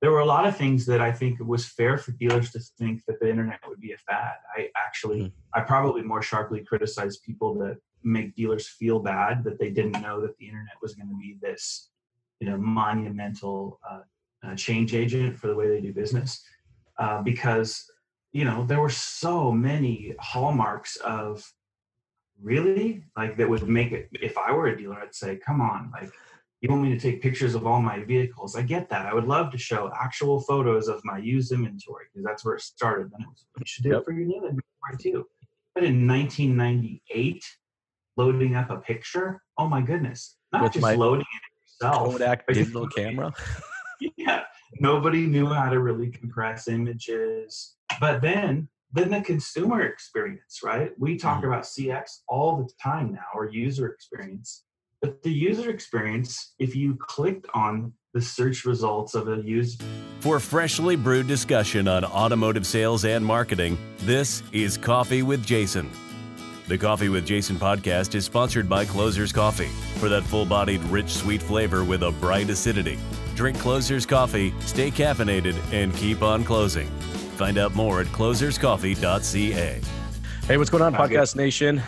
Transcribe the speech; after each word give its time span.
there 0.00 0.12
were 0.12 0.20
a 0.20 0.26
lot 0.26 0.46
of 0.46 0.56
things 0.56 0.86
that 0.86 1.00
I 1.00 1.10
think 1.10 1.40
it 1.40 1.46
was 1.46 1.66
fair 1.66 1.98
for 1.98 2.12
dealers 2.12 2.50
to 2.52 2.60
think 2.78 3.04
that 3.06 3.18
the 3.20 3.28
internet 3.28 3.60
would 3.66 3.80
be 3.80 3.92
a 3.92 3.98
fad. 3.98 4.34
I 4.56 4.68
actually, 4.76 5.20
mm-hmm. 5.22 5.58
I 5.58 5.60
probably 5.62 6.02
more 6.02 6.22
sharply 6.22 6.60
criticized 6.60 7.22
people 7.24 7.54
that 7.58 7.78
make 8.04 8.34
dealers 8.36 8.68
feel 8.68 9.00
bad 9.00 9.42
that 9.44 9.58
they 9.58 9.70
didn't 9.70 10.00
know 10.00 10.20
that 10.20 10.36
the 10.38 10.46
internet 10.46 10.76
was 10.80 10.94
going 10.94 11.08
to 11.08 11.16
be 11.16 11.36
this, 11.42 11.90
you 12.40 12.48
know, 12.48 12.56
monumental 12.56 13.80
uh, 13.88 14.00
uh, 14.44 14.54
change 14.54 14.94
agent 14.94 15.36
for 15.36 15.48
the 15.48 15.54
way 15.54 15.68
they 15.68 15.80
do 15.80 15.92
business, 15.92 16.44
uh, 16.98 17.20
because 17.22 17.90
you 18.32 18.44
know 18.44 18.64
there 18.66 18.80
were 18.80 18.88
so 18.88 19.50
many 19.50 20.14
hallmarks 20.20 20.96
of 20.96 21.52
really 22.40 23.02
like 23.16 23.36
that 23.36 23.48
would 23.48 23.68
make 23.68 23.90
it. 23.90 24.08
If 24.12 24.38
I 24.38 24.52
were 24.52 24.68
a 24.68 24.78
dealer, 24.78 25.00
I'd 25.00 25.14
say, 25.14 25.36
come 25.36 25.60
on, 25.60 25.90
like 25.92 26.12
you 26.60 26.68
want 26.70 26.82
me 26.82 26.90
to 26.90 26.98
take 26.98 27.22
pictures 27.22 27.54
of 27.54 27.66
all 27.66 27.80
my 27.80 28.02
vehicles. 28.04 28.56
I 28.56 28.62
get 28.62 28.88
that. 28.90 29.06
I 29.06 29.14
would 29.14 29.26
love 29.26 29.52
to 29.52 29.58
show 29.58 29.90
actual 29.94 30.40
photos 30.40 30.88
of 30.88 31.00
my 31.04 31.18
used 31.18 31.52
inventory 31.52 32.06
because 32.12 32.24
that's 32.24 32.44
where 32.44 32.56
it 32.56 32.62
started. 32.62 33.10
Then 33.12 33.22
it 33.22 33.28
was, 33.28 33.46
you 33.58 33.64
should 33.66 33.84
do 33.84 33.90
yep. 33.90 34.00
it 34.00 34.04
for 34.04 34.12
your 34.12 34.26
new 34.26 34.36
inventory 34.36 34.98
too. 35.00 35.26
But 35.74 35.84
in 35.84 36.08
1998, 36.08 37.44
loading 38.16 38.56
up 38.56 38.70
a 38.70 38.78
picture, 38.78 39.40
oh 39.56 39.68
my 39.68 39.80
goodness, 39.80 40.36
not 40.52 40.64
With 40.64 40.72
just 40.72 40.96
loading 40.96 41.20
it 41.20 41.82
yourself. 41.84 42.12
Kodak 42.12 42.46
digital 42.48 42.88
camera. 42.88 43.32
yeah, 44.16 44.42
nobody 44.80 45.26
knew 45.26 45.46
how 45.46 45.70
to 45.70 45.78
really 45.78 46.10
compress 46.10 46.66
images. 46.66 47.76
But 48.00 48.20
then, 48.20 48.68
then 48.92 49.10
the 49.10 49.20
consumer 49.20 49.82
experience, 49.82 50.60
right? 50.64 50.90
We 50.98 51.16
talk 51.16 51.38
mm-hmm. 51.38 51.52
about 51.52 51.64
CX 51.64 52.22
all 52.28 52.56
the 52.56 52.68
time 52.82 53.12
now, 53.12 53.26
or 53.32 53.48
user 53.48 53.86
experience 53.86 54.64
but 55.00 55.22
the 55.22 55.30
user 55.30 55.70
experience, 55.70 56.54
if 56.58 56.74
you 56.74 56.96
clicked 56.96 57.46
on 57.54 57.92
the 58.14 58.20
search 58.20 58.64
results 58.64 59.14
of 59.14 59.28
a 59.28 59.36
user. 59.42 59.84
For 60.20 60.40
freshly 60.40 60.96
brewed 60.96 61.28
discussion 61.28 61.86
on 61.86 62.04
automotive 62.04 62.66
sales 62.66 63.04
and 63.04 63.24
marketing, 63.24 63.78
this 63.98 64.42
is 64.52 64.76
Coffee 64.76 65.22
with 65.22 65.44
Jason. 65.44 65.90
The 66.66 66.76
Coffee 66.76 67.08
with 67.08 67.24
Jason 67.26 67.56
podcast 67.56 68.14
is 68.14 68.24
sponsored 68.24 68.68
by 68.68 68.84
Closer's 68.84 69.32
Coffee. 69.32 69.70
For 69.98 70.08
that 70.08 70.22
full 70.24 70.44
bodied, 70.44 70.82
rich, 70.84 71.08
sweet 71.10 71.40
flavor 71.40 71.84
with 71.84 72.02
a 72.02 72.10
bright 72.12 72.50
acidity, 72.50 72.98
drink 73.34 73.58
Closer's 73.58 74.04
Coffee, 74.04 74.52
stay 74.60 74.90
caffeinated, 74.90 75.56
and 75.72 75.94
keep 75.94 76.22
on 76.22 76.44
closing. 76.44 76.88
Find 77.36 77.56
out 77.56 77.74
more 77.74 78.00
at 78.00 78.06
closerscoffee.ca. 78.08 79.80
Hey, 80.46 80.56
what's 80.56 80.70
going 80.70 80.82
on, 80.82 80.92
Podcast 80.92 81.36
Nation? 81.36 81.82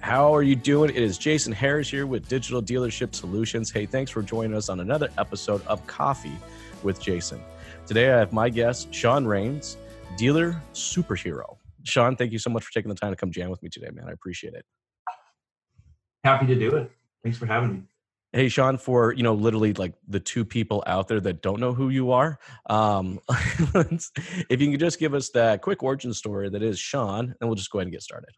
How 0.00 0.34
are 0.34 0.42
you 0.42 0.56
doing? 0.56 0.90
It 0.90 1.02
is 1.02 1.18
Jason 1.18 1.52
Harris 1.52 1.90
here 1.90 2.06
with 2.06 2.26
Digital 2.26 2.62
Dealership 2.62 3.14
Solutions. 3.14 3.70
Hey, 3.70 3.84
thanks 3.84 4.10
for 4.10 4.22
joining 4.22 4.56
us 4.56 4.70
on 4.70 4.80
another 4.80 5.10
episode 5.18 5.64
of 5.66 5.86
Coffee 5.86 6.38
with 6.82 6.98
Jason. 7.00 7.38
Today 7.86 8.10
I 8.10 8.18
have 8.18 8.32
my 8.32 8.48
guest, 8.48 8.92
Sean 8.94 9.26
Raines, 9.26 9.76
dealer 10.16 10.60
superhero. 10.72 11.58
Sean, 11.84 12.16
thank 12.16 12.32
you 12.32 12.38
so 12.38 12.48
much 12.48 12.64
for 12.64 12.72
taking 12.72 12.88
the 12.88 12.94
time 12.94 13.12
to 13.12 13.16
come 13.16 13.30
jam 13.30 13.50
with 13.50 13.62
me 13.62 13.68
today, 13.68 13.90
man. 13.92 14.06
I 14.08 14.12
appreciate 14.12 14.54
it. 14.54 14.64
Happy 16.24 16.46
to 16.46 16.54
do 16.54 16.76
it. 16.76 16.90
Thanks 17.22 17.36
for 17.36 17.44
having 17.44 17.72
me. 17.72 17.82
Hey, 18.32 18.48
Sean, 18.48 18.78
for 18.78 19.12
you 19.12 19.22
know, 19.22 19.34
literally 19.34 19.74
like 19.74 19.94
the 20.08 20.20
two 20.20 20.46
people 20.46 20.82
out 20.86 21.08
there 21.08 21.20
that 21.20 21.42
don't 21.42 21.60
know 21.60 21.74
who 21.74 21.90
you 21.90 22.12
are, 22.12 22.38
um, 22.70 23.18
if 23.28 24.60
you 24.60 24.70
can 24.70 24.78
just 24.78 24.98
give 24.98 25.12
us 25.12 25.30
that 25.30 25.60
quick 25.60 25.82
origin 25.82 26.14
story 26.14 26.48
that 26.48 26.62
is 26.62 26.78
Sean, 26.78 27.34
and 27.38 27.50
we'll 27.50 27.56
just 27.56 27.70
go 27.70 27.80
ahead 27.80 27.88
and 27.88 27.92
get 27.92 28.02
started. 28.02 28.30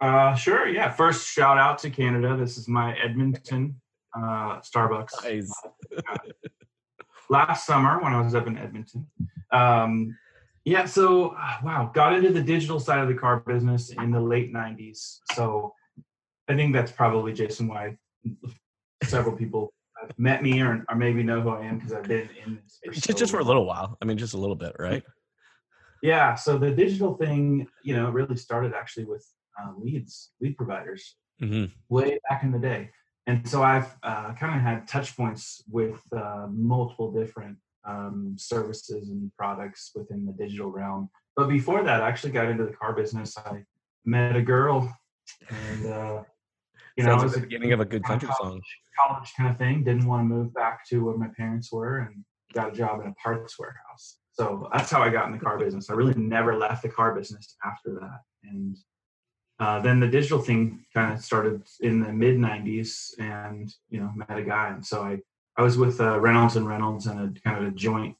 Uh, 0.00 0.34
sure. 0.34 0.66
Yeah. 0.68 0.90
First, 0.90 1.28
shout 1.28 1.58
out 1.58 1.78
to 1.80 1.90
Canada. 1.90 2.36
This 2.36 2.56
is 2.56 2.68
my 2.68 2.96
Edmonton 2.98 3.80
uh, 4.16 4.60
Starbucks. 4.60 5.22
Nice. 5.22 5.52
Last 7.28 7.66
summer 7.66 8.00
when 8.02 8.12
I 8.12 8.20
was 8.20 8.34
up 8.34 8.46
in 8.46 8.58
Edmonton. 8.58 9.06
Um, 9.52 10.16
yeah. 10.64 10.84
So, 10.84 11.36
wow, 11.62 11.90
got 11.94 12.14
into 12.14 12.32
the 12.32 12.42
digital 12.42 12.80
side 12.80 13.00
of 13.00 13.08
the 13.08 13.14
car 13.14 13.40
business 13.40 13.90
in 13.90 14.10
the 14.10 14.20
late 14.20 14.52
90s. 14.52 15.18
So, 15.32 15.74
I 16.48 16.56
think 16.56 16.72
that's 16.72 16.90
probably, 16.90 17.32
Jason, 17.32 17.68
why 17.68 17.96
several 19.04 19.36
people 19.36 19.72
have 20.00 20.18
met 20.18 20.42
me 20.42 20.60
or, 20.60 20.84
or 20.88 20.96
maybe 20.96 21.22
know 21.22 21.40
who 21.40 21.50
I 21.50 21.64
am 21.66 21.78
because 21.78 21.92
I've 21.92 22.04
been 22.04 22.28
in 22.44 22.58
this. 22.62 22.80
For 22.84 22.92
just, 22.92 23.06
so 23.06 23.12
just 23.12 23.30
for 23.30 23.38
a 23.38 23.44
little 23.44 23.66
while. 23.66 23.96
I 24.02 24.04
mean, 24.04 24.18
just 24.18 24.34
a 24.34 24.38
little 24.38 24.56
bit, 24.56 24.74
right? 24.78 25.04
Yeah. 26.02 26.34
So, 26.34 26.58
the 26.58 26.70
digital 26.70 27.14
thing, 27.14 27.68
you 27.84 27.94
know, 27.94 28.10
really 28.10 28.36
started 28.36 28.72
actually 28.74 29.04
with 29.04 29.24
uh, 29.58 29.72
leads, 29.78 30.30
lead 30.40 30.56
providers, 30.56 31.16
mm-hmm. 31.42 31.66
way 31.88 32.18
back 32.28 32.42
in 32.42 32.52
the 32.52 32.58
day. 32.58 32.90
And 33.26 33.48
so 33.48 33.62
I've 33.62 33.94
uh, 34.02 34.32
kind 34.34 34.54
of 34.54 34.60
had 34.60 34.88
touch 34.88 35.16
points 35.16 35.62
with 35.70 36.00
uh, 36.16 36.46
multiple 36.50 37.12
different 37.12 37.58
um, 37.84 38.34
services 38.38 39.10
and 39.10 39.30
products 39.36 39.92
within 39.94 40.26
the 40.26 40.32
digital 40.32 40.70
realm. 40.70 41.10
But 41.36 41.48
before 41.48 41.82
that, 41.84 42.02
I 42.02 42.08
actually 42.08 42.32
got 42.32 42.48
into 42.48 42.64
the 42.64 42.72
car 42.72 42.92
business. 42.92 43.36
I 43.38 43.64
met 44.04 44.36
a 44.36 44.42
girl, 44.42 44.92
and 45.48 45.86
uh, 45.86 46.22
you 46.96 47.04
Sounds 47.04 47.22
know, 47.22 47.28
like 47.28 47.34
the 47.34 47.40
beginning 47.42 47.72
of 47.72 47.80
a 47.80 47.84
good 47.84 48.02
country 48.02 48.28
college, 48.28 48.52
song. 48.52 48.60
College 48.98 49.32
kind 49.36 49.50
of 49.50 49.56
thing. 49.58 49.84
Didn't 49.84 50.06
want 50.06 50.20
to 50.22 50.34
move 50.34 50.52
back 50.52 50.86
to 50.88 51.04
where 51.04 51.16
my 51.16 51.28
parents 51.36 51.72
were, 51.72 51.98
and 51.98 52.24
got 52.52 52.72
a 52.72 52.72
job 52.72 53.00
in 53.00 53.06
a 53.06 53.14
parts 53.14 53.58
warehouse. 53.58 54.18
So 54.32 54.68
that's 54.72 54.90
how 54.90 55.02
I 55.02 55.10
got 55.10 55.26
in 55.26 55.32
the 55.32 55.38
car 55.38 55.58
business. 55.58 55.90
I 55.90 55.94
really 55.94 56.14
never 56.14 56.56
left 56.56 56.82
the 56.82 56.88
car 56.88 57.14
business 57.14 57.56
after 57.64 57.94
that, 58.00 58.20
and 58.44 58.76
uh, 59.60 59.78
then 59.78 60.00
the 60.00 60.08
digital 60.08 60.38
thing 60.38 60.80
kind 60.94 61.12
of 61.12 61.22
started 61.22 61.62
in 61.80 62.00
the 62.00 62.10
mid 62.10 62.36
90s 62.36 63.12
and 63.18 63.72
you 63.90 64.00
know 64.00 64.10
met 64.16 64.38
a 64.38 64.42
guy. 64.42 64.70
And 64.70 64.84
so 64.84 65.02
i 65.02 65.18
i 65.56 65.62
was 65.62 65.76
with 65.76 66.00
uh, 66.00 66.18
reynolds 66.18 66.56
and 66.56 66.66
reynolds 66.66 67.06
and 67.06 67.20
a 67.20 67.40
kind 67.40 67.58
of 67.58 67.70
a 67.70 67.76
joint 67.76 68.16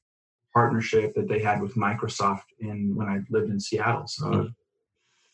partnership 0.52 1.14
that 1.14 1.28
they 1.28 1.40
had 1.40 1.62
with 1.62 1.74
microsoft 1.76 2.48
in 2.58 2.94
when 2.94 3.08
i 3.08 3.18
lived 3.30 3.50
in 3.50 3.58
seattle. 3.58 4.06
So 4.06 4.26
mm-hmm. 4.26 4.48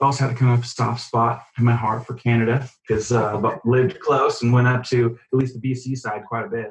i 0.00 0.04
also 0.04 0.24
had 0.26 0.34
a 0.34 0.38
kind 0.38 0.56
of 0.56 0.64
soft 0.64 1.02
spot 1.02 1.42
in 1.58 1.64
my 1.64 1.74
heart 1.74 2.06
for 2.06 2.14
canada 2.14 2.68
because 2.86 3.10
uh, 3.10 3.58
lived 3.64 3.98
close 4.00 4.42
and 4.42 4.52
went 4.52 4.68
up 4.68 4.84
to 4.84 5.18
at 5.32 5.38
least 5.38 5.60
the 5.60 5.68
bc 5.68 5.98
side 5.98 6.22
quite 6.28 6.46
a 6.46 6.50
bit 6.50 6.70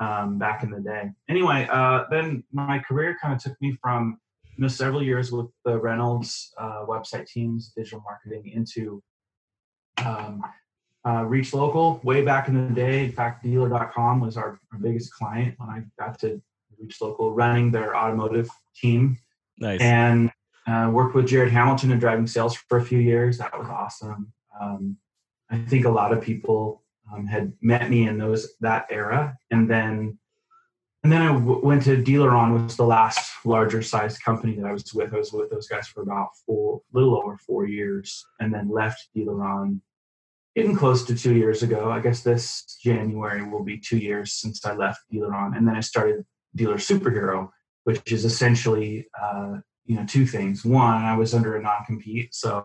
um, 0.00 0.36
back 0.36 0.64
in 0.64 0.70
the 0.70 0.80
day. 0.80 1.10
Anyway 1.28 1.68
uh, 1.70 2.04
then 2.10 2.42
my 2.52 2.80
career 2.80 3.16
kind 3.22 3.34
of 3.34 3.40
took 3.40 3.56
me 3.60 3.76
from 3.80 4.18
know, 4.58 4.68
several 4.68 5.02
years 5.02 5.32
with 5.32 5.46
the 5.64 5.78
Reynolds 5.78 6.52
uh, 6.58 6.84
website 6.86 7.26
teams, 7.26 7.72
digital 7.76 8.02
marketing 8.04 8.50
into 8.54 9.02
um, 10.04 10.42
uh, 11.04 11.22
ReachLocal 11.22 12.02
way 12.04 12.22
back 12.22 12.48
in 12.48 12.68
the 12.68 12.74
day. 12.74 13.04
In 13.04 13.12
fact, 13.12 13.42
dealer.com 13.42 14.20
was 14.20 14.36
our, 14.36 14.58
our 14.72 14.78
biggest 14.78 15.12
client 15.14 15.54
when 15.58 15.68
I 15.68 15.82
got 15.98 16.18
to 16.20 16.40
ReachLocal 16.82 17.34
running 17.34 17.70
their 17.70 17.96
automotive 17.96 18.48
team. 18.76 19.18
Nice. 19.58 19.80
And 19.80 20.30
uh, 20.66 20.90
worked 20.92 21.14
with 21.14 21.26
Jared 21.26 21.52
Hamilton 21.52 21.92
in 21.92 22.00
DrivingSales 22.00 22.56
for 22.68 22.78
a 22.78 22.84
few 22.84 22.98
years. 22.98 23.38
That 23.38 23.56
was 23.58 23.68
awesome. 23.68 24.32
Um, 24.60 24.96
I 25.50 25.58
think 25.58 25.84
a 25.84 25.90
lot 25.90 26.12
of 26.12 26.22
people 26.22 26.82
um, 27.12 27.26
had 27.26 27.52
met 27.60 27.90
me 27.90 28.06
in 28.06 28.16
those 28.16 28.54
that 28.60 28.86
era, 28.90 29.36
and 29.50 29.68
then 29.68 30.18
and 31.02 31.12
then 31.12 31.22
I 31.22 31.32
w- 31.32 31.60
went 31.64 31.82
to 31.84 32.00
Dealeron, 32.00 32.64
was 32.64 32.76
the 32.76 32.84
last 32.84 33.32
larger 33.44 33.82
sized 33.82 34.22
company 34.22 34.54
that 34.56 34.66
I 34.66 34.72
was 34.72 34.92
with. 34.94 35.12
I 35.12 35.18
was 35.18 35.32
with 35.32 35.50
those 35.50 35.66
guys 35.66 35.88
for 35.88 36.02
about 36.02 36.28
four, 36.46 36.80
little 36.92 37.16
over 37.16 37.36
four 37.38 37.66
years, 37.66 38.24
and 38.38 38.54
then 38.54 38.70
left 38.70 39.08
Dealeron 39.16 39.80
getting 40.54 40.76
close 40.76 41.04
to 41.04 41.16
two 41.16 41.34
years 41.34 41.62
ago. 41.62 41.90
I 41.90 42.00
guess 42.00 42.22
this 42.22 42.78
January 42.82 43.42
will 43.42 43.64
be 43.64 43.78
two 43.78 43.98
years 43.98 44.34
since 44.34 44.64
I 44.64 44.74
left 44.74 45.00
Dealeron, 45.12 45.56
and 45.56 45.66
then 45.66 45.74
I 45.74 45.80
started 45.80 46.24
Dealer 46.54 46.76
Superhero, 46.76 47.50
which 47.84 48.12
is 48.12 48.24
essentially 48.24 49.06
uh, 49.20 49.56
you 49.86 49.96
know 49.96 50.06
two 50.06 50.26
things. 50.26 50.64
One, 50.64 51.04
I 51.04 51.16
was 51.16 51.34
under 51.34 51.56
a 51.56 51.62
non 51.62 51.84
compete, 51.84 52.32
so 52.32 52.64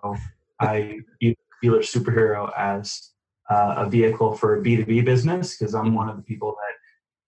I 0.59 0.99
used 1.19 1.37
Dealer 1.63 1.79
Superhero 1.79 2.51
as 2.55 3.13
uh, 3.49 3.75
a 3.77 3.89
vehicle 3.89 4.35
for 4.35 4.61
B 4.61 4.75
two 4.75 4.85
B 4.85 5.01
business 5.01 5.57
because 5.57 5.73
I'm 5.73 5.95
one 5.95 6.07
of 6.07 6.17
the 6.17 6.23
people 6.23 6.51
that 6.51 6.76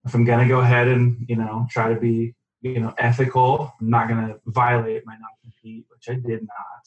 if 0.06 0.14
I'm 0.14 0.26
gonna 0.26 0.48
go 0.48 0.60
ahead 0.60 0.88
and 0.88 1.26
you 1.28 1.36
know 1.36 1.68
try 1.70 1.94
to 1.94 2.00
be 2.00 2.36
you 2.62 2.80
know 2.80 2.94
ethical, 2.98 3.74
I'm 3.80 3.90
not 3.90 4.08
gonna 4.08 4.36
violate 4.48 5.06
my 5.06 5.14
non-compete, 5.14 5.86
which 5.90 6.10
I 6.10 6.20
did 6.20 6.42
not. 6.42 6.84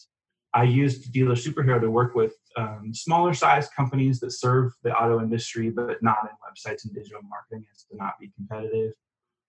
I 0.55 0.64
used 0.64 1.12
Dealer 1.12 1.35
Superhero 1.35 1.81
to 1.81 1.91
work 1.91 2.14
with 2.14 2.35
um, 2.56 2.93
smaller 2.93 3.32
size 3.32 3.69
companies 3.75 4.20
that 4.20 4.32
serve 4.32 4.73
the 4.82 4.94
auto 4.94 5.20
industry, 5.20 5.70
but 5.70 6.03
not 6.03 6.19
in 6.25 6.31
websites 6.47 6.85
and 6.85 6.94
digital 6.94 7.23
marketing, 7.23 7.64
as 7.73 7.85
to 7.85 7.97
not 7.97 8.19
be 8.20 8.31
competitive. 8.37 8.93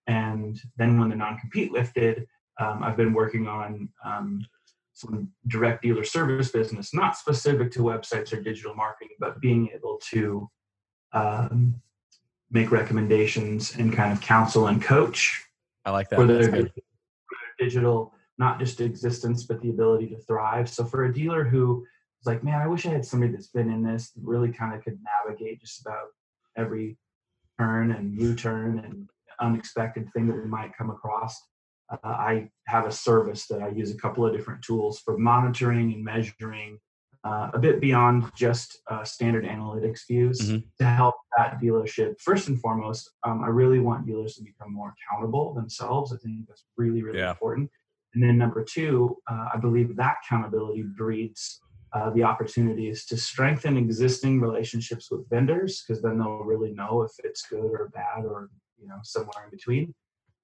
And 0.08 0.60
then 0.78 1.00
when 1.00 1.10
the 1.10 1.16
non-compete 1.16 1.72
lifted, 1.72 2.26
um, 2.60 2.84
I've 2.84 2.98
been 2.98 3.14
working 3.14 3.48
on 3.48 3.90
um, 4.06 4.46
some 4.94 5.30
direct 5.48 5.82
dealer 5.82 6.04
service 6.04 6.52
business, 6.52 6.94
not 6.94 7.18
specific 7.18 7.72
to 7.72 7.80
websites 7.80 8.32
or 8.32 8.42
digital 8.42 8.76
marketing, 8.76 9.16
but 9.20 9.42
being 9.42 9.70
able 9.74 10.00
to 10.12 10.50
um, 11.14 11.82
make 12.54 12.72
recommendations 12.72 13.76
and 13.76 13.92
kind 13.92 14.14
of 14.14 14.22
counsel 14.22 14.68
and 14.68 14.82
coach. 14.82 15.44
I 15.86 15.92
like 15.92 16.10
that. 16.10 16.18
For 16.18 16.28
their, 16.28 16.48
their 16.48 16.70
digital, 17.60 18.14
not 18.38 18.60
just 18.60 18.80
existence, 18.80 19.44
but 19.44 19.62
the 19.62 19.72
ability 19.72 20.08
to 20.10 20.18
thrive. 20.18 20.70
So 20.70 20.86
for 20.86 21.06
a 21.06 21.14
dealer 21.14 21.44
who 21.44 21.84
is 22.22 22.28
like, 22.28 22.44
man, 22.44 22.62
I 22.62 22.68
wish 22.68 22.86
I 22.86 22.92
had 22.92 23.06
somebody 23.06 23.32
that's 23.34 23.48
been 23.48 23.70
in 23.70 23.84
this, 23.84 24.12
really 24.22 24.52
kind 24.52 24.74
of 24.74 24.84
could 24.84 25.00
navigate 25.28 25.60
just 25.60 25.82
about 25.82 26.08
every 26.56 26.98
turn 27.60 27.92
and 27.92 28.20
U-turn 28.20 28.80
and 28.80 29.10
unexpected 29.40 30.12
thing 30.14 30.28
that 30.28 30.36
we 30.36 30.46
might 30.46 30.78
come 30.78 30.90
across, 30.90 31.42
uh, 31.92 31.98
I 32.04 32.50
have 32.68 32.86
a 32.86 32.92
service 32.92 33.48
that 33.48 33.62
I 33.62 33.70
use 33.70 33.92
a 33.92 33.98
couple 33.98 34.26
of 34.26 34.34
different 34.34 34.64
tools 34.64 35.00
for 35.00 35.18
monitoring 35.18 35.94
and 35.94 36.04
measuring 36.04 36.80
uh, 37.24 37.50
a 37.54 37.60
bit 37.60 37.80
beyond 37.80 38.30
just 38.36 38.80
uh, 38.90 39.04
standard 39.04 39.46
analytics 39.46 40.02
views 40.08 40.40
mm-hmm. 40.40 40.58
to 40.80 40.86
help 40.86 41.16
that 41.38 41.60
dealership. 41.62 42.20
First 42.20 42.50
and 42.50 42.60
foremost, 42.60 43.10
um, 43.24 43.44
I 43.44 43.48
really 43.48 43.80
want 43.80 44.06
dealers 44.06 44.36
to 44.36 44.44
become 44.44 44.74
more 44.74 44.94
accountable 44.94 45.54
themselves. 45.54 46.12
I 46.12 46.18
think 46.18 46.48
that's 46.48 46.66
really, 46.78 47.02
really 47.02 47.20
yeah. 47.20 47.32
important. 47.32 47.70
And 48.14 48.24
then 48.24 48.38
number 48.38 48.64
two, 48.64 49.18
uh, 49.30 49.50
I 49.54 49.58
believe 49.58 49.96
that 49.96 50.18
accountability 50.26 50.84
breeds 50.84 51.62
uh, 51.94 52.10
the 52.10 52.24
opportunities 52.24 53.06
to 53.06 53.18
strengthen 53.18 53.78
existing 53.78 54.42
relationships 54.42 55.10
with 55.10 55.30
vendors 55.30 55.84
because 55.88 56.02
then 56.02 56.18
they'll 56.18 56.44
really 56.44 56.74
know 56.74 57.04
if 57.04 57.12
it's 57.24 57.48
good 57.48 57.72
or 57.72 57.90
bad 57.94 58.26
or 58.26 58.50
you 58.80 58.88
know 58.88 58.98
somewhere 59.04 59.46
in 59.46 59.52
between. 59.52 59.94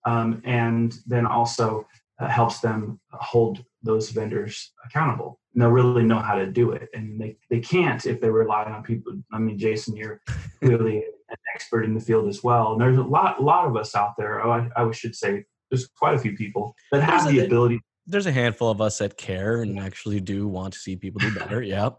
Um, 0.06 0.42
and 0.46 0.96
then 1.06 1.26
also 1.26 1.86
uh, 2.20 2.28
helps 2.28 2.60
them 2.60 3.00
hold 3.12 3.64
those 3.84 4.10
vendors 4.10 4.74
accountable. 4.86 5.40
And 5.54 5.62
they'll 5.62 5.70
really 5.70 6.04
know 6.04 6.20
how 6.20 6.36
to 6.36 6.46
do 6.46 6.72
it, 6.72 6.90
and 6.94 7.20
they 7.20 7.38
they 7.50 7.60
can't 7.60 8.06
if 8.06 8.22
they 8.22 8.30
rely 8.30 8.66
on 8.66 8.84
people. 8.84 9.14
I 9.32 9.40
mean, 9.40 9.58
Jason, 9.58 9.96
you're 9.96 10.22
clearly 10.62 10.98
an 10.98 11.38
expert 11.56 11.84
in 11.84 11.94
the 11.94 12.00
field 12.00 12.28
as 12.28 12.44
well. 12.44 12.74
And 12.74 12.82
there's 12.82 12.98
a 12.98 13.04
lot 13.04 13.42
lot 13.42 13.66
of 13.66 13.76
us 13.76 13.96
out 13.96 14.14
there. 14.18 14.46
Oh, 14.46 14.52
I, 14.52 14.70
I 14.76 14.92
should 14.92 15.16
say 15.16 15.46
there's 15.72 15.88
quite 15.88 16.16
a 16.16 16.20
few 16.20 16.36
people 16.36 16.76
that 16.92 17.02
have 17.02 17.24
there's 17.24 17.34
the 17.34 17.40
a, 17.42 17.46
ability. 17.46 17.82
There's 18.06 18.28
a 18.28 18.32
handful 18.32 18.70
of 18.70 18.82
us 18.82 19.00
that 19.00 19.18
care 19.18 19.62
and 19.62 19.80
actually 19.80 20.20
do 20.20 20.48
want 20.48 20.74
to 20.74 20.80
see 20.80 20.96
people 20.96 21.20
do 21.20 21.34
better. 21.34 21.62
yeah. 21.64 21.90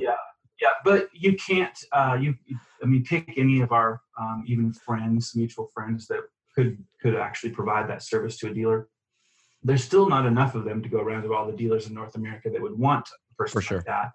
yeah. 0.00 0.16
Yeah, 0.60 0.68
but 0.84 1.08
you 1.12 1.34
can't. 1.34 1.76
Uh, 1.90 2.16
you, 2.20 2.36
I 2.80 2.86
mean, 2.86 3.02
pick 3.02 3.34
any 3.36 3.62
of 3.62 3.72
our 3.72 4.00
um, 4.20 4.44
even 4.46 4.72
friends, 4.72 5.32
mutual 5.34 5.68
friends 5.74 6.06
that 6.06 6.20
could 6.54 6.78
could 7.02 7.16
actually 7.16 7.50
provide 7.50 7.90
that 7.90 8.02
service 8.02 8.38
to 8.38 8.50
a 8.50 8.54
dealer 8.54 8.88
there's 9.62 9.84
still 9.84 10.08
not 10.08 10.26
enough 10.26 10.54
of 10.54 10.64
them 10.64 10.82
to 10.82 10.88
go 10.88 11.00
around 11.00 11.22
to 11.22 11.34
all 11.34 11.46
the 11.46 11.56
dealers 11.56 11.86
in 11.86 11.94
North 11.94 12.14
America 12.14 12.50
that 12.50 12.60
would 12.60 12.78
want 12.78 13.08
a 13.08 13.34
person 13.34 13.60
For 13.60 13.62
sure. 13.62 13.78
like 13.78 13.86
that. 13.86 14.12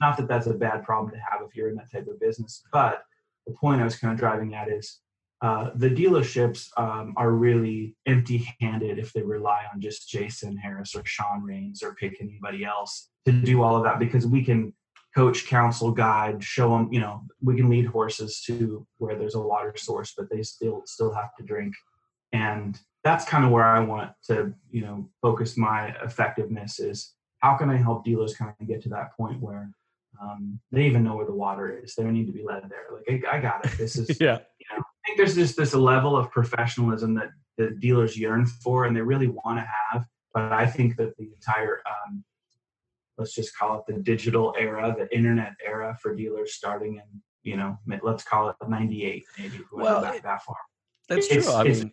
Not 0.00 0.16
that 0.16 0.28
that's 0.28 0.46
a 0.46 0.54
bad 0.54 0.84
problem 0.84 1.12
to 1.12 1.18
have 1.18 1.40
if 1.46 1.54
you're 1.54 1.68
in 1.68 1.76
that 1.76 1.90
type 1.90 2.06
of 2.08 2.20
business, 2.20 2.62
but 2.72 3.02
the 3.46 3.52
point 3.52 3.80
I 3.80 3.84
was 3.84 3.96
kind 3.96 4.12
of 4.12 4.18
driving 4.18 4.54
at 4.54 4.68
is 4.68 5.00
uh, 5.42 5.70
the 5.74 5.90
dealerships 5.90 6.68
um, 6.78 7.12
are 7.16 7.32
really 7.32 7.94
empty-handed 8.06 8.98
if 8.98 9.12
they 9.12 9.22
rely 9.22 9.64
on 9.72 9.80
just 9.80 10.08
Jason 10.08 10.56
Harris 10.56 10.94
or 10.94 11.02
Sean 11.04 11.42
Raines 11.42 11.82
or 11.82 11.94
pick 11.94 12.16
anybody 12.20 12.64
else 12.64 13.10
to 13.26 13.32
do 13.32 13.62
all 13.62 13.76
of 13.76 13.84
that 13.84 13.98
because 13.98 14.26
we 14.26 14.42
can 14.42 14.72
coach, 15.14 15.46
counsel, 15.46 15.90
guide, 15.90 16.42
show 16.42 16.70
them. 16.70 16.88
You 16.92 17.00
know, 17.00 17.22
we 17.42 17.56
can 17.56 17.68
lead 17.68 17.86
horses 17.86 18.42
to 18.46 18.86
where 18.98 19.16
there's 19.16 19.34
a 19.34 19.40
water 19.40 19.74
source, 19.76 20.14
but 20.16 20.30
they 20.30 20.42
still 20.42 20.82
still 20.86 21.12
have 21.12 21.34
to 21.36 21.44
drink. 21.44 21.74
And 22.32 22.78
that's 23.04 23.24
kind 23.24 23.44
of 23.44 23.50
where 23.50 23.64
I 23.64 23.80
want 23.80 24.12
to, 24.24 24.52
you 24.70 24.80
know, 24.80 25.08
focus 25.20 25.56
my 25.56 25.94
effectiveness 26.02 26.80
is 26.80 27.14
how 27.38 27.54
can 27.54 27.68
I 27.68 27.76
help 27.76 28.04
dealers 28.04 28.34
kind 28.34 28.54
of 28.58 28.66
get 28.66 28.82
to 28.82 28.88
that 28.90 29.14
point 29.16 29.40
where 29.40 29.70
um, 30.20 30.58
they 30.72 30.86
even 30.86 31.04
know 31.04 31.16
where 31.16 31.26
the 31.26 31.34
water 31.34 31.78
is. 31.78 31.94
They 31.94 32.02
don't 32.02 32.14
need 32.14 32.26
to 32.26 32.32
be 32.32 32.42
led 32.42 32.62
there. 32.70 32.86
Like 32.92 33.26
I, 33.30 33.36
I 33.36 33.40
got 33.40 33.64
it. 33.66 33.76
This 33.76 33.96
is 33.96 34.08
yeah. 34.20 34.38
You 34.58 34.76
know, 34.76 34.82
I 34.82 35.06
think 35.06 35.18
there's 35.18 35.34
just 35.34 35.56
this 35.56 35.74
level 35.74 36.16
of 36.16 36.30
professionalism 36.30 37.14
that 37.14 37.30
the 37.58 37.70
dealers 37.70 38.16
yearn 38.16 38.46
for 38.46 38.86
and 38.86 38.96
they 38.96 39.02
really 39.02 39.28
want 39.28 39.58
to 39.58 39.68
have. 39.92 40.06
But 40.32 40.52
I 40.52 40.66
think 40.66 40.96
that 40.96 41.16
the 41.18 41.30
entire 41.34 41.82
um, 41.86 42.24
let's 43.18 43.34
just 43.34 43.56
call 43.56 43.78
it 43.78 43.92
the 43.92 44.00
digital 44.00 44.54
era, 44.58 44.94
the 44.96 45.14
internet 45.14 45.52
era 45.64 45.96
for 46.00 46.14
dealers 46.14 46.54
starting 46.54 46.96
in, 46.96 47.22
you 47.42 47.56
know, 47.56 47.78
let's 48.02 48.24
call 48.24 48.48
it 48.48 48.56
98, 48.66 49.24
maybe 49.38 49.60
well, 49.72 50.00
back 50.00 50.22
that 50.22 50.42
far. 50.42 50.56
That's 51.08 51.26
it's, 51.28 51.46
true. 51.46 51.54
I 51.54 51.64
mean, 51.64 51.92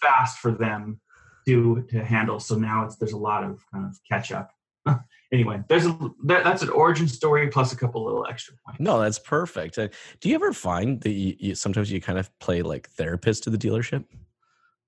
fast 0.00 0.38
for 0.38 0.52
them 0.52 1.00
to 1.46 1.86
to 1.90 2.04
handle. 2.04 2.40
So 2.40 2.56
now 2.56 2.84
it's 2.84 2.96
there's 2.96 3.12
a 3.12 3.18
lot 3.18 3.44
of 3.44 3.64
kind 3.72 3.86
of 3.86 3.98
catch 4.08 4.32
up. 4.32 4.50
anyway, 5.32 5.62
there's 5.68 5.86
a 5.86 5.96
that, 6.24 6.44
that's 6.44 6.62
an 6.62 6.70
origin 6.70 7.08
story 7.08 7.48
plus 7.48 7.72
a 7.72 7.76
couple 7.76 8.04
little 8.04 8.26
extra 8.26 8.54
points. 8.64 8.80
No, 8.80 9.00
that's 9.00 9.18
perfect. 9.18 9.78
Uh, 9.78 9.88
do 10.20 10.28
you 10.28 10.34
ever 10.34 10.52
find 10.52 11.00
that 11.02 11.10
you, 11.10 11.36
you, 11.38 11.54
sometimes 11.54 11.90
you 11.90 12.00
kind 12.00 12.18
of 12.18 12.36
play 12.38 12.62
like 12.62 12.88
therapist 12.90 13.44
to 13.44 13.50
the 13.50 13.58
dealership? 13.58 14.04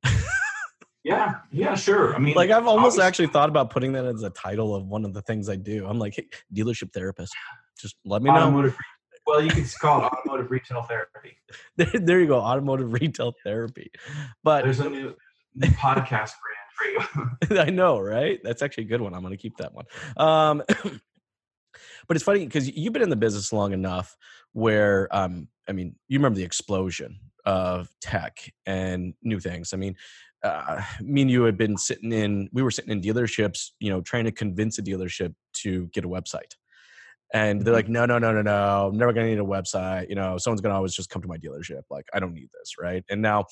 yeah, 1.05 1.37
yeah, 1.51 1.75
sure. 1.75 2.15
I 2.15 2.19
mean, 2.19 2.35
like 2.35 2.51
I've 2.51 2.67
almost 2.67 2.99
actually 2.99 3.29
thought 3.29 3.49
about 3.49 3.71
putting 3.71 3.93
that 3.93 4.05
as 4.05 4.23
a 4.23 4.31
title 4.31 4.75
of 4.75 4.87
one 4.87 5.05
of 5.05 5.15
the 5.15 5.23
things 5.23 5.49
I 5.49 5.57
do. 5.57 5.87
I'm 5.87 5.99
like, 5.99 6.15
hey, 6.17 6.29
dealership 6.55 6.93
therapist. 6.93 7.35
Just 7.81 7.97
let 8.05 8.23
me 8.23 8.31
know. 8.31 8.73
Well, 9.29 9.43
you 9.43 9.51
could 9.51 9.67
call 9.79 10.01
it 10.01 10.05
automotive 10.05 10.51
retail 10.51 10.83
therapy. 10.85 11.37
There, 11.77 11.91
there 12.01 12.19
you 12.19 12.27
go, 12.27 12.41
automotive 12.41 12.95
retail 12.95 13.35
therapy. 13.45 13.91
But 14.43 14.65
there's 14.65 14.81
a 14.81 14.89
new, 14.89 15.15
podcast 15.59 16.33
brand 16.41 17.37
for 17.45 17.51
you. 17.51 17.59
I 17.61 17.69
know, 17.69 18.01
right? 18.01 18.41
That's 18.43 18.63
actually 18.63 18.85
a 18.85 18.89
good 18.89 19.03
one. 19.03 19.13
I'm 19.13 19.21
going 19.21 19.33
to 19.33 19.37
keep 19.37 19.59
that 19.59 19.75
one. 19.75 19.85
Um, 20.17 20.63
but 22.09 22.17
it's 22.17 22.23
funny 22.23 22.47
because 22.47 22.75
you've 22.75 22.95
been 22.95 23.03
in 23.03 23.11
the 23.11 23.17
business 23.17 23.53
long 23.53 23.75
enough 23.75 24.17
where, 24.53 25.15
um, 25.15 25.49
I 25.69 25.73
mean, 25.73 25.95
you 26.09 26.19
remember 26.19 26.39
the 26.39 26.45
explosion 26.45 27.21
of 27.45 27.91
tech 28.01 28.51
and 28.65 29.13
new 29.23 29.41
things. 29.41 29.75
I 29.75 29.77
mean, 29.77 29.95
uh, 30.43 30.81
me 31.03 31.21
and 31.21 31.31
you 31.31 31.43
had 31.43 31.59
been 31.59 31.77
sitting 31.77 32.13
in, 32.13 32.49
we 32.55 32.63
were 32.63 32.71
sitting 32.71 32.93
in 32.93 33.03
dealerships, 33.03 33.73
you 33.79 33.91
know, 33.91 34.01
trying 34.01 34.25
to 34.25 34.33
convince 34.33 34.79
a 34.79 34.83
dealership 34.83 35.35
to 35.65 35.87
get 35.89 36.07
a 36.07 36.09
website 36.09 36.55
and 37.35 37.61
they're 37.61 37.75
mm-hmm. 37.75 37.77
like 37.77 37.89
no 37.89 38.07
no 38.07 38.19
no 38.19 38.33
no 38.33 38.43
no 38.43 38.89
i'm 38.89 38.97
never 38.97 39.13
going 39.13 39.27
to 39.27 39.31
need 39.31 39.41
a 39.41 39.45
website 39.45 40.09
you 40.09 40.15
know 40.15 40.39
someone's 40.39 40.61
going 40.61 40.73
to 40.73 40.77
always 40.77 40.95
just 40.95 41.11
come 41.11 41.23
to 41.23 41.29
my 41.29 41.37
dealership 41.37 41.83
like 41.91 42.07
i 42.15 42.19
don't 42.19 42.35
need 42.35 42.49
this 42.59 42.75
right? 42.81 43.05
And 43.11 43.23
now 43.23 43.47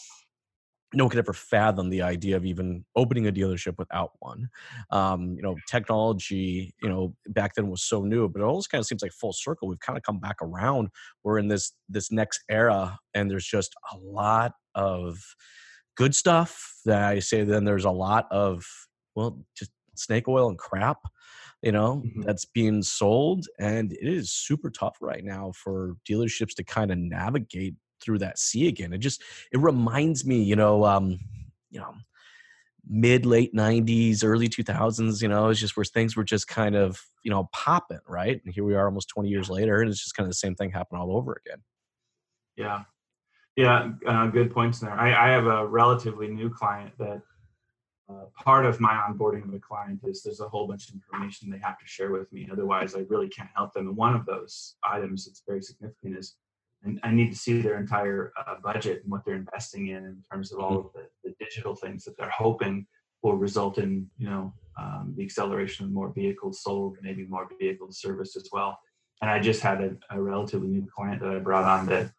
no 0.94 1.04
one 1.04 1.10
could 1.10 1.18
ever 1.18 1.32
fathom 1.32 1.90
the 1.90 2.00
idea 2.00 2.36
of 2.36 2.46
even 2.46 2.84
opening 2.94 3.26
a 3.26 3.32
dealership 3.32 3.76
without 3.76 4.12
one. 4.20 4.48
Um, 4.90 5.34
you 5.36 5.42
know 5.42 5.56
technology 5.68 6.74
you 6.80 6.88
know 6.88 7.14
back 7.28 7.54
then 7.54 7.68
was 7.68 7.82
so 7.82 8.02
new 8.02 8.28
but 8.28 8.40
it 8.40 8.44
almost 8.44 8.70
kind 8.70 8.80
of 8.80 8.86
seems 8.86 9.02
like 9.02 9.12
full 9.12 9.32
circle 9.32 9.68
we've 9.68 9.80
kind 9.80 9.96
of 9.96 10.02
come 10.02 10.20
back 10.20 10.36
around. 10.40 10.88
We're 11.24 11.38
in 11.38 11.48
this 11.48 11.72
this 11.88 12.12
next 12.12 12.40
era 12.48 12.98
and 13.14 13.30
there's 13.30 13.46
just 13.46 13.74
a 13.92 13.96
lot 13.98 14.52
of 14.74 15.18
good 15.96 16.14
stuff 16.14 16.74
that 16.84 17.08
i 17.08 17.18
say 17.18 17.42
then 17.42 17.64
there's 17.64 17.86
a 17.86 17.90
lot 17.90 18.26
of 18.30 18.64
well 19.14 19.42
just 19.56 19.70
snake 19.94 20.28
oil 20.28 20.48
and 20.48 20.58
crap 20.58 20.98
you 21.66 21.72
know 21.72 22.02
mm-hmm. 22.06 22.22
that's 22.22 22.44
being 22.44 22.80
sold 22.80 23.46
and 23.58 23.92
it 23.92 24.08
is 24.08 24.32
super 24.32 24.70
tough 24.70 24.96
right 25.00 25.24
now 25.24 25.52
for 25.52 25.96
dealerships 26.08 26.54
to 26.54 26.62
kind 26.62 26.92
of 26.92 26.96
navigate 26.96 27.74
through 28.00 28.18
that 28.18 28.38
sea 28.38 28.68
again 28.68 28.92
it 28.92 28.98
just 28.98 29.20
it 29.52 29.58
reminds 29.58 30.24
me 30.24 30.40
you 30.40 30.54
know 30.54 30.84
um 30.84 31.18
you 31.70 31.80
know 31.80 31.92
mid 32.88 33.26
late 33.26 33.52
90s 33.52 34.22
early 34.22 34.48
2000s 34.48 35.20
you 35.20 35.26
know 35.26 35.48
it's 35.48 35.58
just 35.58 35.76
where 35.76 35.84
things 35.84 36.16
were 36.16 36.22
just 36.22 36.46
kind 36.46 36.76
of 36.76 37.02
you 37.24 37.30
know 37.30 37.48
popping 37.52 37.98
right? 38.06 38.40
And 38.44 38.54
here 38.54 38.62
we 38.62 38.76
are 38.76 38.86
almost 38.86 39.08
20 39.08 39.28
years 39.28 39.50
later 39.50 39.80
and 39.80 39.90
it's 39.90 40.00
just 40.02 40.14
kind 40.14 40.24
of 40.24 40.30
the 40.30 40.36
same 40.36 40.54
thing 40.54 40.70
happening 40.70 41.02
all 41.02 41.16
over 41.16 41.40
again. 41.44 41.58
Yeah. 42.56 42.84
Yeah 43.56 43.90
uh, 44.06 44.28
good 44.28 44.52
points 44.52 44.78
there. 44.78 44.92
I, 44.92 45.26
I 45.26 45.30
have 45.30 45.46
a 45.46 45.66
relatively 45.66 46.28
new 46.28 46.48
client 46.48 46.92
that 46.98 47.22
uh, 48.08 48.26
part 48.42 48.64
of 48.64 48.80
my 48.80 48.92
onboarding 48.92 49.46
of 49.48 49.54
a 49.54 49.58
client 49.58 50.00
is 50.04 50.22
there's 50.22 50.40
a 50.40 50.48
whole 50.48 50.68
bunch 50.68 50.88
of 50.88 50.94
information 50.94 51.50
they 51.50 51.58
have 51.58 51.78
to 51.78 51.86
share 51.86 52.12
with 52.12 52.32
me. 52.32 52.48
Otherwise, 52.50 52.94
I 52.94 53.00
really 53.08 53.28
can't 53.28 53.50
help 53.54 53.72
them. 53.72 53.88
And 53.88 53.96
one 53.96 54.14
of 54.14 54.24
those 54.26 54.76
items 54.84 55.26
that's 55.26 55.42
very 55.46 55.62
significant 55.62 56.16
is 56.16 56.36
and 56.82 57.00
I 57.02 57.10
need 57.10 57.32
to 57.32 57.38
see 57.38 57.60
their 57.60 57.78
entire 57.78 58.32
uh, 58.38 58.56
budget 58.62 59.02
and 59.02 59.10
what 59.10 59.24
they're 59.24 59.34
investing 59.34 59.88
in 59.88 60.04
in 60.04 60.22
terms 60.30 60.52
of 60.52 60.60
all 60.60 60.78
of 60.78 60.86
the, 60.94 61.08
the, 61.24 61.34
digital 61.40 61.74
things 61.74 62.04
that 62.04 62.16
they're 62.16 62.30
hoping 62.30 62.86
will 63.22 63.34
result 63.34 63.78
in, 63.78 64.08
you 64.18 64.28
know, 64.28 64.52
um, 64.78 65.14
the 65.16 65.24
acceleration 65.24 65.84
of 65.84 65.90
more 65.90 66.12
vehicles 66.12 66.62
sold, 66.62 66.96
maybe 67.02 67.24
more 67.24 67.48
vehicles 67.58 67.98
serviced 67.98 68.36
as 68.36 68.48
well. 68.52 68.78
And 69.20 69.30
I 69.30 69.40
just 69.40 69.62
had 69.62 69.80
a, 69.80 69.96
a 70.10 70.20
relatively 70.20 70.68
new 70.68 70.86
client 70.94 71.20
that 71.22 71.30
I 71.30 71.38
brought 71.38 71.64
on 71.64 71.86
that 71.86 72.10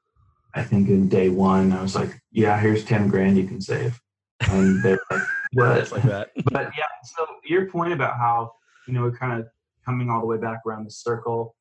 I 0.54 0.64
think 0.64 0.90
in 0.90 1.08
day 1.08 1.30
one 1.30 1.72
I 1.72 1.82
was 1.82 1.96
like, 1.96 2.20
yeah, 2.32 2.60
here's 2.60 2.84
ten 2.84 3.08
grand 3.08 3.38
you 3.38 3.48
can 3.48 3.62
save 3.62 4.02
and 4.42 4.84
they're 4.84 5.00
like, 5.12 5.22
what? 5.54 5.92
like 5.92 6.04
that. 6.04 6.30
but 6.46 6.72
yeah, 6.78 6.84
so 7.04 7.26
your 7.46 7.70
point 7.70 7.94
about 7.94 8.18
how 8.18 8.54
you 8.88 8.94
know 8.94 9.02
we're 9.02 9.18
kind 9.18 9.40
of 9.40 9.48
coming 9.86 10.10
all 10.10 10.20
the 10.20 10.28
way 10.28 10.38
back 10.38 10.60
around 10.66 10.86
the 10.86 10.92
circle. 10.92 11.56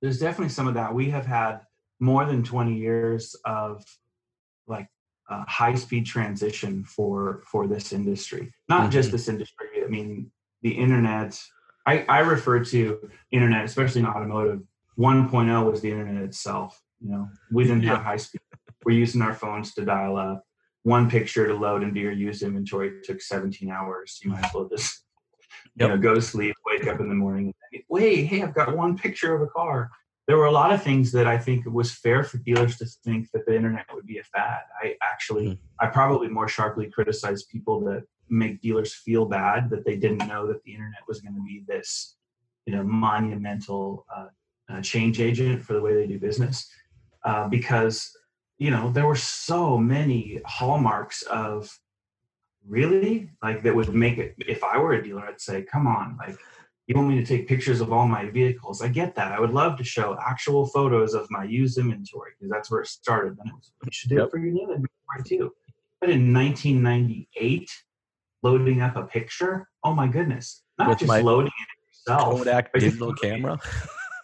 There's 0.00 0.18
definitely 0.18 0.50
some 0.50 0.68
of 0.68 0.74
that. 0.74 0.94
We 0.94 1.10
have 1.10 1.26
had 1.26 1.60
more 1.98 2.24
than 2.24 2.44
20 2.44 2.76
years 2.76 3.34
of 3.44 3.84
like 4.66 4.86
uh, 5.28 5.44
high 5.48 5.74
speed 5.74 6.06
transition 6.06 6.84
for 6.84 7.42
for 7.46 7.66
this 7.66 7.92
industry. 7.92 8.52
Not 8.68 8.82
mm-hmm. 8.82 8.90
just 8.90 9.10
this 9.10 9.28
industry. 9.28 9.66
I 9.84 9.88
mean, 9.88 10.30
the 10.62 10.70
internet. 10.70 11.40
I, 11.86 12.04
I 12.06 12.18
refer 12.18 12.62
to 12.64 13.10
internet, 13.30 13.64
especially 13.64 14.02
in 14.02 14.06
automotive. 14.06 14.60
1.0 14.98 15.70
was 15.70 15.80
the 15.80 15.90
internet 15.90 16.22
itself. 16.22 16.78
You 17.00 17.12
know, 17.12 17.28
we 17.50 17.64
didn't 17.64 17.82
yeah. 17.82 17.94
have 17.94 18.02
high 18.02 18.16
speed. 18.18 18.42
We're 18.84 18.98
using 18.98 19.22
our 19.22 19.32
phones 19.32 19.72
to 19.74 19.84
dial 19.84 20.16
up 20.16 20.44
one 20.88 21.10
picture 21.10 21.46
to 21.46 21.54
load 21.54 21.82
into 21.82 22.00
your 22.00 22.12
used 22.12 22.42
inventory 22.42 23.00
took 23.04 23.20
17 23.20 23.70
hours. 23.70 24.18
You 24.22 24.30
might 24.30 24.44
as 24.44 24.54
well 24.54 24.68
just 24.68 25.04
yep. 25.76 25.88
you 25.88 25.88
know 25.88 25.98
go 25.98 26.14
to 26.14 26.22
sleep, 26.22 26.54
wake 26.66 26.86
up 26.86 27.00
in 27.00 27.08
the 27.08 27.14
morning. 27.14 27.54
Wait, 27.88 28.24
hey, 28.24 28.42
I've 28.42 28.54
got 28.54 28.76
one 28.76 28.96
picture 28.96 29.34
of 29.34 29.42
a 29.42 29.46
car. 29.48 29.90
there 30.26 30.36
were 30.36 30.46
a 30.46 30.50
lot 30.50 30.72
of 30.72 30.82
things 30.82 31.12
that 31.12 31.26
I 31.26 31.38
think 31.38 31.66
it 31.66 31.72
was 31.72 31.92
fair 31.92 32.24
for 32.24 32.38
dealers 32.38 32.76
to 32.78 32.86
think 33.04 33.30
that 33.32 33.46
the 33.46 33.54
internet 33.54 33.86
would 33.94 34.06
be 34.06 34.18
a 34.18 34.24
fad. 34.24 34.62
I 34.82 34.94
actually, 35.02 35.46
mm-hmm. 35.46 35.84
I 35.84 35.86
probably 35.86 36.28
more 36.28 36.48
sharply 36.48 36.90
criticize 36.90 37.44
people 37.44 37.80
that 37.84 38.04
make 38.30 38.60
dealers 38.60 38.94
feel 38.94 39.24
bad 39.24 39.70
that 39.70 39.84
they 39.84 39.96
didn't 39.96 40.26
know 40.28 40.46
that 40.46 40.62
the 40.64 40.72
internet 40.72 41.00
was 41.06 41.20
going 41.20 41.34
to 41.34 41.42
be 41.42 41.64
this, 41.66 42.16
you 42.66 42.74
know, 42.74 42.82
monumental 42.82 44.04
uh, 44.14 44.28
uh, 44.70 44.80
change 44.82 45.20
agent 45.20 45.62
for 45.62 45.72
the 45.72 45.80
way 45.80 45.94
they 45.94 46.06
do 46.06 46.18
business. 46.18 46.70
Uh, 47.24 47.48
because, 47.48 48.10
you 48.58 48.70
know, 48.70 48.90
there 48.90 49.06
were 49.06 49.16
so 49.16 49.78
many 49.78 50.40
hallmarks 50.44 51.22
of 51.22 51.78
really 52.66 53.30
like 53.42 53.62
that 53.62 53.74
would 53.74 53.94
make 53.94 54.18
it. 54.18 54.34
If 54.38 54.62
I 54.64 54.78
were 54.78 54.94
a 54.94 55.02
dealer, 55.02 55.24
I'd 55.24 55.40
say, 55.40 55.62
come 55.62 55.86
on, 55.86 56.16
like 56.18 56.36
you 56.86 56.96
want 56.96 57.08
me 57.08 57.16
to 57.16 57.24
take 57.24 57.46
pictures 57.46 57.80
of 57.80 57.92
all 57.92 58.08
my 58.08 58.30
vehicles. 58.30 58.82
I 58.82 58.88
get 58.88 59.14
that. 59.14 59.32
I 59.32 59.40
would 59.40 59.52
love 59.52 59.76
to 59.78 59.84
show 59.84 60.16
actual 60.26 60.66
photos 60.66 61.14
of 61.14 61.26
my 61.30 61.44
used 61.44 61.78
inventory 61.78 62.32
because 62.38 62.50
that's 62.50 62.70
where 62.70 62.80
it 62.80 62.88
started. 62.88 63.36
Then 63.36 63.48
it 63.48 63.54
was, 63.54 63.70
you 63.84 63.90
should 63.92 64.10
do 64.10 64.16
yep. 64.16 64.26
it 64.26 64.30
for 64.30 64.38
your 64.38 64.52
new 64.52 64.62
inventory 64.62 65.24
too. 65.26 65.52
But 66.00 66.10
in 66.10 66.32
1998, 66.32 67.70
loading 68.42 68.80
up 68.80 68.96
a 68.96 69.02
picture, 69.02 69.68
oh 69.84 69.94
my 69.94 70.08
goodness, 70.08 70.62
not 70.78 70.88
With 70.88 70.98
just 71.00 71.22
loading 71.22 71.52
it 71.52 72.08
yourself. 72.08 72.38
Kodak 72.38 72.72
digital 72.72 73.12
camera. 73.14 73.58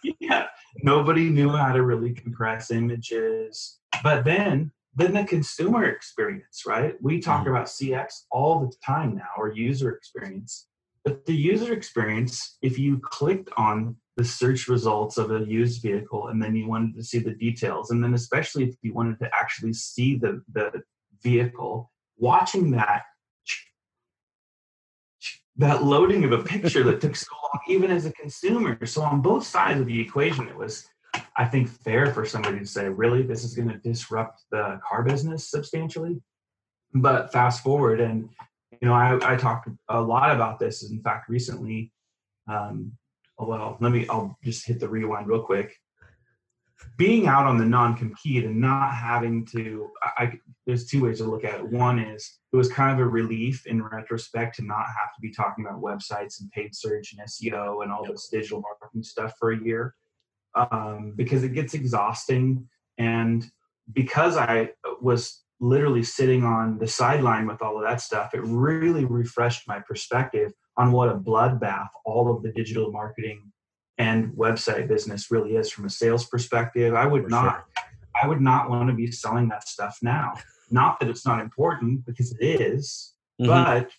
yeah, 0.19 0.47
nobody 0.83 1.29
knew 1.29 1.49
how 1.49 1.73
to 1.73 1.83
really 1.83 2.13
compress 2.13 2.71
images. 2.71 3.79
But 4.03 4.25
then, 4.25 4.71
then 4.95 5.13
the 5.13 5.23
consumer 5.23 5.85
experience, 5.85 6.63
right? 6.65 6.95
We 7.01 7.19
talk 7.19 7.45
mm 7.45 7.49
about 7.49 7.67
CX 7.67 8.23
all 8.31 8.59
the 8.59 8.73
time 8.85 9.15
now, 9.15 9.29
or 9.37 9.51
user 9.51 9.91
experience 9.91 10.67
but 11.05 11.23
the 11.27 11.35
user 11.35 11.71
experience, 11.71 12.57
if 12.63 12.79
you 12.79 12.99
clicked 12.99 13.49
on 13.55 13.95
the 14.17 14.25
search 14.25 14.67
results 14.67 15.17
of 15.17 15.31
a 15.31 15.45
used 15.45 15.83
vehicle 15.83 16.29
and 16.29 16.41
then 16.41 16.55
you 16.55 16.67
wanted 16.67 16.95
to 16.95 17.03
see 17.03 17.19
the 17.19 17.35
details, 17.35 17.91
and 17.91 18.03
then 18.03 18.15
especially 18.15 18.63
if 18.63 18.75
you 18.81 18.91
wanted 18.91 19.19
to 19.19 19.29
actually 19.39 19.73
see 19.73 20.17
the, 20.17 20.41
the 20.51 20.81
vehicle, 21.21 21.91
watching 22.17 22.71
that 22.71 23.03
that 25.57 25.83
loading 25.83 26.23
of 26.25 26.31
a 26.31 26.43
picture 26.43 26.83
that 26.83 27.01
took 27.01 27.15
so 27.15 27.27
long, 27.41 27.61
even 27.69 27.91
as 27.91 28.05
a 28.05 28.11
consumer. 28.13 28.85
So 28.85 29.01
on 29.01 29.21
both 29.21 29.45
sides 29.45 29.79
of 29.79 29.87
the 29.87 29.99
equation, 29.99 30.47
it 30.47 30.57
was, 30.57 30.85
I 31.37 31.45
think, 31.45 31.69
fair 31.69 32.13
for 32.13 32.25
somebody 32.25 32.59
to 32.59 32.65
say, 32.65 32.89
really, 32.89 33.23
this 33.23 33.43
is 33.43 33.55
going 33.55 33.69
to 33.69 33.77
disrupt 33.77 34.43
the 34.51 34.79
car 34.87 35.03
business 35.03 35.49
substantially. 35.49 36.21
But 36.93 37.31
fast 37.31 37.63
forward, 37.63 37.99
and 38.01 38.29
you 38.81 38.87
know, 38.87 38.93
I, 38.93 39.33
I 39.33 39.35
talked 39.35 39.69
a 39.89 40.01
lot 40.01 40.31
about 40.31 40.59
this. 40.59 40.89
In 40.89 41.01
fact, 41.01 41.29
recently, 41.29 41.91
um, 42.49 42.91
oh, 43.39 43.47
well, 43.47 43.77
let 43.79 43.91
me, 43.91 44.07
I'll 44.09 44.37
just 44.43 44.65
hit 44.65 44.79
the 44.79 44.89
rewind 44.89 45.27
real 45.27 45.41
quick. 45.41 45.75
Being 46.97 47.27
out 47.27 47.47
on 47.47 47.57
the 47.57 47.65
non-compete 47.65 48.43
and 48.43 48.59
not 48.59 48.93
having 48.93 49.45
to, 49.47 49.89
I, 50.03 50.33
there's 50.65 50.87
two 50.87 51.03
ways 51.03 51.19
to 51.19 51.25
look 51.25 51.43
at 51.43 51.59
it. 51.59 51.69
One 51.69 51.99
is 51.99 52.39
it 52.51 52.55
was 52.55 52.71
kind 52.71 52.91
of 52.91 53.05
a 53.05 53.09
relief 53.09 53.65
in 53.67 53.83
retrospect 53.83 54.55
to 54.55 54.63
not 54.63 54.85
have 54.85 55.13
to 55.15 55.21
be 55.21 55.31
talking 55.31 55.65
about 55.65 55.81
websites 55.81 56.39
and 56.41 56.51
paid 56.51 56.75
search 56.75 57.13
and 57.13 57.27
SEO 57.27 57.83
and 57.83 57.91
all 57.91 58.05
this 58.05 58.29
digital 58.29 58.61
marketing 58.61 59.03
stuff 59.03 59.33
for 59.39 59.51
a 59.51 59.63
year 59.63 59.93
um, 60.55 61.13
because 61.15 61.43
it 61.43 61.53
gets 61.53 61.73
exhausting. 61.73 62.67
And 62.97 63.45
because 63.93 64.37
I 64.37 64.71
was 65.01 65.43
literally 65.59 66.03
sitting 66.03 66.43
on 66.43 66.79
the 66.79 66.87
sideline 66.87 67.45
with 67.45 67.61
all 67.61 67.77
of 67.77 67.83
that 67.83 68.01
stuff, 68.01 68.33
it 68.33 68.41
really 68.43 69.05
refreshed 69.05 69.67
my 69.67 69.79
perspective 69.79 70.51
on 70.77 70.91
what 70.91 71.09
a 71.09 71.15
bloodbath 71.15 71.89
all 72.05 72.35
of 72.35 72.43
the 72.43 72.51
digital 72.51 72.91
marketing 72.91 73.51
and 73.97 74.33
website 74.33 74.87
business 74.87 75.31
really 75.31 75.55
is 75.55 75.69
from 75.69 75.85
a 75.85 75.89
sales 75.89 76.25
perspective. 76.25 76.93
I 76.93 77.05
would 77.05 77.23
For 77.23 77.29
not 77.29 77.53
sure. 77.53 77.65
I 78.21 78.27
would 78.27 78.41
not 78.41 78.69
want 78.69 78.89
to 78.89 78.95
be 78.95 79.11
selling 79.11 79.47
that 79.49 79.67
stuff 79.67 79.97
now. 80.01 80.33
Not 80.71 80.99
that 80.99 81.09
it's 81.09 81.25
not 81.25 81.39
important 81.39 82.05
because 82.05 82.31
it 82.39 82.61
is, 82.61 83.13
mm-hmm. 83.41 83.49
but 83.49 83.91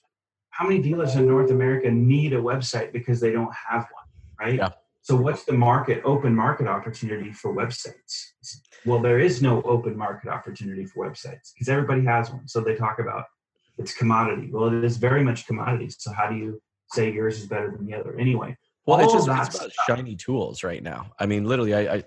how 0.51 0.67
many 0.67 0.81
dealers 0.81 1.15
in 1.15 1.27
North 1.27 1.51
America 1.51 1.91
need 1.91 2.33
a 2.33 2.39
website 2.39 2.93
because 2.93 3.21
they 3.21 3.33
don't 3.33 3.53
have 3.69 3.87
one, 3.93 4.49
right? 4.49 4.59
Yeah. 4.59 4.71
So 5.03 5.15
what's 5.15 5.45
the 5.45 5.53
market 5.53 6.03
open 6.05 6.35
market 6.35 6.67
opportunity 6.67 7.33
for 7.33 7.55
websites? 7.55 8.25
Well, 8.85 8.99
there 8.99 9.21
is 9.21 9.41
no 9.41 9.63
open 9.63 9.97
market 9.97 10.29
opportunity 10.29 10.85
for 10.85 11.09
websites 11.09 11.53
because 11.55 11.69
everybody 11.69 12.05
has 12.05 12.31
one. 12.31 12.49
So 12.49 12.61
they 12.61 12.75
talk 12.75 12.99
about 12.99 13.25
it's 13.79 13.95
commodity. 13.95 14.49
Well, 14.51 14.67
it 14.67 14.83
is 14.83 14.97
very 14.97 15.23
much 15.23 15.47
commodity. 15.47 15.91
So 15.91 16.11
how 16.13 16.29
do 16.29 16.37
you 16.37 16.61
say 16.93 17.13
yours 17.13 17.39
is 17.39 17.47
better 17.47 17.71
than 17.71 17.87
the 17.87 17.95
other? 17.95 18.19
Anyway, 18.19 18.57
well, 18.87 19.01
it's 19.01 19.13
just 19.13 19.29
it's 19.29 19.57
about 19.59 19.73
shiny 19.87 20.15
tools 20.15 20.63
right 20.63 20.83
now. 20.83 21.13
I 21.19 21.27
mean, 21.27 21.45
literally, 21.45 21.75
I, 21.75 21.97
I 21.97 22.05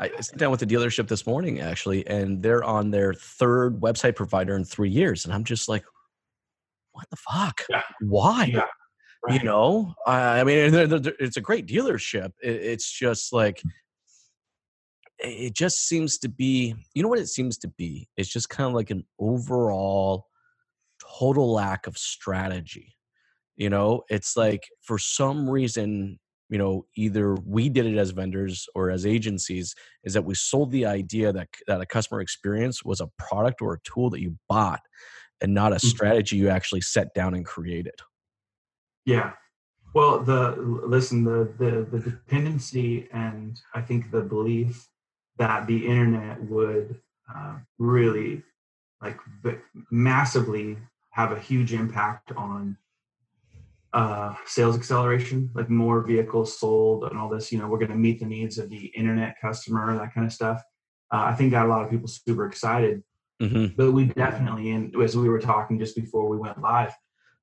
I 0.00 0.20
sat 0.20 0.38
down 0.38 0.50
with 0.50 0.60
the 0.60 0.66
dealership 0.66 1.08
this 1.08 1.26
morning 1.26 1.60
actually, 1.60 2.06
and 2.06 2.42
they're 2.42 2.64
on 2.64 2.90
their 2.90 3.12
third 3.12 3.80
website 3.80 4.16
provider 4.16 4.56
in 4.56 4.64
three 4.64 4.88
years, 4.88 5.26
and 5.26 5.34
I'm 5.34 5.44
just 5.44 5.68
like, 5.68 5.84
what 6.92 7.08
the 7.10 7.16
fuck? 7.16 7.62
Yeah. 7.68 7.82
Why? 8.00 8.46
Yeah. 8.46 8.64
Right. 9.22 9.38
You 9.38 9.46
know, 9.46 9.94
I 10.06 10.42
mean, 10.44 10.72
they're, 10.72 10.86
they're, 10.86 11.12
it's 11.20 11.36
a 11.36 11.42
great 11.42 11.66
dealership. 11.66 12.32
It, 12.42 12.56
it's 12.56 12.90
just 12.90 13.34
like 13.34 13.62
it 15.18 15.54
just 15.54 15.86
seems 15.86 16.16
to 16.20 16.28
be. 16.30 16.74
You 16.94 17.02
know 17.02 17.10
what 17.10 17.18
it 17.18 17.28
seems 17.28 17.58
to 17.58 17.68
be? 17.68 18.08
It's 18.16 18.30
just 18.30 18.48
kind 18.48 18.66
of 18.66 18.74
like 18.74 18.90
an 18.90 19.04
overall 19.18 20.28
total 21.18 21.52
lack 21.52 21.86
of 21.86 21.98
strategy. 21.98 22.96
You 23.56 23.68
know, 23.68 24.04
it's 24.08 24.38
like 24.38 24.66
for 24.80 24.98
some 24.98 25.50
reason, 25.50 26.18
you 26.50 26.58
know, 26.58 26.84
either 26.96 27.34
we 27.46 27.68
did 27.68 27.86
it 27.86 27.96
as 27.96 28.10
vendors 28.10 28.66
or 28.74 28.90
as 28.90 29.06
agencies, 29.06 29.74
is 30.04 30.14
that 30.14 30.24
we 30.24 30.34
sold 30.34 30.72
the 30.72 30.84
idea 30.84 31.32
that 31.32 31.48
that 31.68 31.80
a 31.80 31.86
customer 31.86 32.20
experience 32.20 32.84
was 32.84 33.00
a 33.00 33.08
product 33.18 33.62
or 33.62 33.74
a 33.74 33.80
tool 33.84 34.10
that 34.10 34.20
you 34.20 34.36
bought, 34.48 34.80
and 35.40 35.54
not 35.54 35.72
a 35.72 35.76
mm-hmm. 35.76 35.86
strategy 35.86 36.36
you 36.36 36.48
actually 36.48 36.80
set 36.80 37.14
down 37.14 37.34
and 37.34 37.46
created. 37.46 37.94
Yeah. 39.06 39.32
Well, 39.94 40.20
the 40.20 40.56
listen, 40.58 41.24
the 41.24 41.52
the 41.58 41.86
the 41.90 42.00
dependency 42.00 43.08
and 43.12 43.60
I 43.74 43.80
think 43.80 44.10
the 44.10 44.20
belief 44.20 44.88
that 45.38 45.66
the 45.66 45.86
internet 45.86 46.42
would 46.42 47.00
uh, 47.34 47.54
really 47.78 48.42
like 49.00 49.18
massively 49.90 50.76
have 51.10 51.32
a 51.32 51.38
huge 51.38 51.72
impact 51.72 52.32
on 52.32 52.76
uh, 53.92 54.34
sales 54.46 54.76
acceleration, 54.76 55.50
like 55.54 55.68
more 55.68 56.02
vehicles 56.02 56.58
sold 56.58 57.04
and 57.04 57.18
all 57.18 57.28
this. 57.28 57.50
You 57.50 57.58
know, 57.58 57.68
we're 57.68 57.78
going 57.78 57.90
to 57.90 57.96
meet 57.96 58.20
the 58.20 58.26
needs 58.26 58.58
of 58.58 58.70
the 58.70 58.86
internet 58.96 59.36
customer, 59.40 59.96
that 59.96 60.14
kind 60.14 60.26
of 60.26 60.32
stuff. 60.32 60.62
Uh, 61.12 61.24
I 61.24 61.34
think 61.34 61.50
got 61.50 61.66
a 61.66 61.68
lot 61.68 61.84
of 61.84 61.90
people 61.90 62.08
super 62.08 62.46
excited. 62.46 63.02
Mm-hmm. 63.42 63.74
But 63.76 63.92
we 63.92 64.04
definitely, 64.04 64.70
and 64.70 64.94
as 65.02 65.16
we 65.16 65.28
were 65.28 65.40
talking 65.40 65.78
just 65.78 65.96
before 65.96 66.28
we 66.28 66.36
went 66.36 66.60
live, 66.60 66.92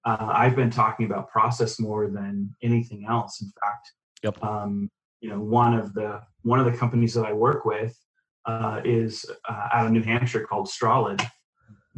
uh, 0.06 0.32
I've 0.32 0.56
been 0.56 0.70
talking 0.70 1.06
about 1.06 1.30
process 1.30 1.80
more 1.80 2.08
than 2.08 2.56
anything 2.62 3.06
else. 3.10 3.42
In 3.42 3.51
fact, 3.62 3.92
yep. 4.24 4.44
um, 4.44 4.89
you 5.22 5.30
know, 5.30 5.39
one 5.39 5.74
of 5.74 5.94
the 5.94 6.22
one 6.44 6.60
of 6.60 6.66
the 6.66 6.77
companies 6.77 7.13
that 7.16 7.25
I 7.25 7.34
work 7.34 7.66
with 7.66 7.98
uh, 8.46 8.82
is 8.86 9.25
uh, 9.50 9.70
out 9.74 9.88
of 9.88 9.92
New 9.92 10.04
Hampshire 10.04 10.46
called 10.46 10.68
Strolid. 10.68 11.27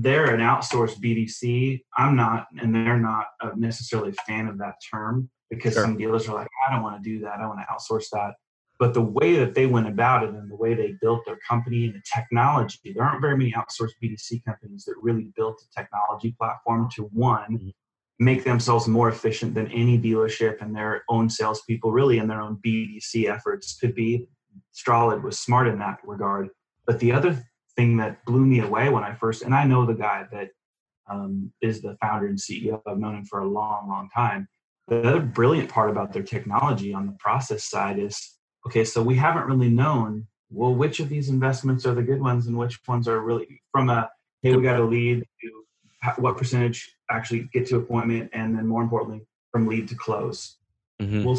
They're 0.02 0.34
an 0.34 0.40
outsourced 0.40 1.00
BDC. 1.04 1.82
I'm 1.98 2.16
not, 2.16 2.48
and 2.60 2.74
they're 2.74 2.98
not 2.98 3.28
necessarily 3.56 4.12
a 4.12 4.24
fan 4.24 4.48
of 4.48 4.58
that 4.60 4.76
term 4.92 5.30
because 5.50 5.74
sure. 5.74 5.84
some 5.84 5.98
dealers 5.98 6.28
are 6.30 6.36
like, 6.36 6.48
I 6.68 6.74
don't 6.74 6.84
want 6.84 7.04
to 7.04 7.10
do 7.10 7.20
that. 7.26 7.40
I 7.40 7.48
want 7.48 7.60
to 7.60 7.66
outsource 7.74 8.06
that. 8.14 8.36
But 8.80 8.94
the 8.94 9.02
way 9.02 9.36
that 9.36 9.56
they 9.56 9.66
went 9.66 9.88
about 9.88 10.24
it 10.24 10.30
and 10.30 10.50
the 10.50 10.56
way 10.56 10.74
they 10.74 10.96
built 11.02 11.26
their 11.26 11.38
company 11.48 11.86
and 11.86 11.96
the 11.96 12.02
technology, 12.16 12.94
there 12.96 13.04
aren't 13.04 13.20
very 13.20 13.36
many 13.38 13.52
outsourced 13.52 13.92
BDC 14.02 14.46
companies 14.46 14.86
that 14.86 14.96
really 15.02 15.34
built 15.36 15.62
a 15.62 15.82
technology 15.82 16.34
platform 16.40 16.90
to 16.96 17.04
one, 17.14 17.58
mm-hmm 17.58 17.70
make 18.20 18.44
themselves 18.44 18.88
more 18.88 19.10
efficient 19.10 19.54
than 19.56 19.72
any 19.72 19.98
dealership 19.98 20.62
and 20.62 20.76
their 20.76 21.04
own 21.10 21.30
salespeople, 21.30 21.92
really 21.92 22.18
in 22.20 22.28
their 22.28 22.42
own 22.42 22.60
BDC 22.66 23.30
efforts 23.30 23.78
could 23.80 23.96
be. 23.96 24.28
Strolid 24.76 25.24
was 25.24 25.40
smart 25.40 25.68
in 25.68 25.80
that 25.80 26.00
regard. 26.04 26.50
But 26.86 27.00
the 27.00 27.14
other 27.14 27.42
thing 27.80 27.96
that 27.96 28.26
blew 28.26 28.46
me 28.46 28.60
away 28.60 28.90
when 28.90 29.06
I 29.06 29.14
first, 29.14 29.42
and 29.44 29.56
I 29.56 29.64
know 29.64 29.86
the 29.86 29.94
guy 29.94 30.26
that 30.34 30.50
um, 31.10 31.54
is 31.62 31.82
the 31.82 31.96
founder 32.02 32.28
and 32.28 32.38
CEO, 32.38 32.82
I've 32.86 33.00
known 33.00 33.16
him 33.16 33.26
for 33.26 33.40
a 33.40 33.48
long, 33.48 33.88
long 33.88 34.10
time. 34.14 34.50
The 34.90 35.00
other 35.00 35.22
brilliant 35.22 35.70
part 35.70 35.90
about 35.90 36.12
their 36.12 36.24
technology 36.24 36.94
on 36.94 37.06
the 37.06 37.14
process 37.20 37.64
side 37.64 37.98
is 37.98 38.36
okay, 38.68 38.84
so 38.84 39.02
we 39.02 39.16
haven't 39.16 39.46
really 39.46 39.70
known, 39.70 40.28
well, 40.50 40.76
which 40.76 41.00
of 41.00 41.08
these 41.08 41.30
investments 41.30 41.86
are 41.86 41.96
the 41.96 42.04
good 42.04 42.20
ones 42.20 42.48
and 42.48 42.58
which 42.58 42.78
ones 42.86 43.08
are 43.08 43.22
really 43.22 43.62
from 43.72 43.90
a, 43.90 44.10
hey, 44.42 44.54
we 44.54 44.62
got 44.62 44.80
a 44.80 44.84
lead 44.84 45.24
to 45.42 46.22
what 46.22 46.38
percentage 46.38 46.94
actually 47.10 47.48
get 47.54 47.66
to 47.68 47.78
appointment, 47.78 48.30
and 48.34 48.58
then 48.58 48.68
more 48.68 48.84
importantly, 48.84 49.26
from 49.54 49.68
lead 49.68 49.88
to 49.88 49.96
close. 49.96 50.58
Mm-hmm. 51.02 51.24
Well, 51.24 51.38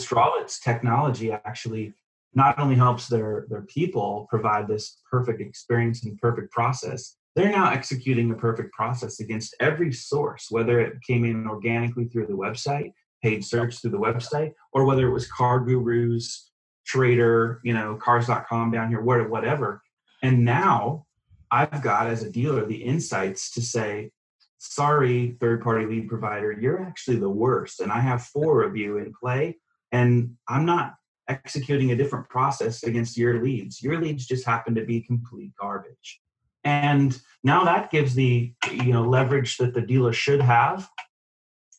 technology 0.65 1.33
actually 1.33 1.93
not 2.35 2.59
only 2.59 2.77
helps 2.77 3.09
their 3.09 3.47
their 3.49 3.63
people 3.63 4.27
provide 4.31 4.69
this 4.69 5.01
perfect 5.11 5.41
experience 5.41 6.05
and 6.05 6.19
perfect 6.19 6.53
process, 6.53 7.17
they're 7.37 7.51
now 7.51 7.71
executing 7.71 8.31
a 8.31 8.35
perfect 8.35 8.73
process 8.73 9.21
against 9.21 9.55
every 9.61 9.93
source, 9.93 10.47
whether 10.51 10.81
it 10.81 11.01
came 11.07 11.25
in 11.25 11.47
organically 11.47 12.07
through 12.07 12.27
the 12.27 12.33
website, 12.33 12.93
paid 13.23 13.45
search 13.45 13.81
through 13.81 13.93
the 13.93 13.99
website, 13.99 14.53
or 14.73 14.85
whether 14.85 15.07
it 15.07 15.13
was 15.13 15.29
CarGurus 15.29 16.47
Trader, 16.87 17.61
you 17.63 17.73
know, 17.73 17.97
cars.com 17.97 18.73
down 18.73 18.89
here, 18.89 19.01
whatever. 19.01 19.81
And 20.23 20.45
now 20.45 21.07
I've 21.51 21.83
got 21.83 22.07
as 22.07 22.23
a 22.23 22.31
dealer 22.31 22.65
the 22.67 22.83
insights 22.83 23.53
to 23.53 23.63
say, 23.63 24.11
sorry, 24.59 25.37
third 25.41 25.63
party 25.63 25.87
lead 25.87 26.09
provider, 26.09 26.53
you're 26.53 26.83
actually 26.83 27.19
the 27.19 27.31
worst. 27.31 27.81
And 27.81 27.93
I 27.93 28.01
have 28.01 28.25
four 28.25 28.63
of 28.63 28.77
you 28.77 28.99
in 28.99 29.13
play, 29.19 29.59
and 29.93 30.37
I'm 30.49 30.67
not 30.67 30.95
executing 31.31 31.93
a 31.93 31.97
different 31.97 32.29
process 32.29 32.83
against 32.83 33.17
your 33.17 33.43
leads. 33.43 33.83
Your 33.83 34.01
leads 34.01 34.27
just 34.27 34.45
happen 34.45 34.75
to 34.75 34.85
be 34.85 35.01
complete 35.01 35.53
garbage. 35.59 36.21
And 36.65 37.19
now 37.43 37.65
that 37.65 37.91
gives 37.91 38.15
the 38.15 38.53
you 38.71 38.93
know 38.93 39.03
leverage 39.03 39.57
that 39.59 39.73
the 39.73 39.81
dealer 39.81 40.13
should 40.13 40.43
have. 40.43 40.89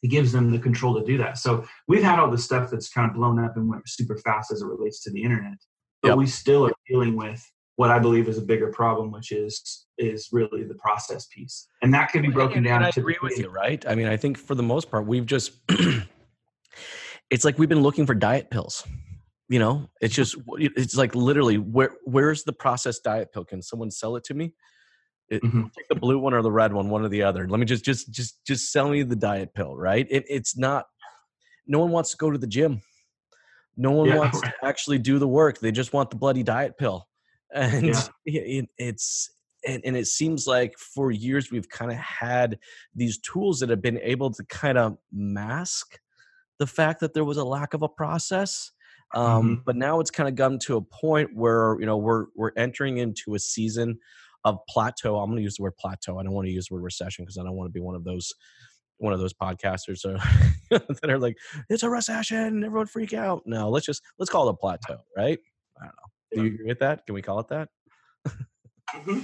It 0.01 0.07
gives 0.07 0.31
them 0.31 0.49
the 0.49 0.57
control 0.57 0.99
to 0.99 1.05
do 1.05 1.19
that. 1.19 1.37
So 1.37 1.65
we've 1.87 2.01
had 2.01 2.17
all 2.17 2.31
the 2.31 2.37
stuff 2.37 2.71
that's 2.71 2.89
kind 2.89 3.07
of 3.07 3.15
blown 3.15 3.37
up 3.37 3.55
and 3.55 3.69
went 3.69 3.87
super 3.87 4.17
fast 4.17 4.51
as 4.51 4.63
it 4.63 4.65
relates 4.65 5.03
to 5.03 5.11
the 5.11 5.21
internet, 5.21 5.59
but 6.01 6.09
yep. 6.09 6.17
we 6.17 6.25
still 6.25 6.65
are 6.65 6.73
dealing 6.89 7.15
with 7.15 7.45
what 7.75 7.91
I 7.91 7.99
believe 7.99 8.27
is 8.27 8.39
a 8.39 8.41
bigger 8.41 8.71
problem, 8.71 9.11
which 9.11 9.31
is 9.31 9.85
is 9.99 10.29
really 10.31 10.63
the 10.63 10.73
process 10.75 11.27
piece, 11.27 11.67
and 11.83 11.93
that 11.93 12.11
could 12.11 12.23
be 12.23 12.29
broken 12.29 12.57
and, 12.57 12.65
down. 12.65 12.77
And 12.77 12.85
I 12.85 12.91
agree 12.95 13.17
with 13.21 13.37
you, 13.37 13.49
right? 13.49 13.85
I 13.87 13.93
mean, 13.93 14.07
I 14.07 14.17
think 14.17 14.39
for 14.39 14.55
the 14.55 14.63
most 14.63 14.89
part, 14.89 15.05
we've 15.05 15.25
just 15.27 15.51
it's 17.29 17.45
like 17.45 17.59
we've 17.59 17.69
been 17.69 17.83
looking 17.83 18.07
for 18.07 18.15
diet 18.15 18.49
pills. 18.49 18.85
You 19.51 19.59
know, 19.59 19.89
it's 19.99 20.15
just 20.15 20.37
it's 20.57 20.95
like 20.95 21.13
literally 21.13 21.57
where 21.57 21.91
where's 22.05 22.43
the 22.43 22.53
processed 22.53 23.03
diet 23.03 23.33
pill? 23.33 23.43
Can 23.43 23.61
someone 23.61 23.91
sell 23.91 24.15
it 24.15 24.23
to 24.25 24.33
me? 24.33 24.53
It, 25.29 25.43
mm-hmm. 25.43 25.63
Take 25.77 25.87
the 25.89 25.95
blue 25.95 26.19
one 26.19 26.33
or 26.33 26.41
the 26.41 26.51
red 26.51 26.73
one, 26.73 26.89
one 26.89 27.03
or 27.03 27.09
the 27.09 27.23
other. 27.23 27.47
Let 27.47 27.59
me 27.59 27.65
just 27.65 27.83
just 27.83 28.11
just 28.11 28.43
just 28.45 28.71
sell 28.71 28.89
me 28.89 29.03
the 29.03 29.15
diet 29.15 29.53
pill, 29.53 29.75
right? 29.75 30.07
It, 30.09 30.25
it's 30.29 30.57
not. 30.57 30.85
No 31.67 31.79
one 31.79 31.91
wants 31.91 32.11
to 32.11 32.17
go 32.17 32.31
to 32.31 32.37
the 32.37 32.47
gym. 32.47 32.81
No 33.77 33.91
one 33.91 34.07
yeah, 34.07 34.17
wants 34.17 34.41
to 34.41 34.53
actually 34.63 34.99
do 34.99 35.19
the 35.19 35.27
work. 35.27 35.59
They 35.59 35.71
just 35.71 35.93
want 35.93 36.09
the 36.09 36.15
bloody 36.17 36.43
diet 36.43 36.77
pill 36.77 37.07
and 37.53 37.87
yeah. 37.87 38.01
it, 38.25 38.69
it's 38.77 39.31
and, 39.67 39.81
and, 39.85 39.95
it 39.95 40.07
seems 40.07 40.47
like 40.47 40.77
for 40.77 41.11
years 41.11 41.51
we've 41.51 41.69
kind 41.69 41.91
of 41.91 41.97
had 41.97 42.57
these 42.95 43.19
tools 43.19 43.59
that 43.59 43.69
have 43.69 43.81
been 43.81 43.99
able 43.99 44.31
to 44.31 44.43
kind 44.45 44.77
of 44.77 44.97
mask 45.11 45.99
the 46.57 46.65
fact 46.65 46.99
that 47.01 47.13
there 47.13 47.25
was 47.25 47.37
a 47.37 47.43
lack 47.43 47.73
of 47.73 47.81
a 47.83 47.89
process 47.89 48.71
um, 49.13 49.43
mm-hmm. 49.43 49.61
but 49.65 49.75
now 49.75 49.99
it's 49.99 50.11
kind 50.11 50.29
of 50.29 50.35
come 50.35 50.59
to 50.59 50.77
a 50.77 50.81
point 50.81 51.29
where 51.33 51.77
you 51.79 51.85
know 51.85 51.97
we're 51.97 52.25
we're 52.35 52.51
entering 52.57 52.97
into 52.97 53.35
a 53.35 53.39
season 53.39 53.97
of 54.43 54.57
plateau 54.67 55.17
i'm 55.17 55.29
going 55.29 55.37
to 55.37 55.43
use 55.43 55.55
the 55.55 55.63
word 55.63 55.77
plateau 55.77 56.17
i 56.17 56.23
don't 56.23 56.33
want 56.33 56.47
to 56.47 56.51
use 56.51 56.67
the 56.67 56.75
word 56.75 56.83
recession 56.83 57.23
because 57.23 57.37
i 57.37 57.43
don't 57.43 57.55
want 57.55 57.67
to 57.67 57.73
be 57.73 57.81
one 57.81 57.95
of 57.95 58.03
those 58.03 58.33
one 58.97 59.13
of 59.13 59.19
those 59.19 59.33
podcasters 59.33 60.01
that 60.69 61.09
are 61.09 61.19
like 61.19 61.35
it's 61.69 61.83
a 61.83 61.89
recession 61.89 62.63
everyone 62.63 62.87
freak 62.87 63.13
out 63.13 63.41
no 63.45 63.69
let's 63.69 63.85
just 63.85 64.01
let's 64.19 64.31
call 64.31 64.47
it 64.47 64.51
a 64.51 64.57
plateau 64.57 64.97
right 65.15 65.39
i 65.79 65.85
don't 65.85 65.95
know 65.95 66.11
do 66.31 66.41
you 66.43 66.53
agree 66.53 66.67
with 66.67 66.79
that? 66.79 67.05
Can 67.05 67.15
we 67.15 67.21
call 67.21 67.39
it 67.39 67.47
that? 67.49 67.69
mm-hmm. 68.27 69.19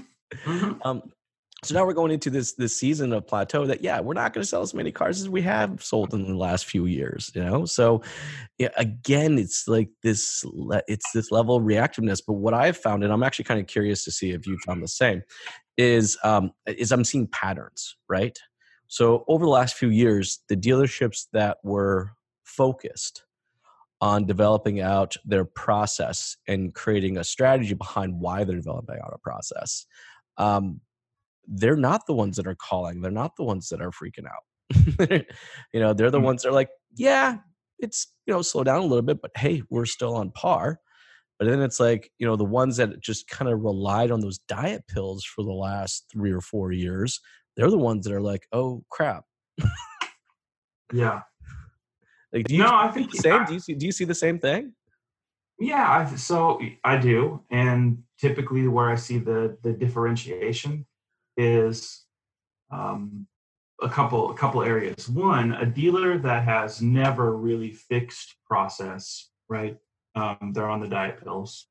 Mm-hmm. 0.46 0.82
Um, 0.84 1.04
so 1.68 1.76
now 1.76 1.86
we're 1.86 1.94
going 1.94 2.12
into 2.12 2.30
this 2.30 2.54
this 2.54 2.76
season 2.76 3.12
of 3.12 3.28
plateau 3.28 3.66
that 3.66 3.84
yeah 3.84 4.00
we're 4.00 4.14
not 4.14 4.34
going 4.34 4.42
to 4.42 4.48
sell 4.48 4.62
as 4.62 4.74
many 4.74 4.92
cars 4.92 5.20
as 5.20 5.30
we 5.30 5.42
have 5.42 5.84
sold 5.84 6.14
in 6.14 6.26
the 6.26 6.36
last 6.36 6.66
few 6.66 6.86
years 6.86 7.32
you 7.36 7.44
know 7.44 7.66
so 7.66 8.02
yeah, 8.58 8.70
again 8.78 9.38
it's 9.38 9.68
like 9.68 9.90
this 10.04 10.46
it's 10.88 11.12
this 11.12 11.32
level 11.32 11.58
of 11.58 11.64
reactiveness 11.64 12.22
but 12.26 12.34
what 12.34 12.54
i've 12.54 12.78
found 12.78 13.04
and 13.04 13.12
i'm 13.12 13.24
actually 13.24 13.46
kind 13.46 13.60
of 13.60 13.68
curious 13.68 14.04
to 14.04 14.12
see 14.12 14.32
if 14.32 14.48
you 14.48 14.58
found 14.66 14.82
the 14.82 14.88
same 14.88 15.22
is 15.78 16.18
um 16.24 16.52
is 16.66 16.92
i'm 16.92 17.04
seeing 17.04 17.28
patterns 17.28 17.98
right 18.08 18.40
so 18.88 19.26
over 19.28 19.46
the 19.46 19.52
last 19.52 19.76
few 19.76 19.90
years 19.90 20.40
the 20.48 20.56
dealerships 20.56 21.26
that 21.34 21.58
were 21.64 22.12
focused 22.46 23.24
on 24.00 24.26
developing 24.26 24.80
out 24.80 25.16
their 25.26 25.46
process 25.46 26.38
and 26.48 26.74
creating 26.74 27.18
a 27.18 27.24
strategy 27.24 27.74
behind 27.74 28.20
why 28.20 28.44
they're 28.44 28.56
developing 28.56 29.00
out 29.04 29.12
a 29.14 29.18
process. 29.18 29.86
Um, 30.38 30.82
they're 31.48 31.78
not 31.78 32.06
the 32.06 32.14
ones 32.14 32.38
that 32.38 32.48
are 32.48 32.56
calling. 32.56 33.02
They're 33.02 33.12
not 33.12 33.36
the 33.36 33.44
ones 33.44 33.70
that 33.70 33.82
are 33.82 33.92
freaking 33.92 34.26
out. 34.28 35.24
you 35.74 35.80
know, 35.80 35.94
they're 35.94 36.12
the 36.12 36.20
mm. 36.20 36.24
ones 36.24 36.44
that 36.44 36.50
are 36.50 36.54
like, 36.54 36.70
yeah, 36.96 37.38
it's 37.80 38.08
you 38.26 38.34
know 38.34 38.42
slow 38.42 38.64
down 38.64 38.82
a 38.82 38.86
little 38.86 39.04
bit, 39.04 39.22
but 39.22 39.32
hey, 39.36 39.62
we're 39.70 39.86
still 39.86 40.16
on 40.16 40.32
par. 40.32 40.80
But 41.40 41.48
then 41.48 41.62
it's 41.62 41.80
like 41.80 42.12
you 42.18 42.28
know 42.28 42.36
the 42.36 42.44
ones 42.44 42.78
that 42.78 43.00
just 43.00 43.30
kind 43.30 43.52
of 43.52 43.62
relied 43.62 44.12
on 44.12 44.22
those 44.22 44.40
diet 44.40 44.84
pills 44.88 45.24
for 45.24 45.44
the 45.44 45.54
last 45.54 46.06
three 46.12 46.32
or 46.32 46.42
four 46.42 46.72
years. 46.72 47.20
They're 47.56 47.70
the 47.70 47.78
ones 47.78 48.06
that 48.06 48.14
are 48.14 48.22
like, 48.22 48.48
oh 48.52 48.84
crap. 48.90 49.24
yeah, 50.94 51.22
like, 52.34 52.46
do 52.46 52.56
you 52.56 52.64
no, 52.64 52.74
I 52.74 52.90
think 52.90 53.12
the 53.12 53.18
same. 53.18 53.34
I, 53.34 53.46
do 53.46 53.54
you 53.54 53.60
see? 53.60 53.74
Do 53.74 53.86
you 53.86 53.92
see 53.92 54.06
the 54.06 54.16
same 54.16 54.40
thing? 54.40 54.74
Yeah, 55.60 55.90
I, 55.90 56.16
so 56.16 56.60
I 56.84 56.98
do, 56.98 57.44
and 57.50 58.04
typically 58.20 58.68
where 58.68 58.90
I 58.90 58.96
see 58.96 59.18
the 59.18 59.58
the 59.64 59.74
differentiation 59.74 60.86
is 61.38 62.06
um, 62.72 63.28
a 63.82 63.90
couple 63.90 64.32
a 64.32 64.34
couple 64.36 64.62
areas. 64.64 65.08
One, 65.08 65.54
a 65.54 65.66
dealer 65.66 66.18
that 66.18 66.44
has 66.44 66.82
never 66.82 67.38
really 67.38 67.72
fixed 67.72 68.36
process, 68.46 69.30
right? 69.48 69.78
Um, 70.16 70.52
they're 70.54 70.70
on 70.70 70.82
the 70.82 70.88
diet 70.88 71.24
pills, 71.24 71.68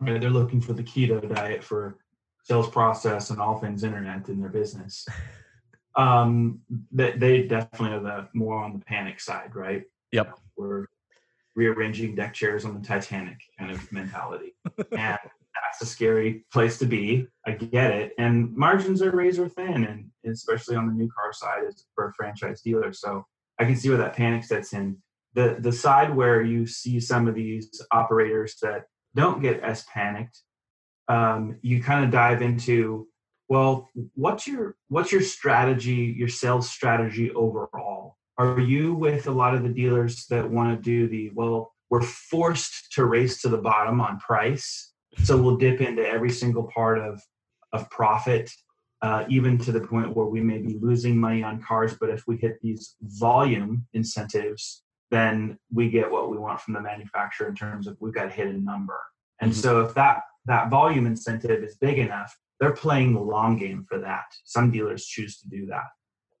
right? 0.00 0.20
They're 0.20 0.30
looking 0.30 0.60
for 0.60 0.74
the 0.74 0.82
keto 0.82 1.26
diet 1.34 1.64
for 1.64 1.98
sales 2.44 2.68
process 2.68 3.30
and 3.30 3.40
all 3.40 3.58
things 3.58 3.84
internet 3.84 4.28
in 4.28 4.40
their 4.40 4.50
business 4.50 5.06
um, 5.98 6.60
they, 6.92 7.12
they 7.12 7.42
definitely 7.42 7.96
are 7.96 8.00
the 8.00 8.28
more 8.32 8.62
on 8.62 8.78
the 8.78 8.84
panic 8.84 9.20
side, 9.20 9.54
right? 9.54 9.82
Yep. 10.12 10.38
We're 10.56 10.86
rearranging 11.56 12.14
deck 12.14 12.34
chairs 12.34 12.64
on 12.64 12.80
the 12.80 12.86
Titanic 12.86 13.38
kind 13.58 13.72
of 13.72 13.92
mentality. 13.92 14.54
and 14.96 15.18
that's 15.68 15.82
a 15.82 15.86
scary 15.86 16.44
place 16.52 16.78
to 16.78 16.86
be. 16.86 17.26
I 17.46 17.52
get 17.52 17.90
it. 17.90 18.12
And 18.18 18.54
margins 18.56 19.02
are 19.02 19.10
razor 19.10 19.48
thin, 19.48 19.84
and 19.84 20.32
especially 20.32 20.76
on 20.76 20.86
the 20.86 20.92
new 20.92 21.08
car 21.08 21.32
side 21.32 21.64
is 21.68 21.84
for 21.94 22.08
a 22.08 22.14
franchise 22.14 22.62
dealer. 22.62 22.92
So 22.92 23.24
I 23.58 23.64
can 23.64 23.76
see 23.76 23.88
where 23.88 23.98
that 23.98 24.14
panic 24.14 24.44
sets 24.44 24.72
in. 24.72 24.96
The 25.34 25.56
the 25.58 25.72
side 25.72 26.14
where 26.14 26.42
you 26.42 26.66
see 26.66 27.00
some 27.00 27.28
of 27.28 27.34
these 27.34 27.82
operators 27.92 28.56
that 28.62 28.84
don't 29.14 29.42
get 29.42 29.60
as 29.60 29.84
panicked, 29.84 30.40
um, 31.08 31.58
you 31.62 31.82
kind 31.82 32.04
of 32.04 32.10
dive 32.10 32.42
into 32.42 33.06
well 33.48 33.88
what's 34.14 34.46
your 34.46 34.76
what's 34.88 35.12
your 35.12 35.22
strategy 35.22 36.14
your 36.16 36.28
sales 36.28 36.68
strategy 36.68 37.30
overall 37.32 38.16
are 38.36 38.60
you 38.60 38.94
with 38.94 39.26
a 39.26 39.30
lot 39.30 39.54
of 39.54 39.62
the 39.62 39.68
dealers 39.70 40.26
that 40.26 40.50
want 40.50 40.76
to 40.76 40.82
do 40.82 41.08
the 41.08 41.30
well 41.34 41.72
we're 41.88 42.02
forced 42.02 42.92
to 42.92 43.06
race 43.06 43.40
to 43.40 43.48
the 43.48 43.56
bottom 43.56 44.02
on 44.02 44.18
price 44.18 44.92
so 45.22 45.40
we'll 45.40 45.56
dip 45.56 45.80
into 45.80 46.06
every 46.06 46.30
single 46.30 46.64
part 46.74 46.98
of 46.98 47.20
of 47.72 47.88
profit 47.90 48.50
uh, 49.00 49.24
even 49.28 49.56
to 49.56 49.70
the 49.70 49.80
point 49.80 50.16
where 50.16 50.26
we 50.26 50.40
may 50.40 50.58
be 50.58 50.76
losing 50.80 51.16
money 51.16 51.42
on 51.42 51.62
cars 51.62 51.94
but 52.00 52.10
if 52.10 52.24
we 52.26 52.36
hit 52.36 52.58
these 52.62 52.96
volume 53.02 53.86
incentives 53.94 54.82
then 55.10 55.58
we 55.72 55.88
get 55.88 56.10
what 56.10 56.30
we 56.30 56.36
want 56.36 56.60
from 56.60 56.74
the 56.74 56.80
manufacturer 56.80 57.48
in 57.48 57.54
terms 57.54 57.86
of 57.86 57.96
we've 58.00 58.14
got 58.14 58.24
to 58.24 58.30
hit 58.30 58.48
a 58.48 58.52
number 58.52 59.00
and 59.40 59.52
mm-hmm. 59.52 59.60
so 59.60 59.80
if 59.80 59.94
that 59.94 60.22
that 60.46 60.70
volume 60.70 61.06
incentive 61.06 61.62
is 61.62 61.76
big 61.76 61.98
enough 61.98 62.36
they're 62.60 62.72
playing 62.72 63.14
the 63.14 63.20
long 63.20 63.56
game 63.56 63.84
for 63.88 63.98
that. 63.98 64.26
Some 64.44 64.70
dealers 64.70 65.06
choose 65.06 65.38
to 65.40 65.48
do 65.48 65.66
that. 65.66 65.86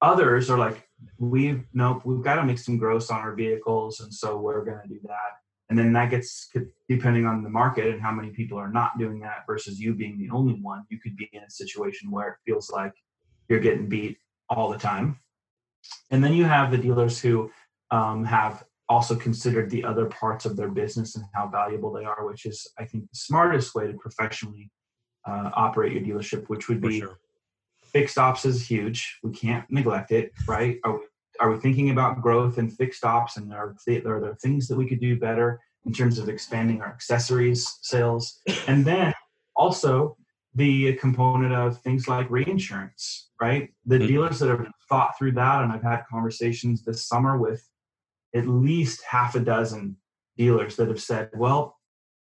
Others 0.02 0.50
are 0.50 0.58
like, 0.58 0.88
we've 1.18 1.64
nope, 1.72 2.02
we've 2.04 2.22
got 2.22 2.36
to 2.36 2.44
make 2.44 2.58
some 2.58 2.78
gross 2.78 3.10
on 3.10 3.20
our 3.20 3.34
vehicles, 3.34 4.00
and 4.00 4.12
so 4.12 4.36
we're 4.38 4.64
going 4.64 4.80
to 4.82 4.88
do 4.88 5.00
that. 5.04 5.38
And 5.68 5.78
then 5.78 5.92
that 5.92 6.10
gets 6.10 6.50
depending 6.88 7.26
on 7.26 7.42
the 7.42 7.50
market 7.50 7.88
and 7.88 8.00
how 8.00 8.10
many 8.10 8.30
people 8.30 8.58
are 8.58 8.70
not 8.70 8.98
doing 8.98 9.20
that 9.20 9.44
versus 9.46 9.78
you 9.78 9.94
being 9.94 10.18
the 10.18 10.30
only 10.30 10.54
one. 10.54 10.84
You 10.88 10.98
could 10.98 11.16
be 11.16 11.28
in 11.32 11.42
a 11.42 11.50
situation 11.50 12.10
where 12.10 12.28
it 12.28 12.36
feels 12.46 12.70
like 12.70 12.92
you're 13.48 13.60
getting 13.60 13.86
beat 13.86 14.18
all 14.48 14.70
the 14.70 14.78
time. 14.78 15.18
And 16.10 16.24
then 16.24 16.32
you 16.32 16.44
have 16.44 16.70
the 16.70 16.78
dealers 16.78 17.20
who 17.20 17.50
um, 17.90 18.24
have 18.24 18.64
also 18.88 19.14
considered 19.14 19.68
the 19.70 19.84
other 19.84 20.06
parts 20.06 20.46
of 20.46 20.56
their 20.56 20.68
business 20.68 21.16
and 21.16 21.24
how 21.34 21.46
valuable 21.48 21.92
they 21.92 22.04
are, 22.04 22.26
which 22.26 22.46
is, 22.46 22.66
I 22.78 22.84
think, 22.84 23.04
the 23.10 23.16
smartest 23.16 23.74
way 23.74 23.86
to 23.86 23.92
professionally 23.92 24.70
uh, 25.26 25.50
operate 25.54 25.92
your 25.92 26.02
dealership, 26.02 26.48
which 26.48 26.68
would 26.68 26.80
be 26.80 27.00
sure. 27.00 27.18
fixed 27.84 28.16
ops 28.16 28.46
is 28.46 28.66
huge. 28.66 29.18
We 29.22 29.32
can't 29.32 29.70
neglect 29.70 30.12
it, 30.12 30.32
right? 30.46 30.78
Are 30.84 30.94
we, 30.94 31.04
are 31.40 31.50
we 31.50 31.58
thinking 31.58 31.90
about 31.90 32.20
growth 32.20 32.58
and 32.58 32.72
fixed 32.72 33.04
ops, 33.04 33.36
and 33.36 33.52
are, 33.52 33.74
are 33.88 34.20
there 34.20 34.36
things 34.42 34.68
that 34.68 34.76
we 34.76 34.86
could 34.86 35.00
do 35.00 35.18
better 35.18 35.60
in 35.86 35.92
terms 35.92 36.18
of 36.18 36.28
expanding 36.28 36.80
our 36.80 36.88
accessories 36.88 37.78
sales, 37.82 38.40
and 38.66 38.84
then 38.84 39.12
also 39.56 40.16
the 40.54 40.94
component 40.94 41.54
of 41.54 41.78
things 41.82 42.08
like 42.08 42.28
reinsurance, 42.30 43.30
right? 43.40 43.70
The 43.86 43.96
mm-hmm. 43.96 44.06
dealers 44.06 44.38
that 44.40 44.48
have 44.48 44.66
thought 44.88 45.16
through 45.16 45.32
that, 45.32 45.62
and 45.62 45.72
I've 45.72 45.82
had 45.82 46.02
conversations 46.10 46.84
this 46.84 47.06
summer 47.06 47.38
with 47.38 47.66
at 48.34 48.46
least 48.46 49.02
half 49.08 49.34
a 49.34 49.40
dozen 49.40 49.96
dealers 50.36 50.76
that 50.76 50.88
have 50.88 51.00
said, 51.00 51.30
well, 51.34 51.76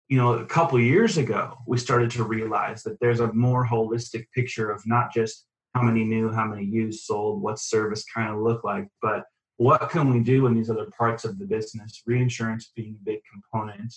you 0.08 0.16
know, 0.16 0.34
a 0.34 0.44
couple 0.44 0.78
years 0.80 1.18
ago, 1.18 1.56
we 1.66 1.78
started 1.78 2.10
to 2.12 2.24
realize 2.24 2.82
that 2.82 2.98
there's 3.00 3.20
a 3.20 3.32
more 3.32 3.66
holistic 3.66 4.26
picture 4.34 4.70
of 4.70 4.82
not 4.86 5.12
just 5.12 5.46
how 5.74 5.82
many 5.82 6.04
new, 6.04 6.30
how 6.30 6.46
many 6.46 6.64
used 6.64 7.04
sold, 7.04 7.42
what 7.42 7.58
service 7.58 8.04
kind 8.12 8.30
of 8.32 8.40
look 8.40 8.64
like, 8.64 8.88
but 9.00 9.24
what 9.56 9.90
can 9.90 10.10
we 10.10 10.20
do 10.20 10.46
in 10.46 10.54
these 10.54 10.70
other 10.70 10.88
parts 10.96 11.24
of 11.24 11.38
the 11.38 11.44
business? 11.44 12.02
Reinsurance 12.06 12.72
being 12.74 12.96
a 13.00 13.04
big 13.04 13.20
component, 13.30 13.94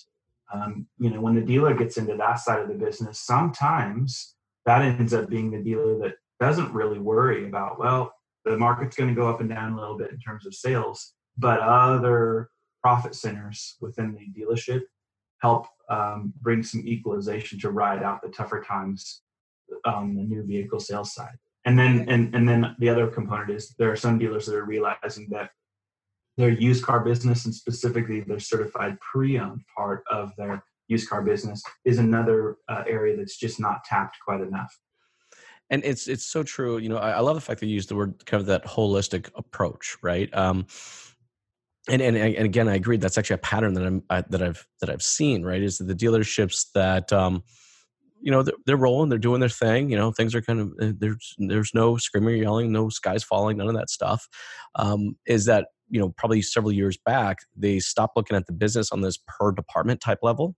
um, 0.52 0.86
you 0.98 1.10
know, 1.10 1.20
when 1.20 1.34
the 1.34 1.40
dealer 1.40 1.74
gets 1.74 1.96
into 1.96 2.16
that 2.16 2.38
side 2.38 2.60
of 2.60 2.68
the 2.68 2.74
business, 2.74 3.20
sometimes 3.20 4.36
that 4.66 4.82
ends 4.82 5.14
up 5.14 5.28
being 5.28 5.50
the 5.50 5.62
dealer 5.62 5.98
that 5.98 6.14
doesn't 6.40 6.72
really 6.72 6.98
worry 6.98 7.46
about, 7.46 7.78
well, 7.78 8.12
the 8.44 8.56
market's 8.56 8.96
going 8.96 9.08
to 9.08 9.18
go 9.18 9.28
up 9.28 9.40
and 9.40 9.48
down 9.48 9.72
a 9.72 9.80
little 9.80 9.96
bit 9.96 10.10
in 10.10 10.18
terms 10.18 10.46
of 10.46 10.54
sales, 10.54 11.14
but 11.38 11.60
other 11.60 12.50
profit 12.82 13.14
centers 13.14 13.76
within 13.80 14.14
the 14.14 14.40
dealership 14.40 14.82
help 15.40 15.66
um, 15.88 16.32
bring 16.40 16.62
some 16.62 16.86
equalization 16.86 17.58
to 17.58 17.70
ride 17.70 18.02
out 18.02 18.20
the 18.22 18.28
tougher 18.28 18.62
times 18.66 19.22
on 19.86 20.14
the 20.14 20.22
new 20.22 20.42
vehicle 20.44 20.80
sales 20.80 21.14
side. 21.14 21.36
And 21.64 21.78
then, 21.78 22.04
and, 22.08 22.34
and 22.34 22.48
then 22.48 22.76
the 22.78 22.88
other 22.88 23.06
component 23.06 23.50
is 23.50 23.74
there 23.78 23.90
are 23.90 23.96
some 23.96 24.18
dealers 24.18 24.46
that 24.46 24.54
are 24.54 24.64
realizing 24.64 25.28
that 25.30 25.50
their 26.36 26.50
used 26.50 26.84
car 26.84 27.00
business 27.00 27.44
and 27.44 27.54
specifically 27.54 28.20
their 28.20 28.40
certified 28.40 28.98
pre-owned 29.00 29.62
part 29.76 30.02
of 30.10 30.32
their 30.36 30.62
used 30.88 31.08
car 31.08 31.22
business 31.22 31.62
is 31.84 31.98
another 31.98 32.56
uh, 32.68 32.82
area 32.86 33.16
that's 33.16 33.36
just 33.36 33.60
not 33.60 33.84
tapped 33.84 34.16
quite 34.24 34.40
enough. 34.40 34.76
And 35.70 35.82
it's 35.84 36.08
it's 36.08 36.26
so 36.26 36.42
true 36.42 36.76
you 36.76 36.90
know 36.90 36.98
I, 36.98 37.12
I, 37.12 37.20
love 37.20 37.36
the 37.36 37.40
fact 37.40 37.60
that 37.60 37.66
you 37.66 37.74
use 37.74 37.86
the 37.86 37.96
word 37.96 38.24
kind 38.26 38.40
of 38.40 38.46
that 38.48 38.66
holistic 38.66 39.30
approach 39.34 39.96
right? 40.02 40.32
Um 40.34 40.66
and, 41.88 42.00
and 42.02 42.16
and 42.16 42.44
again 42.44 42.68
i 42.68 42.74
agree 42.74 42.96
that's 42.96 43.18
actually 43.18 43.34
a 43.34 43.38
pattern 43.38 43.74
that 43.74 43.84
i'm 43.84 44.02
I, 44.08 44.22
that 44.30 44.42
i've 44.42 44.66
that 44.80 44.90
i've 44.90 45.02
seen 45.02 45.42
right? 45.42 45.62
Is 45.62 45.78
that 45.78 45.84
the 45.84 45.94
dealerships 45.94 46.66
that 46.74 47.12
um 47.12 47.42
you 48.24 48.30
know 48.30 48.42
they're, 48.42 48.54
they're, 48.66 48.76
rolling 48.76 49.10
they're 49.10 49.18
doing 49.18 49.38
their 49.38 49.48
thing 49.48 49.90
you 49.90 49.96
know 49.96 50.10
things 50.10 50.34
are 50.34 50.42
kind 50.42 50.58
of 50.58 50.72
eh, 50.80 50.92
there's 50.98 51.34
there's 51.38 51.72
no 51.74 51.96
screaming 51.96 52.42
yelling 52.42 52.72
no 52.72 52.88
skies 52.88 53.22
falling 53.22 53.58
none 53.58 53.68
of 53.68 53.74
that 53.74 53.90
stuff 53.90 54.26
um 54.76 55.14
is 55.26 55.44
that 55.44 55.68
you 55.90 56.00
know 56.00 56.08
probably 56.16 56.40
several 56.42 56.72
years 56.72 56.96
back 57.04 57.38
they 57.54 57.78
stopped 57.78 58.16
looking 58.16 58.36
at 58.36 58.46
the 58.46 58.52
business 58.52 58.90
on 58.90 59.02
this 59.02 59.18
per 59.28 59.52
department 59.52 60.00
type 60.00 60.18
level 60.22 60.56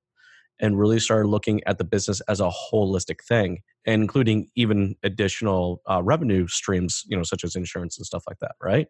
and 0.58 0.78
really 0.78 0.98
started 0.98 1.28
looking 1.28 1.60
at 1.66 1.76
the 1.76 1.84
business 1.84 2.22
as 2.28 2.40
a 2.40 2.50
holistic 2.50 3.18
thing 3.28 3.58
including 3.84 4.48
even 4.54 4.94
additional 5.02 5.82
uh, 5.90 6.02
revenue 6.02 6.46
streams 6.46 7.02
you 7.08 7.16
know 7.16 7.24
such 7.24 7.42
as 7.42 7.56
insurance 7.56 7.98
and 7.98 8.06
stuff 8.06 8.22
like 8.28 8.38
that 8.38 8.54
right 8.62 8.86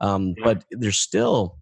um, 0.00 0.34
yeah. 0.38 0.44
but 0.44 0.64
there's 0.70 0.98
still 0.98 1.58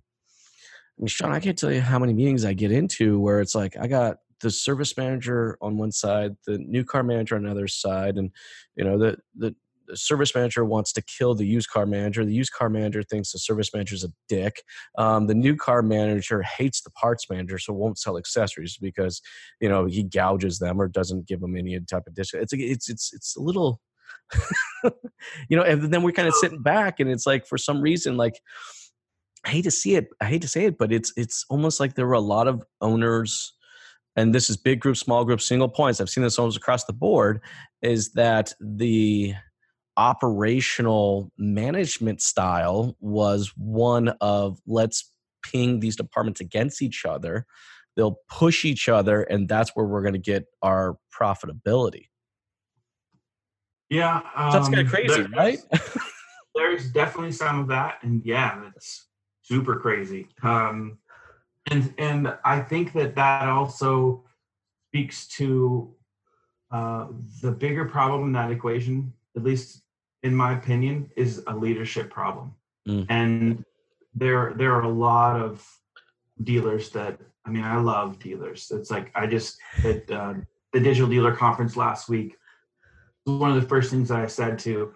I 0.98 1.02
mean, 1.02 1.08
Sean, 1.08 1.32
I 1.32 1.40
can't 1.40 1.56
tell 1.56 1.72
you 1.72 1.80
how 1.80 1.98
many 1.98 2.12
meetings 2.12 2.44
I 2.44 2.52
get 2.52 2.70
into 2.70 3.18
where 3.18 3.40
it's 3.40 3.54
like 3.54 3.78
I 3.80 3.86
got 3.86 4.18
the 4.42 4.50
service 4.50 4.96
manager 4.96 5.56
on 5.62 5.78
one 5.78 5.92
side, 5.92 6.36
the 6.46 6.58
new 6.58 6.84
car 6.84 7.02
manager 7.02 7.36
on 7.36 7.44
the 7.44 7.50
other 7.50 7.68
side, 7.68 8.16
and 8.18 8.30
you 8.76 8.84
know 8.84 8.98
the 8.98 9.16
the 9.36 9.54
the 9.86 9.96
service 9.96 10.34
manager 10.34 10.64
wants 10.64 10.92
to 10.92 11.02
kill 11.02 11.34
the 11.34 11.46
used 11.46 11.68
car 11.68 11.86
manager. 11.86 12.24
The 12.24 12.34
used 12.34 12.52
car 12.52 12.68
manager 12.68 13.02
thinks 13.02 13.32
the 13.32 13.38
service 13.38 13.72
manager 13.74 13.94
is 13.94 14.04
a 14.04 14.12
dick. 14.28 14.62
Um, 14.96 15.26
the 15.26 15.34
new 15.34 15.56
car 15.56 15.82
manager 15.82 16.42
hates 16.42 16.82
the 16.82 16.90
parts 16.90 17.28
manager, 17.28 17.58
so 17.58 17.72
won't 17.72 17.98
sell 17.98 18.18
accessories 18.18 18.76
because 18.76 19.20
you 19.60 19.68
know 19.68 19.86
he 19.86 20.02
gouges 20.02 20.58
them 20.58 20.80
or 20.80 20.88
doesn't 20.88 21.26
give 21.26 21.40
them 21.40 21.56
any 21.56 21.78
type 21.80 22.04
of 22.06 22.14
discount. 22.14 22.42
It's 22.42 22.52
it's 22.52 22.88
it's 22.88 23.12
it's 23.12 23.36
a 23.36 23.40
little, 23.40 23.80
you 25.48 25.56
know. 25.56 25.62
And 25.62 25.92
then 25.92 26.02
we're 26.02 26.12
kind 26.12 26.28
of 26.28 26.34
sitting 26.34 26.62
back, 26.62 27.00
and 27.00 27.10
it's 27.10 27.26
like 27.26 27.46
for 27.46 27.58
some 27.58 27.80
reason, 27.80 28.16
like 28.16 28.40
I 29.44 29.50
hate 29.50 29.62
to 29.62 29.70
see 29.70 29.96
it, 29.96 30.08
I 30.20 30.26
hate 30.26 30.42
to 30.42 30.48
say 30.48 30.64
it, 30.66 30.78
but 30.78 30.92
it's 30.92 31.12
it's 31.16 31.44
almost 31.50 31.80
like 31.80 31.94
there 31.94 32.06
were 32.06 32.12
a 32.12 32.20
lot 32.20 32.48
of 32.48 32.62
owners 32.80 33.52
and 34.16 34.34
this 34.34 34.50
is 34.50 34.56
big 34.56 34.80
group, 34.80 34.96
small 34.96 35.24
group, 35.24 35.40
single 35.40 35.68
points. 35.68 36.00
I've 36.00 36.10
seen 36.10 36.24
this 36.24 36.38
almost 36.38 36.56
across 36.56 36.84
the 36.84 36.92
board. 36.92 37.40
Is 37.80 38.12
that 38.12 38.54
the 38.60 39.34
operational 39.96 41.30
management 41.36 42.22
style 42.22 42.96
was 43.00 43.52
one 43.56 44.08
of 44.20 44.58
let's 44.66 45.12
ping 45.42 45.80
these 45.80 45.96
departments 45.96 46.40
against 46.40 46.82
each 46.82 47.04
other. 47.04 47.46
They'll 47.96 48.18
push 48.30 48.64
each 48.64 48.88
other, 48.88 49.22
and 49.22 49.48
that's 49.48 49.70
where 49.74 49.84
we're 49.84 50.02
going 50.02 50.14
to 50.14 50.18
get 50.18 50.46
our 50.62 50.96
profitability. 51.18 52.06
Yeah, 53.90 54.22
um, 54.34 54.52
that's 54.52 54.68
kind 54.68 54.80
of 54.80 54.88
crazy, 54.88 55.22
right? 55.36 55.58
there's 56.54 56.90
definitely 56.90 57.32
some 57.32 57.60
of 57.60 57.68
that, 57.68 57.98
and 58.02 58.22
yeah, 58.24 58.62
it's 58.74 59.08
super 59.42 59.78
crazy. 59.78 60.28
Um, 60.42 60.98
and 61.70 61.94
and 61.98 62.34
I 62.44 62.60
think 62.60 62.92
that 62.94 63.14
that 63.14 63.48
also 63.48 64.24
speaks 64.88 65.26
to 65.28 65.94
uh, 66.70 67.06
the 67.42 67.52
bigger 67.52 67.84
problem 67.84 68.24
in 68.24 68.32
that 68.32 68.50
equation, 68.50 69.12
at 69.36 69.42
least 69.42 69.82
in 70.22 70.34
my 70.34 70.52
opinion, 70.52 71.10
is 71.16 71.42
a 71.46 71.54
leadership 71.54 72.10
problem. 72.10 72.54
Mm. 72.88 73.06
And 73.08 73.64
there 74.14 74.54
there 74.56 74.74
are 74.74 74.82
a 74.82 74.88
lot 74.88 75.40
of 75.40 75.66
dealers 76.42 76.90
that 76.90 77.18
I 77.46 77.50
mean 77.50 77.64
I 77.64 77.76
love 77.76 78.18
dealers. 78.18 78.70
It's 78.70 78.90
like 78.90 79.10
I 79.14 79.26
just 79.26 79.58
at 79.84 80.10
uh, 80.10 80.34
the 80.72 80.80
digital 80.80 81.08
dealer 81.08 81.34
conference 81.34 81.76
last 81.76 82.08
week. 82.08 82.36
One 83.24 83.52
of 83.52 83.60
the 83.60 83.68
first 83.68 83.90
things 83.90 84.08
that 84.08 84.18
I 84.18 84.26
said 84.26 84.58
to 84.60 84.92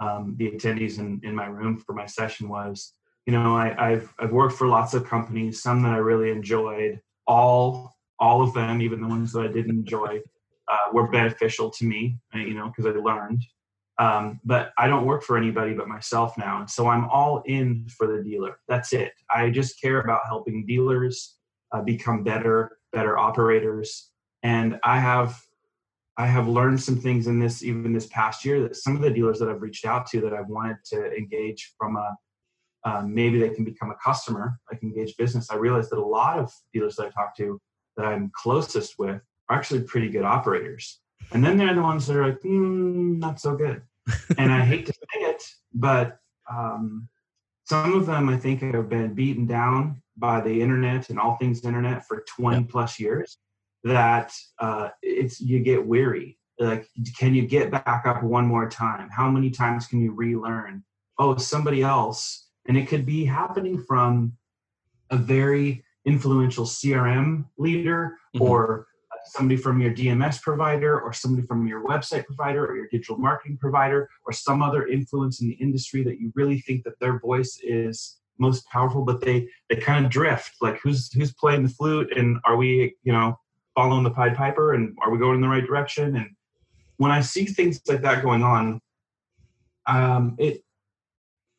um, 0.00 0.34
the 0.38 0.50
attendees 0.50 0.98
in, 0.98 1.20
in 1.24 1.34
my 1.34 1.46
room 1.46 1.76
for 1.76 1.94
my 1.94 2.06
session 2.06 2.48
was, 2.48 2.92
you 3.26 3.32
know, 3.32 3.56
I, 3.56 3.90
have 3.90 4.14
I've 4.20 4.32
worked 4.32 4.54
for 4.56 4.68
lots 4.68 4.94
of 4.94 5.04
companies, 5.04 5.60
some 5.60 5.82
that 5.82 5.92
I 5.92 5.96
really 5.98 6.30
enjoyed. 6.30 7.00
All 7.26 7.96
all 8.18 8.40
of 8.40 8.54
them, 8.54 8.80
even 8.80 9.02
the 9.02 9.08
ones 9.08 9.32
that 9.32 9.40
I 9.40 9.48
didn't 9.48 9.72
enjoy, 9.72 10.20
uh, 10.68 10.92
were 10.92 11.10
beneficial 11.10 11.70
to 11.70 11.84
me. 11.84 12.18
Uh, 12.34 12.38
you 12.38 12.54
know, 12.54 12.68
because 12.68 12.86
I 12.86 12.98
learned. 12.98 13.42
Um, 13.98 14.40
but 14.44 14.72
I 14.78 14.86
don't 14.88 15.06
work 15.06 15.22
for 15.22 15.36
anybody 15.36 15.72
but 15.74 15.88
myself 15.88 16.38
now, 16.38 16.60
and 16.60 16.70
so 16.70 16.86
I'm 16.86 17.08
all 17.08 17.42
in 17.46 17.88
for 17.96 18.06
the 18.06 18.22
dealer. 18.22 18.58
That's 18.68 18.92
it. 18.92 19.12
I 19.34 19.50
just 19.50 19.80
care 19.80 20.00
about 20.00 20.20
helping 20.26 20.66
dealers 20.66 21.36
uh, 21.72 21.82
become 21.82 22.22
better, 22.22 22.78
better 22.92 23.18
operators, 23.18 24.10
and 24.42 24.78
I 24.84 25.00
have 25.00 25.40
I 26.18 26.26
have 26.26 26.46
learned 26.46 26.80
some 26.80 26.96
things 26.96 27.26
in 27.26 27.40
this 27.40 27.64
even 27.64 27.92
this 27.92 28.06
past 28.06 28.44
year 28.44 28.62
that 28.62 28.76
some 28.76 28.94
of 28.94 29.02
the 29.02 29.10
dealers 29.10 29.40
that 29.40 29.48
I've 29.48 29.62
reached 29.62 29.84
out 29.84 30.06
to 30.08 30.20
that 30.20 30.32
I've 30.32 30.48
wanted 30.48 30.76
to 30.92 31.12
engage 31.12 31.74
from 31.76 31.96
a 31.96 32.16
um, 32.86 33.12
maybe 33.12 33.40
they 33.40 33.50
can 33.50 33.64
become 33.64 33.90
a 33.90 33.96
customer, 33.96 34.60
like 34.70 34.80
engage 34.82 35.16
business. 35.16 35.50
I 35.50 35.56
realized 35.56 35.90
that 35.90 35.98
a 35.98 36.04
lot 36.04 36.38
of 36.38 36.52
dealers 36.72 36.94
that 36.96 37.06
I 37.06 37.10
talk 37.10 37.36
to 37.38 37.60
that 37.96 38.06
I'm 38.06 38.30
closest 38.32 38.96
with 38.96 39.20
are 39.48 39.58
actually 39.58 39.82
pretty 39.82 40.08
good 40.08 40.24
operators. 40.24 41.00
And 41.32 41.44
then 41.44 41.56
there 41.56 41.68
are 41.68 41.74
the 41.74 41.82
ones 41.82 42.06
that 42.06 42.16
are 42.16 42.28
like, 42.28 42.40
mm, 42.42 43.18
not 43.18 43.40
so 43.40 43.56
good. 43.56 43.82
and 44.38 44.52
I 44.52 44.60
hate 44.64 44.86
to 44.86 44.92
say 44.92 45.20
it, 45.22 45.42
but 45.74 46.20
um, 46.48 47.08
some 47.64 47.94
of 47.94 48.06
them 48.06 48.28
I 48.28 48.36
think 48.36 48.62
have 48.62 48.88
been 48.88 49.14
beaten 49.14 49.46
down 49.46 50.00
by 50.16 50.40
the 50.40 50.62
internet 50.62 51.10
and 51.10 51.18
all 51.18 51.36
things 51.36 51.64
internet 51.64 52.06
for 52.06 52.24
20 52.38 52.56
yeah. 52.56 52.62
plus 52.70 53.00
years 53.00 53.38
that 53.82 54.32
uh, 54.60 54.90
it's 55.02 55.40
you 55.40 55.58
get 55.58 55.84
weary 55.84 56.38
like 56.58 56.88
can 57.18 57.34
you 57.34 57.46
get 57.46 57.70
back 57.70 58.04
up 58.06 58.22
one 58.22 58.46
more 58.46 58.68
time 58.68 59.10
how 59.10 59.30
many 59.30 59.50
times 59.50 59.86
can 59.86 60.00
you 60.00 60.12
relearn 60.12 60.82
oh 61.18 61.36
somebody 61.36 61.82
else 61.82 62.45
and 62.68 62.76
it 62.76 62.88
could 62.88 63.06
be 63.06 63.24
happening 63.24 63.82
from 63.82 64.32
a 65.10 65.16
very 65.16 65.84
influential 66.04 66.64
CRM 66.64 67.46
leader 67.58 68.16
mm-hmm. 68.34 68.42
or 68.42 68.86
somebody 69.24 69.56
from 69.56 69.80
your 69.80 69.92
DMS 69.92 70.40
provider 70.40 71.00
or 71.00 71.12
somebody 71.12 71.46
from 71.46 71.66
your 71.66 71.84
website 71.84 72.24
provider 72.24 72.64
or 72.64 72.76
your 72.76 72.86
digital 72.92 73.18
marketing 73.18 73.58
provider 73.58 74.08
or 74.24 74.32
some 74.32 74.62
other 74.62 74.86
influence 74.86 75.40
in 75.40 75.48
the 75.48 75.54
industry 75.54 76.04
that 76.04 76.20
you 76.20 76.32
really 76.36 76.60
think 76.60 76.84
that 76.84 76.98
their 77.00 77.18
voice 77.18 77.58
is 77.62 78.18
most 78.38 78.68
powerful 78.68 79.02
but 79.02 79.20
they 79.20 79.48
they 79.68 79.76
kind 79.76 80.04
of 80.04 80.12
drift. 80.12 80.56
Like 80.60 80.78
who's 80.82 81.12
who's 81.12 81.32
playing 81.32 81.62
the 81.62 81.68
flute? 81.70 82.16
And 82.16 82.38
are 82.44 82.56
we 82.56 82.94
you 83.02 83.12
know 83.12 83.38
following 83.74 84.04
the 84.04 84.10
pied 84.10 84.36
piper? 84.36 84.74
And 84.74 84.96
are 85.02 85.10
we 85.10 85.18
going 85.18 85.36
in 85.36 85.40
the 85.40 85.48
right 85.48 85.66
direction? 85.66 86.16
And 86.16 86.30
when 86.98 87.10
i 87.10 87.20
see 87.20 87.44
things 87.44 87.80
like 87.88 88.02
that 88.02 88.22
going 88.22 88.42
on 88.42 88.80
um, 89.86 90.34
it 90.38 90.62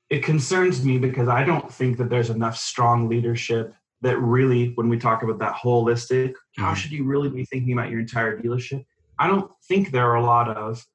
it 0.09 0.23
concerns 0.23 0.83
me 0.85 0.97
because 0.97 1.27
I 1.27 1.43
don't 1.43 1.71
think 1.71 1.97
that 1.97 2.09
there's 2.09 2.29
enough 2.29 2.57
strong 2.57 3.09
leadership 3.09 3.73
that 4.01 4.17
really, 4.19 4.71
when 4.75 4.89
we 4.89 4.97
talk 4.97 5.23
about 5.23 5.39
that 5.39 5.55
holistic, 5.55 6.33
how 6.55 6.67
mm-hmm. 6.67 6.75
should 6.75 6.91
you 6.91 7.03
really 7.03 7.29
be 7.29 7.45
thinking 7.45 7.73
about 7.73 7.89
your 7.89 7.99
entire 7.99 8.39
dealership? 8.39 8.85
I 9.19 9.27
don't 9.27 9.51
think 9.67 9.91
there 9.91 10.09
are 10.09 10.15
a 10.15 10.23
lot 10.23 10.49
of 10.49 10.85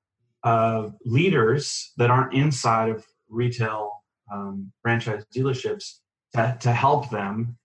uh, 0.44 0.88
leaders 1.04 1.92
that 1.96 2.10
aren't 2.10 2.32
inside 2.32 2.90
of 2.90 3.04
retail 3.28 4.02
um, 4.32 4.72
franchise 4.82 5.24
dealerships 5.34 5.98
to, 6.34 6.56
to 6.60 6.72
help 6.72 7.10
them. 7.10 7.58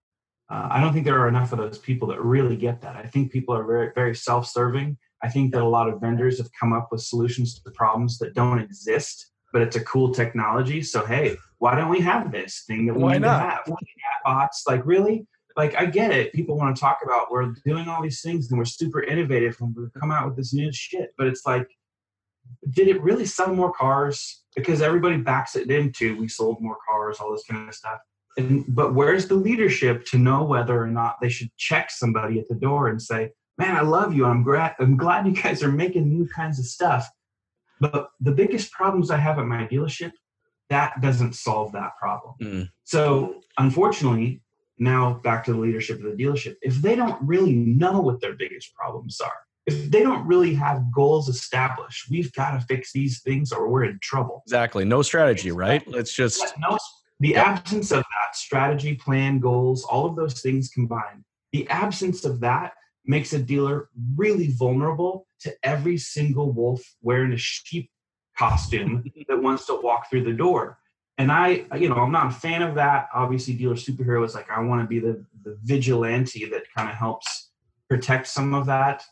Uh, 0.50 0.68
I 0.72 0.82
don't 0.82 0.94
think 0.94 1.06
there 1.06 1.20
are 1.20 1.28
enough 1.28 1.52
of 1.52 1.60
those 1.60 1.78
people 1.78 2.08
that 2.10 2.22
really 2.22 2.56
get 2.56 2.82
that. 2.82 2.96
I 2.96 3.04
think 3.04 3.32
people 3.32 3.56
are 3.56 3.64
very, 3.64 3.92
very 3.94 4.16
self 4.16 4.48
serving. 4.48 4.98
I 5.24 5.30
think 5.30 5.54
that 5.54 5.62
a 5.62 5.68
lot 5.68 5.90
of 5.90 6.02
vendors 6.02 6.38
have 6.40 6.50
come 6.60 6.74
up 6.74 6.90
with 6.92 7.02
solutions 7.02 7.60
to 7.60 7.72
problems 7.72 8.18
that 8.20 8.34
don't 8.34 8.60
exist 8.60 9.32
but 9.58 9.64
it's 9.64 9.76
a 9.76 9.84
cool 9.86 10.14
technology. 10.14 10.84
So 10.84 11.04
hey, 11.04 11.36
why 11.58 11.74
don't 11.74 11.90
we 11.90 12.00
have 12.02 12.32
this 12.32 12.64
thing 12.68 12.86
that 12.86 12.94
we 12.94 13.02
why 13.02 13.14
need 13.14 13.22
not? 13.22 13.40
to 13.40 13.72
have? 13.72 13.80
Bots, 14.24 14.66
like 14.68 14.86
really? 14.86 15.26
Like 15.56 15.76
I 15.76 15.88
get 15.88 16.12
it. 16.12 16.32
People 16.32 16.56
want 16.56 16.76
to 16.76 16.80
talk 16.80 17.00
about 17.04 17.32
we're 17.32 17.56
doing 17.66 17.88
all 17.88 18.04
these 18.04 18.22
things 18.22 18.52
and 18.52 18.60
we're 18.60 18.66
super 18.66 19.02
innovative 19.02 19.58
and 19.60 19.76
we 19.76 19.88
come 20.00 20.12
out 20.12 20.28
with 20.28 20.38
this 20.38 20.54
new 20.54 20.72
shit. 20.72 21.10
But 21.18 21.26
it's 21.26 21.44
like, 21.48 21.68
did 22.70 22.88
it 22.88 23.02
really 23.02 23.26
sell 23.26 23.52
more 23.52 23.74
cars? 23.74 24.44
Because 24.56 24.84
everybody 24.84 25.18
backs 25.18 25.56
it 25.56 25.72
into 25.72 26.16
we 26.20 26.28
sold 26.28 26.62
more 26.62 26.78
cars, 26.88 27.18
all 27.20 27.32
this 27.32 27.44
kind 27.50 27.68
of 27.68 27.74
stuff. 27.74 27.98
and 28.38 28.64
but 28.68 28.94
where's 28.94 29.28
the 29.28 29.34
leadership 29.34 30.06
to 30.12 30.20
know 30.20 30.44
whether 30.44 30.80
or 30.80 30.86
not 30.86 31.16
they 31.20 31.30
should 31.30 31.50
check 31.58 31.90
somebody 31.90 32.38
at 32.40 32.48
the 32.48 32.54
door 32.54 32.90
and 32.90 33.02
say, 33.02 33.32
"Man, 33.58 33.76
I 33.76 33.82
love 33.82 34.14
you. 34.14 34.26
I'm 34.26 34.44
glad. 34.44 34.76
I'm 34.80 34.98
glad 34.98 35.26
you 35.26 35.34
guys 35.34 35.64
are 35.64 35.72
making 35.72 36.08
new 36.10 36.28
kinds 36.28 36.60
of 36.60 36.66
stuff." 36.66 37.10
But 37.80 38.10
the 38.20 38.32
biggest 38.32 38.72
problems 38.72 39.12
I 39.12 39.18
have 39.18 39.40
at 39.40 39.46
my 39.46 39.68
dealership, 39.68 40.12
that 40.70 41.00
doesn't 41.02 41.36
solve 41.36 41.72
that 41.74 41.92
problem. 42.00 42.36
Mm. 42.42 42.70
So 42.84 43.42
unfortunately, 43.58 44.42
now 44.80 45.20
back 45.24 45.46
to 45.46 45.54
the 45.54 45.60
leadership 45.60 45.98
of 45.98 46.04
the 46.04 46.24
dealership. 46.24 46.56
If 46.62 46.76
they 46.76 46.96
don't 46.96 47.22
really 47.22 47.54
know 47.54 48.00
what 48.02 48.22
their 48.22 48.34
biggest 48.34 48.74
problems 48.76 49.20
are, 49.22 49.32
if 49.66 49.92
they 49.92 50.02
don't 50.02 50.26
really 50.26 50.54
have 50.54 50.92
goals 50.94 51.28
established, 51.28 52.10
we've 52.10 52.32
got 52.34 52.52
to 52.52 52.66
fix 52.68 52.94
these 52.94 53.22
things 53.22 53.52
or 53.52 53.70
we're 53.70 53.84
in 53.84 54.00
trouble. 54.02 54.44
Exactly. 54.46 54.86
No 54.86 55.02
strategy, 55.02 55.52
right? 55.52 55.86
Let's 55.88 56.14
just 56.14 56.54
no, 56.60 56.78
the 57.20 57.36
absence 57.36 57.92
of 57.92 58.00
that 58.00 58.36
strategy, 58.36 58.96
plan, 58.96 59.40
goals, 59.40 59.84
all 59.84 60.06
of 60.06 60.16
those 60.16 60.42
things 60.42 60.70
combined. 60.70 61.24
The 61.52 61.68
absence 61.70 62.24
of 62.24 62.40
that 62.42 62.74
makes 63.06 63.34
a 63.34 63.40
dealer 63.40 63.90
really 64.16 64.52
vulnerable 64.52 65.27
to 65.42 65.54
every 65.64 65.98
single 65.98 66.52
wolf 66.52 66.82
wearing 67.02 67.34
a 67.34 67.38
sheep 67.38 67.90
costume 68.38 69.04
that 69.28 69.42
wants 69.42 69.66
to 69.66 69.80
walk 69.82 70.10
through 70.10 70.24
the 70.24 70.34
door. 70.34 70.80
And 71.18 71.32
I, 71.32 71.66
you 71.76 71.90
know, 71.90 71.96
I'm 71.96 72.12
not 72.12 72.28
a 72.28 72.36
fan 72.36 72.62
of 72.62 72.76
that. 72.76 73.08
Obviously, 73.14 73.56
dealer 73.56 73.76
superhero 73.76 74.24
is 74.24 74.36
like 74.36 74.50
I 74.52 74.62
want 74.62 74.82
to 74.82 74.88
be 74.88 75.00
the 75.00 75.26
the 75.44 75.58
vigilante 75.64 76.46
that 76.46 76.64
kind 76.76 76.90
of 76.90 76.96
helps 76.96 77.50
protect 77.90 78.28
some 78.28 78.54
of 78.54 78.66
that. 78.68 79.04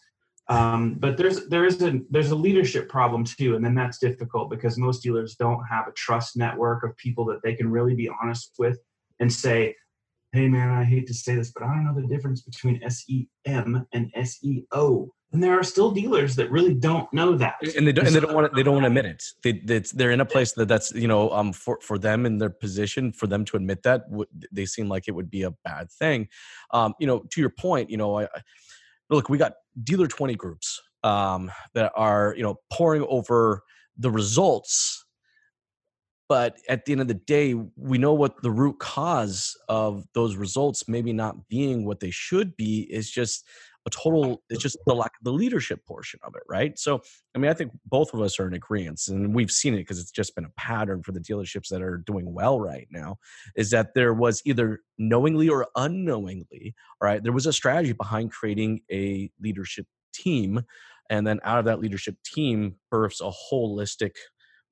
Um, 0.48 0.96
but 0.96 1.18
there's 1.18 1.48
there 1.48 1.66
is 1.66 1.82
a 1.82 2.02
there's 2.12 2.30
a 2.30 2.36
leadership 2.36 2.88
problem 2.90 3.24
too, 3.24 3.56
and 3.56 3.66
then 3.66 3.74
that's 3.74 3.98
difficult 3.98 4.52
because 4.52 4.78
most 4.78 5.02
dealers 5.02 5.36
don't 5.36 5.64
have 5.66 5.88
a 5.88 5.92
trust 5.94 6.38
network 6.38 6.84
of 6.84 6.96
people 6.98 7.26
that 7.26 7.42
they 7.44 7.56
can 7.56 7.72
really 7.72 7.96
be 7.96 8.10
honest 8.22 8.54
with 8.60 8.78
and 9.20 9.32
say, 9.34 9.76
"Hey, 10.34 10.48
man, 10.48 10.70
I 10.70 10.84
hate 10.84 11.08
to 11.08 11.14
say 11.16 11.36
this, 11.36 11.52
but 11.52 11.64
I 11.64 11.68
don't 11.68 11.86
know 11.86 12.00
the 12.00 12.08
difference 12.08 12.42
between 12.42 12.80
SEM 12.88 13.88
and 13.92 14.14
SEO." 14.14 15.10
And 15.36 15.44
there 15.44 15.60
are 15.60 15.64
still 15.64 15.92
dealers 15.92 16.38
that 16.38 16.50
really 16.50 16.74
don't 16.74 17.12
know 17.12 17.36
that, 17.36 17.56
and 17.76 17.86
they 17.86 17.92
don't, 17.92 18.08
and 18.08 18.16
they 18.16 18.22
don't 18.22 18.34
want 18.34 18.50
to, 18.50 18.56
they 18.56 18.64
don't 18.64 18.74
want 18.74 18.84
to 18.84 18.88
admit 18.88 19.06
it. 19.06 19.22
They 19.44 19.80
they're 19.94 20.12
in 20.12 20.22
a 20.22 20.26
place 20.26 20.54
that 20.54 20.70
that's 20.70 20.94
you 20.94 21.10
know 21.10 21.30
um 21.32 21.52
for 21.52 21.78
for 21.82 21.98
them 21.98 22.26
in 22.26 22.38
their 22.38 22.50
position 22.50 23.12
for 23.12 23.28
them 23.28 23.44
to 23.46 23.58
admit 23.58 23.84
that 23.84 24.06
they 24.50 24.66
seem 24.66 24.88
like 24.88 25.10
it 25.10 25.12
would 25.12 25.30
be 25.30 25.44
a 25.44 25.52
bad 25.52 25.92
thing. 25.92 26.30
Um, 26.72 26.94
you 27.02 27.06
know, 27.06 27.26
to 27.32 27.42
your 27.42 27.50
point, 27.50 27.90
you 27.90 27.98
know, 27.98 28.22
I, 28.22 28.30
look, 29.10 29.28
we 29.28 29.38
got 29.38 29.56
dealer 29.84 30.08
twenty 30.08 30.36
groups 30.36 30.82
um 31.04 31.52
that 31.74 31.92
are 31.98 32.34
you 32.38 32.44
know 32.44 32.56
pouring 32.72 33.06
over 33.10 33.62
the 33.98 34.10
results 34.10 35.06
but 36.28 36.58
at 36.68 36.86
the 36.86 36.92
end 36.92 37.02
of 37.02 37.08
the 37.08 37.14
day 37.14 37.54
we 37.76 37.98
know 37.98 38.14
what 38.14 38.42
the 38.42 38.50
root 38.50 38.80
cause 38.80 39.56
of 39.70 40.06
those 40.14 40.36
results 40.36 40.88
maybe 40.88 41.14
not 41.14 41.48
being 41.48 41.86
what 41.86 42.00
they 42.00 42.10
should 42.10 42.56
be 42.58 42.88
is 42.90 43.10
just 43.10 43.46
a 43.86 43.90
total 43.90 44.42
it's 44.50 44.62
just 44.62 44.78
the 44.86 44.96
lack 44.96 45.12
of 45.20 45.24
the 45.24 45.32
leadership 45.32 45.86
portion 45.86 46.20
of 46.24 46.34
it 46.36 46.44
right? 46.50 46.78
So 46.78 47.02
i 47.36 47.38
mean 47.38 47.52
i 47.52 47.54
think 47.54 47.72
both 47.86 48.14
of 48.14 48.22
us 48.22 48.40
are 48.40 48.48
in 48.48 48.54
agreement 48.54 49.02
and 49.08 49.34
we've 49.34 49.52
seen 49.52 49.74
it 49.74 49.78
because 49.78 50.00
it's 50.00 50.12
just 50.12 50.36
been 50.36 50.46
a 50.46 50.52
pattern 50.58 51.04
for 51.04 51.12
the 51.12 51.20
dealerships 51.20 51.68
that 51.70 51.82
are 51.82 51.98
doing 51.98 52.34
well 52.34 52.60
right 52.60 52.88
now 52.92 53.18
is 53.56 53.70
that 53.72 53.94
there 53.94 54.14
was 54.14 54.42
either 54.46 54.80
knowingly 54.98 55.50
or 55.50 55.68
unknowingly 55.76 56.74
all 57.02 57.08
right 57.08 57.24
there 57.24 57.34
was 57.34 57.46
a 57.46 57.54
strategy 57.54 57.94
behind 57.94 58.32
creating 58.32 58.82
a 58.92 59.30
leadership 59.42 59.86
team 60.14 60.62
and 61.10 61.28
then 61.28 61.40
out 61.44 61.60
of 61.60 61.66
that 61.66 61.80
leadership 61.80 62.16
team 62.24 62.76
births 62.90 63.22
a 63.22 63.32
holistic 63.52 64.12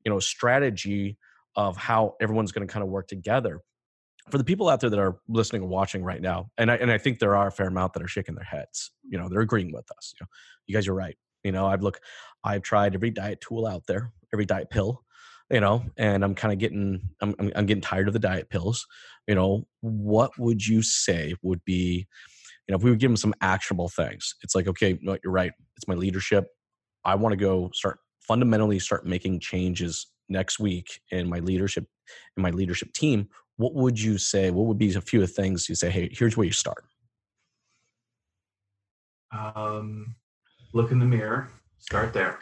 you 0.06 0.12
know 0.12 0.19
strategy 0.19 1.17
of 1.56 1.78
how 1.78 2.15
everyone's 2.21 2.52
going 2.52 2.65
to 2.67 2.71
kind 2.71 2.84
of 2.84 2.89
work 2.89 3.08
together 3.08 3.62
for 4.29 4.38
the 4.38 4.43
people 4.43 4.69
out 4.69 4.79
there 4.79 4.89
that 4.89 4.99
are 4.99 5.17
listening 5.27 5.62
and 5.63 5.71
watching 5.71 6.03
right 6.03 6.21
now, 6.21 6.49
and 6.57 6.71
I, 6.71 6.75
and 6.75 6.91
I 6.91 6.97
think 6.97 7.19
there 7.19 7.36
are 7.36 7.47
a 7.47 7.51
fair 7.51 7.67
amount 7.67 7.93
that 7.93 8.03
are 8.03 8.07
shaking 8.07 8.36
their 8.36 8.43
heads. 8.43 8.91
You 9.07 9.17
know, 9.17 9.29
they're 9.29 9.41
agreeing 9.41 9.73
with 9.73 9.89
us. 9.97 10.13
You 10.13 10.23
know, 10.23 10.27
you 10.67 10.75
guys 10.75 10.88
are 10.88 10.93
right. 10.93 11.17
You 11.43 11.51
know, 11.51 11.67
I've 11.67 11.81
look, 11.81 11.99
I've 12.43 12.62
tried 12.62 12.95
every 12.95 13.12
diet 13.12 13.41
tool 13.41 13.65
out 13.65 13.83
there, 13.88 14.12
every 14.33 14.45
diet 14.45 14.69
pill. 14.69 15.03
You 15.51 15.59
know, 15.59 15.83
and 15.97 16.23
I'm 16.23 16.33
kind 16.33 16.51
of 16.53 16.57
getting, 16.57 17.01
I'm, 17.21 17.36
I'm, 17.38 17.51
I'm 17.55 17.65
getting 17.65 17.81
tired 17.81 18.07
of 18.07 18.13
the 18.13 18.19
diet 18.19 18.49
pills. 18.49 18.88
You 19.27 19.36
know, 19.36 19.67
what 19.81 20.31
would 20.39 20.65
you 20.65 20.81
say 20.81 21.36
would 21.43 21.63
be, 21.65 22.07
you 22.67 22.71
know, 22.71 22.77
if 22.77 22.83
we 22.83 22.89
would 22.89 22.99
give 22.99 23.12
them 23.12 23.17
some 23.17 23.36
actionable 23.41 23.89
things? 23.89 24.36
It's 24.41 24.55
like, 24.55 24.67
okay, 24.67 24.97
no, 25.01 25.17
you're 25.23 25.33
right. 25.33 25.51
It's 25.75 25.88
my 25.88 25.93
leadership. 25.93 26.47
I 27.05 27.15
want 27.15 27.33
to 27.33 27.38
go 27.38 27.69
start 27.73 27.99
fundamentally 28.21 28.79
start 28.79 29.05
making 29.05 29.39
changes 29.39 30.07
next 30.29 30.59
week 30.59 31.01
in 31.12 31.29
my 31.29 31.39
leadership 31.39 31.86
in 32.38 32.43
my 32.43 32.49
leadership 32.49 32.91
team 32.93 33.27
what 33.57 33.73
would 33.73 33.99
you 33.99 34.17
say? 34.17 34.51
What 34.51 34.65
would 34.65 34.77
be 34.77 34.93
a 34.93 35.01
few 35.01 35.21
of 35.21 35.31
things 35.31 35.69
you 35.69 35.75
say? 35.75 35.89
Hey, 35.89 36.09
here's 36.11 36.35
where 36.35 36.45
you 36.45 36.51
start. 36.51 36.85
Um, 39.31 40.15
look 40.73 40.91
in 40.91 40.99
the 40.99 41.05
mirror. 41.05 41.49
Start 41.79 42.13
there. 42.13 42.39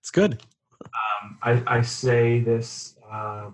It's 0.00 0.10
good. 0.10 0.42
Um, 0.84 1.38
I, 1.42 1.62
I 1.66 1.82
say 1.82 2.40
this. 2.40 2.96
Uh, 3.10 3.50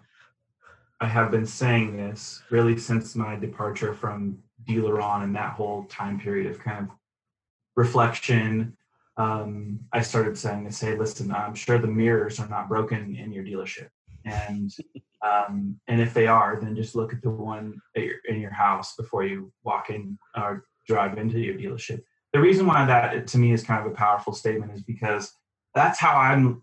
I 1.01 1.07
have 1.07 1.31
been 1.31 1.47
saying 1.47 1.97
this 1.97 2.43
really 2.51 2.77
since 2.77 3.17
my 3.17 3.37
departure 3.37 3.95
from 3.95 4.39
Dealeron 4.69 5.25
and 5.25 5.35
that 5.35 5.55
whole 5.55 5.85
time 5.85 6.21
period 6.21 6.51
of 6.51 6.59
kind 6.59 6.87
of 6.87 6.91
reflection. 7.75 8.77
Um, 9.17 9.81
I 9.93 10.03
started 10.03 10.37
saying 10.37 10.67
to 10.67 10.73
say, 10.73 10.97
listen, 10.97 11.33
I'm 11.33 11.55
sure 11.55 11.79
the 11.79 11.87
mirrors 11.87 12.39
are 12.39 12.49
not 12.49 12.69
broken 12.69 13.17
in 13.17 13.33
your 13.33 13.45
dealership, 13.45 13.89
and 14.25 14.71
um, 15.23 15.79
and 15.87 16.01
if 16.01 16.15
they 16.15 16.27
are, 16.27 16.59
then 16.61 16.75
just 16.75 16.95
look 16.95 17.13
at 17.13 17.23
the 17.23 17.31
one 17.31 17.81
your, 17.95 18.17
in 18.29 18.41
your 18.41 18.53
house 18.53 18.97
before 18.97 19.25
you 19.25 19.53
walk 19.65 19.91
in 19.91 20.19
or 20.37 20.65
drive 20.87 21.19
into 21.19 21.39
your 21.39 21.55
dealership. 21.55 22.03
The 22.33 22.41
reason 22.41 22.67
why 22.67 22.87
that 22.87 23.27
to 23.29 23.39
me 23.39 23.53
is 23.53 23.63
kind 23.63 23.85
of 23.85 23.93
a 23.93 23.95
powerful 23.95 24.33
statement 24.33 24.73
is 24.73 24.83
because 24.83 25.33
that's 25.75 25.99
how 25.99 26.17
I'm 26.17 26.61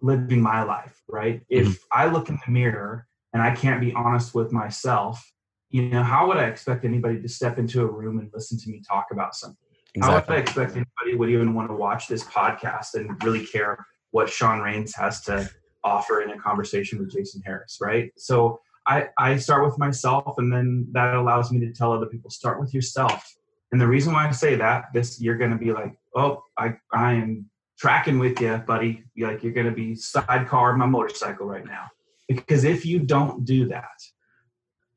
living 0.00 0.40
my 0.40 0.62
life, 0.62 1.02
right? 1.08 1.40
Mm-hmm. 1.50 1.70
If 1.70 1.78
I 1.92 2.06
look 2.06 2.28
in 2.28 2.38
the 2.44 2.52
mirror 2.52 3.06
and 3.32 3.42
I 3.42 3.54
can't 3.54 3.80
be 3.80 3.92
honest 3.92 4.34
with 4.34 4.52
myself, 4.52 5.24
you 5.68 5.82
know, 5.82 6.02
how 6.02 6.26
would 6.26 6.36
I 6.36 6.46
expect 6.46 6.84
anybody 6.84 7.20
to 7.20 7.28
step 7.28 7.58
into 7.58 7.82
a 7.82 7.86
room 7.86 8.18
and 8.18 8.30
listen 8.34 8.58
to 8.58 8.70
me 8.70 8.82
talk 8.88 9.06
about 9.12 9.34
something? 9.34 9.56
Exactly. 9.94 10.00
How 10.00 10.14
would 10.14 10.38
I 10.38 10.40
expect 10.40 10.72
anybody 10.72 11.16
would 11.16 11.30
even 11.30 11.54
want 11.54 11.68
to 11.68 11.74
watch 11.74 12.08
this 12.08 12.24
podcast 12.24 12.94
and 12.94 13.22
really 13.22 13.44
care 13.46 13.84
what 14.10 14.28
Sean 14.28 14.60
Raines 14.60 14.94
has 14.96 15.20
to 15.22 15.48
offer 15.84 16.22
in 16.22 16.30
a 16.30 16.38
conversation 16.38 16.98
with 16.98 17.12
Jason 17.12 17.42
Harris, 17.44 17.78
right? 17.80 18.12
So 18.16 18.60
I, 18.86 19.08
I 19.18 19.36
start 19.36 19.64
with 19.64 19.78
myself 19.78 20.38
and 20.38 20.52
then 20.52 20.86
that 20.92 21.14
allows 21.14 21.52
me 21.52 21.60
to 21.60 21.72
tell 21.72 21.92
other 21.92 22.06
people 22.06 22.30
start 22.30 22.60
with 22.60 22.74
yourself. 22.74 23.34
And 23.72 23.80
the 23.80 23.86
reason 23.86 24.12
why 24.12 24.26
I 24.26 24.32
say 24.32 24.56
that, 24.56 24.86
this 24.92 25.20
you're 25.20 25.36
gonna 25.36 25.58
be 25.58 25.72
like, 25.72 25.96
oh, 26.14 26.42
I 26.58 26.76
I 26.92 27.12
am 27.12 27.48
tracking 27.78 28.18
with 28.18 28.40
you, 28.40 28.56
buddy. 28.66 29.04
Like 29.16 29.42
you're 29.42 29.52
gonna 29.52 29.70
be 29.70 29.94
sidecar 29.94 30.76
my 30.76 30.86
motorcycle 30.86 31.46
right 31.46 31.64
now. 31.64 31.88
Because 32.28 32.64
if 32.64 32.84
you 32.84 32.98
don't 33.00 33.44
do 33.44 33.66
that 33.68 33.98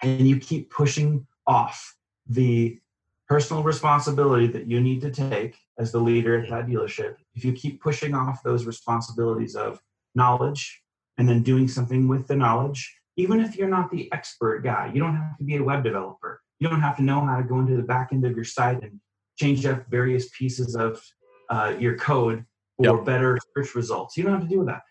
and 0.01 0.27
you 0.27 0.39
keep 0.39 0.71
pushing 0.71 1.25
off 1.47 1.95
the 2.27 2.79
personal 3.27 3.63
responsibility 3.63 4.47
that 4.47 4.67
you 4.67 4.79
need 4.79 5.01
to 5.01 5.11
take 5.11 5.57
as 5.79 5.91
the 5.91 5.99
leader 5.99 6.39
at 6.39 6.49
that 6.49 6.67
dealership, 6.67 7.15
if 7.35 7.43
you 7.45 7.53
keep 7.53 7.81
pushing 7.81 8.13
off 8.13 8.43
those 8.43 8.65
responsibilities 8.65 9.55
of 9.55 9.79
knowledge 10.15 10.81
and 11.17 11.27
then 11.27 11.43
doing 11.43 11.67
something 11.67 12.07
with 12.07 12.27
the 12.27 12.35
knowledge 12.35 12.93
even 13.15 13.39
if 13.39 13.55
you're 13.55 13.69
not 13.69 13.91
the 13.91 14.11
expert 14.11 14.63
guy 14.63 14.91
you 14.93 14.99
don't 14.99 15.15
have 15.15 15.37
to 15.37 15.43
be 15.43 15.57
a 15.57 15.63
web 15.63 15.83
developer. 15.83 16.41
You 16.59 16.69
don't 16.69 16.81
have 16.81 16.95
to 16.97 17.03
know 17.03 17.19
how 17.25 17.37
to 17.37 17.43
go 17.43 17.59
into 17.59 17.75
the 17.75 17.83
back 17.83 18.09
end 18.13 18.25
of 18.25 18.35
your 18.35 18.45
site 18.45 18.81
and 18.83 18.99
change 19.37 19.65
up 19.65 19.85
various 19.89 20.29
pieces 20.29 20.75
of 20.75 21.01
uh, 21.49 21.73
your 21.77 21.97
code 21.97 22.45
for 22.77 22.97
yep. 22.97 23.05
better 23.05 23.37
search 23.55 23.75
results. 23.75 24.15
You 24.15 24.23
don't 24.23 24.33
have 24.39 24.49
to 24.49 24.55
do 24.55 24.63
that. 24.65 24.81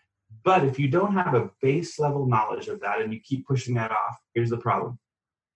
But 0.43 0.65
if 0.65 0.77
you 0.77 0.87
don't 0.87 1.13
have 1.13 1.33
a 1.33 1.49
base 1.61 1.99
level 1.99 2.27
knowledge 2.27 2.67
of 2.67 2.79
that 2.81 3.01
and 3.01 3.13
you 3.13 3.19
keep 3.21 3.47
pushing 3.47 3.73
that 3.75 3.91
off 3.91 4.17
here's 4.33 4.49
the 4.49 4.57
problem. 4.57 4.99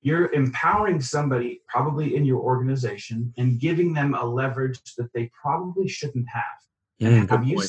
You're 0.01 0.31
empowering 0.31 1.01
somebody 1.01 1.61
probably 1.67 2.15
in 2.15 2.23
your 2.23 2.39
organization 2.39 3.33
and 3.37 3.59
giving 3.59 3.93
them 3.93 4.13
a 4.13 4.23
leverage 4.23 4.79
that 4.97 5.11
they 5.13 5.29
probably 5.39 5.87
shouldn't 5.87 6.27
have. 6.29 6.43
Mm, 7.01 7.29
have 7.29 7.45
you 7.45 7.61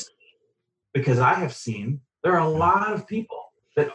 because 0.94 1.18
I 1.18 1.34
have 1.34 1.54
seen 1.54 2.00
there 2.22 2.34
are 2.34 2.46
a 2.46 2.48
lot 2.48 2.92
of 2.92 3.06
people 3.06 3.52
that 3.76 3.90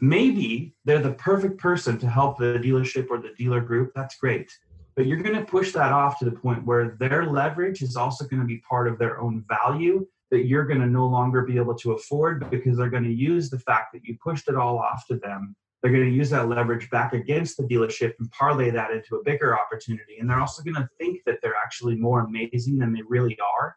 maybe 0.00 0.74
they're 0.84 1.00
the 1.00 1.12
perfect 1.12 1.58
person 1.58 1.98
to 1.98 2.08
help 2.08 2.38
the 2.38 2.60
dealership 2.62 3.06
or 3.10 3.18
the 3.18 3.32
dealer 3.36 3.60
group. 3.60 3.92
That's 3.94 4.16
great. 4.18 4.50
But 4.94 5.06
you're 5.06 5.22
going 5.22 5.36
to 5.36 5.44
push 5.44 5.72
that 5.72 5.92
off 5.92 6.18
to 6.18 6.24
the 6.24 6.32
point 6.32 6.64
where 6.64 6.96
their 6.98 7.26
leverage 7.26 7.82
is 7.82 7.96
also 7.96 8.26
going 8.26 8.40
to 8.40 8.46
be 8.46 8.58
part 8.58 8.88
of 8.88 8.98
their 8.98 9.20
own 9.20 9.44
value 9.48 10.06
that 10.30 10.46
you're 10.46 10.64
going 10.64 10.80
to 10.80 10.86
no 10.86 11.06
longer 11.06 11.42
be 11.42 11.56
able 11.56 11.74
to 11.74 11.92
afford 11.92 12.50
because 12.50 12.76
they're 12.76 12.90
going 12.90 13.04
to 13.04 13.12
use 13.12 13.48
the 13.48 13.58
fact 13.58 13.92
that 13.92 14.04
you 14.04 14.16
pushed 14.22 14.48
it 14.48 14.56
all 14.56 14.78
off 14.78 15.06
to 15.06 15.16
them. 15.16 15.54
They're 15.82 15.92
going 15.92 16.10
to 16.10 16.16
use 16.16 16.30
that 16.30 16.48
leverage 16.48 16.90
back 16.90 17.12
against 17.12 17.56
the 17.56 17.62
dealership 17.62 18.14
and 18.18 18.30
parlay 18.32 18.70
that 18.70 18.90
into 18.90 19.16
a 19.16 19.22
bigger 19.22 19.56
opportunity. 19.56 20.16
And 20.18 20.28
they're 20.28 20.40
also 20.40 20.62
going 20.62 20.74
to 20.74 20.88
think 20.98 21.20
that 21.26 21.38
they're 21.42 21.54
actually 21.62 21.94
more 21.94 22.20
amazing 22.20 22.78
than 22.78 22.92
they 22.92 23.02
really 23.08 23.38
are 23.38 23.76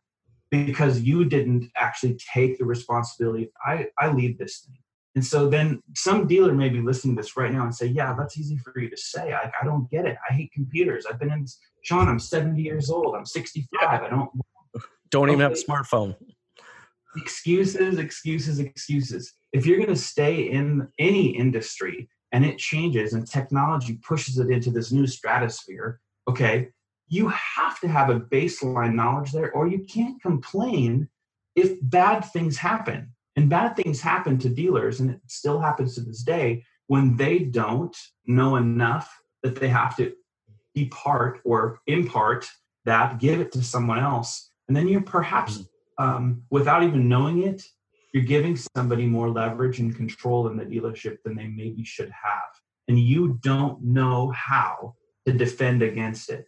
because 0.52 1.02
you 1.02 1.26
didn't 1.26 1.70
actually 1.78 2.18
take 2.34 2.58
the 2.58 2.66
responsibility. 2.66 3.52
I, 3.66 3.88
I 3.98 4.12
lead 4.12 4.38
this 4.38 4.60
thing. 4.60 4.78
And 5.16 5.26
so 5.26 5.50
then 5.50 5.82
some 5.96 6.28
dealer 6.28 6.54
may 6.54 6.70
be 6.70 6.82
listening 6.82 7.16
to 7.16 7.22
this 7.22 7.36
right 7.36 7.52
now 7.52 7.64
and 7.64 7.76
say, 7.76 7.88
yeah, 7.88 8.14
that's 8.18 8.38
easy 8.38 8.58
for 8.58 8.80
you 8.80 8.90
to 8.90 8.98
say. 8.98 9.34
I, 9.34 9.52
I 9.62 9.66
don't 9.66 9.90
get 9.90 10.06
it. 10.06 10.18
I 10.30 10.34
hate 10.34 10.52
computers. 10.52 11.06
I've 11.06 11.20
been 11.20 11.32
in, 11.32 11.46
Sean, 11.84 12.08
I'm 12.08 12.20
70 12.20 12.62
years 12.62 12.90
old. 12.90 13.16
I'm 13.16 13.26
65. 13.26 13.80
I 13.82 14.10
don't. 14.10 14.30
Don't 15.12 15.30
even 15.30 15.40
have 15.40 15.54
a 15.54 15.56
smartphone. 15.56 16.16
Excuses, 17.18 17.98
excuses, 17.98 18.60
excuses. 18.60 19.34
If 19.52 19.66
you're 19.66 19.78
going 19.78 19.90
to 19.90 19.96
stay 19.96 20.52
in 20.52 20.88
any 21.00 21.36
industry 21.36 22.08
and 22.32 22.46
it 22.46 22.60
changes 22.60 23.14
and 23.14 23.26
technology 23.26 24.00
pushes 24.08 24.38
it 24.38 24.52
into 24.52 24.70
this 24.70 24.92
new 24.92 25.08
stratosphere, 25.08 26.00
okay, 26.28 26.70
you 27.10 27.28
have 27.30 27.80
to 27.82 27.88
have 27.88 28.10
a 28.10 28.20
baseline 28.20 28.94
knowledge 28.94 29.32
there 29.32 29.52
or 29.52 29.68
you 29.68 29.80
can't 29.80 30.22
complain 30.22 31.10
if 31.56 31.78
bad 31.82 32.22
things 32.22 32.58
happen. 32.58 33.12
And 33.36 33.50
bad 33.50 33.76
things 33.76 34.02
happen 34.02 34.38
to 34.40 34.50
dealers 34.50 35.00
and 35.00 35.12
it 35.12 35.22
still 35.28 35.60
happens 35.60 35.96
to 35.96 36.02
this 36.02 36.24
day 36.24 36.64
when 36.88 37.16
they 37.16 37.40
don't 37.40 37.96
know 38.26 38.56
enough 38.56 39.22
that 39.44 39.56
they 39.56 39.70
have 39.70 39.96
to 39.98 40.14
depart 40.76 41.40
or 41.46 41.80
impart 41.88 42.48
that 42.86 43.20
give 43.20 43.40
it 43.40 43.52
to 43.54 43.64
someone 43.64 44.00
else. 44.00 44.52
And 44.68 44.76
then 44.76 44.88
you're 44.88 45.02
perhaps 45.02 45.60
mm-hmm. 45.60 46.04
um, 46.04 46.44
without 46.50 46.84
even 46.84 47.08
knowing 47.08 47.44
it 47.44 47.64
you're 48.14 48.24
giving 48.24 48.58
somebody 48.76 49.06
more 49.06 49.30
leverage 49.30 49.80
and 49.80 49.96
control 49.96 50.48
in 50.48 50.58
the 50.58 50.66
dealership 50.66 51.18
than 51.24 51.36
they 51.36 51.48
maybe 51.48 51.84
should 51.84 52.10
have. 52.10 52.50
And 52.88 53.00
you 53.00 53.40
don't 53.44 53.84
know 53.84 54.32
how 54.32 54.96
to 55.28 55.34
defend 55.34 55.84
against 55.84 56.30
it 56.30 56.48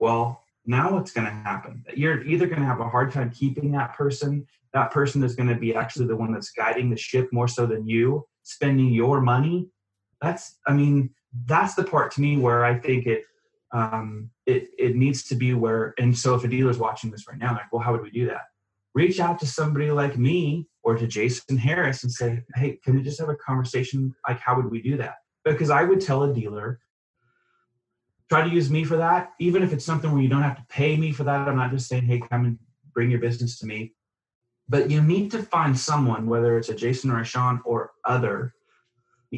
well, 0.00 0.44
now 0.66 0.92
what's 0.92 1.12
going 1.12 1.26
to 1.26 1.32
happen? 1.32 1.84
You're 1.94 2.22
either 2.24 2.46
going 2.46 2.60
to 2.60 2.66
have 2.66 2.80
a 2.80 2.88
hard 2.88 3.12
time 3.12 3.30
keeping 3.30 3.72
that 3.72 3.94
person. 3.94 4.46
That 4.74 4.90
person 4.90 5.22
is 5.22 5.34
going 5.34 5.48
to 5.48 5.54
be 5.54 5.74
actually 5.74 6.06
the 6.06 6.16
one 6.16 6.32
that's 6.32 6.50
guiding 6.50 6.90
the 6.90 6.96
ship 6.96 7.28
more 7.32 7.48
so 7.48 7.66
than 7.66 7.88
you, 7.88 8.26
spending 8.42 8.92
your 8.92 9.20
money. 9.20 9.68
That's, 10.20 10.56
I 10.66 10.74
mean, 10.74 11.10
that's 11.46 11.74
the 11.74 11.84
part 11.84 12.12
to 12.12 12.20
me 12.20 12.36
where 12.36 12.64
I 12.64 12.78
think 12.78 13.06
it, 13.06 13.24
um, 13.72 14.30
it, 14.46 14.68
it 14.78 14.96
needs 14.96 15.24
to 15.24 15.34
be 15.34 15.54
where, 15.54 15.94
and 15.98 16.16
so 16.16 16.34
if 16.34 16.44
a 16.44 16.48
dealer's 16.48 16.78
watching 16.78 17.10
this 17.10 17.26
right 17.28 17.38
now, 17.38 17.52
like, 17.52 17.72
well, 17.72 17.82
how 17.82 17.92
would 17.92 18.02
we 18.02 18.10
do 18.10 18.26
that? 18.26 18.42
Reach 18.94 19.20
out 19.20 19.38
to 19.40 19.46
somebody 19.46 19.90
like 19.90 20.18
me 20.18 20.66
or 20.82 20.96
to 20.96 21.06
Jason 21.06 21.56
Harris 21.56 22.02
and 22.02 22.12
say, 22.12 22.42
hey, 22.56 22.78
can 22.82 22.96
we 22.96 23.02
just 23.02 23.20
have 23.20 23.28
a 23.28 23.36
conversation? 23.36 24.14
Like, 24.26 24.40
how 24.40 24.56
would 24.56 24.70
we 24.70 24.82
do 24.82 24.96
that? 24.96 25.16
Because 25.44 25.70
I 25.70 25.82
would 25.84 26.00
tell 26.00 26.24
a 26.24 26.34
dealer, 26.34 26.80
try 28.28 28.46
to 28.46 28.54
use 28.54 28.70
me 28.70 28.84
for 28.84 28.96
that, 28.96 29.32
even 29.38 29.62
if 29.62 29.72
it's 29.72 29.84
something 29.84 30.12
where 30.12 30.22
you 30.22 30.28
don't 30.28 30.42
have 30.42 30.56
to 30.56 30.66
pay 30.68 30.96
me 30.96 31.12
for 31.12 31.24
that. 31.24 31.48
I'm 31.48 31.56
not 31.56 31.70
just 31.70 31.88
saying, 31.88 32.04
hey, 32.04 32.20
come 32.20 32.44
and 32.44 32.58
bring 32.92 33.10
your 33.10 33.20
business 33.20 33.58
to 33.60 33.66
me. 33.66 33.94
But 34.68 34.90
you 34.90 35.00
need 35.00 35.30
to 35.30 35.42
find 35.42 35.78
someone, 35.78 36.26
whether 36.26 36.58
it's 36.58 36.68
a 36.68 36.74
Jason 36.74 37.10
or 37.10 37.20
a 37.20 37.24
Sean 37.24 37.60
or 37.64 37.92
other, 38.04 38.54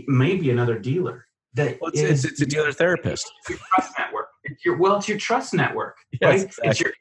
maybe 0.06 0.50
another 0.50 0.78
dealer 0.78 1.26
that 1.54 1.80
well, 1.80 1.90
it's, 1.90 2.00
is, 2.00 2.24
it's, 2.24 2.32
it's, 2.32 2.40
a 2.42 2.46
dealer 2.46 2.72
therapist. 2.72 3.30
Your 3.48 3.58
trust 3.58 3.92
network. 3.98 4.26
It's 4.44 4.64
your 4.64 4.76
well, 4.76 4.96
it's 4.96 5.08
your 5.08 5.18
trust 5.18 5.54
network, 5.54 5.96
yes, 6.12 6.20
right? 6.22 6.42
Exactly. 6.42 6.68
It's 6.70 6.80
your 6.80 6.92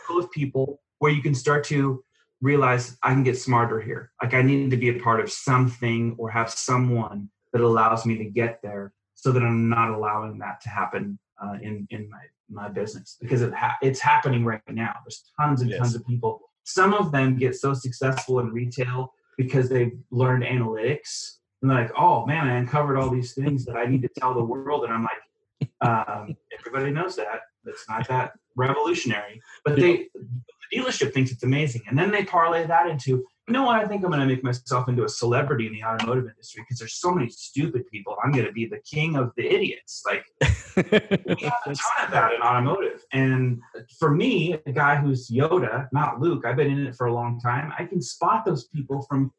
circle 0.00 0.24
of 0.24 0.30
people 0.30 0.80
where 0.98 1.12
you 1.12 1.22
can 1.22 1.34
start 1.34 1.64
to 1.64 2.02
realize 2.40 2.96
I 3.02 3.12
can 3.12 3.22
get 3.22 3.38
smarter 3.38 3.80
here. 3.80 4.12
Like 4.22 4.34
I 4.34 4.42
need 4.42 4.70
to 4.70 4.76
be 4.76 4.90
a 4.90 5.00
part 5.00 5.20
of 5.20 5.30
something 5.30 6.14
or 6.18 6.30
have 6.30 6.50
someone 6.50 7.30
that 7.52 7.62
allows 7.62 8.06
me 8.06 8.18
to 8.18 8.24
get 8.24 8.60
there 8.62 8.92
so 9.14 9.32
that 9.32 9.42
I'm 9.42 9.68
not 9.68 9.90
allowing 9.90 10.38
that 10.38 10.60
to 10.62 10.68
happen 10.68 11.18
uh, 11.44 11.58
in 11.62 11.86
in 11.90 12.08
my 12.08 12.20
my 12.50 12.68
business 12.68 13.16
because 13.20 13.42
it 13.42 13.52
ha- 13.52 13.76
it's 13.82 14.00
happening 14.00 14.44
right 14.44 14.60
now. 14.68 14.94
There's 15.04 15.24
tons 15.40 15.60
and 15.60 15.70
yes. 15.70 15.78
tons 15.80 15.94
of 15.94 16.06
people. 16.06 16.40
Some 16.64 16.94
of 16.94 17.12
them 17.12 17.36
get 17.36 17.54
so 17.54 17.74
successful 17.74 18.40
in 18.40 18.48
retail 18.48 19.12
because 19.36 19.68
they've 19.68 19.92
learned 20.10 20.44
analytics 20.44 21.38
and 21.60 21.70
they're 21.70 21.80
like, 21.82 21.92
oh 21.98 22.26
man, 22.26 22.48
I 22.48 22.56
uncovered 22.56 22.96
all 22.96 23.10
these 23.10 23.34
things 23.34 23.64
that 23.64 23.76
I 23.76 23.86
need 23.86 24.02
to 24.02 24.08
tell 24.18 24.34
the 24.34 24.44
world. 24.44 24.84
And 24.84 24.92
I'm 24.92 25.02
like, 25.02 25.70
um, 25.80 26.36
everybody 26.58 26.90
knows 26.90 27.16
that. 27.16 27.40
It's 27.66 27.88
not 27.88 28.06
that 28.08 28.32
revolutionary, 28.56 29.40
but 29.64 29.76
they 29.76 30.08
the 30.14 30.78
dealership 30.78 31.12
thinks 31.14 31.32
it's 31.32 31.42
amazing, 31.42 31.82
and 31.88 31.98
then 31.98 32.10
they 32.10 32.24
parlay 32.24 32.66
that 32.66 32.86
into 32.86 33.24
you 33.46 33.52
know 33.52 33.64
what? 33.64 33.76
I 33.76 33.86
think 33.86 34.02
I'm 34.02 34.10
going 34.10 34.20
to 34.20 34.26
make 34.26 34.42
myself 34.42 34.88
into 34.88 35.04
a 35.04 35.08
celebrity 35.08 35.66
in 35.66 35.74
the 35.74 35.84
automotive 35.84 36.24
industry 36.24 36.62
because 36.62 36.78
there's 36.78 36.94
so 36.94 37.12
many 37.12 37.28
stupid 37.28 37.86
people. 37.90 38.16
I'm 38.24 38.32
going 38.32 38.46
to 38.46 38.52
be 38.52 38.66
the 38.66 38.80
king 38.90 39.16
of 39.16 39.32
the 39.36 39.46
idiots. 39.46 40.02
Like 40.06 40.24
we 40.76 41.44
have 41.44 41.60
a 41.66 41.74
ton 41.74 42.04
of 42.04 42.10
that 42.10 42.32
in 42.32 42.40
automotive. 42.40 43.04
And 43.12 43.60
for 43.98 44.10
me, 44.10 44.56
a 44.66 44.72
guy 44.72 44.96
who's 44.96 45.28
Yoda, 45.28 45.88
not 45.92 46.20
Luke, 46.20 46.44
I've 46.46 46.56
been 46.56 46.70
in 46.70 46.86
it 46.86 46.94
for 46.94 47.06
a 47.06 47.12
long 47.12 47.38
time. 47.38 47.72
I 47.78 47.84
can 47.84 48.00
spot 48.00 48.46
those 48.46 48.64
people 48.68 49.02
from 49.02 49.30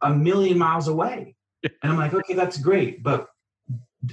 a 0.00 0.12
million 0.12 0.56
miles 0.56 0.88
away, 0.88 1.36
and 1.62 1.92
I'm 1.92 1.98
like, 1.98 2.14
okay, 2.14 2.34
that's 2.34 2.56
great, 2.56 3.02
but 3.02 3.28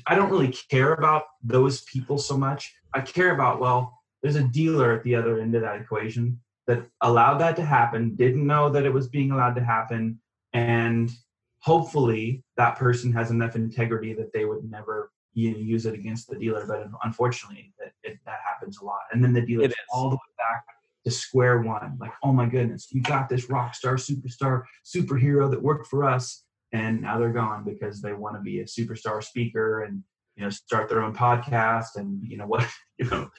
I 0.05 0.15
don't 0.15 0.29
really 0.29 0.53
care 0.69 0.93
about 0.93 1.23
those 1.41 1.81
people 1.81 2.17
so 2.17 2.37
much. 2.37 2.73
I 2.93 2.99
care 2.99 3.33
about 3.33 3.61
well, 3.61 3.97
there's 4.21 4.35
a 4.35 4.43
dealer 4.43 4.91
at 4.91 5.03
the 5.03 5.15
other 5.15 5.39
end 5.39 5.55
of 5.55 5.61
that 5.61 5.79
equation 5.79 6.41
that 6.67 6.85
allowed 7.01 7.37
that 7.39 7.55
to 7.55 7.65
happen, 7.65 8.15
didn't 8.15 8.45
know 8.45 8.69
that 8.69 8.85
it 8.85 8.93
was 8.93 9.07
being 9.07 9.31
allowed 9.31 9.55
to 9.55 9.63
happen, 9.63 10.19
and 10.53 11.11
hopefully 11.59 12.43
that 12.57 12.77
person 12.77 13.11
has 13.13 13.31
enough 13.31 13.55
integrity 13.55 14.13
that 14.13 14.31
they 14.33 14.45
would 14.45 14.69
never 14.69 15.11
you 15.33 15.51
know, 15.51 15.57
use 15.57 15.85
it 15.85 15.93
against 15.93 16.29
the 16.29 16.35
dealer. 16.37 16.65
But 16.67 16.87
unfortunately, 17.03 17.73
that 17.79 17.93
it, 18.03 18.19
that 18.25 18.39
happens 18.45 18.79
a 18.79 18.85
lot, 18.85 19.01
and 19.11 19.23
then 19.23 19.33
the 19.33 19.41
dealer 19.41 19.69
all 19.91 20.09
the 20.09 20.15
way 20.15 20.33
back 20.37 20.65
to 21.05 21.11
square 21.11 21.61
one. 21.61 21.97
Like, 21.99 22.13
oh 22.23 22.33
my 22.33 22.47
goodness, 22.47 22.87
you 22.91 23.01
got 23.01 23.29
this 23.29 23.49
rock 23.49 23.75
star, 23.75 23.95
superstar, 23.95 24.63
superhero 24.85 25.49
that 25.49 25.61
worked 25.61 25.87
for 25.87 26.03
us, 26.03 26.43
and 26.73 27.01
now 27.01 27.17
they're 27.17 27.31
gone 27.31 27.63
because 27.63 28.01
they 28.01 28.13
want 28.13 28.35
to 28.35 28.41
be 28.41 28.59
a 28.59 28.65
superstar 28.65 29.23
speaker 29.23 29.83
and 29.83 30.03
you 30.35 30.43
know 30.43 30.49
start 30.49 30.87
their 30.89 31.01
own 31.01 31.15
podcast 31.15 31.95
and 31.95 32.21
you 32.23 32.37
know 32.37 32.45
what 32.45 32.67
you 32.97 33.09
know 33.09 33.29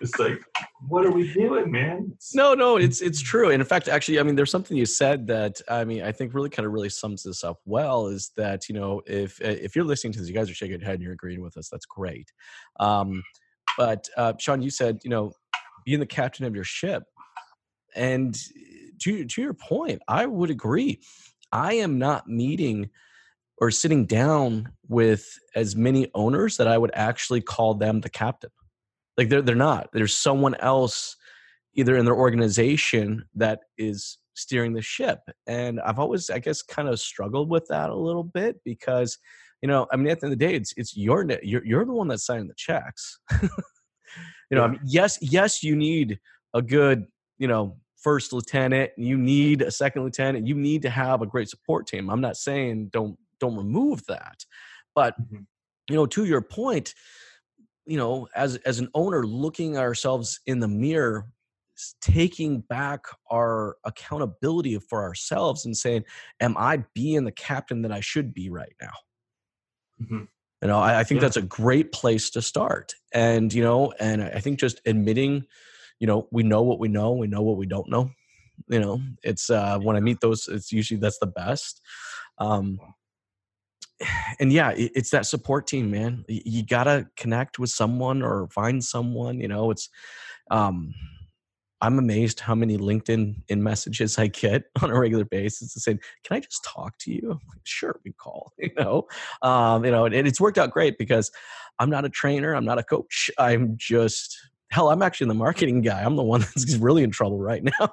it's 0.00 0.18
like 0.18 0.42
what 0.88 1.04
are 1.04 1.10
we 1.10 1.32
doing 1.32 1.70
man? 1.70 2.16
No 2.34 2.54
no 2.54 2.76
it's 2.76 3.00
it's 3.00 3.20
true. 3.20 3.50
And 3.50 3.60
in 3.60 3.66
fact 3.66 3.88
actually 3.88 4.20
i 4.20 4.22
mean 4.22 4.36
there's 4.36 4.50
something 4.50 4.76
you 4.76 4.86
said 4.86 5.26
that 5.28 5.60
i 5.68 5.84
mean 5.84 6.02
i 6.02 6.12
think 6.12 6.34
really 6.34 6.50
kind 6.50 6.66
of 6.66 6.72
really 6.72 6.88
sums 6.88 7.22
this 7.22 7.44
up 7.44 7.60
well 7.64 8.06
is 8.08 8.32
that 8.36 8.68
you 8.68 8.74
know 8.74 9.02
if 9.06 9.40
if 9.40 9.74
you're 9.74 9.84
listening 9.84 10.12
to 10.14 10.18
this 10.18 10.28
you 10.28 10.34
guys 10.34 10.50
are 10.50 10.54
shaking 10.54 10.78
your 10.78 10.86
head 10.86 10.94
and 10.94 11.02
you're 11.02 11.12
agreeing 11.12 11.42
with 11.42 11.56
us. 11.56 11.68
That's 11.70 11.86
great. 11.86 12.32
Um 12.80 13.22
but 13.78 14.08
uh 14.16 14.34
sean 14.38 14.62
you 14.62 14.70
said 14.70 14.98
you 15.04 15.10
know 15.10 15.32
being 15.84 16.00
the 16.00 16.06
captain 16.06 16.46
of 16.46 16.54
your 16.54 16.64
ship. 16.64 17.04
And 17.94 18.36
to 19.00 19.24
to 19.24 19.42
your 19.42 19.54
point 19.54 20.02
i 20.08 20.26
would 20.26 20.50
agree. 20.50 21.00
I 21.52 21.74
am 21.74 21.98
not 21.98 22.28
meeting 22.28 22.90
or 23.58 23.70
sitting 23.70 24.06
down 24.06 24.72
with 24.88 25.38
as 25.54 25.76
many 25.76 26.10
owners 26.14 26.56
that 26.56 26.66
I 26.66 26.76
would 26.76 26.90
actually 26.94 27.40
call 27.40 27.74
them 27.74 28.00
the 28.00 28.10
captain. 28.10 28.50
Like 29.16 29.28
they're 29.28 29.42
they're 29.42 29.54
not. 29.54 29.90
There's 29.92 30.16
someone 30.16 30.54
else 30.56 31.16
either 31.74 31.96
in 31.96 32.04
their 32.04 32.14
organization 32.14 33.24
that 33.34 33.60
is 33.78 34.18
steering 34.34 34.72
the 34.72 34.82
ship. 34.82 35.20
And 35.46 35.80
I've 35.80 35.98
always, 35.98 36.30
I 36.30 36.38
guess, 36.38 36.62
kind 36.62 36.88
of 36.88 37.00
struggled 37.00 37.50
with 37.50 37.66
that 37.68 37.90
a 37.90 37.94
little 37.94 38.24
bit 38.24 38.56
because, 38.64 39.18
you 39.60 39.68
know, 39.68 39.86
I 39.92 39.96
mean, 39.96 40.08
at 40.08 40.20
the 40.20 40.26
end 40.26 40.32
of 40.32 40.38
the 40.38 40.46
day, 40.46 40.54
it's 40.54 40.72
it's 40.76 40.96
your 40.96 41.26
you're 41.42 41.64
you're 41.64 41.84
the 41.84 41.92
one 41.92 42.08
that's 42.08 42.26
signing 42.26 42.48
the 42.48 42.54
checks. 42.56 43.18
you 43.42 43.48
know, 44.50 44.60
yeah. 44.60 44.62
I 44.62 44.68
mean, 44.68 44.80
yes, 44.84 45.18
yes, 45.20 45.62
you 45.62 45.76
need 45.76 46.18
a 46.54 46.62
good, 46.62 47.06
you 47.38 47.48
know, 47.48 47.76
first 47.96 48.32
lieutenant. 48.32 48.90
You 48.96 49.16
need 49.16 49.62
a 49.62 49.70
second 49.70 50.02
lieutenant. 50.02 50.46
You 50.46 50.54
need 50.54 50.82
to 50.82 50.90
have 50.90 51.22
a 51.22 51.26
great 51.26 51.48
support 51.48 51.86
team. 51.86 52.10
I'm 52.10 52.20
not 52.20 52.36
saying 52.36 52.90
don't 52.92 53.18
don't 53.40 53.56
remove 53.56 54.04
that 54.06 54.44
but 54.94 55.20
mm-hmm. 55.20 55.42
you 55.88 55.96
know 55.96 56.06
to 56.06 56.24
your 56.24 56.40
point 56.40 56.94
you 57.86 57.96
know 57.96 58.28
as 58.34 58.56
as 58.58 58.78
an 58.78 58.88
owner 58.94 59.26
looking 59.26 59.76
ourselves 59.76 60.40
in 60.46 60.60
the 60.60 60.68
mirror 60.68 61.26
taking 62.00 62.60
back 62.60 63.04
our 63.32 63.76
accountability 63.84 64.78
for 64.78 65.02
ourselves 65.02 65.64
and 65.64 65.76
saying 65.76 66.04
am 66.40 66.56
i 66.56 66.82
being 66.94 67.24
the 67.24 67.32
captain 67.32 67.82
that 67.82 67.92
i 67.92 68.00
should 68.00 68.32
be 68.32 68.48
right 68.48 68.74
now? 68.80 68.92
Mm-hmm. 70.02 70.24
you 70.62 70.68
know 70.68 70.78
i, 70.78 71.00
I 71.00 71.04
think 71.04 71.20
yeah. 71.20 71.26
that's 71.26 71.36
a 71.36 71.42
great 71.42 71.92
place 71.92 72.30
to 72.30 72.42
start. 72.42 72.94
And 73.12 73.52
you 73.52 73.62
know 73.62 73.92
and 74.00 74.22
i 74.22 74.40
think 74.40 74.58
just 74.58 74.80
admitting 74.86 75.44
you 76.00 76.06
know 76.06 76.28
we 76.30 76.42
know 76.42 76.62
what 76.62 76.78
we 76.78 76.88
know 76.88 77.12
we 77.12 77.26
know 77.26 77.42
what 77.42 77.56
we 77.56 77.66
don't 77.66 77.88
know. 77.88 78.10
You 78.68 78.80
know 78.80 79.00
it's 79.22 79.50
uh 79.50 79.78
when 79.78 79.96
i 79.96 80.00
meet 80.00 80.20
those 80.20 80.48
it's 80.48 80.72
usually 80.72 81.00
that's 81.00 81.18
the 81.18 81.26
best. 81.26 81.80
Um 82.38 82.78
and 84.40 84.52
yeah, 84.52 84.72
it's 84.76 85.10
that 85.10 85.26
support 85.26 85.66
team, 85.66 85.90
man. 85.90 86.24
You 86.28 86.64
gotta 86.64 87.08
connect 87.16 87.58
with 87.58 87.70
someone 87.70 88.22
or 88.22 88.48
find 88.48 88.82
someone. 88.84 89.40
You 89.40 89.48
know, 89.48 89.70
it's. 89.70 89.88
Um, 90.50 90.94
I'm 91.80 91.98
amazed 91.98 92.40
how 92.40 92.54
many 92.54 92.78
LinkedIn 92.78 93.42
in 93.48 93.62
messages 93.62 94.18
I 94.18 94.28
get 94.28 94.62
on 94.82 94.90
a 94.90 94.98
regular 94.98 95.24
basis 95.26 95.74
to 95.74 95.80
say, 95.80 95.98
"Can 96.24 96.36
I 96.36 96.40
just 96.40 96.64
talk 96.64 96.96
to 97.00 97.12
you?" 97.12 97.28
Like, 97.28 97.60
sure, 97.64 98.00
we 98.04 98.12
call. 98.12 98.52
You 98.58 98.70
know, 98.78 99.06
um, 99.42 99.84
you 99.84 99.90
know, 99.90 100.06
and 100.06 100.14
it's 100.14 100.40
worked 100.40 100.56
out 100.56 100.70
great 100.70 100.96
because 100.98 101.30
I'm 101.78 101.90
not 101.90 102.04
a 102.04 102.08
trainer, 102.08 102.54
I'm 102.54 102.64
not 102.64 102.78
a 102.78 102.82
coach. 102.82 103.30
I'm 103.38 103.74
just 103.76 104.38
hell. 104.70 104.90
I'm 104.90 105.02
actually 105.02 105.28
the 105.28 105.34
marketing 105.34 105.82
guy. 105.82 106.02
I'm 106.02 106.16
the 106.16 106.22
one 106.22 106.40
that's 106.54 106.76
really 106.76 107.02
in 107.02 107.10
trouble 107.10 107.38
right 107.38 107.62
now. 107.62 107.90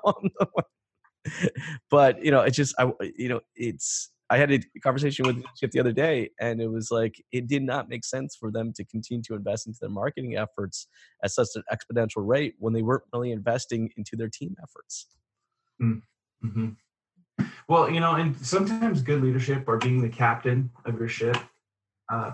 but 1.89 2.23
you 2.23 2.31
know, 2.31 2.41
it's 2.41 2.57
just 2.57 2.73
I, 2.79 2.91
you 3.17 3.29
know, 3.29 3.41
it's 3.55 4.09
I 4.31 4.37
had 4.37 4.49
a 4.49 4.59
conversation 4.81 5.27
with 5.27 5.43
Chip 5.57 5.71
the 5.71 5.81
other 5.81 5.91
day, 5.91 6.29
and 6.39 6.61
it 6.61 6.69
was 6.69 6.89
like 6.89 7.21
it 7.33 7.47
did 7.47 7.63
not 7.63 7.89
make 7.89 8.05
sense 8.05 8.33
for 8.33 8.49
them 8.49 8.71
to 8.73 8.85
continue 8.85 9.21
to 9.23 9.35
invest 9.35 9.67
into 9.67 9.79
their 9.81 9.89
marketing 9.89 10.37
efforts 10.37 10.87
at 11.21 11.31
such 11.31 11.49
an 11.55 11.63
exponential 11.71 12.25
rate 12.25 12.55
when 12.57 12.71
they 12.71 12.81
weren't 12.81 13.03
really 13.13 13.33
investing 13.33 13.91
into 13.97 14.15
their 14.15 14.29
team 14.29 14.55
efforts. 14.63 15.07
Mm-hmm. 15.81 16.69
Well, 17.67 17.91
you 17.91 17.99
know, 17.99 18.15
and 18.15 18.37
sometimes 18.37 19.01
good 19.01 19.21
leadership 19.21 19.65
or 19.67 19.77
being 19.77 20.01
the 20.01 20.09
captain 20.09 20.71
of 20.85 20.97
your 20.97 21.09
ship 21.09 21.35
uh, 22.09 22.31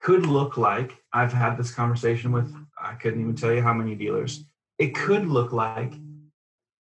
could 0.00 0.26
look 0.26 0.56
like 0.56 0.96
I've 1.12 1.32
had 1.32 1.56
this 1.56 1.74
conversation 1.74 2.30
with 2.30 2.54
I 2.80 2.94
couldn't 2.94 3.20
even 3.20 3.34
tell 3.34 3.52
you 3.52 3.62
how 3.62 3.72
many 3.72 3.96
dealers. 3.96 4.44
It 4.78 4.94
could 4.94 5.26
look 5.26 5.52
like, 5.52 5.94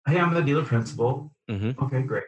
hey, 0.07 0.19
I'm 0.19 0.35
the 0.35 0.41
dealer 0.41 0.65
principal. 0.65 1.33
Mm-hmm. 1.49 1.83
Okay, 1.83 2.03
great. 2.03 2.25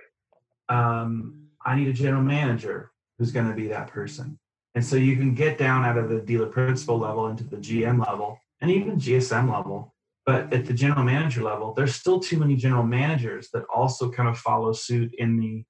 Um, 0.69 1.46
I 1.67 1.75
need 1.75 1.89
a 1.89 1.93
general 1.93 2.23
manager 2.23 2.91
who's 3.19 3.31
going 3.31 3.47
to 3.49 3.53
be 3.53 3.67
that 3.67 3.87
person. 3.87 4.39
And 4.73 4.85
so 4.85 4.95
you 4.95 5.17
can 5.17 5.35
get 5.35 5.57
down 5.57 5.83
out 5.83 5.97
of 5.97 6.09
the 6.09 6.21
dealer 6.21 6.47
principal 6.47 6.97
level 6.97 7.27
into 7.27 7.43
the 7.43 7.57
GM 7.57 8.03
level 8.05 8.39
and 8.61 8.71
even 8.71 8.95
GSM 8.95 9.51
level. 9.51 9.93
But 10.25 10.53
at 10.53 10.65
the 10.65 10.73
general 10.73 11.03
manager 11.03 11.43
level, 11.43 11.73
there's 11.73 11.95
still 11.95 12.19
too 12.19 12.37
many 12.37 12.55
general 12.55 12.83
managers 12.83 13.49
that 13.53 13.65
also 13.73 14.09
kind 14.09 14.29
of 14.29 14.37
follow 14.37 14.71
suit 14.71 15.13
in 15.17 15.39
the, 15.39 15.65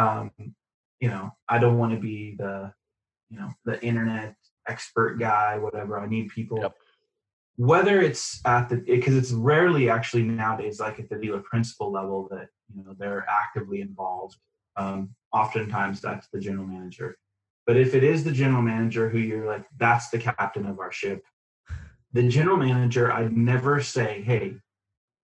um, 0.00 0.30
you 1.00 1.08
know, 1.08 1.32
I 1.48 1.58
don't 1.58 1.78
want 1.78 1.92
to 1.92 1.98
be 1.98 2.36
the, 2.38 2.72
you 3.28 3.38
know, 3.38 3.50
the 3.64 3.82
internet 3.82 4.36
expert 4.68 5.18
guy, 5.18 5.58
whatever. 5.58 5.98
I 5.98 6.06
need 6.06 6.28
people. 6.28 6.60
Yep. 6.60 6.74
Whether 7.56 8.00
it's 8.00 8.40
at 8.46 8.68
the, 8.68 8.76
because 8.76 9.16
it's 9.16 9.32
rarely 9.32 9.90
actually 9.90 10.22
nowadays 10.22 10.78
like 10.78 10.98
at 10.98 11.08
the 11.08 11.16
dealer 11.16 11.40
principal 11.40 11.90
level 11.90 12.28
that 12.30 12.48
you 12.74 12.84
know 12.84 12.94
they're 12.98 13.26
actively 13.28 13.80
involved. 13.80 14.36
Um, 14.76 15.15
oftentimes 15.32 16.00
that's 16.00 16.28
the 16.28 16.40
general 16.40 16.66
manager. 16.66 17.16
But 17.66 17.76
if 17.76 17.94
it 17.94 18.04
is 18.04 18.22
the 18.22 18.32
general 18.32 18.62
manager 18.62 19.08
who 19.08 19.18
you're 19.18 19.46
like, 19.46 19.64
that's 19.76 20.08
the 20.10 20.18
captain 20.18 20.66
of 20.66 20.78
our 20.78 20.92
ship, 20.92 21.24
the 22.12 22.28
general 22.28 22.56
manager, 22.56 23.12
I'd 23.12 23.36
never 23.36 23.82
say, 23.82 24.22
hey, 24.22 24.54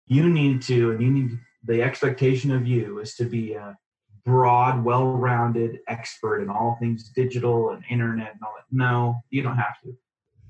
you 0.06 0.28
need 0.28 0.62
to, 0.62 0.92
and 0.92 1.02
you 1.02 1.10
need 1.10 1.38
the 1.64 1.82
expectation 1.82 2.50
of 2.50 2.66
you 2.66 2.98
is 2.98 3.14
to 3.14 3.24
be 3.24 3.54
a 3.54 3.76
broad, 4.24 4.84
well-rounded 4.84 5.78
expert 5.88 6.42
in 6.42 6.50
all 6.50 6.76
things 6.80 7.10
digital 7.14 7.70
and 7.70 7.84
internet 7.88 8.32
and 8.32 8.40
all 8.42 8.54
that. 8.56 8.64
No, 8.70 9.16
you 9.30 9.42
don't 9.42 9.56
have 9.56 9.80
to. 9.84 9.96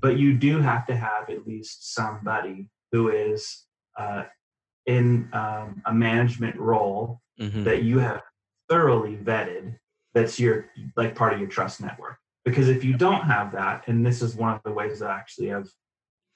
But 0.01 0.17
you 0.19 0.35
do 0.35 0.61
have 0.61 0.87
to 0.87 0.97
have 0.97 1.29
at 1.29 1.47
least 1.47 1.95
somebody 1.95 2.69
who 2.91 3.11
is 3.11 3.65
uh, 3.99 4.25
in 4.87 5.29
um, 5.33 5.83
a 5.87 5.93
management 5.93 6.57
role 6.57 7.23
Mm-hmm. 7.41 7.65
that 7.65 7.83
you 7.83 7.99
have 7.99 8.21
thoroughly 8.73 9.17
vetted 9.17 9.77
that's 10.15 10.41
your 10.41 10.71
like 10.97 11.15
part 11.15 11.35
of 11.35 11.41
your 11.41 11.49
trust 11.49 11.83
network. 11.83 12.17
Because 12.47 12.71
if 12.71 12.83
you 12.83 12.97
don't 12.97 13.23
have 13.23 13.53
that 13.53 13.87
and 13.87 14.05
this 14.05 14.23
is 14.23 14.35
one 14.35 14.55
of 14.55 14.63
the 14.65 14.73
ways 14.73 15.01
that 15.01 15.11
actually 15.11 15.53
i've 15.53 15.71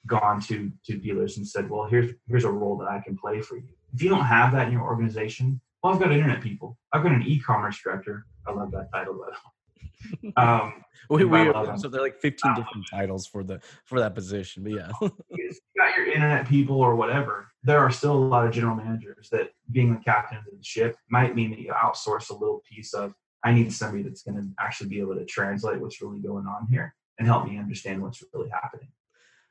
gone 0.05 0.39
to 0.41 0.71
to 0.85 0.97
dealers 0.97 1.37
and 1.37 1.47
said 1.47 1.67
well 1.67 1.85
here's 1.85 2.13
here's 2.27 2.45
a 2.45 2.51
role 2.51 2.77
that 2.77 2.89
i 2.89 2.99
can 2.99 3.17
play 3.17 3.41
for 3.41 3.57
you. 3.57 3.73
If 3.93 4.03
you 4.03 4.09
don't 4.09 4.25
have 4.25 4.51
that 4.53 4.67
in 4.67 4.73
your 4.73 4.83
organization 4.83 5.59
well 5.81 5.93
i've 5.93 5.99
got 5.99 6.11
internet 6.11 6.41
people. 6.41 6.77
I've 6.93 7.03
got 7.03 7.11
an 7.11 7.23
e-commerce 7.23 7.79
director. 7.83 8.27
I 8.47 8.51
love 8.51 8.71
that 8.71 8.89
title 8.93 9.13
by 9.13 9.25
the 9.25 9.31
way 9.31 9.56
um, 10.37 10.73
We, 11.09 11.23
we, 11.23 11.39
I 11.39 11.49
love 11.51 11.67
them. 11.67 11.77
so 11.77 11.87
they're 11.87 12.01
like 12.01 12.19
15 12.19 12.55
different 12.55 12.85
titles 12.91 13.27
for 13.27 13.43
the 13.43 13.61
for 13.85 13.99
that 13.99 14.13
position, 14.13 14.63
but 14.63 14.73
yeah. 14.73 14.91
you 15.01 15.53
got 15.77 15.95
your 15.95 16.07
internet 16.07 16.47
people 16.47 16.81
or 16.81 16.95
whatever, 16.95 17.47
there 17.63 17.79
are 17.79 17.91
still 17.91 18.13
a 18.13 18.15
lot 18.15 18.45
of 18.45 18.51
general 18.51 18.75
managers 18.75 19.29
that 19.31 19.51
being 19.71 19.93
the 19.93 20.01
captain 20.01 20.37
of 20.37 20.43
the 20.45 20.51
ship 20.61 20.97
might 21.09 21.35
mean 21.35 21.51
that 21.51 21.59
you 21.59 21.71
outsource 21.71 22.29
a 22.29 22.33
little 22.33 22.61
piece 22.69 22.93
of 22.93 23.13
I 23.43 23.53
need 23.53 23.71
somebody 23.71 24.03
that's 24.03 24.23
going 24.23 24.37
to 24.37 24.47
actually 24.59 24.89
be 24.89 24.99
able 24.99 25.15
to 25.15 25.25
translate 25.25 25.79
what's 25.79 26.01
really 26.01 26.19
going 26.19 26.45
on 26.45 26.67
here 26.69 26.93
and 27.19 27.27
help 27.27 27.47
me 27.47 27.57
understand 27.57 28.01
what's 28.01 28.21
really 28.33 28.49
happening. 28.49 28.89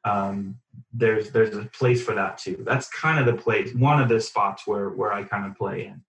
Um, 0.05 0.59
there's 0.93 1.31
there's 1.31 1.57
a 1.57 1.64
place 1.72 2.03
for 2.03 2.14
that 2.14 2.39
too. 2.39 2.62
That's 2.66 2.89
kind 2.91 3.18
of 3.18 3.27
the 3.27 3.41
place, 3.41 3.74
one 3.74 4.01
of 4.01 4.09
the 4.09 4.20
spots 4.20 4.66
where 4.66 4.91
where 4.91 5.12
I 5.12 5.24
kind 5.24 5.47
of 5.47 5.57
play 5.57 5.87
in. 5.87 6.03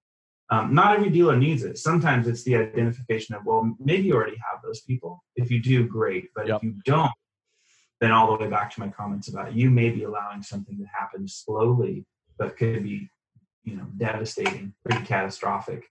Um, 0.50 0.74
not 0.74 0.96
every 0.96 1.10
dealer 1.10 1.36
needs 1.36 1.64
it. 1.64 1.78
Sometimes 1.78 2.28
it's 2.28 2.44
the 2.44 2.56
identification 2.56 3.36
of, 3.36 3.46
well, 3.46 3.76
maybe 3.80 4.04
you 4.04 4.16
already 4.16 4.38
have 4.38 4.62
those 4.64 4.82
people. 4.82 5.24
If 5.36 5.52
you 5.52 5.62
do, 5.62 5.86
great. 5.86 6.30
But 6.34 6.48
Yep. 6.48 6.58
if 6.58 6.64
you 6.64 6.76
don't, 6.86 7.12
then 8.00 8.12
all 8.12 8.28
the 8.28 8.44
way 8.44 8.50
back 8.50 8.74
to 8.74 8.80
my 8.80 8.90
comments 8.90 9.28
about 9.28 9.54
you 9.54 9.70
may 9.70 9.90
be 9.90 10.04
allowing 10.04 10.42
something 10.44 10.78
to 10.78 10.86
happen 10.86 11.28
slowly, 11.28 12.06
but 12.38 12.56
could 12.56 12.84
be, 12.84 13.10
you 13.64 13.76
know, 13.76 13.88
devastating, 13.98 14.74
pretty 14.86 15.06
catastrophic 15.06 15.82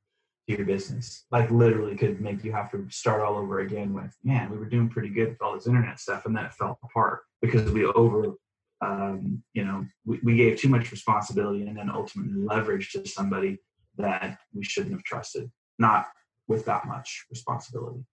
to 0.49 0.57
your 0.57 0.65
business. 0.65 1.27
Like 1.31 1.51
literally 1.51 1.97
could 1.97 2.21
make 2.21 2.43
you 2.45 2.53
have 2.53 2.71
to 2.71 2.87
start 2.89 3.21
all 3.21 3.37
over 3.37 3.61
again 3.61 3.93
with, 3.93 4.17
man, 4.25 4.51
we 4.51 4.57
were 4.57 4.71
doing 4.71 4.89
pretty 4.89 5.11
good 5.11 5.31
with 5.31 5.43
all 5.43 5.55
this 5.55 5.67
internet 5.67 6.01
stuff, 6.01 6.25
and 6.25 6.35
then 6.35 6.45
it 6.47 6.55
fell 6.55 6.79
apart 6.83 7.23
because 7.43 7.71
we 7.73 7.85
over, 7.85 8.35
um, 8.81 9.43
you 9.53 9.65
know, 9.65 9.85
we, 10.07 10.21
we 10.23 10.37
gave 10.37 10.59
too 10.59 10.69
much 10.69 10.93
responsibility 10.93 11.67
and 11.67 11.77
then 11.77 11.91
ultimately 11.91 12.41
leverage 12.41 12.93
to 12.93 13.07
somebody 13.07 13.59
that 13.99 14.39
we 14.55 14.65
shouldn't 14.65 14.93
have 14.93 15.03
trusted, 15.05 15.51
not 15.79 16.07
with 16.49 16.65
that 16.67 16.87
much 16.87 17.27
responsibility. 17.31 18.05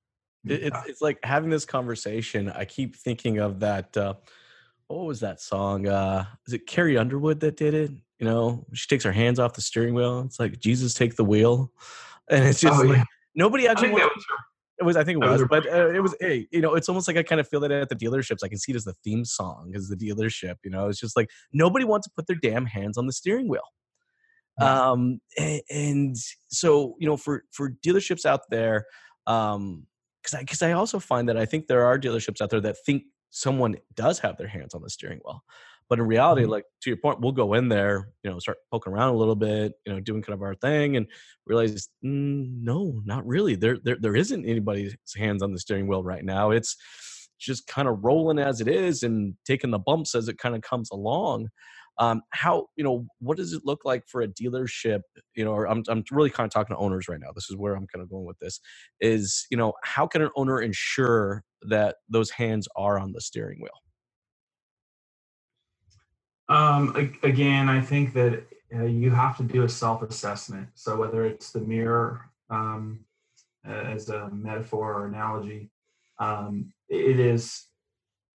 It, 0.45 0.63
it's 0.63 0.79
it's 0.87 1.01
like 1.01 1.19
having 1.23 1.49
this 1.49 1.65
conversation. 1.65 2.49
I 2.49 2.65
keep 2.65 2.95
thinking 2.95 3.39
of 3.39 3.59
that. 3.61 3.95
Uh, 3.95 4.15
what 4.87 5.05
was 5.05 5.21
that 5.21 5.41
song? 5.41 5.87
Uh, 5.87 6.25
is 6.45 6.53
it 6.53 6.67
Carrie 6.67 6.97
Underwood 6.97 7.39
that 7.39 7.57
did 7.57 7.73
it? 7.73 7.91
You 8.19 8.25
know, 8.25 8.65
she 8.73 8.87
takes 8.87 9.03
her 9.03 9.11
hands 9.11 9.39
off 9.39 9.53
the 9.53 9.61
steering 9.61 9.93
wheel. 9.93 10.21
It's 10.21 10.39
like 10.39 10.59
Jesus, 10.59 10.93
take 10.93 11.15
the 11.15 11.23
wheel, 11.23 11.71
and 12.29 12.45
it's 12.45 12.59
just 12.59 12.81
Oh, 12.81 12.85
like 12.85 12.97
yeah. 12.97 13.03
nobody 13.35 13.67
actually. 13.67 13.91
was 13.91 14.25
it 14.79 14.83
was, 14.83 14.97
I 14.97 15.03
think 15.03 15.17
it 15.17 15.27
was 15.27 15.41
was, 15.41 15.47
but 15.49 15.67
uh, 15.71 15.91
it 15.91 16.01
was, 16.01 16.15
hey, 16.19 16.47
you 16.51 16.59
know, 16.59 16.73
it's 16.73 16.89
almost 16.89 17.07
like 17.07 17.15
I 17.15 17.23
kind 17.23 17.39
of 17.39 17.47
feel 17.47 17.59
that 17.59 17.71
at 17.71 17.89
the 17.89 17.95
dealerships. 17.95 18.39
I 18.43 18.47
can 18.47 18.57
see 18.57 18.71
it 18.71 18.75
as 18.75 18.83
the 18.83 18.95
theme 19.03 19.23
song, 19.23 19.71
as 19.75 19.87
the 19.87 19.95
dealership. 19.95 20.55
You 20.63 20.71
know, 20.71 20.87
it's 20.87 20.99
just 20.99 21.15
like 21.15 21.29
nobody 21.53 21.85
wants 21.85 22.07
to 22.07 22.13
put 22.15 22.27
their 22.27 22.35
damn 22.35 22.65
hands 22.65 22.97
on 22.97 23.05
the 23.05 23.13
steering 23.13 23.47
wheel. 23.47 23.61
Um, 24.61 25.19
a- 25.39 25.63
and 25.69 26.15
so 26.49 26.95
you 26.99 27.07
know, 27.07 27.17
for 27.17 27.43
for 27.51 27.71
dealerships 27.71 28.25
out 28.25 28.41
there, 28.49 28.85
um, 29.27 29.87
because 30.21 30.35
I 30.35 30.39
because 30.41 30.61
I 30.61 30.71
also 30.73 30.99
find 30.99 31.27
that 31.29 31.37
I 31.37 31.45
think 31.45 31.67
there 31.67 31.85
are 31.85 31.99
dealerships 31.99 32.41
out 32.41 32.49
there 32.49 32.61
that 32.61 32.77
think 32.85 33.03
someone 33.31 33.77
does 33.95 34.19
have 34.19 34.37
their 34.37 34.47
hands 34.47 34.73
on 34.75 34.81
the 34.83 34.89
steering 34.89 35.19
wheel, 35.25 35.43
but 35.89 35.99
in 35.99 36.05
reality, 36.05 36.43
Mhm. 36.43 36.49
like 36.49 36.65
to 36.81 36.89
your 36.91 36.97
point, 36.97 37.19
we'll 37.21 37.31
go 37.31 37.53
in 37.55 37.69
there, 37.69 38.13
you 38.23 38.29
know, 38.29 38.37
start 38.39 38.57
poking 38.71 38.93
around 38.93 39.13
a 39.13 39.17
little 39.17 39.35
bit, 39.35 39.73
you 39.85 39.91
know, 39.93 39.99
doing 39.99 40.21
kind 40.21 40.35
of 40.35 40.41
our 40.43 40.55
thing, 40.55 40.95
and 40.97 41.07
realize 41.45 41.89
mm, 42.05 42.61
no, 42.61 43.01
not 43.05 43.25
really. 43.25 43.55
There 43.55 43.79
there 43.83 43.97
there 43.99 44.15
isn't 44.15 44.45
anybody's 44.45 44.95
hands 45.15 45.41
on 45.43 45.51
the 45.51 45.59
steering 45.59 45.87
wheel 45.87 46.03
right 46.03 46.23
now. 46.23 46.51
It's 46.51 46.77
just 47.39 47.67
kind 47.67 47.87
of 47.87 48.03
rolling 48.03 48.39
as 48.39 48.61
it 48.61 48.67
is 48.67 49.03
and 49.03 49.35
taking 49.45 49.71
the 49.71 49.79
bumps 49.79 50.15
as 50.15 50.29
it 50.29 50.37
kind 50.37 50.55
of 50.55 50.61
comes 50.61 50.89
along 50.91 51.49
um, 51.97 52.21
how 52.31 52.67
you 52.75 52.83
know 52.83 53.05
what 53.19 53.37
does 53.37 53.53
it 53.53 53.61
look 53.65 53.85
like 53.85 54.03
for 54.07 54.21
a 54.21 54.27
dealership 54.27 55.01
you 55.35 55.45
know 55.45 55.51
or 55.51 55.67
I'm, 55.67 55.83
I'm 55.87 56.03
really 56.11 56.29
kind 56.29 56.45
of 56.45 56.51
talking 56.51 56.75
to 56.75 56.81
owners 56.81 57.07
right 57.07 57.19
now 57.19 57.29
this 57.35 57.49
is 57.49 57.57
where 57.57 57.75
i'm 57.75 57.87
kind 57.87 58.01
of 58.01 58.09
going 58.09 58.25
with 58.25 58.39
this 58.39 58.59
is 58.99 59.45
you 59.51 59.57
know 59.57 59.73
how 59.83 60.07
can 60.07 60.21
an 60.21 60.29
owner 60.35 60.61
ensure 60.61 61.43
that 61.61 61.97
those 62.09 62.31
hands 62.31 62.67
are 62.75 62.99
on 62.99 63.13
the 63.13 63.21
steering 63.21 63.59
wheel 63.61 63.71
Um, 66.49 66.95
again, 67.23 67.69
I 67.69 67.81
think 67.81 68.13
that 68.13 68.43
uh, 68.75 68.83
you 68.83 69.11
have 69.11 69.37
to 69.37 69.43
do 69.43 69.63
a 69.63 69.69
self-assessment. 69.69 70.67
So 70.75 70.97
whether 70.97 71.25
it's 71.25 71.51
the 71.51 71.61
mirror 71.61 72.29
um, 72.49 72.99
as 73.65 74.09
a 74.09 74.29
metaphor 74.29 74.93
or 74.93 75.07
analogy, 75.07 75.69
um, 76.19 76.73
it 76.89 77.19
is 77.19 77.67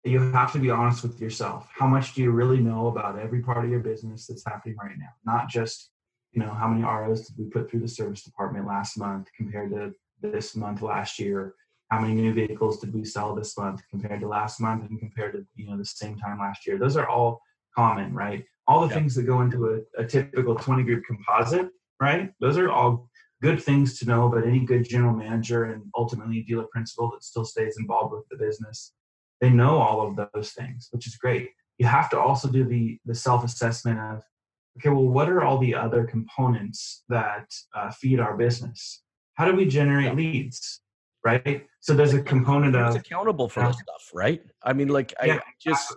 you 0.03 0.19
have 0.31 0.53
to 0.53 0.59
be 0.59 0.69
honest 0.69 1.03
with 1.03 1.19
yourself. 1.19 1.67
How 1.73 1.87
much 1.87 2.13
do 2.13 2.21
you 2.21 2.31
really 2.31 2.59
know 2.59 2.87
about 2.87 3.19
every 3.19 3.41
part 3.41 3.65
of 3.65 3.71
your 3.71 3.79
business 3.79 4.27
that's 4.27 4.45
happening 4.45 4.75
right 4.81 4.97
now? 4.97 5.09
Not 5.25 5.49
just 5.49 5.89
you 6.31 6.41
know 6.41 6.51
how 6.51 6.67
many 6.67 6.83
ROs 6.83 7.27
did 7.27 7.37
we 7.37 7.49
put 7.49 7.69
through 7.69 7.79
the 7.81 7.87
service 7.87 8.23
department 8.23 8.67
last 8.67 8.97
month 8.97 9.27
compared 9.35 9.71
to 9.71 9.93
this 10.21 10.55
month 10.55 10.81
last 10.81 11.19
year. 11.19 11.55
How 11.89 11.99
many 12.01 12.15
new 12.15 12.33
vehicles 12.33 12.79
did 12.79 12.93
we 12.93 13.05
sell 13.05 13.33
this 13.33 13.57
month 13.57 13.81
compared 13.89 14.19
to 14.19 14.27
last 14.27 14.59
month 14.59 14.89
and 14.89 14.99
compared 14.99 15.33
to 15.33 15.45
you 15.55 15.69
know 15.69 15.77
the 15.77 15.85
same 15.85 16.17
time 16.17 16.39
last 16.39 16.67
year? 16.67 16.77
Those 16.77 16.97
are 16.97 17.07
all 17.07 17.41
common, 17.75 18.13
right? 18.13 18.43
All 18.67 18.85
the 18.85 18.93
things 18.93 19.15
that 19.15 19.23
go 19.23 19.41
into 19.41 19.83
a, 19.97 20.01
a 20.01 20.05
typical 20.05 20.55
20 20.55 20.83
group 20.83 21.05
composite, 21.05 21.69
right? 22.01 22.31
Those 22.41 22.57
are 22.57 22.69
all 22.69 23.09
good 23.41 23.61
things 23.61 23.97
to 23.99 24.05
know, 24.05 24.27
but 24.27 24.45
any 24.45 24.59
good 24.59 24.87
general 24.87 25.15
manager 25.15 25.65
and 25.65 25.83
ultimately 25.95 26.41
dealer 26.41 26.65
principal 26.71 27.11
that 27.11 27.23
still 27.23 27.45
stays 27.45 27.77
involved 27.77 28.13
with 28.13 28.27
the 28.29 28.37
business, 28.37 28.93
they 29.41 29.49
know 29.49 29.77
all 29.77 30.07
of 30.07 30.29
those 30.33 30.51
things, 30.51 30.87
which 30.91 31.07
is 31.07 31.15
great. 31.15 31.49
You 31.77 31.85
have 31.87 32.09
to 32.11 32.19
also 32.19 32.47
do 32.49 32.63
the 32.63 32.99
the 33.05 33.15
self 33.15 33.43
assessment 33.43 33.99
of, 33.99 34.23
okay, 34.77 34.89
well, 34.89 35.07
what 35.07 35.29
are 35.29 35.43
all 35.43 35.57
the 35.57 35.75
other 35.75 36.05
components 36.05 37.03
that 37.09 37.53
uh, 37.75 37.91
feed 37.91 38.19
our 38.19 38.35
business? 38.35 39.03
How 39.35 39.45
do 39.45 39.55
we 39.55 39.65
generate 39.65 40.15
leads, 40.15 40.81
right? 41.23 41.65
So 41.81 41.93
there's 41.93 42.13
a 42.13 42.21
component 42.21 42.75
Who's 42.75 42.95
of 42.95 43.01
accountable 43.01 43.47
for 43.47 43.65
this 43.67 43.77
stuff 43.79 44.09
right 44.13 44.41
i 44.63 44.73
mean 44.73 44.87
like 44.89 45.13
i 45.21 45.25
Yeah, 45.25 45.39
just 45.61 45.95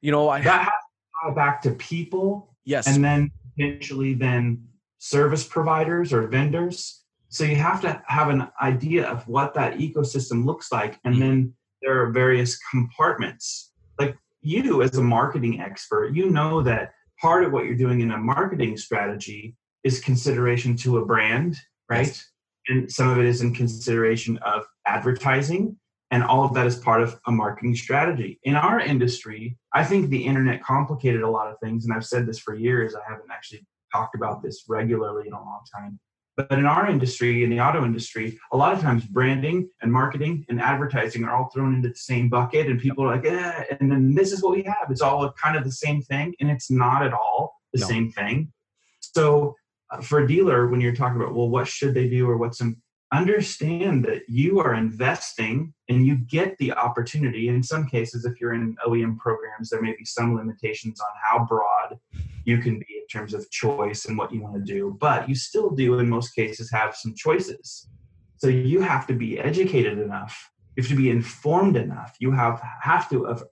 you 0.00 0.12
know 0.12 0.28
i 0.28 0.40
that 0.42 0.62
has 0.62 0.68
to 0.68 1.28
tie 1.28 1.34
back 1.34 1.62
to 1.62 1.70
people 1.72 2.54
yes 2.64 2.86
and 2.86 3.02
then 3.04 3.30
potentially 3.56 4.14
then 4.14 4.66
service 4.98 5.44
providers 5.44 6.12
or 6.12 6.26
vendors 6.28 7.04
So 7.34 7.42
you 7.42 7.56
have 7.56 7.80
to 7.82 8.00
have 8.06 8.28
an 8.28 8.46
idea 8.62 9.08
of 9.08 9.26
what 9.26 9.54
that 9.54 9.78
ecosystem 9.78 10.44
looks 10.46 10.70
like. 10.70 11.00
And 11.04 11.20
then 11.20 11.54
there 11.84 12.02
are 12.02 12.10
various 12.10 12.58
compartments. 12.70 13.72
Like 14.00 14.16
you, 14.40 14.82
as 14.82 14.96
a 14.96 15.02
marketing 15.02 15.60
expert, 15.60 16.14
you 16.14 16.30
know 16.30 16.62
that 16.62 16.92
part 17.20 17.44
of 17.44 17.52
what 17.52 17.66
you're 17.66 17.76
doing 17.76 18.00
in 18.00 18.10
a 18.10 18.18
marketing 18.18 18.76
strategy 18.76 19.54
is 19.84 20.00
consideration 20.00 20.76
to 20.78 20.98
a 20.98 21.06
brand, 21.06 21.56
right? 21.88 22.06
Yes. 22.06 22.30
And 22.68 22.90
some 22.90 23.10
of 23.10 23.18
it 23.18 23.26
is 23.26 23.42
in 23.42 23.54
consideration 23.54 24.38
of 24.38 24.64
advertising. 24.86 25.76
And 26.10 26.22
all 26.22 26.44
of 26.44 26.54
that 26.54 26.66
is 26.66 26.76
part 26.76 27.02
of 27.02 27.18
a 27.26 27.32
marketing 27.32 27.76
strategy. 27.76 28.38
In 28.44 28.56
our 28.56 28.80
industry, 28.80 29.58
I 29.74 29.84
think 29.84 30.08
the 30.08 30.24
internet 30.24 30.62
complicated 30.62 31.22
a 31.22 31.28
lot 31.28 31.50
of 31.50 31.58
things. 31.62 31.84
And 31.84 31.92
I've 31.92 32.06
said 32.06 32.26
this 32.26 32.38
for 32.38 32.54
years. 32.54 32.94
I 32.94 33.00
haven't 33.06 33.30
actually 33.30 33.66
talked 33.92 34.14
about 34.14 34.42
this 34.42 34.64
regularly 34.68 35.26
in 35.26 35.32
a 35.32 35.40
long 35.40 35.60
time. 35.76 35.98
But 36.36 36.50
in 36.52 36.66
our 36.66 36.88
industry, 36.90 37.44
in 37.44 37.50
the 37.50 37.60
auto 37.60 37.84
industry, 37.84 38.38
a 38.50 38.56
lot 38.56 38.72
of 38.72 38.80
times 38.80 39.04
branding 39.04 39.68
and 39.82 39.92
marketing 39.92 40.44
and 40.48 40.60
advertising 40.60 41.24
are 41.24 41.34
all 41.34 41.48
thrown 41.50 41.74
into 41.74 41.88
the 41.88 41.94
same 41.94 42.28
bucket, 42.28 42.66
and 42.66 42.80
people 42.80 43.04
are 43.04 43.14
like, 43.14 43.24
eh, 43.24 43.64
and 43.78 43.90
then 43.90 44.14
this 44.14 44.32
is 44.32 44.42
what 44.42 44.56
we 44.56 44.64
have. 44.64 44.90
It's 44.90 45.00
all 45.00 45.30
kind 45.32 45.56
of 45.56 45.62
the 45.62 45.72
same 45.72 46.02
thing, 46.02 46.34
and 46.40 46.50
it's 46.50 46.70
not 46.70 47.04
at 47.04 47.12
all 47.12 47.54
the 47.72 47.80
no. 47.80 47.86
same 47.86 48.10
thing. 48.10 48.52
So, 49.00 49.54
uh, 49.90 50.00
for 50.00 50.20
a 50.20 50.26
dealer, 50.26 50.66
when 50.66 50.80
you're 50.80 50.94
talking 50.94 51.20
about, 51.20 51.34
well, 51.34 51.48
what 51.48 51.68
should 51.68 51.94
they 51.94 52.08
do 52.08 52.28
or 52.28 52.36
what's 52.36 52.58
some, 52.58 52.78
understand 53.16 54.04
that 54.04 54.22
you 54.28 54.60
are 54.60 54.74
investing 54.74 55.72
and 55.88 56.06
you 56.06 56.16
get 56.16 56.56
the 56.58 56.72
opportunity. 56.72 57.48
In 57.48 57.62
some 57.62 57.86
cases, 57.86 58.24
if 58.24 58.40
you're 58.40 58.54
in 58.54 58.76
OEM 58.86 59.18
programs, 59.18 59.70
there 59.70 59.82
may 59.82 59.94
be 59.96 60.04
some 60.04 60.34
limitations 60.34 61.00
on 61.00 61.08
how 61.22 61.44
broad 61.44 61.98
you 62.44 62.58
can 62.58 62.78
be 62.78 62.86
in 63.00 63.06
terms 63.10 63.34
of 63.34 63.48
choice 63.50 64.04
and 64.04 64.18
what 64.18 64.32
you 64.32 64.42
want 64.42 64.54
to 64.54 64.72
do, 64.72 64.96
but 65.00 65.28
you 65.28 65.34
still 65.34 65.70
do, 65.70 65.98
in 65.98 66.08
most 66.08 66.34
cases, 66.34 66.70
have 66.70 66.94
some 66.94 67.14
choices. 67.14 67.88
So 68.36 68.48
you 68.48 68.80
have 68.80 69.06
to 69.06 69.14
be 69.14 69.38
educated 69.38 69.98
enough. 69.98 70.50
You 70.76 70.82
have 70.82 70.90
to 70.90 70.96
be 70.96 71.10
informed 71.10 71.76
enough. 71.76 72.16
You 72.18 72.32
have 72.32 72.60
have 72.82 73.08
to 73.10 73.24
have 73.24 73.44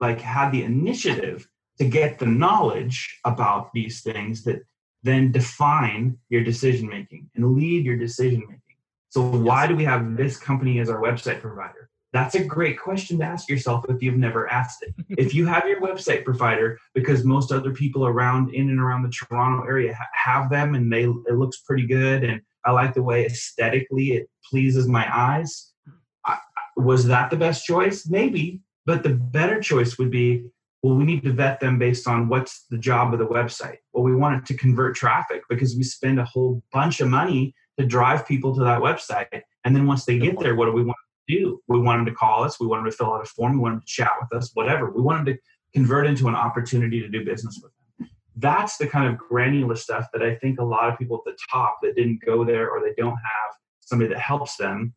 like 0.00 0.20
had 0.20 0.50
the 0.50 0.64
initiative 0.64 1.48
to 1.78 1.84
get 1.84 2.18
the 2.18 2.26
knowledge 2.26 3.20
about 3.24 3.72
these 3.72 4.02
things 4.02 4.44
that 4.44 4.62
then 5.06 5.32
define 5.32 6.18
your 6.28 6.42
decision 6.42 6.88
making 6.88 7.30
and 7.34 7.54
lead 7.54 7.84
your 7.84 7.96
decision 7.96 8.40
making. 8.40 8.60
So, 9.10 9.22
why 9.22 9.66
do 9.66 9.76
we 9.76 9.84
have 9.84 10.16
this 10.16 10.36
company 10.36 10.80
as 10.80 10.90
our 10.90 11.00
website 11.00 11.40
provider? 11.40 11.88
That's 12.12 12.34
a 12.34 12.44
great 12.44 12.80
question 12.80 13.18
to 13.18 13.24
ask 13.24 13.48
yourself 13.48 13.84
if 13.88 14.02
you've 14.02 14.16
never 14.16 14.50
asked 14.50 14.82
it. 14.82 14.94
if 15.18 15.34
you 15.34 15.46
have 15.46 15.66
your 15.66 15.80
website 15.80 16.24
provider 16.24 16.78
because 16.94 17.24
most 17.24 17.52
other 17.52 17.72
people 17.72 18.06
around 18.06 18.54
in 18.54 18.70
and 18.70 18.80
around 18.80 19.02
the 19.02 19.10
Toronto 19.10 19.66
area 19.66 19.96
have 20.12 20.50
them 20.50 20.74
and 20.74 20.92
they 20.92 21.04
it 21.04 21.34
looks 21.34 21.58
pretty 21.58 21.86
good 21.86 22.24
and 22.24 22.40
I 22.64 22.72
like 22.72 22.94
the 22.94 23.02
way 23.02 23.26
aesthetically 23.26 24.12
it 24.12 24.28
pleases 24.50 24.88
my 24.88 25.06
eyes. 25.14 25.72
I, 26.24 26.38
was 26.76 27.06
that 27.06 27.30
the 27.30 27.36
best 27.36 27.64
choice? 27.64 28.06
Maybe, 28.06 28.60
but 28.84 29.02
the 29.02 29.10
better 29.10 29.60
choice 29.60 29.98
would 29.98 30.10
be 30.10 30.44
well, 30.86 30.94
we 30.94 31.04
need 31.04 31.24
to 31.24 31.32
vet 31.32 31.58
them 31.58 31.80
based 31.80 32.06
on 32.06 32.28
what's 32.28 32.66
the 32.70 32.78
job 32.78 33.12
of 33.12 33.18
the 33.18 33.26
website. 33.26 33.78
Well, 33.92 34.04
we 34.04 34.14
want 34.14 34.38
it 34.38 34.46
to 34.46 34.56
convert 34.56 34.94
traffic 34.94 35.42
because 35.48 35.74
we 35.74 35.82
spend 35.82 36.20
a 36.20 36.24
whole 36.24 36.62
bunch 36.72 37.00
of 37.00 37.08
money 37.08 37.56
to 37.76 37.84
drive 37.84 38.24
people 38.24 38.54
to 38.54 38.62
that 38.62 38.80
website. 38.80 39.42
And 39.64 39.74
then 39.74 39.88
once 39.88 40.04
they 40.04 40.16
get 40.16 40.38
there, 40.38 40.54
what 40.54 40.66
do 40.66 40.72
we 40.72 40.84
want 40.84 40.96
to 41.28 41.36
do? 41.36 41.60
We 41.66 41.80
want 41.80 41.98
them 41.98 42.06
to 42.06 42.16
call 42.16 42.44
us. 42.44 42.60
We 42.60 42.68
want 42.68 42.84
them 42.84 42.92
to 42.92 42.96
fill 42.96 43.12
out 43.12 43.20
a 43.20 43.24
form. 43.24 43.54
We 43.54 43.58
want 43.58 43.74
them 43.74 43.80
to 43.80 43.86
chat 43.86 44.12
with 44.20 44.32
us, 44.38 44.52
whatever. 44.54 44.92
We 44.92 45.02
want 45.02 45.24
them 45.24 45.34
to 45.34 45.40
convert 45.74 46.06
into 46.06 46.28
an 46.28 46.36
opportunity 46.36 47.00
to 47.00 47.08
do 47.08 47.24
business 47.24 47.58
with 47.60 47.72
them. 47.98 48.08
That's 48.36 48.76
the 48.76 48.86
kind 48.86 49.12
of 49.12 49.18
granular 49.18 49.74
stuff 49.74 50.06
that 50.12 50.22
I 50.22 50.36
think 50.36 50.60
a 50.60 50.64
lot 50.64 50.88
of 50.88 50.96
people 50.96 51.20
at 51.26 51.32
the 51.32 51.36
top 51.50 51.78
that 51.82 51.96
didn't 51.96 52.24
go 52.24 52.44
there 52.44 52.70
or 52.70 52.80
they 52.80 52.94
don't 52.96 53.08
have 53.16 53.50
somebody 53.80 54.08
that 54.10 54.20
helps 54.20 54.56
them, 54.56 54.94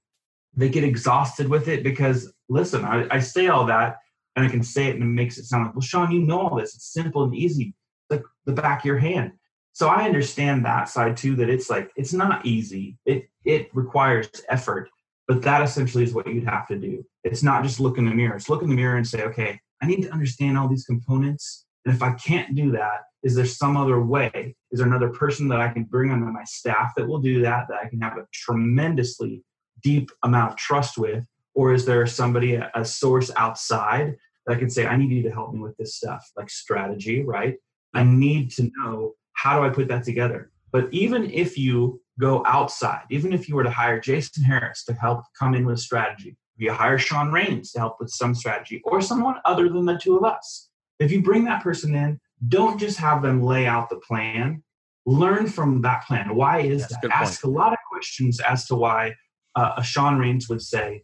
they 0.55 0.69
get 0.69 0.83
exhausted 0.83 1.49
with 1.49 1.67
it 1.67 1.81
because, 1.81 2.31
listen, 2.47 2.85
I, 2.85 3.07
I 3.09 3.19
say 3.19 3.47
all 3.47 3.65
that 3.65 3.97
and 4.39 4.47
I 4.47 4.51
can 4.51 4.63
say 4.63 4.87
it 4.87 4.95
and 4.95 5.03
it 5.03 5.07
makes 5.07 5.37
it 5.37 5.45
sound 5.45 5.65
like, 5.65 5.75
well, 5.75 5.81
Sean, 5.81 6.11
you 6.11 6.21
know 6.21 6.39
all 6.39 6.55
this. 6.55 6.73
It's 6.73 6.93
simple 6.93 7.23
and 7.23 7.35
easy, 7.35 7.73
like 8.09 8.23
the 8.45 8.53
back 8.53 8.79
of 8.79 8.85
your 8.85 8.97
hand. 8.97 9.33
So 9.73 9.89
I 9.89 10.05
understand 10.05 10.65
that 10.65 10.87
side 10.87 11.17
too, 11.17 11.35
that 11.35 11.49
it's 11.49 11.69
like 11.69 11.91
it's 11.97 12.13
not 12.13 12.45
easy. 12.45 12.97
It 13.05 13.29
it 13.43 13.69
requires 13.73 14.29
effort, 14.47 14.89
but 15.27 15.41
that 15.41 15.61
essentially 15.61 16.05
is 16.05 16.13
what 16.13 16.27
you'd 16.27 16.45
have 16.45 16.67
to 16.69 16.77
do. 16.77 17.05
It's 17.23 17.43
not 17.43 17.63
just 17.63 17.79
look 17.81 17.97
in 17.97 18.05
the 18.05 18.15
mirror. 18.15 18.35
It's 18.35 18.49
look 18.49 18.61
in 18.61 18.69
the 18.69 18.75
mirror 18.75 18.95
and 18.95 19.05
say, 19.05 19.23
okay, 19.23 19.59
I 19.81 19.87
need 19.87 20.03
to 20.03 20.11
understand 20.11 20.57
all 20.57 20.69
these 20.69 20.85
components. 20.85 21.65
And 21.85 21.93
if 21.93 22.01
I 22.01 22.13
can't 22.13 22.55
do 22.55 22.71
that, 22.71 23.01
is 23.23 23.35
there 23.35 23.45
some 23.45 23.75
other 23.75 24.01
way? 24.01 24.55
Is 24.71 24.79
there 24.79 24.87
another 24.87 25.09
person 25.09 25.49
that 25.49 25.59
I 25.59 25.67
can 25.69 25.83
bring 25.83 26.11
onto 26.11 26.25
my 26.25 26.43
staff 26.45 26.93
that 26.95 27.07
will 27.07 27.19
do 27.19 27.41
that, 27.41 27.67
that 27.69 27.79
I 27.83 27.89
can 27.89 27.99
have 28.01 28.17
a 28.17 28.25
tremendously 28.33 29.43
deep 29.83 30.11
amount 30.23 30.51
of 30.51 30.57
trust 30.57 30.97
with? 30.97 31.25
Or 31.55 31.73
is 31.73 31.85
there 31.85 32.05
somebody, 32.05 32.55
a 32.55 32.85
source 32.85 33.31
outside 33.35 34.15
I 34.47 34.55
can 34.55 34.69
say, 34.69 34.85
I 34.85 34.95
need 34.95 35.11
you 35.11 35.23
to 35.23 35.31
help 35.31 35.53
me 35.53 35.59
with 35.59 35.77
this 35.77 35.95
stuff, 35.95 36.29
like 36.35 36.49
strategy, 36.49 37.23
right? 37.23 37.55
I 37.93 38.03
need 38.03 38.51
to 38.51 38.71
know 38.77 39.13
how 39.33 39.59
do 39.59 39.65
I 39.65 39.69
put 39.69 39.87
that 39.89 40.03
together? 40.03 40.51
But 40.71 40.87
even 40.91 41.29
if 41.31 41.57
you 41.57 42.01
go 42.19 42.43
outside, 42.45 43.03
even 43.09 43.33
if 43.33 43.47
you 43.47 43.55
were 43.55 43.63
to 43.63 43.69
hire 43.69 43.99
Jason 43.99 44.43
Harris 44.43 44.83
to 44.85 44.93
help 44.93 45.23
come 45.37 45.55
in 45.55 45.65
with 45.65 45.79
strategy, 45.79 46.37
if 46.55 46.63
you 46.63 46.71
hire 46.71 46.97
Sean 46.97 47.31
Raines 47.31 47.71
to 47.71 47.79
help 47.79 47.97
with 47.99 48.09
some 48.09 48.35
strategy, 48.35 48.81
or 48.83 49.01
someone 49.01 49.35
other 49.45 49.69
than 49.69 49.85
the 49.85 49.97
two 49.97 50.17
of 50.17 50.23
us, 50.23 50.69
if 50.99 51.11
you 51.11 51.21
bring 51.21 51.45
that 51.45 51.63
person 51.63 51.95
in, 51.95 52.19
don't 52.47 52.79
just 52.79 52.97
have 52.97 53.21
them 53.21 53.41
lay 53.41 53.65
out 53.65 53.89
the 53.89 53.97
plan. 53.97 54.63
Learn 55.05 55.47
from 55.47 55.81
that 55.81 56.05
plan. 56.05 56.35
Why 56.35 56.59
is 56.59 56.81
That's 56.81 57.01
that? 57.01 57.11
Ask 57.11 57.43
a 57.43 57.49
lot 57.49 57.71
of 57.71 57.79
questions 57.89 58.39
as 58.41 58.67
to 58.67 58.75
why 58.75 59.15
uh, 59.55 59.73
a 59.77 59.83
Sean 59.83 60.19
Raines 60.19 60.49
would 60.49 60.61
say, 60.61 61.03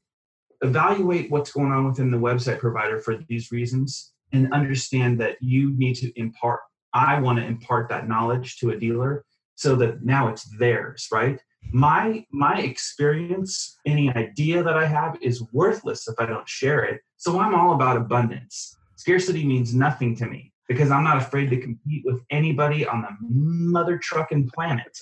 evaluate 0.61 1.31
what's 1.31 1.51
going 1.51 1.71
on 1.71 1.87
within 1.87 2.11
the 2.11 2.17
website 2.17 2.59
provider 2.59 2.99
for 2.99 3.17
these 3.27 3.51
reasons 3.51 4.13
and 4.31 4.51
understand 4.53 5.19
that 5.19 5.37
you 5.41 5.75
need 5.77 5.95
to 5.95 6.11
impart 6.19 6.59
i 6.93 7.19
want 7.19 7.37
to 7.37 7.45
impart 7.45 7.89
that 7.89 8.07
knowledge 8.07 8.57
to 8.57 8.71
a 8.71 8.79
dealer 8.79 9.23
so 9.55 9.75
that 9.75 10.03
now 10.03 10.27
it's 10.27 10.45
theirs 10.57 11.07
right? 11.11 11.39
My 11.71 12.23
my 12.31 12.59
experience 12.59 13.79
any 13.85 14.13
idea 14.15 14.61
that 14.61 14.77
i 14.77 14.85
have 14.85 15.17
is 15.21 15.43
worthless 15.51 16.07
if 16.07 16.15
i 16.19 16.25
don't 16.25 16.47
share 16.47 16.83
it. 16.83 17.01
So 17.17 17.39
i'm 17.39 17.55
all 17.55 17.73
about 17.73 17.97
abundance. 17.97 18.77
Scarcity 18.97 19.45
means 19.45 19.73
nothing 19.73 20.15
to 20.17 20.27
me 20.27 20.53
because 20.67 20.91
i'm 20.91 21.03
not 21.03 21.17
afraid 21.17 21.49
to 21.49 21.57
compete 21.59 22.03
with 22.05 22.21
anybody 22.29 22.85
on 22.85 23.01
the 23.01 23.09
mother 23.19 23.97
trucking 23.97 24.49
planet. 24.53 24.95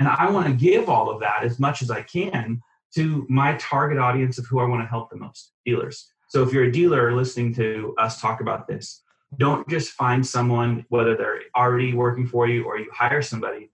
And 0.00 0.08
i 0.08 0.28
want 0.28 0.46
to 0.46 0.52
give 0.52 0.88
all 0.88 1.08
of 1.10 1.20
that 1.20 1.44
as 1.44 1.60
much 1.60 1.80
as 1.80 1.90
i 1.90 2.02
can 2.02 2.60
to 2.94 3.26
my 3.28 3.54
target 3.54 3.98
audience 3.98 4.38
of 4.38 4.46
who 4.46 4.60
I 4.60 4.64
want 4.64 4.82
to 4.82 4.86
help 4.86 5.10
the 5.10 5.16
most 5.16 5.52
dealers. 5.64 6.12
So 6.28 6.42
if 6.42 6.52
you're 6.52 6.64
a 6.64 6.72
dealer 6.72 7.12
listening 7.12 7.54
to 7.54 7.94
us 7.98 8.20
talk 8.20 8.40
about 8.40 8.66
this, 8.66 9.02
don't 9.38 9.68
just 9.68 9.92
find 9.92 10.26
someone, 10.26 10.84
whether 10.88 11.16
they're 11.16 11.42
already 11.56 11.94
working 11.94 12.26
for 12.26 12.48
you 12.48 12.64
or 12.64 12.78
you 12.78 12.90
hire 12.92 13.22
somebody 13.22 13.70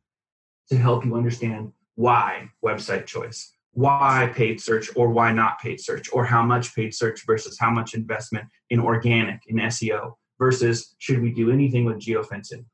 to 0.69 0.77
help 0.77 1.05
you 1.05 1.17
understand 1.17 1.73
why 1.95 2.51
website 2.65 3.07
choice, 3.07 3.53
why 3.73 4.31
paid 4.35 4.61
search 4.61 4.91
or 4.97 5.09
why 5.09 5.33
not 5.33 5.59
paid 5.61 5.81
search, 5.81 6.09
or 6.13 6.25
how 6.25 6.43
much 6.43 6.75
paid 6.75 6.95
search 6.95 7.25
versus 7.27 7.59
how 7.59 7.71
much 7.71 7.95
investment 7.95 8.47
in 8.71 8.81
organic, 8.81 9.41
in 9.47 9.57
SEO, 9.57 10.15
versus 10.39 10.95
should 10.99 11.23
we 11.23 11.31
do 11.31 11.51
anything 11.51 11.85
with 11.85 11.99
geofencing? 11.99 12.65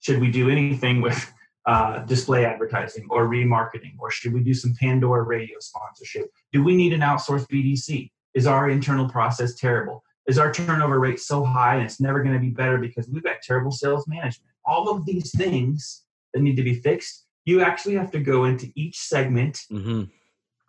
Should 0.00 0.20
we 0.20 0.30
do 0.30 0.50
anything 0.50 1.00
with 1.00 1.32
uh, 1.66 2.00
display 2.00 2.44
advertising 2.44 3.06
or 3.10 3.26
remarketing? 3.26 3.94
Or 3.98 4.10
should 4.10 4.32
we 4.32 4.40
do 4.40 4.54
some 4.54 4.74
Pandora 4.78 5.22
radio 5.22 5.58
sponsorship? 5.60 6.30
Do 6.52 6.62
we 6.62 6.76
need 6.76 6.92
an 6.92 7.00
outsourced 7.00 7.48
BDC? 7.48 8.10
Is 8.34 8.46
our 8.46 8.68
internal 8.68 9.08
process 9.08 9.54
terrible? 9.54 10.02
Is 10.26 10.38
our 10.38 10.52
turnover 10.52 10.98
rate 10.98 11.20
so 11.20 11.44
high 11.44 11.76
and 11.76 11.84
it's 11.84 12.00
never 12.00 12.22
going 12.22 12.34
to 12.34 12.40
be 12.40 12.50
better 12.50 12.78
because 12.78 13.08
we've 13.08 13.22
got 13.22 13.36
terrible 13.42 13.70
sales 13.70 14.06
management? 14.08 14.50
All 14.64 14.88
of 14.88 15.04
these 15.04 15.30
things 15.36 16.04
that 16.32 16.40
need 16.40 16.56
to 16.56 16.62
be 16.62 16.74
fixed, 16.74 17.26
you 17.44 17.60
actually 17.60 17.94
have 17.94 18.10
to 18.12 18.18
go 18.18 18.44
into 18.44 18.70
each 18.74 18.98
segment, 18.98 19.60
mm-hmm. 19.70 20.04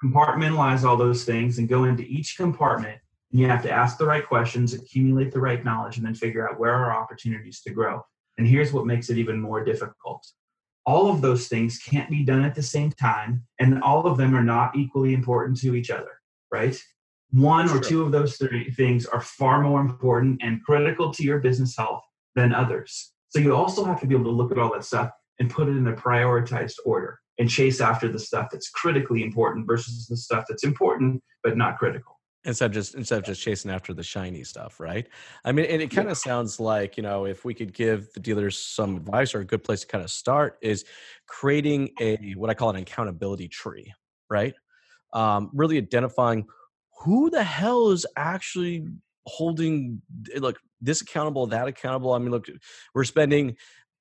compartmentalize 0.06 0.84
all 0.84 0.98
those 0.98 1.24
things, 1.24 1.58
and 1.58 1.70
go 1.70 1.86
into 1.86 2.04
each 2.04 2.36
compartment. 2.36 3.00
And 3.32 3.40
you 3.40 3.48
have 3.48 3.64
to 3.64 3.72
ask 3.72 3.98
the 3.98 4.06
right 4.06 4.28
questions, 4.28 4.74
accumulate 4.74 5.32
the 5.32 5.40
right 5.40 5.64
knowledge, 5.64 5.98
and 5.98 6.06
then 6.06 6.16
figure 6.16 6.48
out 6.48 6.60
where 6.60 6.74
are 6.74 6.94
opportunities 6.94 7.62
to 7.62 7.72
grow. 7.72 8.02
And 8.38 8.46
here's 8.46 8.74
what 8.74 8.86
makes 8.86 9.10
it 9.10 9.18
even 9.18 9.40
more 9.40 9.64
difficult 9.64 10.28
all 10.86 11.10
of 11.10 11.22
those 11.22 11.48
things 11.48 11.80
can't 11.80 12.10
be 12.10 12.24
done 12.24 12.44
at 12.44 12.56
the 12.56 12.64
same 12.64 12.92
time 12.92 13.44
and 13.60 13.82
all 13.82 14.06
of 14.06 14.18
them 14.18 14.36
are 14.36 14.44
not 14.44 14.76
equally 14.76 15.14
important 15.14 15.60
to 15.60 15.76
each 15.76 15.90
other 15.90 16.20
right? 16.56 16.82
One 17.32 17.70
or 17.70 17.82
two 17.82 18.02
of 18.02 18.12
those 18.12 18.38
three 18.38 18.72
things 18.72 19.06
are 19.06 19.20
far 19.20 19.62
more 19.62 19.82
important 19.82 20.42
and 20.42 20.64
critical 20.64 21.12
to 21.14 21.24
your 21.24 21.40
business 21.40 21.76
health 21.76 22.02
than 22.36 22.54
others. 22.54 23.12
So 23.30 23.40
you 23.40 23.54
also 23.54 23.84
have 23.84 24.00
to 24.00 24.08
be 24.08 24.16
able 24.16 24.26
to 24.26 24.32
look 24.32 24.52
at 24.52 24.58
all 24.58 24.72
that 24.74 24.86
stuff 24.86 25.12
and 25.40 25.50
put 25.50 25.68
it 25.68 25.76
in 25.76 25.88
a 25.88 25.94
prioritized 25.94 26.76
order 26.86 27.20
and 27.38 27.50
chase 27.50 27.82
after 27.82 28.08
the 28.08 28.20
stuff 28.20 28.48
that's 28.52 28.70
critically 28.70 29.22
important 29.22 29.68
versus 29.68 30.08
the 30.08 30.16
stuff 30.16 30.46
that's 30.48 30.64
important 30.64 31.22
but 31.44 31.58
not 31.58 31.78
critical 31.78 32.15
instead 32.46 32.68
of 32.68 32.72
just 32.72 32.96
instead 32.96 33.18
of 33.20 33.26
just 33.26 33.42
chasing 33.42 33.72
after 33.72 33.94
the 33.94 34.04
shiny 34.04 34.44
stuff 34.44 34.80
right? 34.80 35.08
I 35.44 35.52
mean 35.52 35.66
and 35.66 35.82
it 35.82 35.92
kind 35.92 36.10
of 36.10 36.18
sounds 36.18 36.60
like 36.60 36.98
you 36.98 37.04
know 37.04 37.26
if 37.26 37.46
we 37.46 37.54
could 37.54 37.74
give 37.74 38.12
the 38.14 38.20
dealers 38.20 38.58
some 38.58 38.96
advice 38.96 39.36
or 39.36 39.42
a 39.42 39.46
good 39.46 39.64
place 39.64 39.82
to 39.82 39.88
kind 39.88 40.04
of 40.04 40.12
start 40.12 40.58
is 40.62 40.86
creating 41.28 41.90
a 42.00 42.34
what 42.36 42.50
i 42.50 42.54
call 42.54 42.70
an 42.70 42.76
accountability 42.76 43.48
tree 43.48 43.92
right? 44.30 44.54
Um, 45.14 45.50
really 45.54 45.78
identifying 45.78 46.46
who 47.02 47.30
the 47.30 47.44
hell 47.44 47.92
is 47.92 48.06
actually 48.18 48.86
holding 49.28 50.02
look 50.38 50.60
this 50.82 51.02
accountable 51.02 51.48
that 51.48 51.68
accountable? 51.68 52.14
I 52.14 52.20
mean 52.20 52.32
look 52.32 52.48
we're 52.94 53.04
spending 53.04 53.56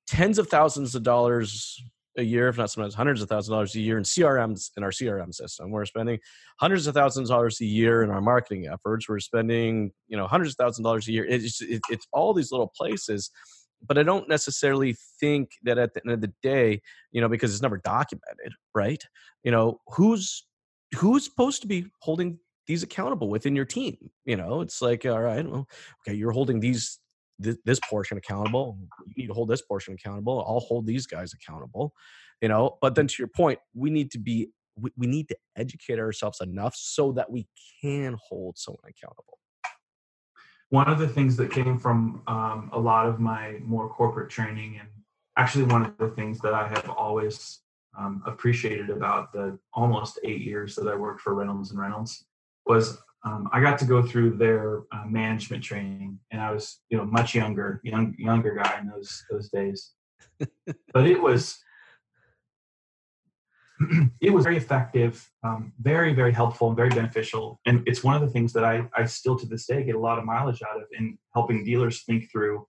tens 0.07 0.37
of 0.37 0.47
thousands 0.47 0.93
of 0.95 1.03
dollars 1.03 1.81
a 2.17 2.23
year, 2.23 2.47
if 2.47 2.57
not 2.57 2.71
sometimes 2.71 2.93
hundreds 2.93 3.21
of 3.21 3.29
thousands 3.29 3.49
of 3.49 3.55
dollars 3.55 3.75
a 3.75 3.79
year 3.79 3.97
in 3.97 4.03
CRMs 4.03 4.71
in 4.77 4.83
our 4.83 4.91
CRM 4.91 5.33
system. 5.33 5.71
We're 5.71 5.85
spending 5.85 6.19
hundreds 6.59 6.87
of 6.87 6.93
thousands 6.93 7.29
of 7.29 7.35
dollars 7.35 7.59
a 7.61 7.65
year 7.65 8.03
in 8.03 8.09
our 8.09 8.21
marketing 8.21 8.67
efforts. 8.67 9.09
We're 9.09 9.19
spending, 9.19 9.91
you 10.07 10.17
know, 10.17 10.27
hundreds 10.27 10.53
of 10.53 10.57
thousands 10.57 10.79
of 10.79 10.83
dollars 10.85 11.07
a 11.07 11.11
year. 11.11 11.25
It's 11.25 11.61
it, 11.61 11.81
it's 11.89 12.07
all 12.11 12.33
these 12.33 12.51
little 12.51 12.71
places, 12.75 13.31
but 13.85 13.97
I 13.97 14.03
don't 14.03 14.29
necessarily 14.29 14.95
think 15.19 15.51
that 15.63 15.77
at 15.77 15.93
the 15.93 16.01
end 16.05 16.13
of 16.13 16.21
the 16.21 16.33
day, 16.41 16.81
you 17.11 17.21
know, 17.21 17.29
because 17.29 17.53
it's 17.53 17.61
never 17.61 17.77
documented, 17.77 18.53
right? 18.73 19.03
You 19.43 19.51
know, 19.51 19.79
who's 19.87 20.45
who's 20.95 21.25
supposed 21.25 21.61
to 21.61 21.67
be 21.67 21.87
holding 21.99 22.39
these 22.67 22.83
accountable 22.83 23.29
within 23.29 23.55
your 23.55 23.65
team? 23.65 23.97
You 24.25 24.37
know, 24.37 24.61
it's 24.61 24.81
like, 24.81 25.05
all 25.05 25.21
right, 25.21 25.45
well, 25.47 25.67
okay, 26.01 26.15
you're 26.15 26.31
holding 26.31 26.59
these 26.59 26.99
th- 27.41 27.57
this 27.65 27.79
portion 27.89 28.17
accountable. 28.17 28.77
You 29.05 29.13
need 29.17 29.27
to 29.27 29.33
hold 29.33 29.49
this 29.49 29.61
portion 29.61 29.93
accountable. 29.93 30.43
I'll 30.47 30.59
hold 30.59 30.85
these 30.85 31.07
guys 31.07 31.33
accountable. 31.33 31.93
You 32.41 32.49
know, 32.49 32.77
but 32.81 32.95
then 32.95 33.07
to 33.07 33.15
your 33.17 33.27
point, 33.27 33.59
we 33.73 33.89
need 33.89 34.11
to 34.11 34.19
be 34.19 34.49
we, 34.77 34.91
we 34.97 35.07
need 35.07 35.29
to 35.29 35.37
educate 35.55 35.99
ourselves 35.99 36.41
enough 36.41 36.75
so 36.75 37.13
that 37.13 37.31
we 37.31 37.47
can 37.81 38.17
hold 38.21 38.57
someone 38.57 38.83
accountable. 38.89 39.39
One 40.69 40.89
of 40.89 40.99
the 40.99 41.07
things 41.07 41.37
that 41.37 41.51
came 41.51 41.77
from 41.77 42.21
um, 42.27 42.69
a 42.73 42.79
lot 42.79 43.07
of 43.07 43.19
my 43.19 43.59
more 43.61 43.87
corporate 43.87 44.29
training, 44.29 44.77
and 44.79 44.89
actually 45.37 45.65
one 45.65 45.85
of 45.85 45.97
the 45.97 46.09
things 46.09 46.39
that 46.39 46.53
I 46.53 46.67
have 46.67 46.89
always 46.89 47.61
um, 47.97 48.21
appreciated 48.25 48.89
about 48.89 49.31
the 49.31 49.57
almost 49.73 50.19
eight 50.23 50.41
years 50.41 50.75
that 50.75 50.87
I 50.87 50.95
worked 50.95 51.21
for 51.21 51.33
Reynolds 51.33 51.71
and 51.71 51.79
Reynolds, 51.79 52.25
was 52.65 52.97
um, 53.25 53.49
I 53.51 53.59
got 53.59 53.79
to 53.79 53.85
go 53.85 54.03
through 54.03 54.37
their 54.37 54.83
uh, 54.91 55.05
management 55.07 55.63
training, 55.63 56.19
and 56.31 56.39
I 56.39 56.51
was, 56.51 56.79
you 56.89 56.97
know, 56.97 57.05
much 57.05 57.33
younger, 57.33 57.81
young, 57.83 58.13
younger 58.19 58.53
guy 58.53 58.79
in 58.79 58.87
those 58.87 59.23
those 59.31 59.49
days. 59.49 59.93
but 60.93 61.07
it 61.07 61.19
was, 61.19 61.57
it 64.21 64.29
was 64.31 64.43
very 64.43 64.57
effective, 64.57 65.27
um, 65.43 65.73
very 65.81 66.13
very 66.13 66.31
helpful, 66.31 66.67
and 66.67 66.77
very 66.77 66.89
beneficial. 66.89 67.59
And 67.65 67.81
it's 67.87 68.03
one 68.03 68.15
of 68.15 68.21
the 68.21 68.29
things 68.29 68.53
that 68.53 68.63
I 68.63 68.87
I 68.95 69.05
still 69.05 69.35
to 69.39 69.47
this 69.47 69.65
day 69.65 69.83
get 69.83 69.95
a 69.95 69.99
lot 69.99 70.19
of 70.19 70.25
mileage 70.25 70.61
out 70.61 70.77
of 70.77 70.83
in 70.91 71.17
helping 71.33 71.65
dealers 71.65 72.03
think 72.03 72.31
through 72.31 72.67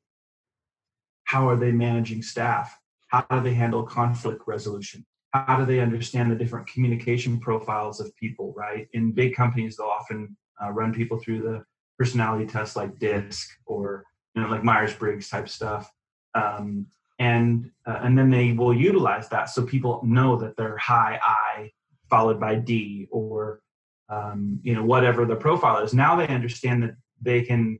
how 1.25 1.47
are 1.47 1.57
they 1.57 1.71
managing 1.71 2.23
staff, 2.23 2.75
how 3.09 3.27
do 3.31 3.43
they 3.43 3.53
handle 3.53 3.83
conflict 3.83 4.43
resolution, 4.47 5.05
how 5.35 5.59
do 5.59 5.67
they 5.67 5.81
understand 5.81 6.33
the 6.33 6.37
different 6.37 6.67
communication 6.67 7.39
profiles 7.41 8.01
of 8.01 8.17
people 8.17 8.55
right 8.57 8.89
in 8.95 9.13
big 9.13 9.35
companies 9.35 9.77
they'll 9.77 9.89
often 9.89 10.35
uh, 10.63 10.71
run 10.71 10.93
people 10.93 11.19
through 11.19 11.43
the 11.43 11.65
personality 11.99 12.47
tests 12.47 12.77
like 12.77 12.99
DISC 12.99 13.49
or 13.67 14.05
you 14.35 14.43
know 14.43 14.49
like 14.49 14.65
Myers 14.65 14.95
Briggs 14.95 15.29
type 15.29 15.49
stuff, 15.49 15.91
um, 16.35 16.87
and 17.19 17.71
uh, 17.87 18.01
and 18.03 18.17
then 18.19 18.31
they 18.31 18.53
will 18.53 18.75
utilize 18.75 19.29
that 19.31 19.49
so 19.49 19.65
people 19.65 20.01
know 20.05 20.37
that 20.37 20.57
they're 20.57 20.77
high 20.77 21.19
I 21.23 21.71
followed 22.11 22.39
by 22.39 22.57
D 22.57 23.09
or 23.11 23.61
um, 24.09 24.61
you 24.63 24.75
know 24.75 24.85
whatever 24.85 25.25
the 25.25 25.37
profile 25.37 25.83
is. 25.83 25.95
Now 25.95 26.17
they 26.17 26.29
understand 26.29 26.83
that 26.83 26.97
they 27.21 27.43
can 27.43 27.79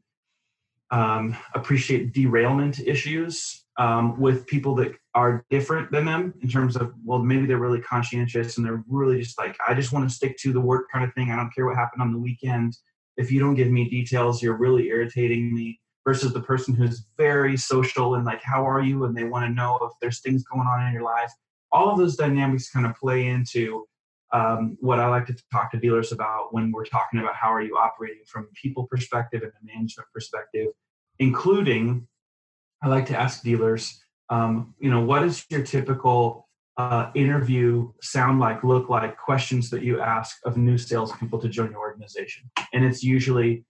um, 0.91 1.37
appreciate 1.55 2.13
derailment 2.13 2.81
issues 2.81 3.66
um, 3.79 4.19
with 4.19 4.47
people 4.47 4.75
that 4.77 4.95
are 5.15 5.45
different 5.51 5.91
than 5.91 6.05
them 6.05 6.35
in 6.43 6.49
terms 6.49 6.77
of 6.77 6.93
well 7.05 7.19
maybe 7.19 7.47
they're 7.47 7.59
really 7.59 7.81
conscientious 7.81 8.57
and 8.57 8.67
they're 8.67 8.83
really 8.89 9.21
just 9.21 9.39
like 9.39 9.57
i 9.67 9.75
just 9.75 9.93
want 9.93 10.09
to 10.09 10.15
stick 10.15 10.37
to 10.39 10.53
the 10.53 10.61
work 10.61 10.91
kind 10.91 11.05
of 11.05 11.13
thing. 11.15 11.31
I 11.31 11.37
don't 11.37 11.55
care 11.55 11.67
what 11.67 11.77
happened 11.77 12.03
on 12.03 12.13
the 12.13 12.19
weekend. 12.19 12.77
If 13.17 13.31
you 13.31 13.41
don't 13.41 13.55
give 13.55 13.71
me 13.71 13.89
details 13.89 14.43
you're 14.43 14.57
really 14.57 14.89
irritating 14.89 15.55
me 15.55 15.81
versus 16.05 16.33
the 16.33 16.41
person 16.41 16.75
who's 16.75 17.07
very 17.17 17.57
social 17.57 18.15
and 18.15 18.25
like 18.25 18.43
how 18.43 18.67
are 18.67 18.83
you? 18.83 19.05
and 19.05 19.17
they 19.17 19.25
want 19.25 19.47
to 19.47 19.55
know 19.55 19.79
if 19.83 19.93
there's 20.01 20.21
things 20.21 20.45
going 20.45 20.67
on 20.67 20.87
in 20.87 20.93
your 20.93 21.03
life. 21.03 21.33
All 21.73 21.91
of 21.91 21.99
those 21.99 22.17
dynamics 22.17 22.71
kind 22.71 22.87
of 22.87 22.95
play 22.95 23.27
into 23.27 23.87
um, 24.33 24.77
what 24.81 24.99
i 24.99 25.07
like 25.07 25.27
to 25.27 25.37
talk 25.53 25.71
to 25.71 25.79
dealers 25.79 26.11
about 26.11 26.53
when 26.53 26.73
we're 26.73 26.85
talking 26.85 27.21
about 27.21 27.37
how 27.37 27.53
are 27.53 27.63
you 27.63 27.77
operating 27.77 28.23
from 28.27 28.49
people 28.61 28.87
perspective 28.89 29.43
and 29.43 29.53
a 29.53 29.73
management 29.73 30.09
perspective 30.13 30.69
including 31.19 32.07
I 32.83 32.89
like 32.89 33.07
to 33.07 33.19
ask 33.19 33.43
dealers, 33.43 34.01
um, 34.31 34.75
you 34.79 34.91
know, 34.91 35.01
what 35.01 35.23
is 35.23 35.45
your 35.51 35.63
typical 35.63 36.49
uh, 36.77 37.11
interview 37.15 37.91
sound 38.03 38.39
like, 38.39 38.63
look 38.63 38.89
like, 38.89 39.17
questions 39.17 39.71
that 39.71 39.83
you 39.83 40.01
ask 40.01 40.37
of 40.45 40.57
new 40.57 40.77
salespeople 40.77 41.39
to 41.41 41.49
join 41.49 41.71
your 41.71 41.81
organization? 41.81 42.51
And 42.73 42.85
it's 42.85 43.03
usually, 43.03 43.65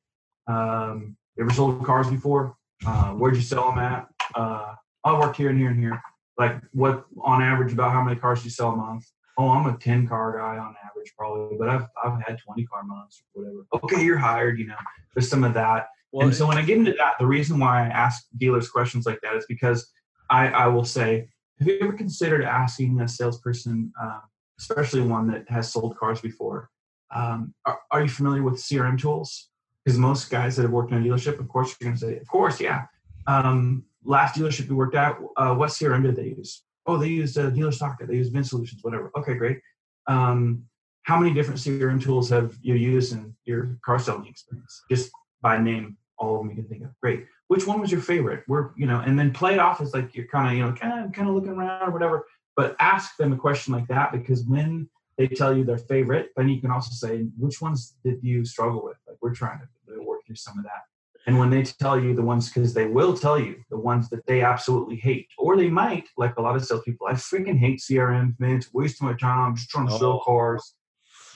um, 0.49 1.17
ever 1.39 1.51
sold 1.51 1.85
cars 1.85 2.09
before? 2.09 2.57
Uh, 2.87 3.13
where'd 3.13 3.37
you 3.37 3.43
sell 3.43 3.71
them 3.71 3.79
at? 3.79 4.07
Uh, 4.35 4.75
I 5.05 5.19
work 5.19 5.37
here 5.37 5.51
and 5.51 5.59
here 5.59 5.71
and 5.71 5.79
here. 5.79 6.03
Like, 6.39 6.61
what 6.73 7.07
on 7.23 7.43
average 7.43 7.73
about 7.73 7.93
how 7.93 8.03
many 8.03 8.19
cars 8.19 8.41
do 8.41 8.45
you 8.45 8.51
sell 8.51 8.71
a 8.71 8.77
month? 8.77 9.05
Oh, 9.39 9.51
I'm 9.51 9.67
a 9.67 9.77
10 9.77 10.09
car 10.09 10.39
guy 10.39 10.59
on 10.59 10.75
average, 10.85 11.13
probably, 11.17 11.57
but 11.59 11.69
I've, 11.69 11.87
I've 12.03 12.21
had 12.27 12.39
20 12.39 12.65
car 12.67 12.83
months 12.85 13.23
or 13.35 13.43
whatever. 13.43 13.67
Okay, 13.85 14.05
you're 14.05 14.17
hired, 14.17 14.59
you 14.59 14.67
know, 14.67 14.77
there's 15.15 15.29
some 15.29 15.45
of 15.45 15.55
that. 15.55 15.89
Well, 16.17 16.29
and 16.29 16.35
so 16.35 16.47
when 16.47 16.57
I 16.57 16.63
get 16.63 16.79
into 16.79 16.95
that, 16.95 17.17
the 17.19 17.27
reason 17.27 17.59
why 17.59 17.85
I 17.85 17.89
ask 17.89 18.25
dealers 18.39 18.71
questions 18.71 19.05
like 19.05 19.21
that 19.21 19.37
is 19.37 19.45
because 19.47 19.93
I, 20.31 20.49
I 20.49 20.67
will 20.67 20.87
say, 20.87 21.29
have 21.59 21.69
you 21.69 21.79
ever 21.83 21.93
considered 21.93 22.43
asking 22.43 22.99
a 23.03 23.07
salesperson, 23.07 23.93
uh, 24.03 24.21
especially 24.59 25.03
one 25.03 25.31
that 25.31 25.45
has 25.51 25.71
sold 25.71 25.95
cars 25.99 26.23
before, 26.23 26.71
um, 27.15 27.53
are, 27.67 27.81
are, 27.91 28.01
you 28.01 28.09
familiar 28.09 28.43
with 28.43 28.55
CRM 28.55 28.99
tools? 28.99 29.51
Because 29.85 29.99
most 29.99 30.31
guys 30.31 30.57
that 30.57 30.63
have 30.63 30.71
worked 30.71 30.91
in 30.91 30.97
a 30.97 31.07
dealership, 31.07 31.39
of 31.39 31.49
course, 31.49 31.77
you're 31.79 31.91
going 31.91 32.01
to 32.01 32.07
say, 32.07 32.17
of 32.17 32.27
course, 32.29 32.63
yeah. 32.63 32.87
Um, 33.27 33.85
last 34.03 34.37
dealership 34.37 34.71
you 34.71 34.77
worked 34.77 34.95
at, 34.95 35.19
uh, 35.37 35.55
what 35.55 35.69
CRM 35.69 36.03
did 36.03 36.17
they 36.17 36.29
use? 36.29 36.63
Oh, 36.87 36.97
they 36.97 37.09
used 37.09 37.37
uh, 37.37 37.51
DealerSocket, 37.51 38.09
they 38.09 38.17
used 38.17 38.33
VinSolutions, 38.33 38.79
whatever. 38.81 39.13
Okay, 39.19 39.35
great. 39.35 39.59
Um, 40.07 40.65
how 41.03 41.21
many 41.21 41.35
different 41.35 41.61
CRM 41.61 42.03
tools 42.03 42.31
have 42.31 42.57
you 42.63 42.75
used 42.75 43.13
in 43.13 43.37
your 43.45 43.77
car 43.85 43.99
selling 43.99 44.27
experience? 44.29 44.83
Just 44.91 45.11
by 45.43 45.59
name 45.59 45.99
all 46.19 46.37
of 46.37 46.41
them 46.41 46.51
you 46.51 46.57
can 46.57 46.69
think 46.69 46.85
of. 46.85 46.91
Great. 47.01 47.27
Which 47.49 47.67
one 47.67 47.81
was 47.81 47.93
your 47.93 48.01
favorite? 48.01 48.45
We're, 48.49 48.71
you 48.77 48.87
know, 48.87 49.01
and 49.01 49.19
then 49.19 49.33
play 49.33 49.55
it 49.55 49.61
off 49.61 49.81
as 49.81 49.95
like 49.95 50.15
you're 50.15 50.27
kind 50.27 50.49
of, 50.49 50.55
you 50.55 50.65
know, 50.65 50.73
kind 50.73 51.05
of 51.05 51.13
kind 51.13 51.29
of 51.29 51.35
looking 51.35 51.51
around 51.51 51.89
or 51.89 51.93
whatever. 51.93 52.27
But 52.57 52.75
ask 52.81 53.17
them 53.17 53.33
a 53.33 53.37
question 53.37 53.75
like 53.75 53.87
that 53.89 54.13
because 54.13 54.45
when 54.45 54.89
they 55.19 55.29
tell 55.29 55.57
you 55.57 55.65
their 55.65 55.79
favorite, 55.79 56.31
then 56.37 56.49
you 56.49 56.61
can 56.61 56.71
also 56.71 56.91
say, 56.93 57.27
which 57.39 57.61
ones 57.61 57.97
did 58.05 58.23
you 58.23 58.45
struggle 58.45 58.83
with? 58.83 58.97
Like 59.07 59.17
we're 59.21 59.35
trying 59.35 59.61
to 59.61 60.03
work 60.03 60.21
through 60.27 60.37
some 60.37 60.59
of 60.59 60.65
that. 60.65 60.83
And 61.27 61.39
when 61.39 61.51
they 61.51 61.65
tell 61.65 62.01
you 62.01 62.15
the 62.15 62.23
ones, 62.23 62.49
because 62.49 62.73
they 62.73 62.87
will 62.87 63.17
tell 63.17 63.39
you 63.39 63.57
the 63.69 63.79
ones 63.79 64.09
that 64.11 64.25
they 64.27 64.43
absolutely 64.43 64.97
hate, 64.97 65.27
or 65.39 65.57
they 65.57 65.69
might, 65.69 66.05
like 66.17 66.37
a 66.37 66.43
lot 66.43 66.55
of 66.55 66.65
salespeople, 66.65 67.09
I 67.09 67.15
freaking 67.15 67.59
hate 67.59 67.81
CRM, 67.81 68.39
man. 68.39 68.57
It's 68.57 68.73
wasting 68.73 69.09
my 69.09 69.15
time. 69.15 69.41
I'm 69.41 69.57
just 69.57 69.69
trying 69.69 69.89
to 69.89 69.95
oh. 69.95 69.99
sell 69.99 70.21
cars 70.25 70.76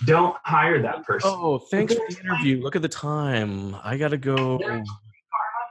don't 0.07 0.36
hire 0.44 0.80
that 0.82 1.05
person. 1.05 1.30
Oh, 1.32 1.59
thanks 1.59 1.94
for 1.94 2.03
the 2.09 2.20
interview. 2.20 2.62
Look 2.62 2.76
at 2.76 2.82
the 2.82 2.88
time. 2.88 3.76
I 3.82 3.96
gotta 3.96 4.16
go. 4.16 4.59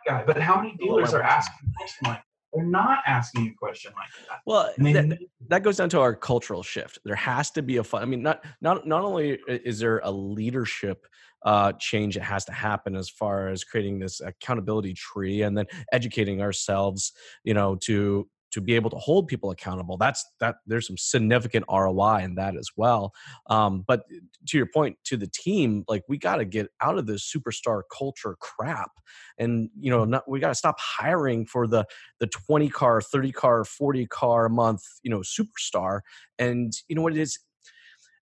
Guy, 0.07 0.23
but 0.25 0.37
how 0.37 0.61
many 0.61 0.75
dealers 0.77 1.13
are 1.13 1.21
asking 1.21 1.71
question 1.77 2.07
like 2.07 2.21
they're 2.53 2.65
not 2.65 2.99
asking 3.05 3.47
a 3.47 3.53
question 3.53 3.91
like 3.95 4.09
that? 4.27 4.39
Well, 4.45 4.73
that, 4.77 5.19
that 5.49 5.63
goes 5.63 5.77
down 5.77 5.89
to 5.89 5.99
our 5.99 6.15
cultural 6.15 6.63
shift. 6.63 6.99
There 7.05 7.15
has 7.15 7.51
to 7.51 7.61
be 7.61 7.77
a 7.77 7.83
fun. 7.83 8.01
I 8.01 8.05
mean, 8.05 8.23
not 8.23 8.43
not 8.61 8.87
not 8.87 9.03
only 9.03 9.39
is 9.47 9.79
there 9.79 9.99
a 10.03 10.11
leadership 10.11 11.05
uh, 11.45 11.73
change 11.73 12.15
that 12.15 12.23
has 12.23 12.45
to 12.45 12.51
happen 12.51 12.95
as 12.95 13.09
far 13.09 13.49
as 13.49 13.63
creating 13.63 13.99
this 13.99 14.19
accountability 14.19 14.93
tree 14.93 15.43
and 15.43 15.57
then 15.57 15.65
educating 15.91 16.41
ourselves, 16.41 17.13
you 17.43 17.53
know, 17.53 17.75
to 17.75 18.27
to 18.51 18.61
be 18.61 18.75
able 18.75 18.89
to 18.89 18.97
hold 18.97 19.27
people 19.27 19.51
accountable 19.51 19.97
that's 19.97 20.25
that 20.39 20.55
there's 20.65 20.87
some 20.87 20.97
significant 20.97 21.65
roi 21.69 22.21
in 22.23 22.35
that 22.35 22.55
as 22.55 22.69
well. 22.75 23.13
Um, 23.47 23.83
but 23.87 24.03
to 24.47 24.57
your 24.57 24.67
point 24.73 24.97
to 25.05 25.17
the 25.17 25.27
team 25.27 25.83
like 25.87 26.03
we 26.07 26.17
got 26.17 26.37
to 26.37 26.45
get 26.45 26.67
out 26.81 26.97
of 26.97 27.05
this 27.05 27.31
superstar 27.31 27.81
culture 27.95 28.35
crap 28.39 28.91
and 29.37 29.69
you 29.79 29.91
know 29.91 30.05
not, 30.05 30.29
we 30.29 30.39
got 30.39 30.49
to 30.49 30.55
stop 30.55 30.79
hiring 30.79 31.45
for 31.45 31.67
the 31.67 31.85
the 32.19 32.27
20 32.27 32.69
car 32.69 33.01
30 33.01 33.31
car 33.31 33.63
40 33.63 34.05
car 34.07 34.45
a 34.45 34.49
month 34.49 34.83
you 35.03 35.09
know 35.09 35.19
superstar. 35.19 36.01
And 36.37 36.73
you 36.87 36.95
know 36.95 37.01
what 37.01 37.13
it 37.13 37.19
is? 37.19 37.39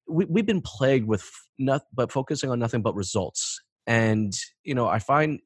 We, 0.07 0.25
we've 0.25 0.45
been 0.45 0.61
plagued 0.61 1.07
with 1.07 1.29
not 1.59 1.83
but 1.93 2.11
focusing 2.11 2.49
on 2.49 2.59
nothing 2.59 2.81
but 2.81 2.95
results. 2.95 3.61
And 3.85 4.33
you 4.63 4.75
know 4.75 4.87
i 4.87 4.99
find 4.99 5.39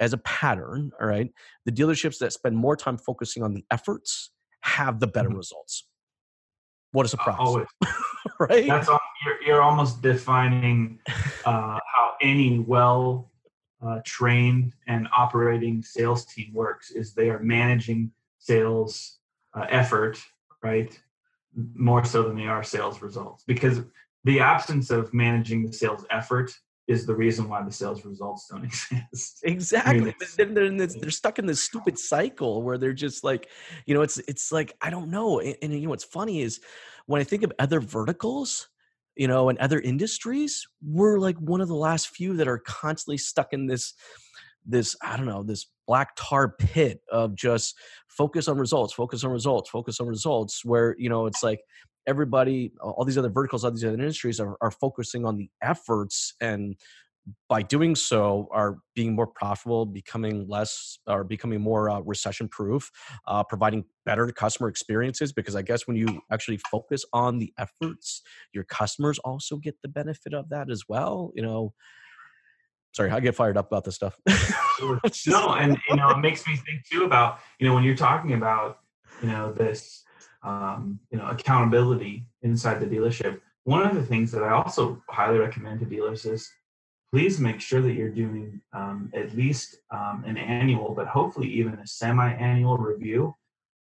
as 0.00 0.12
a 0.12 0.18
pattern, 0.18 0.90
all 1.00 1.06
right, 1.06 1.30
the 1.64 1.72
dealerships 1.72 2.18
that 2.18 2.32
spend 2.32 2.56
more 2.56 2.76
time 2.76 2.96
focusing 2.98 3.42
on 3.42 3.54
the 3.54 3.64
efforts 3.70 4.30
have 4.62 5.00
the 5.00 5.06
better 5.06 5.28
mm-hmm. 5.28 5.38
results. 5.38 5.86
What 6.92 7.06
a 7.06 7.08
surprise. 7.08 7.36
Always. 7.38 7.66
right? 8.40 8.66
That's 8.66 8.88
you're, 8.88 9.42
you're 9.44 9.62
almost 9.62 10.00
defining 10.02 10.98
uh, 11.44 11.78
how 11.94 12.12
any 12.22 12.60
well 12.60 13.30
uh, 13.84 14.00
trained 14.04 14.72
and 14.86 15.08
operating 15.16 15.82
sales 15.82 16.24
team 16.24 16.52
works. 16.52 16.90
Is 16.90 17.14
they 17.14 17.30
are 17.30 17.40
managing 17.40 18.10
sales 18.38 19.18
uh, 19.54 19.66
effort, 19.68 20.22
right? 20.62 20.98
More 21.74 22.04
so 22.04 22.22
than 22.22 22.36
they 22.36 22.46
are 22.46 22.62
sales 22.62 23.02
results, 23.02 23.44
because 23.46 23.82
the 24.24 24.40
absence 24.40 24.90
of 24.90 25.12
managing 25.12 25.66
the 25.66 25.72
sales 25.72 26.04
effort 26.10 26.52
is 26.88 27.04
the 27.04 27.14
reason 27.14 27.48
why 27.48 27.62
the 27.62 27.70
sales 27.70 28.04
results 28.04 28.48
don't 28.50 28.64
exist. 28.92 29.40
Exactly. 29.44 29.90
I 29.90 30.04
mean, 30.04 30.14
they're, 30.36 30.46
they're, 30.46 30.86
they're, 30.86 31.10
stuck 31.10 31.38
in 31.38 31.46
this 31.46 31.62
stupid 31.62 31.98
cycle 31.98 32.62
where 32.62 32.78
they're 32.78 32.94
just 32.94 33.22
like, 33.22 33.48
you 33.86 33.94
know, 33.94 34.00
it's 34.02 34.18
it's 34.26 34.50
like 34.50 34.74
I 34.80 34.90
don't 34.90 35.10
know. 35.10 35.38
And, 35.38 35.56
and, 35.62 35.72
you 35.72 35.82
know 35.82 35.90
what's 35.90 36.04
funny 36.04 36.40
is 36.40 36.60
when 37.06 37.20
I 37.20 37.24
think 37.24 37.42
of 37.42 37.52
other 37.58 37.80
verticals, 37.80 38.68
you 39.16 39.28
know, 39.28 39.50
and 39.50 39.58
other 39.58 39.78
industries, 39.80 40.66
we're 40.82 41.18
like 41.18 41.36
one 41.36 41.60
of 41.60 41.68
the 41.68 41.74
last 41.74 42.08
few 42.08 42.36
that 42.38 42.48
are 42.48 42.58
constantly 42.58 43.18
stuck 43.18 43.52
in 43.52 43.66
this 43.66 43.92
this 44.64 44.96
I 45.02 45.16
don't 45.16 45.26
know 45.26 45.42
this 45.42 45.66
black 45.86 46.10
tar 46.16 46.54
pit 46.58 47.00
of 47.10 47.34
just 47.34 47.74
focus 48.08 48.48
on 48.48 48.58
results, 48.58 48.94
focus 48.94 49.24
on 49.24 49.30
results, 49.30 49.68
focus 49.68 50.00
on 50.00 50.06
results. 50.06 50.64
Where 50.64 50.96
you 50.98 51.10
know 51.10 51.26
it's 51.26 51.42
like 51.42 51.60
everybody, 52.08 52.72
all 52.80 53.04
these 53.04 53.18
other 53.18 53.28
verticals, 53.28 53.64
all 53.64 53.70
these 53.70 53.84
other 53.84 53.94
industries 53.94 54.40
are, 54.40 54.56
are 54.60 54.70
focusing 54.70 55.24
on 55.24 55.36
the 55.36 55.50
efforts 55.62 56.34
and 56.40 56.74
by 57.48 57.62
doing 57.62 57.94
so 57.94 58.48
are 58.52 58.78
being 58.94 59.14
more 59.14 59.26
profitable 59.26 59.84
becoming 59.84 60.46
less 60.48 60.98
or 61.06 61.24
becoming 61.24 61.60
more 61.60 61.90
uh, 61.90 62.00
recession 62.00 62.48
proof 62.48 62.90
uh, 63.26 63.42
providing 63.44 63.84
better 64.06 64.26
customer 64.28 64.68
experiences 64.68 65.32
because 65.32 65.54
i 65.54 65.62
guess 65.62 65.86
when 65.86 65.96
you 65.96 66.22
actually 66.32 66.58
focus 66.70 67.04
on 67.12 67.38
the 67.38 67.52
efforts 67.58 68.22
your 68.52 68.64
customers 68.64 69.18
also 69.20 69.56
get 69.56 69.76
the 69.82 69.88
benefit 69.88 70.32
of 70.32 70.48
that 70.48 70.70
as 70.70 70.84
well 70.88 71.30
you 71.34 71.42
know? 71.42 71.72
Sorry 72.92 73.10
i 73.10 73.20
get 73.20 73.34
fired 73.34 73.56
up 73.56 73.66
about 73.66 73.84
this 73.84 73.96
stuff. 73.96 74.18
No 75.26 75.54
and 75.54 75.76
you 75.88 75.96
know 75.96 76.10
it 76.10 76.18
makes 76.18 76.46
me 76.46 76.56
think 76.56 76.84
too 76.90 77.04
about 77.04 77.40
you 77.58 77.66
know 77.66 77.74
when 77.74 77.84
you're 77.84 77.96
talking 77.96 78.32
about 78.32 78.78
you 79.20 79.28
know 79.28 79.52
this 79.52 80.04
um, 80.42 81.00
you 81.10 81.18
know 81.18 81.26
accountability 81.28 82.26
inside 82.42 82.80
the 82.80 82.86
dealership. 82.86 83.40
One 83.64 83.86
of 83.86 83.94
the 83.94 84.04
things 84.04 84.30
that 84.32 84.42
i 84.42 84.50
also 84.50 85.02
highly 85.10 85.38
recommend 85.38 85.80
to 85.80 85.86
dealers 85.86 86.24
is 86.24 86.50
please 87.12 87.40
make 87.40 87.60
sure 87.60 87.80
that 87.80 87.92
you're 87.92 88.10
doing 88.10 88.60
um, 88.72 89.10
at 89.14 89.34
least 89.34 89.76
um, 89.90 90.24
an 90.26 90.36
annual 90.36 90.94
but 90.94 91.06
hopefully 91.06 91.48
even 91.48 91.74
a 91.74 91.86
semi-annual 91.86 92.76
review 92.76 93.34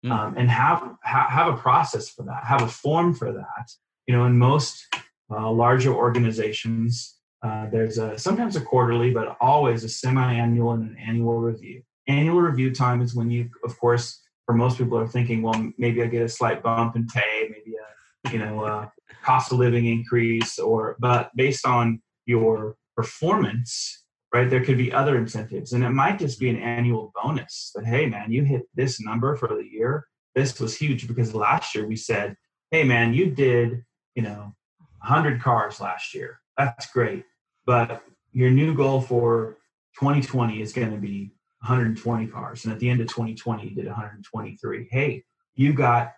mm. 0.05 0.11
um, 0.11 0.35
and 0.37 0.49
have 0.49 0.95
ha- 1.03 1.29
have 1.29 1.53
a 1.53 1.57
process 1.57 2.09
for 2.09 2.23
that 2.23 2.43
have 2.43 2.61
a 2.61 2.67
form 2.67 3.13
for 3.13 3.31
that. 3.31 3.71
You 4.07 4.15
know 4.15 4.25
in 4.25 4.37
most 4.37 4.85
uh, 5.31 5.51
larger 5.51 5.93
organizations 5.93 7.15
uh, 7.43 7.67
there's 7.71 7.97
a 7.97 8.17
sometimes 8.17 8.55
a 8.55 8.61
quarterly 8.61 9.11
but 9.11 9.37
always 9.39 9.83
a 9.83 9.89
semi-annual 9.89 10.71
and 10.71 10.91
an 10.91 10.97
annual 10.97 11.37
review. 11.39 11.81
Annual 12.07 12.41
review 12.41 12.73
time 12.73 13.01
is 13.01 13.15
when 13.15 13.29
you 13.29 13.49
of 13.63 13.77
course 13.79 14.21
for 14.45 14.53
most 14.53 14.77
people 14.77 14.97
are 14.97 15.07
thinking, 15.07 15.41
well, 15.41 15.71
maybe 15.77 16.01
I 16.03 16.07
get 16.07 16.21
a 16.21 16.29
slight 16.29 16.61
bump 16.61 16.95
in 16.95 17.07
pay, 17.07 17.49
maybe 17.49 17.75
a 17.75 18.31
you 18.31 18.39
know 18.39 18.65
a 18.65 18.91
cost 19.23 19.51
of 19.51 19.59
living 19.59 19.85
increase, 19.85 20.59
or 20.59 20.95
but 20.99 21.31
based 21.35 21.65
on 21.65 22.01
your 22.25 22.75
performance, 22.95 24.03
right? 24.33 24.49
There 24.49 24.63
could 24.63 24.77
be 24.77 24.91
other 24.91 25.17
incentives, 25.17 25.73
and 25.73 25.83
it 25.83 25.89
might 25.89 26.19
just 26.19 26.39
be 26.39 26.49
an 26.49 26.57
annual 26.57 27.11
bonus 27.21 27.71
that 27.75 27.85
hey, 27.85 28.05
man, 28.05 28.31
you 28.31 28.43
hit 28.43 28.63
this 28.75 29.01
number 29.01 29.35
for 29.35 29.47
the 29.47 29.67
year. 29.69 30.05
This 30.35 30.59
was 30.59 30.77
huge 30.77 31.07
because 31.07 31.33
last 31.33 31.75
year 31.75 31.87
we 31.87 31.95
said, 31.95 32.35
hey, 32.71 32.83
man, 32.83 33.13
you 33.13 33.31
did 33.31 33.83
you 34.15 34.23
know 34.23 34.53
100 34.99 35.41
cars 35.41 35.79
last 35.79 36.13
year. 36.13 36.39
That's 36.57 36.91
great, 36.91 37.25
but 37.65 38.03
your 38.31 38.51
new 38.51 38.75
goal 38.75 39.01
for 39.01 39.57
2020 39.99 40.61
is 40.61 40.73
going 40.73 40.91
to 40.91 40.97
be 40.97 41.31
120 41.65 42.27
cars. 42.27 42.63
And 42.63 42.71
at 42.71 42.79
the 42.79 42.87
end 42.87 43.01
of 43.01 43.07
2020, 43.07 43.63
you 43.63 43.75
did 43.75 43.87
123. 43.87 44.87
Hey, 44.91 45.23
you 45.55 45.73
got 45.73 46.13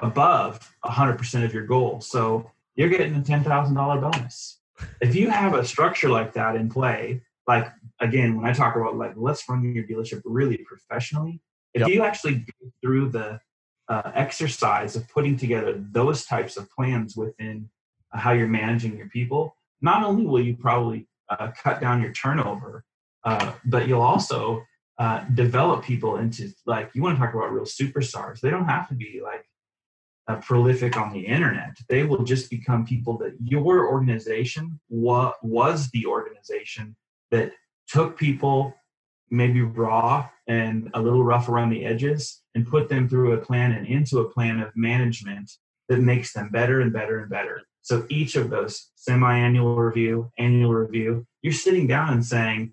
above 0.00 0.72
100% 0.84 1.44
of 1.44 1.52
your 1.52 1.66
goal. 1.66 2.00
So 2.00 2.48
you're 2.76 2.88
getting 2.88 3.16
a 3.16 3.20
$10,000 3.20 4.00
bonus. 4.00 4.60
If 5.00 5.16
you 5.16 5.30
have 5.30 5.54
a 5.54 5.64
structure 5.64 6.08
like 6.08 6.32
that 6.34 6.54
in 6.54 6.68
play, 6.68 7.22
like 7.48 7.66
again, 8.00 8.36
when 8.36 8.46
I 8.46 8.52
talk 8.52 8.76
about 8.76 8.96
like, 8.96 9.14
let's 9.16 9.48
run 9.48 9.74
your 9.74 9.84
dealership 9.84 10.22
really 10.24 10.58
professionally, 10.58 11.40
if 11.74 11.80
yep. 11.80 11.88
you 11.88 12.04
actually 12.04 12.36
go 12.36 12.70
through 12.80 13.08
the 13.10 13.40
uh, 13.88 14.12
exercise 14.14 14.94
of 14.94 15.08
putting 15.08 15.36
together 15.36 15.74
those 15.90 16.24
types 16.24 16.56
of 16.56 16.70
plans 16.70 17.16
within 17.16 17.68
uh, 18.12 18.18
how 18.18 18.30
you're 18.30 18.46
managing 18.46 18.96
your 18.96 19.08
people, 19.08 19.56
not 19.80 20.04
only 20.04 20.24
will 20.24 20.40
you 20.40 20.56
probably 20.56 21.08
uh, 21.28 21.50
cut 21.60 21.80
down 21.80 22.00
your 22.00 22.12
turnover, 22.12 22.84
uh, 23.24 23.52
but 23.64 23.88
you'll 23.88 24.02
also 24.02 24.62
uh, 24.98 25.24
develop 25.34 25.84
people 25.84 26.16
into 26.16 26.52
like 26.66 26.90
you 26.94 27.02
want 27.02 27.16
to 27.16 27.24
talk 27.24 27.34
about 27.34 27.52
real 27.52 27.64
superstars. 27.64 28.40
They 28.40 28.50
don't 28.50 28.66
have 28.66 28.88
to 28.88 28.94
be 28.94 29.20
like 29.22 29.44
uh, 30.28 30.36
prolific 30.36 30.96
on 30.96 31.12
the 31.12 31.20
internet. 31.20 31.76
They 31.88 32.04
will 32.04 32.24
just 32.24 32.50
become 32.50 32.86
people 32.86 33.18
that 33.18 33.34
your 33.42 33.88
organization 33.88 34.80
wa- 34.88 35.34
was 35.42 35.90
the 35.90 36.06
organization 36.06 36.96
that 37.30 37.52
took 37.88 38.18
people 38.18 38.74
maybe 39.30 39.62
raw 39.62 40.28
and 40.46 40.90
a 40.94 41.00
little 41.00 41.24
rough 41.24 41.48
around 41.48 41.70
the 41.70 41.84
edges 41.84 42.42
and 42.54 42.66
put 42.66 42.88
them 42.88 43.08
through 43.08 43.32
a 43.32 43.38
plan 43.38 43.72
and 43.72 43.86
into 43.86 44.20
a 44.20 44.30
plan 44.30 44.60
of 44.60 44.70
management 44.76 45.50
that 45.88 45.98
makes 45.98 46.32
them 46.32 46.50
better 46.50 46.80
and 46.80 46.92
better 46.92 47.20
and 47.20 47.30
better. 47.30 47.62
So 47.80 48.06
each 48.08 48.36
of 48.36 48.50
those 48.50 48.90
semi-annual 48.94 49.74
review, 49.74 50.30
annual 50.38 50.72
review, 50.74 51.26
you're 51.40 51.52
sitting 51.52 51.86
down 51.86 52.12
and 52.12 52.24
saying, 52.24 52.72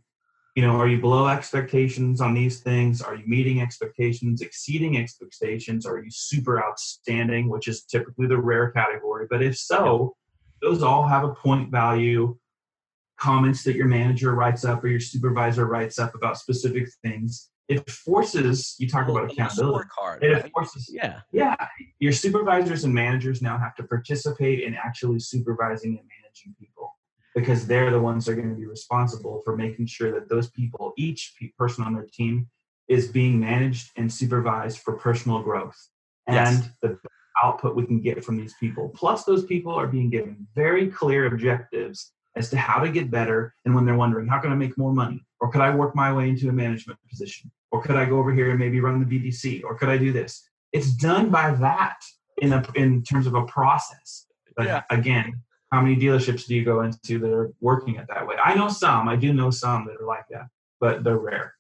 you 0.60 0.68
know, 0.68 0.76
are 0.76 0.90
you 0.90 1.00
below 1.00 1.30
expectations 1.30 2.20
on 2.20 2.34
these 2.34 2.60
things? 2.60 3.02
Are 3.02 3.16
you 3.16 3.24
meeting 3.26 3.62
expectations, 3.62 4.42
exceeding 4.42 4.98
expectations? 4.98 5.86
Are 5.86 6.04
you 6.04 6.12
super 6.12 6.62
outstanding, 6.62 7.48
which 7.48 7.70
is 7.70 7.86
typically 7.86 8.28
the 8.28 8.38
rare 8.38 8.70
category? 8.72 9.26
But 9.30 9.42
if 9.42 9.58
so, 9.58 10.18
those 10.62 10.84
all 10.84 11.08
have 11.08 11.24
a 11.24 11.34
point 11.34 11.72
value. 11.72 12.38
Comments 13.18 13.64
that 13.64 13.78
your 13.78 13.88
manager 13.88 14.36
writes 14.36 14.66
up 14.66 14.84
or 14.84 14.90
your 14.90 15.00
supervisor 15.00 15.66
writes 15.66 15.98
up 15.98 16.14
about 16.14 16.38
specific 16.38 16.90
things. 17.06 17.50
It 17.70 17.90
forces 17.90 18.76
you 18.80 18.90
talk 18.90 19.08
about 19.08 19.32
accountability. 19.32 19.88
Card, 19.98 20.22
it 20.22 20.34
right? 20.34 20.52
forces, 20.52 20.90
yeah, 20.92 21.22
yeah. 21.32 21.56
Your 22.00 22.12
supervisors 22.12 22.84
and 22.84 22.94
managers 22.94 23.42
now 23.42 23.58
have 23.58 23.76
to 23.76 23.84
participate 23.84 24.64
in 24.64 24.76
actually 24.76 25.22
supervising 25.22 25.98
and 25.98 26.08
managing 26.22 26.54
people 26.60 26.99
because 27.36 27.68
they're 27.68 27.92
the 27.92 28.00
ones 28.00 28.26
that 28.26 28.34
are 28.34 28.36
going 28.36 28.50
to 28.50 28.56
be 28.56 28.66
responsible 28.66 29.42
for 29.44 29.56
making 29.56 29.86
sure 29.86 30.12
that 30.12 30.30
those 30.30 30.50
people, 30.50 30.94
each 30.98 31.34
person 31.58 31.84
on 31.84 31.94
their 31.94 32.08
team, 32.12 32.48
is 32.88 33.08
being 33.08 33.40
managed 33.40 33.92
and 33.96 34.12
supervised 34.12 34.80
for 34.80 34.94
personal 34.94 35.42
growth 35.42 35.78
and 36.28 36.58
yes. 36.58 36.70
the 36.82 36.98
output 37.42 37.76
we 37.76 37.86
can 37.86 38.02
get 38.02 38.24
from 38.24 38.38
these 38.38 38.56
people. 38.60 38.90
Plus, 38.90 39.24
those 39.24 39.46
people 39.46 39.74
are 39.74 39.88
being 39.88 40.10
given 40.10 40.48
very 40.56 40.88
clear 40.88 41.28
objectives 41.28 42.12
as 42.36 42.50
to 42.50 42.58
how 42.58 42.80
to 42.80 42.90
get 42.90 43.12
better. 43.12 43.54
And 43.66 43.74
when 43.74 43.86
they're 43.86 43.96
wondering, 43.96 44.28
how 44.28 44.40
can 44.40 44.52
I 44.52 44.56
make 44.56 44.78
more 44.78 44.94
money? 44.94 45.26
Or 45.40 45.52
could 45.52 45.62
I 45.62 45.74
work 45.74 45.96
my 45.96 46.12
way 46.12 46.30
into 46.30 46.50
a 46.50 46.54
management 46.54 47.00
position? 47.10 47.52
Or 47.72 47.82
could 47.82 47.96
I 47.96 48.06
go 48.06 48.18
over 48.18 48.34
here 48.34 48.50
and 48.50 48.60
maybe 48.60 48.80
run 48.80 49.00
the 49.00 49.06
BDC? 49.06 49.64
Or 49.64 49.76
could 49.76 49.90
I 49.90 49.98
do 49.98 50.12
this? 50.12 50.44
It's 50.74 50.92
done 50.92 51.30
by 51.30 51.52
that 51.52 52.00
in 52.42 52.54
a, 52.54 52.64
in 52.76 53.04
terms 53.04 53.28
of 53.28 53.36
a 53.36 53.46
process. 53.46 54.26
But 54.56 54.66
yeah. 54.66 54.82
again, 54.90 55.42
how 55.72 55.82
many 55.82 55.96
dealerships 55.96 56.48
do 56.48 56.56
you 56.56 56.66
go 56.66 56.82
into 56.82 57.20
that 57.20 57.32
are 57.32 57.52
working 57.62 57.96
it 57.96 58.08
that 58.08 58.28
way? 58.28 58.36
I 58.44 58.56
know 58.56 58.70
some. 58.70 59.08
I 59.08 59.16
do 59.16 59.34
know 59.34 59.52
some 59.52 59.86
that 59.86 60.02
are 60.02 60.08
like 60.08 60.26
that, 60.32 60.48
but 60.80 61.04
they're 61.04 61.18
rare. 61.18 61.56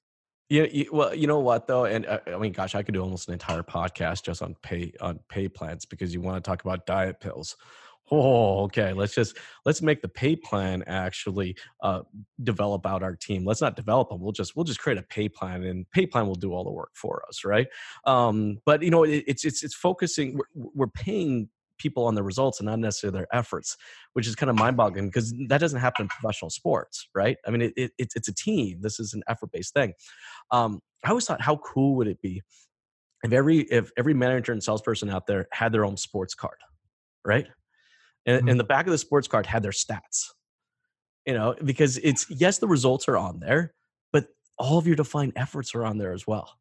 Yeah, 0.49 0.65
well, 0.91 1.13
you 1.13 1.27
know 1.27 1.39
what 1.39 1.67
though, 1.67 1.85
and 1.85 2.07
uh, 2.07 2.19
I 2.25 2.37
mean, 2.37 2.53
gosh, 2.53 2.73
I 2.73 2.81
could 2.81 2.95
do 2.95 3.03
almost 3.03 3.27
an 3.27 3.33
entire 3.33 3.61
podcast 3.61 4.23
just 4.23 4.41
on 4.41 4.55
pay 4.63 4.93
on 4.99 5.19
pay 5.29 5.47
plans 5.47 5.85
because 5.85 6.11
you 6.11 6.21
want 6.21 6.43
to 6.43 6.49
talk 6.49 6.63
about 6.63 6.87
diet 6.87 7.19
pills. 7.19 7.55
Oh, 8.11 8.63
okay. 8.63 8.93
Let's 8.93 9.13
just 9.13 9.37
let's 9.65 9.81
make 9.81 10.01
the 10.01 10.07
pay 10.07 10.35
plan 10.35 10.83
actually 10.87 11.55
uh, 11.83 12.01
develop 12.41 12.85
out 12.85 13.03
our 13.03 13.15
team. 13.15 13.45
Let's 13.45 13.61
not 13.61 13.75
develop 13.75 14.09
them. 14.09 14.19
We'll 14.21 14.31
just 14.31 14.55
we'll 14.55 14.65
just 14.65 14.79
create 14.79 14.97
a 14.97 15.03
pay 15.03 15.29
plan, 15.29 15.63
and 15.63 15.89
pay 15.91 16.07
plan 16.07 16.25
will 16.25 16.35
do 16.35 16.53
all 16.53 16.63
the 16.63 16.71
work 16.71 16.91
for 16.95 17.23
us, 17.27 17.45
right? 17.45 17.67
Um, 18.05 18.57
but 18.65 18.81
you 18.81 18.89
know, 18.89 19.03
it, 19.03 19.23
it's 19.27 19.45
it's 19.45 19.63
it's 19.63 19.75
focusing. 19.75 20.37
We're, 20.37 20.69
we're 20.73 20.87
paying 20.87 21.49
people 21.79 22.05
on 22.05 22.15
the 22.15 22.23
results 22.23 22.59
and 22.59 22.67
not 22.67 22.79
necessarily 22.79 23.17
their 23.17 23.27
efforts, 23.35 23.75
which 24.13 24.27
is 24.27 24.35
kind 24.35 24.49
of 24.49 24.55
mind 24.55 24.77
boggling 24.77 25.07
because 25.07 25.33
that 25.47 25.59
doesn't 25.59 25.79
happen 25.79 26.03
in 26.03 26.09
professional 26.09 26.49
sports, 26.49 27.07
right? 27.15 27.37
I 27.47 27.51
mean, 27.51 27.61
it, 27.61 27.73
it, 27.75 27.91
it's, 27.97 28.15
it's 28.15 28.27
a 28.27 28.33
team. 28.33 28.79
This 28.81 28.99
is 28.99 29.13
an 29.13 29.23
effort 29.27 29.51
based 29.51 29.73
thing. 29.73 29.93
Um, 30.51 30.79
I 31.03 31.09
always 31.09 31.25
thought, 31.25 31.41
how 31.41 31.57
cool 31.57 31.95
would 31.95 32.07
it 32.07 32.21
be 32.21 32.41
if 33.23 33.33
every 33.33 33.59
if 33.59 33.91
every 33.97 34.13
manager 34.13 34.51
and 34.51 34.63
salesperson 34.63 35.09
out 35.09 35.27
there 35.27 35.47
had 35.51 35.71
their 35.71 35.85
own 35.85 35.97
sports 35.97 36.33
card, 36.35 36.57
right? 37.25 37.47
And, 38.25 38.39
mm-hmm. 38.39 38.49
and 38.49 38.59
the 38.59 38.65
back 38.65 38.85
of 38.85 38.91
the 38.91 38.97
sports 38.97 39.27
card 39.27 39.45
had 39.45 39.63
their 39.63 39.71
stats, 39.71 40.27
you 41.25 41.33
know, 41.33 41.55
because 41.63 41.97
it's 41.97 42.25
yes, 42.29 42.59
the 42.59 42.67
results 42.67 43.07
are 43.07 43.17
on 43.17 43.39
there, 43.39 43.73
but 44.11 44.27
all 44.57 44.77
of 44.77 44.87
your 44.87 44.95
defined 44.95 45.33
efforts 45.35 45.73
are 45.75 45.85
on 45.85 45.97
there 45.97 46.13
as 46.13 46.27
well. 46.27 46.59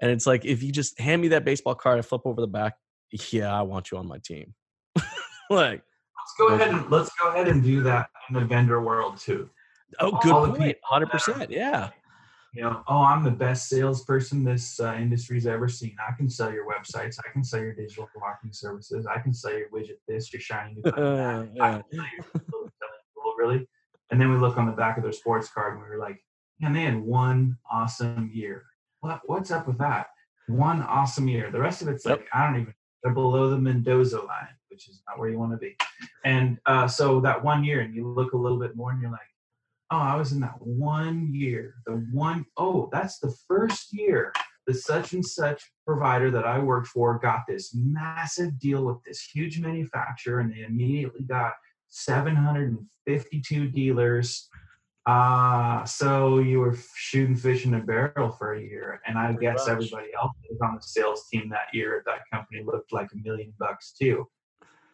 And 0.00 0.10
it's 0.10 0.26
like 0.26 0.44
if 0.44 0.62
you 0.62 0.72
just 0.72 0.98
hand 1.00 1.20
me 1.20 1.28
that 1.28 1.44
baseball 1.44 1.74
card, 1.74 1.98
I 1.98 2.02
flip 2.02 2.22
over 2.24 2.40
the 2.40 2.46
back, 2.46 2.74
yeah, 3.30 3.56
I 3.56 3.62
want 3.62 3.90
you 3.90 3.98
on 3.98 4.06
my 4.06 4.18
team. 4.18 4.54
like 5.50 5.82
let's 5.82 6.34
go 6.38 6.48
ahead 6.48 6.68
and 6.68 6.90
let's 6.90 7.10
go 7.20 7.30
ahead 7.30 7.48
and 7.48 7.62
do 7.62 7.82
that 7.82 8.08
in 8.28 8.34
the 8.34 8.44
vendor 8.44 8.80
world 8.80 9.18
too. 9.18 9.48
Oh, 10.00 10.18
good 10.22 10.56
point. 10.56 10.76
Hundred 10.84 11.10
percent. 11.10 11.50
Yeah. 11.50 11.90
You 12.54 12.62
know, 12.62 12.82
oh, 12.88 13.02
I'm 13.02 13.24
the 13.24 13.30
best 13.30 13.68
salesperson 13.68 14.42
this 14.42 14.80
uh, 14.80 14.94
industry's 14.94 15.46
ever 15.46 15.68
seen. 15.68 15.94
I 16.00 16.16
can 16.16 16.30
sell 16.30 16.50
your 16.50 16.66
websites. 16.66 17.18
I 17.24 17.30
can 17.30 17.44
sell 17.44 17.60
your 17.60 17.74
digital 17.74 18.08
marketing 18.18 18.52
services. 18.52 19.06
I 19.06 19.20
can 19.20 19.34
sell 19.34 19.56
your 19.56 19.68
widget 19.68 19.98
this, 20.08 20.32
your 20.32 20.40
shiny 20.40 20.74
new 20.74 20.82
button 20.90 21.54
that. 21.56 21.84
yeah. 21.92 22.02
really. 23.38 23.68
And 24.10 24.20
then 24.20 24.30
we 24.30 24.38
look 24.38 24.56
on 24.56 24.66
the 24.66 24.72
back 24.72 24.96
of 24.96 25.02
their 25.02 25.12
sports 25.12 25.50
card 25.50 25.74
and 25.74 25.82
we 25.82 25.88
were 25.88 25.98
like, 25.98 26.22
man, 26.60 26.72
they 26.72 26.82
had 26.82 27.00
one 27.00 27.58
awesome 27.70 28.30
year. 28.32 28.64
What 29.00 29.20
what's 29.26 29.50
up 29.50 29.66
with 29.66 29.78
that? 29.78 30.08
One 30.48 30.82
awesome 30.82 31.28
year. 31.28 31.50
The 31.50 31.60
rest 31.60 31.82
of 31.82 31.88
it's 31.88 32.06
like 32.06 32.26
I 32.32 32.46
don't 32.46 32.62
even. 32.62 32.74
They're 33.02 33.12
below 33.12 33.50
the 33.50 33.58
Mendoza 33.58 34.18
line, 34.18 34.56
which 34.70 34.88
is 34.88 35.02
not 35.08 35.18
where 35.18 35.28
you 35.28 35.38
want 35.38 35.52
to 35.52 35.58
be. 35.58 35.76
And 36.24 36.58
uh, 36.66 36.88
so 36.88 37.20
that 37.20 37.42
one 37.42 37.64
year, 37.64 37.80
and 37.80 37.94
you 37.94 38.08
look 38.08 38.32
a 38.32 38.38
little 38.38 38.58
bit 38.58 38.76
more, 38.76 38.90
and 38.90 39.00
you're 39.00 39.10
like, 39.10 39.20
oh, 39.90 39.98
I 39.98 40.16
was 40.16 40.32
in 40.32 40.40
that 40.40 40.56
one 40.60 41.32
year. 41.32 41.76
The 41.86 42.04
one 42.12 42.44
oh, 42.56 42.88
that's 42.92 43.18
the 43.18 43.34
first 43.46 43.92
year 43.92 44.32
the 44.68 44.74
such 44.74 45.14
and 45.14 45.24
such 45.24 45.72
provider 45.86 46.30
that 46.30 46.46
I 46.46 46.58
worked 46.58 46.88
for 46.88 47.18
got 47.18 47.44
this 47.48 47.74
massive 47.74 48.58
deal 48.60 48.84
with 48.84 49.02
this 49.02 49.22
huge 49.22 49.58
manufacturer, 49.58 50.40
and 50.40 50.52
they 50.52 50.60
immediately 50.60 51.22
got 51.22 51.54
752 51.88 53.68
dealers 53.70 54.50
uh, 55.08 55.86
so 55.86 56.38
you 56.38 56.60
were 56.60 56.76
shooting 56.94 57.34
fish 57.34 57.64
in 57.64 57.72
a 57.72 57.80
barrel 57.80 58.30
for 58.30 58.52
a 58.52 58.60
year, 58.60 59.00
and 59.06 59.16
I 59.16 59.32
Pretty 59.32 59.40
guess 59.40 59.60
much. 59.60 59.68
everybody 59.70 60.08
else 60.20 60.32
was 60.50 60.58
on 60.62 60.74
the 60.74 60.82
sales 60.82 61.26
team 61.32 61.48
that 61.48 61.72
year 61.72 61.96
at 61.96 62.04
that 62.04 62.24
company 62.30 62.62
looked 62.62 62.92
like 62.92 63.08
a 63.14 63.16
million 63.26 63.54
bucks 63.58 63.94
too. 63.98 64.26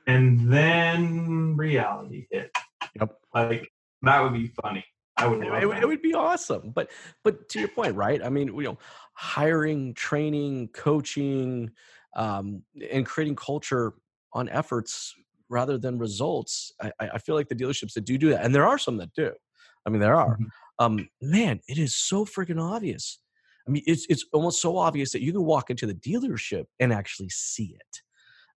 And 0.06 0.52
then 0.52 1.56
reality 1.56 2.28
hit. 2.30 2.52
Yep. 3.00 3.16
Like 3.34 3.68
that 4.02 4.22
would 4.22 4.34
be 4.34 4.52
funny. 4.62 4.84
I 5.16 5.26
would. 5.26 5.42
It, 5.42 5.52
it, 5.52 5.82
it, 5.82 5.88
would 5.88 6.02
be 6.02 6.14
awesome. 6.14 6.70
But 6.70 6.92
but 7.24 7.48
to 7.48 7.58
your 7.58 7.68
point, 7.68 7.96
right? 7.96 8.22
I 8.22 8.28
mean, 8.28 8.54
you 8.54 8.62
know, 8.62 8.78
hiring, 9.14 9.94
training, 9.94 10.68
coaching, 10.68 11.72
um, 12.14 12.62
and 12.88 13.04
creating 13.04 13.34
culture 13.34 13.94
on 14.32 14.48
efforts 14.48 15.12
rather 15.48 15.76
than 15.76 15.98
results. 15.98 16.70
I, 16.80 16.92
I 17.00 17.18
feel 17.18 17.34
like 17.34 17.48
the 17.48 17.56
dealerships 17.56 17.94
that 17.94 18.04
do 18.04 18.16
do 18.16 18.30
that, 18.30 18.44
and 18.44 18.54
there 18.54 18.66
are 18.66 18.78
some 18.78 18.96
that 18.98 19.12
do 19.12 19.32
I 19.86 19.90
mean, 19.90 20.00
there 20.00 20.16
are. 20.16 20.34
Mm-hmm. 20.34 20.44
Um, 20.78 21.08
man, 21.20 21.60
it 21.68 21.78
is 21.78 21.94
so 21.94 22.24
freaking 22.24 22.60
obvious. 22.60 23.18
I 23.66 23.70
mean, 23.70 23.82
it's 23.86 24.06
it's 24.08 24.26
almost 24.32 24.60
so 24.60 24.76
obvious 24.76 25.12
that 25.12 25.22
you 25.22 25.32
can 25.32 25.44
walk 25.44 25.70
into 25.70 25.86
the 25.86 25.94
dealership 25.94 26.64
and 26.80 26.92
actually 26.92 27.30
see 27.30 27.76
it. 27.78 28.02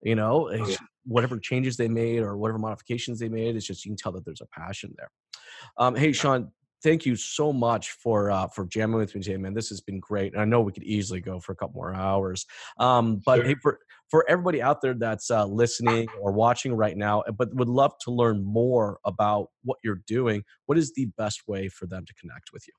You 0.02 0.16
know, 0.16 0.50
oh, 0.52 0.68
yeah. 0.68 0.76
whatever 1.06 1.40
changes 1.40 1.78
they 1.78 1.88
made 1.88 2.20
or 2.20 2.38
whatever 2.38 2.60
modifications 2.60 3.20
they 3.20 3.30
made, 3.30 3.56
it's 3.56 3.66
just 3.66 3.86
you 3.86 3.92
can 3.92 3.98
tell 3.98 4.12
that 4.14 4.26
there's 4.26 4.42
a 4.42 4.60
passion 4.60 4.94
there. 4.98 5.10
Um, 5.78 5.96
hey, 5.96 6.12
Sean, 6.12 6.52
thank 6.84 7.06
you 7.06 7.16
so 7.16 7.52
much 7.52 7.92
for 7.92 8.32
uh, 8.32 8.48
for 8.48 8.66
jamming 8.66 8.98
with 8.98 9.16
me 9.16 9.22
today, 9.22 9.38
man. 9.38 9.54
This 9.54 9.70
has 9.70 9.82
been 9.82 10.00
great. 10.00 10.34
And 10.34 10.42
I 10.42 10.46
know 10.46 10.62
we 10.62 10.72
could 10.72 10.84
easily 10.84 11.20
go 11.20 11.40
for 11.40 11.52
a 11.52 11.56
couple 11.56 11.76
more 11.76 11.94
hours. 11.94 12.46
Um, 12.80 13.22
but 13.26 13.38
sure. 13.38 13.46
hey, 13.46 13.56
for 13.62 13.80
for 14.10 14.26
everybody 14.30 14.62
out 14.62 14.82
there 14.82 14.94
that's 14.94 15.30
uh, 15.32 15.46
listening 15.46 16.08
or 16.22 16.32
watching 16.32 16.74
right 16.74 16.96
now, 16.96 17.22
uh, 17.22 17.32
but 17.32 17.54
would 17.56 17.70
love 17.70 17.94
to 18.02 18.12
learn 18.12 18.44
more 18.44 19.00
about 19.06 19.50
what 19.64 19.78
you're 19.84 20.02
doing, 20.08 20.44
what 20.66 20.78
is 20.78 20.94
the 20.94 21.06
best 21.18 21.48
way 21.48 21.68
for 21.68 21.86
them 21.86 22.06
to 22.06 22.14
connect 22.14 22.52
with 22.54 22.66
you? 22.68 22.74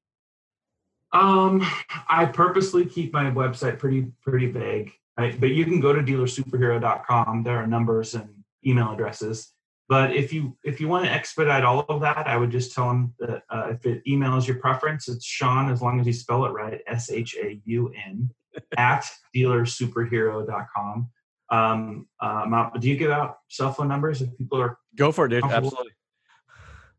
Um, 1.18 1.66
I 2.08 2.26
purposely 2.26 2.84
keep 2.84 3.12
my 3.12 3.30
website 3.30 3.78
pretty 3.78 4.12
pretty 4.22 4.46
vague, 4.50 4.92
right? 5.18 5.38
but 5.40 5.50
you 5.50 5.64
can 5.64 5.80
go 5.80 5.92
to 5.92 6.02
dealersuperhero.com. 6.02 7.42
There 7.42 7.56
are 7.56 7.66
numbers 7.66 8.14
and 8.14 8.28
email 8.66 8.92
addresses 8.92 9.52
but 9.88 10.14
if 10.14 10.32
you 10.34 10.56
if 10.64 10.80
you 10.80 10.88
want 10.88 11.06
to 11.06 11.10
expedite 11.10 11.64
all 11.64 11.80
of 11.88 12.02
that, 12.02 12.26
I 12.26 12.36
would 12.36 12.50
just 12.50 12.74
tell 12.74 12.88
them 12.88 13.14
that 13.20 13.42
uh, 13.48 13.68
if 13.70 13.86
it 13.86 14.02
email 14.06 14.36
is 14.36 14.46
your 14.46 14.58
preference, 14.58 15.08
it's 15.08 15.24
Sean 15.24 15.70
as 15.70 15.80
long 15.80 15.98
as 15.98 16.06
you 16.06 16.12
spell 16.12 16.44
it 16.44 16.50
right, 16.50 16.80
S 16.86 17.10
H 17.10 17.36
A 17.42 17.58
U 17.64 17.90
N 18.06 18.30
at 18.76 19.06
dealersuperhero.com. 19.34 21.10
Um, 21.50 22.06
um, 22.20 22.70
do 22.78 22.88
you 22.90 22.96
give 22.96 23.10
out 23.10 23.38
cell 23.48 23.72
phone 23.72 23.88
numbers 23.88 24.20
if 24.20 24.36
people 24.36 24.60
are 24.60 24.78
go 24.94 25.10
for 25.10 25.24
it, 25.24 25.30
dude? 25.30 25.44
Absolutely. 25.44 25.92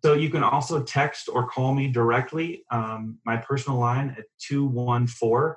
So 0.03 0.13
you 0.13 0.29
can 0.29 0.43
also 0.43 0.81
text 0.81 1.29
or 1.31 1.47
call 1.47 1.75
me 1.75 1.89
directly. 1.89 2.63
Um, 2.71 3.19
my 3.25 3.37
personal 3.37 3.77
line 3.77 4.15
at 4.17 4.25
214 4.39 5.55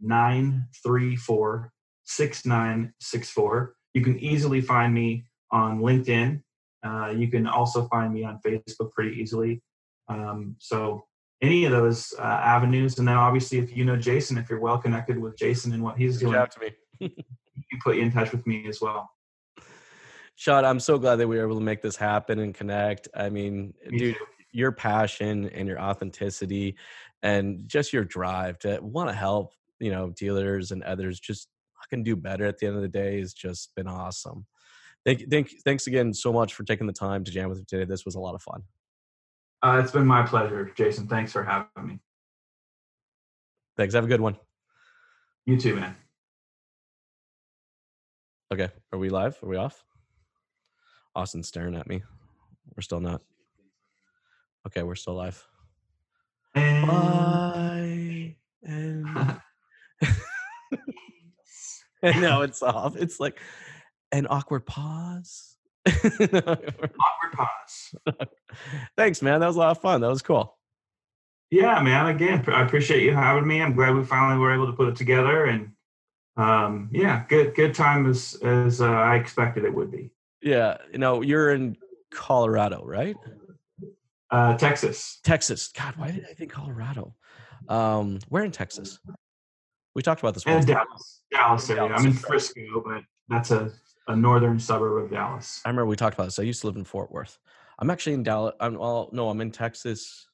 934 0.00 1.72
6964. 2.02 3.74
You 3.94 4.02
can 4.02 4.18
easily 4.18 4.60
find 4.60 4.92
me 4.92 5.26
on 5.52 5.80
LinkedIn 5.80 6.42
uh, 6.86 7.10
you 7.10 7.28
can 7.28 7.46
also 7.46 7.86
find 7.88 8.12
me 8.12 8.24
on 8.24 8.40
Facebook 8.46 8.92
pretty 8.92 9.16
easily. 9.20 9.62
Um, 10.08 10.56
so 10.58 11.04
any 11.42 11.64
of 11.64 11.72
those 11.72 12.14
uh, 12.18 12.22
avenues, 12.22 12.98
and 12.98 13.06
then 13.06 13.16
obviously 13.16 13.58
if 13.58 13.76
you 13.76 13.84
know 13.84 13.96
Jason, 13.96 14.38
if 14.38 14.48
you're 14.48 14.60
well 14.60 14.78
connected 14.78 15.18
with 15.18 15.36
Jason 15.36 15.72
and 15.72 15.82
what 15.82 15.98
he's 15.98 16.18
doing, 16.18 16.34
to 16.34 16.60
me. 16.60 16.70
he 16.98 17.08
can 17.08 17.80
put 17.82 17.96
you 17.96 18.02
in 18.02 18.12
touch 18.12 18.32
with 18.32 18.46
me 18.46 18.66
as 18.68 18.80
well. 18.80 19.10
Sean, 20.36 20.64
I'm 20.64 20.80
so 20.80 20.98
glad 20.98 21.16
that 21.16 21.28
we 21.28 21.36
were 21.36 21.44
able 21.44 21.58
to 21.58 21.64
make 21.64 21.82
this 21.82 21.96
happen 21.96 22.38
and 22.38 22.54
connect. 22.54 23.08
I 23.14 23.30
mean, 23.30 23.72
me 23.88 23.98
dude, 23.98 24.14
too. 24.16 24.24
your 24.52 24.70
passion 24.70 25.48
and 25.48 25.66
your 25.66 25.80
authenticity 25.80 26.76
and 27.22 27.66
just 27.66 27.92
your 27.92 28.04
drive 28.04 28.58
to 28.60 28.78
want 28.82 29.08
to 29.08 29.14
help, 29.14 29.52
you 29.80 29.90
know, 29.90 30.10
dealers 30.10 30.72
and 30.72 30.82
others 30.82 31.18
just 31.18 31.48
fucking 31.80 32.04
do 32.04 32.16
better 32.16 32.44
at 32.44 32.58
the 32.58 32.66
end 32.66 32.76
of 32.76 32.82
the 32.82 32.88
day 32.88 33.18
has 33.18 33.32
just 33.32 33.74
been 33.74 33.88
awesome. 33.88 34.46
Thank, 35.06 35.30
thank, 35.30 35.50
thanks 35.64 35.86
again 35.86 36.12
so 36.12 36.32
much 36.32 36.54
for 36.54 36.64
taking 36.64 36.88
the 36.88 36.92
time 36.92 37.22
to 37.22 37.30
jam 37.30 37.48
with 37.48 37.58
me 37.58 37.64
today. 37.64 37.84
This 37.84 38.04
was 38.04 38.16
a 38.16 38.20
lot 38.20 38.34
of 38.34 38.42
fun. 38.42 38.62
Uh, 39.62 39.80
it's 39.82 39.92
been 39.92 40.04
my 40.04 40.26
pleasure, 40.26 40.72
Jason. 40.76 41.06
Thanks 41.06 41.30
for 41.30 41.44
having 41.44 41.68
me. 41.86 42.00
Thanks. 43.76 43.94
Have 43.94 44.04
a 44.04 44.08
good 44.08 44.20
one. 44.20 44.36
You 45.44 45.58
too, 45.58 45.76
man. 45.76 45.94
Okay. 48.52 48.68
Are 48.92 48.98
we 48.98 49.08
live? 49.08 49.38
Are 49.44 49.48
we 49.48 49.56
off? 49.56 49.84
Austin's 51.14 51.46
staring 51.46 51.76
at 51.76 51.86
me. 51.86 52.02
We're 52.76 52.82
still 52.82 53.00
not. 53.00 53.22
Okay, 54.66 54.82
we're 54.82 54.96
still 54.96 55.14
live. 55.14 55.46
And... 56.56 56.86
Bye. 56.86 58.36
And... 58.64 59.06
and 62.02 62.20
now 62.20 62.42
it's 62.42 62.60
off. 62.60 62.96
It's 62.96 63.20
like 63.20 63.38
an 64.12 64.26
awkward 64.28 64.66
pause. 64.66 65.56
awkward 65.88 66.92
pause. 67.32 67.94
Thanks, 68.96 69.22
man. 69.22 69.40
That 69.40 69.46
was 69.46 69.56
a 69.56 69.58
lot 69.58 69.70
of 69.70 69.80
fun. 69.80 70.00
That 70.00 70.08
was 70.08 70.22
cool. 70.22 70.56
Yeah, 71.50 71.80
man. 71.80 72.06
Again, 72.06 72.44
I 72.48 72.62
appreciate 72.62 73.02
you 73.02 73.14
having 73.14 73.46
me. 73.46 73.62
I'm 73.62 73.74
glad 73.74 73.94
we 73.94 74.04
finally 74.04 74.38
were 74.38 74.52
able 74.52 74.66
to 74.66 74.72
put 74.72 74.88
it 74.88 74.96
together, 74.96 75.44
and 75.44 75.72
um, 76.36 76.90
yeah, 76.92 77.24
good 77.28 77.54
good 77.54 77.72
time 77.74 78.08
as 78.10 78.36
as 78.42 78.80
uh, 78.80 78.90
I 78.90 79.16
expected 79.16 79.64
it 79.64 79.72
would 79.72 79.90
be. 79.90 80.10
Yeah, 80.42 80.78
you 80.92 80.98
know, 80.98 81.22
you're 81.22 81.54
in 81.54 81.76
Colorado, 82.10 82.84
right? 82.84 83.16
Uh, 84.30 84.56
Texas. 84.56 85.20
Texas. 85.22 85.68
God, 85.68 85.94
why 85.96 86.10
did 86.10 86.26
I 86.28 86.34
think 86.34 86.50
Colorado? 86.50 87.14
Um, 87.68 88.18
where 88.28 88.44
in 88.44 88.50
Texas? 88.50 88.98
We 89.94 90.02
talked 90.02 90.20
about 90.20 90.34
this. 90.34 90.44
And 90.46 90.66
Dallas, 90.66 91.22
Dallas 91.30 91.70
area. 91.70 91.84
I'm 91.84 92.06
in 92.06 92.12
Frisco, 92.12 92.82
but 92.84 93.02
that's 93.28 93.50
a 93.50 93.72
a 94.08 94.16
northern 94.16 94.58
suburb 94.58 95.04
of 95.04 95.10
Dallas. 95.10 95.60
I 95.64 95.68
remember 95.68 95.86
we 95.86 95.96
talked 95.96 96.14
about 96.14 96.26
this. 96.26 96.38
I 96.38 96.42
used 96.42 96.60
to 96.60 96.66
live 96.66 96.76
in 96.76 96.84
Fort 96.84 97.10
Worth. 97.10 97.38
I'm 97.78 97.90
actually 97.90 98.14
in 98.14 98.22
Dallas. 98.22 98.54
I'm 98.60 98.78
well, 98.78 99.10
no, 99.12 99.28
I'm 99.28 99.40
in 99.40 99.50
Texas 99.50 100.26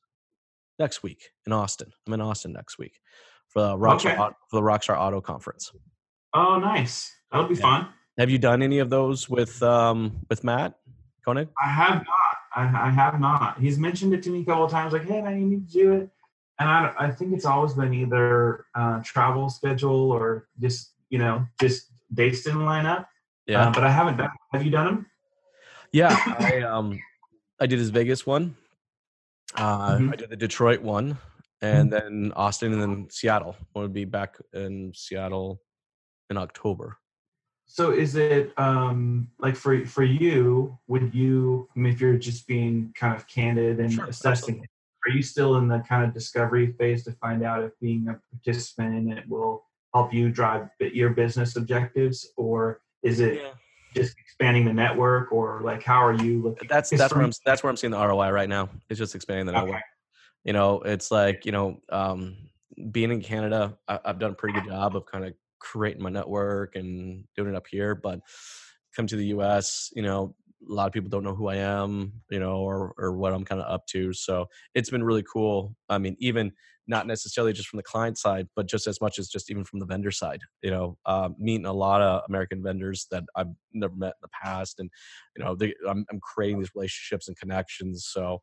next 0.78 1.02
week 1.02 1.30
in 1.46 1.52
Austin. 1.52 1.92
I'm 2.06 2.12
in 2.12 2.20
Austin 2.20 2.52
next 2.52 2.78
week 2.78 3.00
for 3.48 3.62
the 3.62 3.76
Rockstar 3.76 4.18
okay. 4.18 4.34
for 4.50 4.60
the 4.60 4.62
Rockstar 4.62 4.98
Auto 4.98 5.20
Conference. 5.20 5.72
Oh, 6.34 6.58
nice. 6.58 7.14
That'll 7.30 7.48
be 7.48 7.54
yeah. 7.54 7.60
fun. 7.60 7.88
Have 8.18 8.30
you 8.30 8.38
done 8.38 8.62
any 8.62 8.78
of 8.78 8.90
those 8.90 9.28
with 9.28 9.62
um 9.62 10.20
with 10.28 10.44
Matt 10.44 10.74
Koenig? 11.24 11.48
I 11.62 11.68
have 11.68 11.94
not. 11.94 12.06
I, 12.54 12.88
I 12.88 12.90
have 12.90 13.18
not. 13.18 13.58
He's 13.58 13.78
mentioned 13.78 14.12
it 14.12 14.22
to 14.24 14.30
me 14.30 14.42
a 14.42 14.44
couple 14.44 14.64
of 14.64 14.70
times, 14.70 14.92
like, 14.92 15.06
"Hey, 15.06 15.22
man, 15.22 15.40
you 15.40 15.46
need 15.46 15.68
to 15.68 15.72
do 15.72 15.92
it." 15.92 16.10
And 16.58 16.68
I, 16.68 16.92
I 16.98 17.10
think 17.10 17.32
it's 17.32 17.46
always 17.46 17.72
been 17.72 17.94
either 17.94 18.66
uh, 18.74 19.00
travel 19.02 19.48
schedule 19.48 20.12
or 20.12 20.48
just 20.60 20.92
you 21.08 21.18
know 21.18 21.46
just 21.60 21.90
dates 22.12 22.42
didn't 22.42 22.64
line 22.64 22.86
up. 22.86 23.08
Yeah, 23.46 23.68
uh, 23.68 23.72
but 23.72 23.84
I 23.84 23.90
haven't 23.90 24.18
done. 24.18 24.30
Have 24.52 24.64
you 24.64 24.70
done 24.70 24.86
them? 24.86 25.06
Yeah, 25.92 26.16
I 26.38 26.62
um, 26.62 26.98
I 27.60 27.66
did 27.66 27.78
his 27.78 27.90
Vegas 27.90 28.26
one. 28.26 28.56
Uh, 29.54 29.96
mm-hmm. 29.96 30.12
I 30.12 30.16
did 30.16 30.30
the 30.30 30.36
Detroit 30.36 30.80
one, 30.80 31.18
and 31.60 31.90
mm-hmm. 31.90 32.08
then 32.08 32.32
Austin, 32.36 32.72
and 32.72 32.80
then 32.80 33.06
Seattle. 33.10 33.56
I 33.74 33.80
will 33.80 33.88
be 33.88 34.04
back 34.04 34.36
in 34.52 34.92
Seattle 34.94 35.60
in 36.30 36.36
October. 36.36 36.98
So 37.66 37.90
is 37.90 38.16
it 38.16 38.52
um, 38.58 39.28
like 39.38 39.56
for 39.56 39.84
for 39.86 40.04
you? 40.04 40.78
Would 40.88 41.14
you, 41.14 41.68
I 41.74 41.78
mean, 41.78 41.92
if 41.92 42.00
you're 42.00 42.18
just 42.18 42.46
being 42.46 42.92
kind 42.94 43.16
of 43.16 43.26
candid 43.26 43.80
and 43.80 43.92
sure, 43.92 44.04
assessing, 44.04 44.56
absolutely. 44.56 44.68
are 45.06 45.16
you 45.16 45.22
still 45.22 45.56
in 45.56 45.68
the 45.68 45.78
kind 45.80 46.04
of 46.04 46.12
discovery 46.12 46.74
phase 46.78 47.04
to 47.04 47.12
find 47.12 47.42
out 47.42 47.64
if 47.64 47.72
being 47.80 48.08
a 48.08 48.20
participant 48.30 48.94
in 48.96 49.12
it 49.16 49.28
will 49.28 49.64
help 49.94 50.12
you 50.12 50.30
drive 50.30 50.68
your 50.80 51.10
business 51.10 51.56
objectives, 51.56 52.30
or 52.36 52.80
is 53.02 53.20
it 53.20 53.34
yeah. 53.36 53.50
just 53.94 54.18
expanding 54.18 54.64
the 54.64 54.72
network, 54.72 55.32
or 55.32 55.60
like 55.62 55.82
how 55.82 56.04
are 56.04 56.14
you 56.14 56.42
looking? 56.42 56.68
That's 56.68 56.90
that's 56.90 57.14
where 57.14 57.24
I'm 57.24 57.32
that's 57.44 57.62
where 57.62 57.70
I'm 57.70 57.76
seeing 57.76 57.90
the 57.90 57.98
ROI 57.98 58.30
right 58.30 58.48
now. 58.48 58.68
It's 58.88 58.98
just 58.98 59.14
expanding 59.14 59.46
the 59.46 59.52
network. 59.52 59.82
You 60.44 60.52
know, 60.52 60.80
it's 60.80 61.10
like 61.10 61.46
you 61.46 61.52
know, 61.52 61.80
um, 61.90 62.36
being 62.90 63.10
in 63.10 63.20
Canada, 63.20 63.76
I, 63.88 64.00
have 64.04 64.18
done 64.18 64.32
a 64.32 64.34
pretty 64.34 64.58
good 64.58 64.68
job 64.68 64.96
of 64.96 65.06
kind 65.06 65.24
of 65.24 65.34
creating 65.58 66.02
my 66.02 66.10
network 66.10 66.76
and 66.76 67.24
doing 67.36 67.50
it 67.50 67.56
up 67.56 67.66
here, 67.70 67.94
but 67.94 68.20
come 68.94 69.06
to 69.06 69.16
the 69.16 69.26
U.S., 69.26 69.90
you 69.94 70.02
know, 70.02 70.34
a 70.68 70.72
lot 70.72 70.86
of 70.86 70.92
people 70.92 71.08
don't 71.08 71.24
know 71.24 71.34
who 71.34 71.48
I 71.48 71.56
am, 71.56 72.12
you 72.30 72.40
know, 72.40 72.56
or 72.56 72.94
or 72.98 73.12
what 73.12 73.32
I'm 73.32 73.44
kind 73.44 73.60
of 73.60 73.72
up 73.72 73.86
to. 73.88 74.12
So 74.12 74.46
it's 74.74 74.90
been 74.90 75.04
really 75.04 75.24
cool. 75.24 75.76
I 75.88 75.98
mean, 75.98 76.16
even 76.18 76.52
not 76.86 77.06
necessarily 77.06 77.52
just 77.52 77.68
from 77.68 77.76
the 77.76 77.82
client 77.82 78.18
side, 78.18 78.48
but 78.56 78.66
just 78.66 78.86
as 78.86 79.00
much 79.00 79.18
as 79.18 79.28
just 79.28 79.50
even 79.50 79.64
from 79.64 79.78
the 79.78 79.86
vendor 79.86 80.10
side. 80.10 80.40
You 80.62 80.70
know, 80.70 80.98
uh, 81.06 81.30
meeting 81.38 81.66
a 81.66 81.72
lot 81.72 82.02
of 82.02 82.22
American 82.28 82.62
vendors 82.62 83.06
that 83.10 83.24
I've 83.36 83.48
never 83.72 83.94
met 83.94 84.14
in 84.20 84.22
the 84.22 84.28
past, 84.42 84.80
and 84.80 84.90
you 85.36 85.44
know, 85.44 85.54
they, 85.54 85.74
I'm, 85.88 86.04
I'm 86.10 86.20
creating 86.20 86.58
these 86.58 86.74
relationships 86.74 87.28
and 87.28 87.36
connections. 87.36 88.08
So 88.10 88.40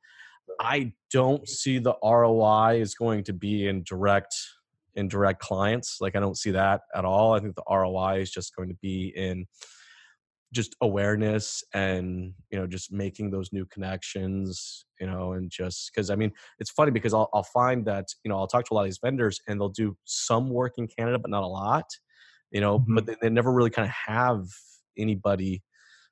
I 0.60 0.94
don't 1.12 1.48
see 1.48 1.80
the 1.80 1.96
ROI 2.04 2.80
is 2.82 2.96
going 2.96 3.24
to 3.26 3.34
be 3.34 3.68
in 3.68 3.84
direct 3.84 4.36
in 4.96 5.08
direct 5.08 5.40
clients. 5.40 5.98
Like 6.02 6.16
I 6.16 6.20
don't 6.20 6.38
see 6.38 6.52
that 6.52 6.82
at 6.96 7.06
all. 7.06 7.34
I 7.34 7.40
think 7.40 7.56
the 7.56 7.64
ROI 7.70 8.22
is 8.22 8.32
just 8.32 8.56
going 8.56 8.70
to 8.70 8.78
be 8.82 9.14
in 9.16 9.46
just 10.54 10.76
awareness 10.82 11.64
and 11.74 12.34
you 12.52 12.58
know 12.58 12.66
just 12.66 12.92
making 12.92 13.30
those 13.30 13.54
new 13.54 13.66
connections 13.66 14.86
you 15.00 15.06
know 15.06 15.34
and 15.34 15.52
just 15.52 15.92
because 15.94 16.10
i 16.10 16.16
mean 16.16 16.32
it's 16.60 16.72
funny 16.72 16.92
because 16.92 17.14
I'll, 17.14 17.30
I'll 17.34 17.44
find 17.44 17.86
that 17.86 18.08
you 18.24 18.30
know 18.30 18.38
i'll 18.38 18.48
talk 18.48 18.66
to 18.66 18.74
a 18.74 18.76
lot 18.76 18.82
of 18.82 18.88
these 18.88 19.00
vendors 19.04 19.40
and 19.48 19.60
they'll 19.60 19.70
do 19.70 19.96
some 20.06 20.50
work 20.50 20.74
in 20.78 20.88
canada 20.88 21.20
but 21.20 21.30
not 21.30 21.44
a 21.44 21.48
lot 21.48 21.86
you 22.52 22.62
know 22.62 22.80
mm-hmm. 22.80 22.96
but 22.96 23.06
they, 23.06 23.16
they, 23.22 23.30
never 23.30 23.52
really 23.52 23.70
kind 23.70 23.88
of 23.88 23.94
have 23.94 24.48
anybody 24.98 25.62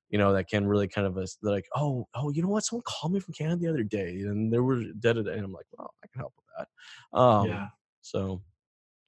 you 0.10 0.18
know 0.18 0.34
that 0.34 0.48
can 0.48 0.66
really 0.68 0.88
kind 0.88 1.08
of 1.08 1.16
they're 1.16 1.52
like 1.52 1.68
oh 1.76 2.08
oh 2.16 2.30
you 2.30 2.42
know 2.42 2.48
what? 2.48 2.64
Someone 2.64 2.84
called 2.86 3.14
me 3.14 3.20
from 3.20 3.34
canada 3.34 3.58
the 3.58 3.68
other 3.68 3.84
day 3.84 4.22
and 4.22 4.54
they 4.54 4.60
were 4.60 4.84
dead 5.00 5.18
at 5.18 5.28
and 5.28 5.44
i'm 5.44 5.52
like 5.52 5.66
well 5.78 5.94
i 6.04 6.08
can 6.08 6.20
help 6.20 6.34
with 6.38 6.46
that. 6.58 7.20
Um 7.20 7.48
yeah. 7.48 7.68
so 8.02 8.42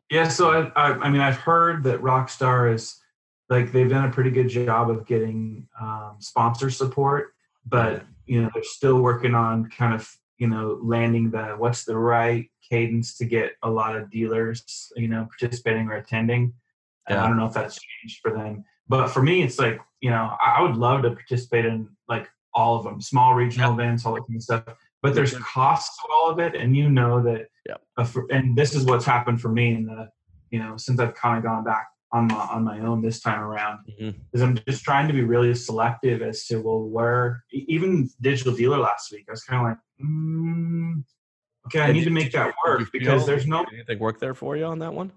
yeah 0.10 0.28
so 0.28 0.52
I, 0.52 0.72
I 0.76 0.94
i 1.00 1.10
mean 1.10 1.22
i've 1.22 1.38
heard 1.38 1.84
that 1.84 2.02
rockstar 2.02 2.74
is 2.74 3.00
like 3.50 3.72
they've 3.72 3.90
done 3.90 4.06
a 4.06 4.12
pretty 4.12 4.30
good 4.30 4.48
job 4.48 4.90
of 4.90 5.06
getting 5.06 5.68
um, 5.82 6.18
sponsor 6.20 6.70
support, 6.70 7.34
but 7.66 8.04
you 8.26 8.42
know 8.42 8.50
they're 8.54 8.64
still 8.64 9.02
working 9.02 9.34
on 9.34 9.70
kind 9.70 9.94
of 9.94 10.10
you 10.38 10.48
know 10.48 10.80
landing 10.84 11.32
the 11.32 11.56
what's 11.58 11.84
the 11.84 11.98
right 11.98 12.50
cadence 12.70 13.18
to 13.18 13.26
get 13.26 13.54
a 13.64 13.70
lot 13.70 13.96
of 13.96 14.12
dealers 14.12 14.92
you 14.96 15.08
know 15.08 15.26
participating 15.26 15.88
or 15.88 15.96
attending. 15.96 16.54
Yeah. 17.10 17.24
I 17.24 17.28
don't 17.28 17.38
know 17.38 17.48
if 17.48 17.54
that's 17.54 17.80
changed 17.80 18.20
for 18.22 18.32
them, 18.32 18.64
but 18.88 19.08
for 19.08 19.24
me, 19.24 19.42
it's 19.42 19.58
like 19.58 19.82
you 20.00 20.12
know 20.12 20.36
I, 20.40 20.62
would 20.62 20.78
love 20.78 21.02
to 21.02 21.12
participate 21.12 21.66
in 21.66 21.90
like 22.08 22.30
all 22.54 22.78
of 22.78 22.84
them, 22.84 23.02
small 23.02 23.34
regional 23.34 23.70
yeah. 23.70 23.86
events, 23.86 24.06
all 24.06 24.14
that 24.14 24.28
kind 24.28 24.38
of 24.38 24.44
stuff. 24.44 24.64
But 25.02 25.16
there's 25.16 25.36
costs 25.38 25.98
to 25.98 26.04
all 26.14 26.30
of 26.30 26.40
it, 26.40 26.56
and 26.56 26.78
you 26.78 26.90
know 26.90 27.22
that. 27.24 27.48
Yeah. 27.68 28.06
and 28.32 28.56
this 28.56 28.74
is 28.74 28.86
what's 28.86 29.06
happened 29.06 29.42
for 29.42 29.50
me 29.50 29.74
in 29.74 29.86
the 29.86 30.10
you 30.52 30.60
know 30.60 30.78
since 30.78 31.00
I've 31.00 31.16
kind 31.16 31.38
of 31.38 31.44
gone 31.44 31.64
back 31.64 31.88
on 32.12 32.28
my 32.28 32.36
on 32.36 32.64
my 32.64 32.80
own 32.80 33.02
this 33.02 33.20
time 33.20 33.40
around 33.40 33.80
because 33.86 34.14
mm-hmm. 34.14 34.44
I'm 34.44 34.60
just 34.68 34.84
trying 34.84 35.08
to 35.08 35.14
be 35.14 35.24
really 35.24 35.54
selective 35.54 36.22
as 36.22 36.46
to 36.48 36.60
well 36.60 36.82
where 36.82 37.44
even 37.52 38.10
digital 38.22 38.54
dealer 38.54 38.80
last 38.80 39.12
week 39.12 39.26
I 39.28 39.32
was 39.32 39.44
kind 39.44 39.62
of 39.62 39.70
like 39.70 39.78
mm, 40.04 41.04
okay 41.68 41.82
I 41.82 41.92
need 41.92 42.06
to 42.06 42.10
make 42.10 42.32
that 42.32 42.54
work 42.66 42.92
because 42.92 43.26
there's 43.26 43.46
no 43.46 43.64
anything 43.72 44.00
work 44.00 44.20
there 44.20 44.34
for 44.34 44.58
you 44.58 44.66
on 44.66 44.80
that 44.80 44.94
one. 44.94 45.12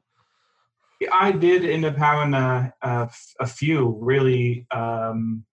I 1.11 1.33
did 1.33 1.65
end 1.65 1.85
up 1.85 1.97
having 1.97 2.35
a 2.35 2.73
a, 2.83 3.11
a 3.41 3.47
few 3.47 3.97
really 4.01 4.67
um, 4.71 5.45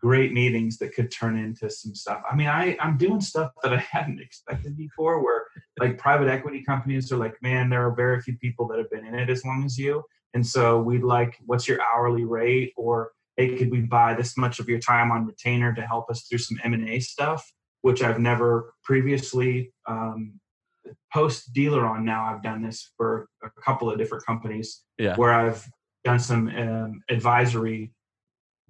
great 0.00 0.32
meetings 0.32 0.78
that 0.78 0.94
could 0.94 1.10
turn 1.10 1.38
into 1.38 1.70
some 1.70 1.94
stuff. 1.94 2.22
I 2.30 2.34
mean, 2.34 2.48
I 2.48 2.76
I'm 2.80 2.98
doing 2.98 3.20
stuff 3.20 3.52
that 3.62 3.72
I 3.72 3.78
hadn't 3.90 4.20
expected 4.20 4.76
before, 4.76 5.22
where 5.22 5.46
like 5.78 5.96
private 5.96 6.28
equity 6.28 6.62
companies 6.62 7.10
are 7.10 7.16
like, 7.16 7.40
man, 7.40 7.70
there 7.70 7.86
are 7.86 7.94
very 7.94 8.20
few 8.20 8.36
people 8.36 8.68
that 8.68 8.78
have 8.78 8.90
been 8.90 9.06
in 9.06 9.14
it 9.14 9.30
as 9.30 9.44
long 9.44 9.64
as 9.64 9.78
you 9.78 10.04
and 10.34 10.46
so 10.46 10.80
we'd 10.80 11.02
like, 11.02 11.38
what's 11.46 11.66
your 11.66 11.78
hourly 11.82 12.24
rate? 12.24 12.72
Or 12.76 13.12
hey, 13.36 13.56
could 13.56 13.70
we 13.70 13.80
buy 13.80 14.14
this 14.14 14.36
much 14.36 14.58
of 14.58 14.68
your 14.68 14.80
time 14.80 15.10
on 15.10 15.26
retainer 15.26 15.72
to 15.74 15.82
help 15.82 16.10
us 16.10 16.22
through 16.22 16.38
some 16.38 16.58
M&A 16.64 17.00
stuff, 17.00 17.50
which 17.82 18.02
I've 18.02 18.18
never 18.18 18.74
previously 18.82 19.72
um, 19.86 20.40
post 21.12 21.52
Dealeron 21.54 22.02
now. 22.02 22.24
I've 22.24 22.42
done 22.42 22.62
this 22.62 22.90
for 22.96 23.28
a 23.42 23.48
couple 23.62 23.90
of 23.90 23.98
different 23.98 24.26
companies 24.26 24.82
yeah. 24.98 25.16
where 25.16 25.32
I've 25.32 25.66
done 26.04 26.18
some 26.18 26.48
um, 26.48 27.02
advisory 27.08 27.92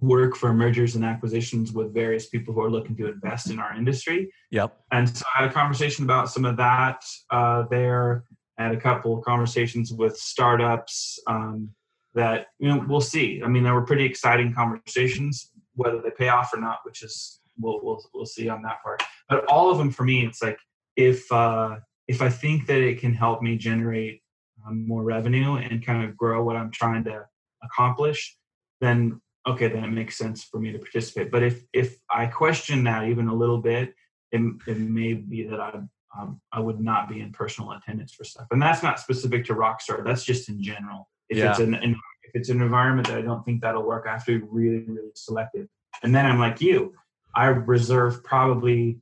work 0.00 0.36
for 0.36 0.52
mergers 0.52 0.94
and 0.94 1.04
acquisitions 1.04 1.72
with 1.72 1.92
various 1.92 2.28
people 2.28 2.54
who 2.54 2.60
are 2.60 2.70
looking 2.70 2.96
to 2.96 3.08
invest 3.08 3.50
in 3.50 3.58
our 3.58 3.74
industry. 3.74 4.30
Yep. 4.52 4.76
And 4.92 5.08
so 5.08 5.24
I 5.34 5.42
had 5.42 5.50
a 5.50 5.52
conversation 5.52 6.04
about 6.04 6.30
some 6.30 6.44
of 6.44 6.56
that 6.56 7.02
uh, 7.30 7.64
there 7.70 8.24
had 8.58 8.72
a 8.72 8.80
couple 8.80 9.16
of 9.16 9.24
conversations 9.24 9.92
with 9.92 10.16
startups 10.16 11.18
um, 11.26 11.70
that 12.14 12.46
you 12.58 12.68
know 12.68 12.84
we'll 12.88 13.00
see. 13.00 13.40
I 13.44 13.48
mean, 13.48 13.62
they 13.62 13.70
were 13.70 13.86
pretty 13.86 14.04
exciting 14.04 14.52
conversations. 14.52 15.50
Whether 15.74 16.02
they 16.02 16.10
pay 16.10 16.28
off 16.28 16.52
or 16.52 16.60
not, 16.60 16.78
which 16.82 17.02
is 17.02 17.40
we'll 17.58 17.80
we'll 17.82 18.02
we'll 18.12 18.26
see 18.26 18.48
on 18.48 18.62
that 18.62 18.82
part. 18.82 19.02
But 19.28 19.44
all 19.46 19.70
of 19.70 19.78
them 19.78 19.90
for 19.90 20.04
me, 20.04 20.26
it's 20.26 20.42
like 20.42 20.58
if 20.96 21.30
uh, 21.30 21.76
if 22.08 22.20
I 22.20 22.28
think 22.28 22.66
that 22.66 22.80
it 22.80 23.00
can 23.00 23.14
help 23.14 23.42
me 23.42 23.56
generate 23.56 24.22
um, 24.66 24.86
more 24.86 25.02
revenue 25.02 25.56
and 25.56 25.84
kind 25.84 26.04
of 26.04 26.16
grow 26.16 26.42
what 26.42 26.56
I'm 26.56 26.70
trying 26.70 27.04
to 27.04 27.24
accomplish, 27.62 28.36
then 28.80 29.20
okay, 29.46 29.68
then 29.68 29.84
it 29.84 29.90
makes 29.90 30.18
sense 30.18 30.44
for 30.44 30.58
me 30.58 30.72
to 30.72 30.78
participate. 30.78 31.30
But 31.30 31.42
if 31.42 31.62
if 31.72 31.98
I 32.10 32.26
question 32.26 32.84
that 32.84 33.08
even 33.08 33.28
a 33.28 33.34
little 33.34 33.58
bit, 33.58 33.94
it, 34.32 34.40
it 34.66 34.78
may 34.78 35.14
be 35.14 35.44
that 35.44 35.60
I 35.60 35.70
um, 36.16 36.40
I 36.52 36.60
would 36.60 36.80
not 36.80 37.08
be 37.08 37.20
in 37.20 37.32
personal 37.32 37.72
attendance 37.72 38.12
for 38.12 38.24
stuff. 38.24 38.46
And 38.50 38.60
that's 38.60 38.82
not 38.82 39.00
specific 39.00 39.44
to 39.46 39.54
Rockstar. 39.54 40.04
That's 40.04 40.24
just 40.24 40.48
in 40.48 40.62
general. 40.62 41.08
If 41.28 41.38
yeah. 41.38 41.50
it's 41.50 41.58
an, 41.58 41.74
if 41.74 42.32
it's 42.34 42.48
an 42.48 42.62
environment 42.62 43.08
that 43.08 43.18
I 43.18 43.22
don't 43.22 43.44
think 43.44 43.60
that'll 43.60 43.86
work, 43.86 44.06
I 44.08 44.12
have 44.12 44.24
to 44.26 44.38
be 44.38 44.46
really 44.50 44.84
really 44.86 45.10
selective. 45.14 45.66
And 46.02 46.14
then 46.14 46.26
I'm 46.26 46.38
like 46.38 46.60
you, 46.60 46.94
I 47.34 47.46
reserve 47.46 48.24
probably 48.24 49.00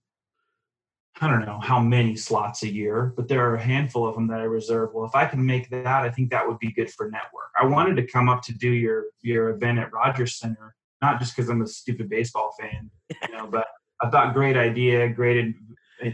I 1.21 1.29
don't 1.29 1.47
know 1.47 1.61
how 1.63 1.81
many 1.81 2.15
slots 2.15 2.63
a 2.63 2.71
year, 2.71 3.15
but 3.17 3.27
there 3.27 3.49
are 3.49 3.55
a 3.55 3.63
handful 3.63 4.07
of 4.07 4.15
them 4.15 4.27
that 4.29 4.41
I 4.41 4.45
reserve. 4.45 4.91
Well, 4.93 5.07
if 5.07 5.15
I 5.15 5.25
can 5.25 5.45
make 5.45 5.71
that, 5.71 5.87
I 5.87 6.11
think 6.11 6.31
that 6.31 6.47
would 6.47 6.59
be 6.59 6.73
good 6.73 6.91
for 6.91 7.11
network. 7.11 7.51
I 7.59 7.65
wanted 7.65 7.97
to 7.97 8.07
come 8.07 8.29
up 8.29 8.43
to 8.43 8.53
do 8.53 8.71
your 8.71 9.05
your 9.23 9.51
event 9.51 9.79
at 9.79 9.93
Rogers 9.93 10.39
Center, 10.39 10.75
not 11.01 11.19
just 11.19 11.35
because 11.35 11.49
I'm 11.49 11.63
a 11.63 11.67
stupid 11.67 12.11
baseball 12.11 12.55
fan, 12.61 12.91
you 13.11 13.37
know, 13.37 13.47
but 13.47 13.67
I 14.03 14.11
thought 14.11 14.35
great 14.35 14.57
idea, 14.57 15.09
great 15.09 15.55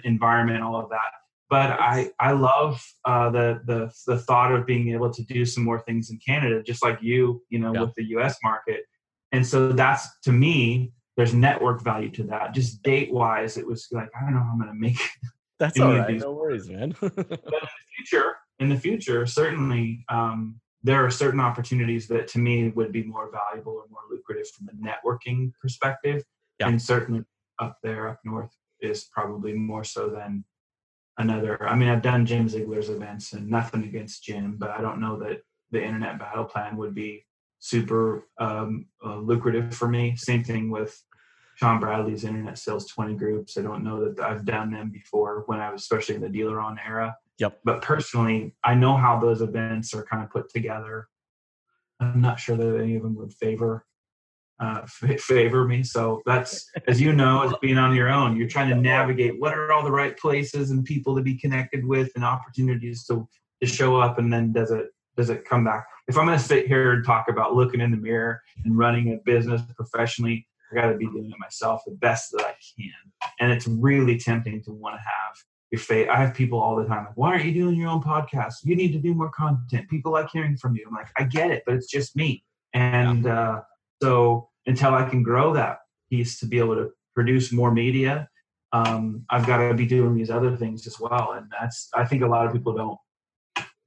environment, 0.05 0.63
all 0.63 0.77
of 0.77 0.91
that. 0.91 1.11
But 1.51 1.73
I 1.73 2.11
I 2.19 2.33
love 2.33 2.83
uh, 3.05 3.31
the 3.31 3.61
the 3.67 3.93
the 4.07 4.19
thought 4.19 4.53
of 4.53 4.67
being 4.67 4.91
able 4.91 5.13
to 5.13 5.23
do 5.25 5.45
some 5.45 5.65
more 5.65 5.81
things 5.81 6.11
in 6.11 6.19
Canada, 6.19 6.63
just 6.63 6.83
like 6.83 6.99
you, 7.03 7.43
you 7.51 7.59
know, 7.59 7.75
yeah. 7.75 7.83
with 7.83 7.95
the 7.95 8.05
U.S. 8.17 8.39
market. 8.43 8.85
And 9.33 9.47
so 9.47 9.73
that's 9.73 10.09
to 10.21 10.33
me, 10.33 10.93
there's 11.17 11.35
network 11.35 11.83
value 11.83 12.11
to 12.11 12.25
that. 12.25 12.55
Just 12.55 12.83
date 12.83 13.13
wise, 13.13 13.57
it 13.57 13.67
was 13.67 13.89
like 13.93 14.09
I 14.19 14.25
don't 14.25 14.35
know 14.35 14.41
how 14.41 14.53
I'm 14.53 14.61
going 14.61 14.73
to 14.73 14.79
make. 14.79 14.99
That's 15.59 15.79
all 15.79 15.97
right. 15.97 16.19
No 16.19 16.33
worries, 16.33 16.69
man. 16.69 16.97
but 17.01 17.13
in 17.19 17.29
the 17.29 17.69
future, 17.97 18.37
in 18.59 18.69
the 18.69 18.77
future, 18.77 19.27
certainly 19.27 20.05
um, 20.09 20.61
there 20.83 21.05
are 21.05 21.11
certain 21.11 21.39
opportunities 21.39 22.09
that 22.09 22.27
to 22.29 22.39
me 22.39 22.71
would 22.71 22.91
be 22.91 23.05
more 23.05 23.31
valuable 23.31 23.75
or 23.75 23.85
more 23.89 24.01
lucrative 24.11 24.49
from 24.51 24.69
a 24.69 24.73
networking 24.73 25.53
perspective. 25.61 26.25
Yeah. 26.59 26.69
And 26.69 26.83
certainly 26.83 27.23
up 27.61 27.79
there, 27.83 28.09
up 28.09 28.19
north, 28.25 28.51
is 28.83 29.05
probably 29.05 29.53
more 29.53 29.85
so 29.85 30.09
than 30.09 30.45
another. 31.19 31.67
I 31.67 31.77
mean, 31.77 31.89
I've 31.89 32.03
done 32.03 32.27
Jim 32.27 32.49
Ziegler's 32.49 32.89
events, 32.89 33.33
and 33.33 33.49
nothing 33.49 33.85
against 33.85 34.25
Jim, 34.25 34.57
but 34.59 34.71
I 34.71 34.81
don't 34.81 35.01
know 35.01 35.19
that 35.21 35.43
the 35.71 35.83
internet 35.83 36.19
battle 36.19 36.45
plan 36.45 36.77
would 36.77 36.95
be 36.95 37.25
super 37.59 38.29
um, 38.39 38.87
uh, 39.05 39.17
lucrative 39.17 39.75
for 39.75 39.89
me. 39.89 40.17
Same 40.17 40.43
thing 40.43 40.71
with 40.71 41.01
Sean 41.55 41.81
Bradley's 41.81 42.25
Internet 42.25 42.59
Sales 42.59 42.89
20 42.89 43.15
groups. 43.15 43.57
I 43.57 43.63
don't 43.63 43.85
know 43.85 44.05
that 44.05 44.23
I've 44.23 44.45
done 44.45 44.73
them 44.73 44.91
before 44.91 45.45
when 45.47 45.61
I 45.61 45.71
was 45.71 45.83
especially 45.83 46.17
in 46.17 46.21
the 46.21 46.29
Dealeron 46.29 46.77
era. 46.85 47.17
Yep. 47.39 47.61
But 47.65 47.83
personally, 47.83 48.55
I 48.65 48.75
know 48.75 48.97
how 48.97 49.19
those 49.19 49.43
events 49.43 49.95
are 49.95 50.05
kind 50.05 50.23
of 50.23 50.31
put 50.31 50.51
together. 50.51 51.09
I'm 52.01 52.21
not 52.21 52.41
sure 52.41 52.57
that 52.57 52.81
any 52.81 52.97
of 52.97 53.03
them 53.03 53.15
would 53.17 53.33
favor 53.33 53.87
uh, 54.63 54.81
f- 54.85 55.21
favor 55.21 55.67
me. 55.67 55.83
So 55.83 56.23
that's, 56.25 56.71
as 56.87 57.01
you 57.01 57.13
know, 57.13 57.43
as 57.43 57.53
being 57.61 57.79
on 57.79 57.97
your 57.97 58.09
own, 58.09 58.37
you're 58.37 58.49
trying 58.49 58.69
to 58.69 58.77
navigate 58.77 59.41
what 59.41 59.53
are 59.55 59.73
all 59.73 59.83
the 59.83 59.91
right 59.91 60.17
places 60.17 60.71
and 60.71 60.85
people 60.85 61.17
to 61.17 61.23
be 61.23 61.35
connected 61.35 61.85
with 61.85 62.11
and 62.15 62.25
opportunities 62.25 63.05
to, 63.07 63.29
to 63.61 63.67
show 63.67 63.97
up. 63.97 64.19
And 64.19 64.33
then 64.33 64.53
does 64.53 64.71
it, 64.71 64.87
does 65.17 65.31
it 65.31 65.45
come 65.45 65.65
back? 65.65 65.85
If 66.07 66.17
I'm 66.17 66.27
going 66.27 66.39
to 66.39 66.45
sit 66.45 66.69
here 66.69 66.93
and 66.93 67.05
talk 67.05 67.27
about 67.29 67.55
looking 67.55 67.81
in 67.81 67.91
the 67.91 67.97
mirror 67.97 68.41
and 68.65 68.79
running 68.79 69.13
a 69.13 69.17
business 69.25 69.63
professionally, 69.77 70.47
I 70.71 70.77
got 70.77 70.91
to 70.91 70.97
be 70.97 71.07
doing 71.07 71.31
it 71.31 71.39
myself 71.41 71.83
the 71.85 71.93
best 71.93 72.31
that 72.33 72.43
I 72.43 72.55
can. 72.77 72.93
And 73.41 73.53
it's 73.53 73.67
really 73.67 74.17
tempting 74.17 74.63
to 74.63 74.73
want 74.73 74.95
to 74.95 75.01
have 75.01 75.37
your 75.73 75.81
face. 75.81 76.09
I 76.11 76.17
have 76.19 76.35
people 76.35 76.61
all 76.61 76.77
the 76.77 76.85
time 76.85 77.07
like, 77.07 77.17
why 77.17 77.31
aren't 77.33 77.45
you 77.45 77.53
doing 77.53 77.77
your 77.77 77.89
own 77.89 78.03
podcast? 78.03 78.55
You 78.63 78.77
need 78.77 78.93
to 78.93 78.99
do 78.99 79.13
more 79.13 79.31
content. 79.31 79.89
People 79.91 80.13
like 80.13 80.31
hearing 80.33 80.57
from 80.57 80.77
you. 80.77 80.85
I'm 80.87 80.95
like, 80.95 81.11
I 81.17 81.25
get 81.25 81.51
it, 81.51 81.65
but 81.67 81.75
it's 81.75 81.91
just 81.91 82.15
me. 82.15 82.45
And, 82.75 83.27
uh, 83.27 83.63
so 84.01 84.49
until 84.67 84.95
I 84.95 85.09
can 85.09 85.23
grow 85.23 85.53
that 85.55 85.79
piece 86.11 86.39
to 86.41 86.47
be 86.47 86.59
able 86.59 86.77
to 86.77 86.91
produce 87.15 87.53
more 87.53 87.73
media, 87.73 88.29
um, 88.73 89.25
I've 89.31 89.47
got 89.47 89.59
to 89.69 89.75
be 89.75 89.87
doing 89.87 90.15
these 90.15 90.31
other 90.31 90.57
things 90.57 90.87
as 90.87 90.99
well. 90.99 91.33
And 91.37 91.47
that's, 91.59 91.89
I 91.95 92.05
think 92.05 92.23
a 92.23 92.27
lot 92.27 92.47
of 92.47 92.53
people 92.53 92.75
don't. 92.75 92.99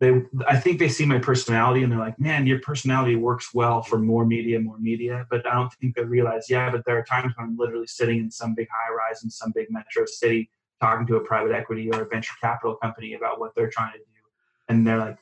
They, 0.02 0.24
I 0.46 0.58
think 0.58 0.78
they 0.78 0.90
see 0.90 1.06
my 1.06 1.20
personality 1.20 1.82
and 1.82 1.92
they're 1.92 2.00
like, 2.00 2.20
man, 2.20 2.46
your 2.46 2.60
personality 2.60 3.16
works 3.16 3.54
well 3.54 3.82
for 3.82 3.98
more 3.98 4.26
media, 4.26 4.60
more 4.60 4.78
media. 4.78 5.26
But 5.30 5.48
I 5.48 5.54
don't 5.54 5.72
think 5.76 5.96
they 5.96 6.04
realize, 6.04 6.48
yeah, 6.50 6.70
but 6.70 6.84
there 6.86 6.98
are 6.98 7.04
times 7.04 7.34
when 7.36 7.48
I'm 7.48 7.58
literally 7.58 7.88
sitting 7.88 8.20
in 8.20 8.30
some 8.30 8.54
big 8.54 8.68
high 8.70 8.94
rise 8.94 9.24
in 9.24 9.30
some 9.30 9.54
big 9.56 9.68
metro 9.70 10.06
city 10.06 10.50
talking 10.82 11.08
to 11.08 11.16
a 11.16 11.22
private 11.22 11.54
equity 11.54 11.90
or 11.92 12.02
a 12.02 12.08
venture 12.08 12.34
capital 12.42 12.76
company 12.76 13.14
about 13.14 13.40
what 13.40 13.56
they're 13.56 13.70
trying 13.70 13.94
to 13.94 14.00
do. 14.00 14.04
And 14.68 14.86
they're 14.86 14.98
like, 14.98 15.18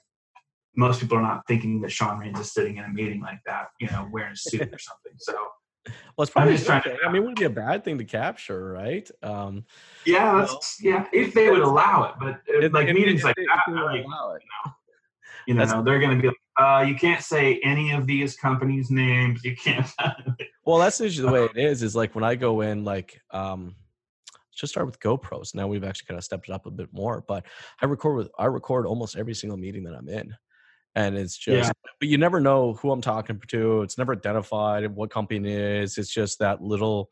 most 0.75 0.99
people 0.99 1.17
are 1.17 1.21
not 1.21 1.45
thinking 1.47 1.81
that 1.81 1.91
Sean 1.91 2.19
Raines 2.19 2.39
is 2.39 2.51
sitting 2.51 2.77
in 2.77 2.85
a 2.85 2.89
meeting 2.89 3.21
like 3.21 3.39
that, 3.45 3.67
you 3.79 3.87
know, 3.87 4.07
wearing 4.11 4.33
a 4.33 4.35
suit 4.35 4.61
or 4.61 4.79
something. 4.79 5.13
So, 5.17 5.33
well, 5.85 6.23
it's 6.23 6.31
probably 6.31 6.57
to, 6.57 6.97
I 7.05 7.07
mean, 7.07 7.17
it 7.17 7.19
wouldn't 7.19 7.39
be 7.39 7.45
a 7.45 7.49
bad 7.49 7.83
thing 7.83 7.97
to 7.97 8.05
capture, 8.05 8.71
right? 8.71 9.09
Um, 9.21 9.65
yeah, 10.05 10.39
that's, 10.39 10.77
yeah, 10.81 11.05
if 11.11 11.33
they 11.33 11.49
would 11.49 11.61
allow 11.61 12.05
it, 12.05 12.15
but 12.19 12.41
uh, 12.55 12.69
like 12.71 12.87
if, 12.87 12.95
meetings 12.95 13.19
if, 13.19 13.25
like 13.25 13.35
if, 13.37 13.45
that, 13.47 13.73
like, 13.73 14.03
you 14.03 14.09
know, 14.09 14.71
you 15.47 15.53
know 15.53 15.83
they're 15.83 15.99
going 15.99 16.15
to 16.15 16.21
be 16.21 16.27
like, 16.29 16.37
uh, 16.57 16.85
you 16.87 16.95
can't 16.95 17.21
say 17.21 17.59
any 17.63 17.91
of 17.91 18.07
these 18.07 18.35
companies' 18.35 18.89
names. 18.89 19.43
You 19.43 19.55
can't. 19.55 19.87
well, 20.65 20.77
that's 20.77 20.99
usually 20.99 21.27
the 21.27 21.33
way 21.33 21.43
it 21.45 21.57
is. 21.57 21.83
Is 21.83 21.95
like 21.95 22.15
when 22.15 22.23
I 22.23 22.35
go 22.35 22.61
in, 22.61 22.83
like, 22.83 23.19
um, 23.31 23.75
let's 24.33 24.61
just 24.61 24.71
start 24.71 24.85
with 24.85 24.99
GoPros. 24.99 25.55
Now 25.55 25.67
we've 25.67 25.83
actually 25.83 26.05
kind 26.07 26.17
of 26.17 26.23
stepped 26.23 26.47
it 26.47 26.53
up 26.53 26.65
a 26.65 26.71
bit 26.71 26.89
more, 26.93 27.23
but 27.27 27.43
I 27.81 27.87
record 27.87 28.17
with 28.17 28.29
I 28.37 28.45
record 28.45 28.85
almost 28.85 29.17
every 29.17 29.33
single 29.33 29.57
meeting 29.57 29.83
that 29.83 29.95
I'm 29.95 30.07
in 30.07 30.35
and 30.95 31.17
it's 31.17 31.37
just 31.37 31.67
yeah. 31.67 31.89
but 31.99 32.09
you 32.09 32.17
never 32.17 32.39
know 32.39 32.73
who 32.73 32.91
i'm 32.91 33.01
talking 33.01 33.39
to 33.47 33.81
it's 33.81 33.97
never 33.97 34.13
identified 34.13 34.89
what 34.95 35.09
company 35.09 35.37
it 35.37 35.59
is 35.59 35.97
it's 35.97 36.13
just 36.13 36.39
that 36.39 36.61
little 36.61 37.09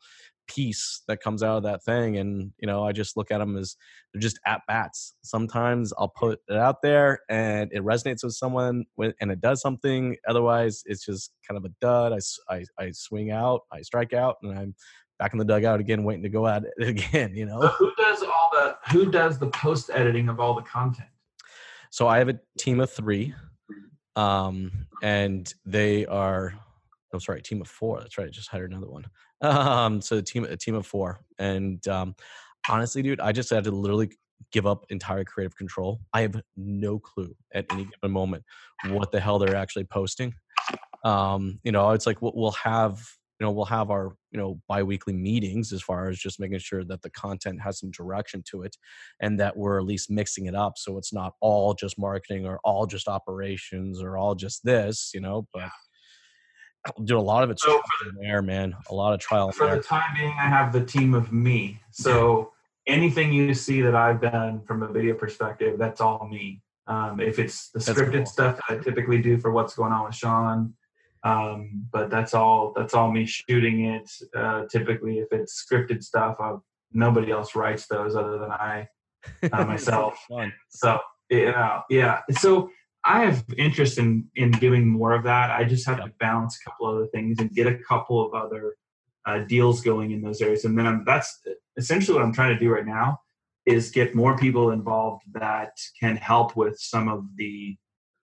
piece 0.48 1.02
that 1.08 1.20
comes 1.20 1.42
out 1.42 1.56
of 1.56 1.62
that 1.62 1.82
thing 1.84 2.16
and 2.16 2.52
you 2.58 2.66
know 2.66 2.84
i 2.84 2.92
just 2.92 3.16
look 3.16 3.30
at 3.30 3.38
them 3.38 3.56
as 3.56 3.76
they're 4.12 4.20
just 4.20 4.38
at 4.46 4.60
bats 4.66 5.14
sometimes 5.22 5.92
i'll 5.98 6.12
put 6.16 6.40
it 6.48 6.56
out 6.56 6.82
there 6.82 7.20
and 7.28 7.70
it 7.72 7.82
resonates 7.82 8.24
with 8.24 8.34
someone 8.34 8.84
and 8.98 9.30
it 9.30 9.40
does 9.40 9.60
something 9.60 10.16
otherwise 10.28 10.82
it's 10.86 11.04
just 11.04 11.32
kind 11.48 11.56
of 11.56 11.64
a 11.64 11.72
dud 11.80 12.12
i, 12.12 12.54
I, 12.54 12.64
I 12.78 12.90
swing 12.90 13.30
out 13.30 13.62
i 13.72 13.82
strike 13.82 14.12
out 14.12 14.36
and 14.42 14.58
i'm 14.58 14.74
back 15.18 15.32
in 15.32 15.38
the 15.38 15.44
dugout 15.44 15.78
again 15.78 16.02
waiting 16.02 16.24
to 16.24 16.28
go 16.28 16.46
at 16.46 16.64
it 16.64 16.88
again 16.88 17.34
you 17.34 17.46
know? 17.46 17.60
So 17.60 17.68
who 17.68 17.92
does 17.96 18.22
all 18.22 18.50
the 18.52 18.76
who 18.90 19.10
does 19.10 19.38
the 19.38 19.48
post 19.48 19.90
editing 19.94 20.28
of 20.28 20.40
all 20.40 20.54
the 20.54 20.62
content? 20.62 21.08
So 21.90 22.08
i 22.08 22.18
have 22.18 22.28
a 22.28 22.38
team 22.58 22.80
of 22.80 22.90
three 22.90 23.32
um, 24.16 24.70
and 25.02 25.52
they 25.64 26.06
are 26.06 26.54
I'm 27.12 27.16
oh, 27.16 27.20
sorry, 27.20 27.42
team 27.42 27.60
of 27.60 27.68
four. 27.68 28.00
That's 28.00 28.16
right. 28.16 28.26
I 28.26 28.30
just 28.30 28.48
hired 28.48 28.70
another 28.70 28.90
one. 28.90 29.06
Um, 29.42 30.00
so 30.00 30.18
a 30.18 30.22
team 30.22 30.44
a 30.44 30.56
team 30.56 30.76
of 30.76 30.86
four. 30.86 31.18
And 31.40 31.84
um, 31.88 32.14
honestly, 32.68 33.02
dude, 33.02 33.18
I 33.18 33.32
just 33.32 33.50
had 33.50 33.64
to 33.64 33.72
literally 33.72 34.12
give 34.52 34.68
up 34.68 34.86
entire 34.88 35.24
creative 35.24 35.56
control. 35.56 36.00
I 36.12 36.20
have 36.20 36.40
no 36.56 37.00
clue 37.00 37.34
at 37.52 37.66
any 37.72 37.86
given 37.86 38.12
moment 38.12 38.44
what 38.90 39.10
the 39.10 39.18
hell 39.18 39.40
they're 39.40 39.56
actually 39.56 39.82
posting. 39.82 40.32
Um, 41.04 41.58
you 41.64 41.72
know, 41.72 41.90
it's 41.90 42.06
like 42.06 42.22
we'll, 42.22 42.30
we'll 42.36 42.52
have 42.52 43.04
you 43.42 43.46
know 43.48 43.50
we'll 43.50 43.64
have 43.64 43.90
our 43.90 44.14
you 44.30 44.38
know 44.38 44.60
biweekly 44.68 45.12
meetings 45.12 45.72
as 45.72 45.82
far 45.82 46.08
as 46.08 46.16
just 46.16 46.38
making 46.38 46.60
sure 46.60 46.84
that 46.84 47.02
the 47.02 47.10
content 47.10 47.60
has 47.60 47.80
some 47.80 47.90
direction 47.90 48.40
to 48.48 48.62
it 48.62 48.76
and 49.18 49.40
that 49.40 49.56
we're 49.56 49.80
at 49.80 49.84
least 49.84 50.12
mixing 50.12 50.46
it 50.46 50.54
up 50.54 50.74
so 50.78 50.96
it's 50.96 51.12
not 51.12 51.34
all 51.40 51.74
just 51.74 51.98
marketing 51.98 52.46
or 52.46 52.60
all 52.62 52.86
just 52.86 53.08
operations 53.08 54.00
or 54.00 54.16
all 54.16 54.36
just 54.36 54.64
this 54.64 55.10
you 55.12 55.20
know 55.20 55.44
but 55.52 55.68
do 57.02 57.18
a 57.18 57.20
lot 57.20 57.42
of 57.42 57.50
it 57.50 57.58
so 57.58 57.80
there 58.20 58.42
man 58.42 58.72
a 58.90 58.94
lot 58.94 59.12
of 59.12 59.18
trial 59.18 59.50
for 59.50 59.74
the 59.74 59.82
time 59.82 60.14
being 60.16 60.34
i 60.38 60.48
have 60.48 60.72
the 60.72 60.84
team 60.84 61.12
of 61.12 61.32
me. 61.32 61.80
So 61.90 62.52
anything 62.86 63.32
you 63.32 63.54
see 63.54 63.80
that 63.82 63.96
i've 63.96 64.20
done 64.20 64.60
from 64.60 64.84
a 64.84 64.88
video 64.88 65.14
perspective 65.14 65.80
that's 65.80 66.00
all 66.00 66.28
me. 66.30 66.62
Um, 66.86 67.18
if 67.18 67.40
it's 67.40 67.70
the 67.70 67.80
scripted 67.80 68.12
cool. 68.12 68.26
stuff 68.26 68.60
that 68.68 68.78
i 68.78 68.82
typically 68.82 69.20
do 69.20 69.36
for 69.36 69.50
what's 69.50 69.74
going 69.74 69.92
on 69.92 70.04
with 70.04 70.14
shawn 70.14 70.74
um, 71.24 71.86
but 71.92 72.10
that's 72.10 72.34
all 72.34 72.72
that's 72.76 72.94
all 72.94 73.10
me 73.10 73.26
shooting 73.26 73.84
it. 73.86 74.10
Uh, 74.34 74.64
typically 74.70 75.18
if 75.18 75.28
it's 75.32 75.64
scripted 75.64 76.02
stuff 76.02 76.36
I've, 76.40 76.60
nobody 76.92 77.30
else 77.30 77.54
writes 77.54 77.86
those 77.86 78.14
other 78.14 78.38
than 78.38 78.50
i 78.50 78.88
uh, 79.52 79.64
myself. 79.66 80.18
So 80.68 80.98
you 81.30 81.46
know 81.46 81.82
yeah. 81.90 82.20
So 82.32 82.70
i 83.04 83.24
have 83.24 83.44
interest 83.56 83.98
in 83.98 84.28
in 84.36 84.50
doing 84.52 84.86
more 84.86 85.14
of 85.14 85.24
that. 85.24 85.50
I 85.50 85.64
just 85.64 85.86
have 85.86 85.98
to 85.98 86.12
balance 86.20 86.58
a 86.60 86.70
couple 86.70 86.86
other 86.86 87.06
things 87.06 87.38
and 87.40 87.50
get 87.50 87.66
a 87.66 87.78
couple 87.78 88.24
of 88.24 88.34
other 88.34 88.76
uh, 89.24 89.38
deals 89.40 89.80
going 89.80 90.10
in 90.10 90.20
those 90.20 90.40
areas. 90.40 90.64
And 90.64 90.76
then 90.76 90.86
I'm, 90.86 91.04
that's 91.04 91.40
essentially 91.76 92.16
what 92.16 92.24
i'm 92.24 92.32
trying 92.32 92.52
to 92.52 92.58
do 92.58 92.70
right 92.70 92.86
now 92.86 93.18
is 93.64 93.90
get 93.90 94.14
more 94.14 94.36
people 94.36 94.70
involved 94.70 95.22
that 95.32 95.72
can 95.98 96.16
help 96.16 96.56
with 96.56 96.78
some 96.78 97.08
of 97.08 97.24
the 97.36 97.76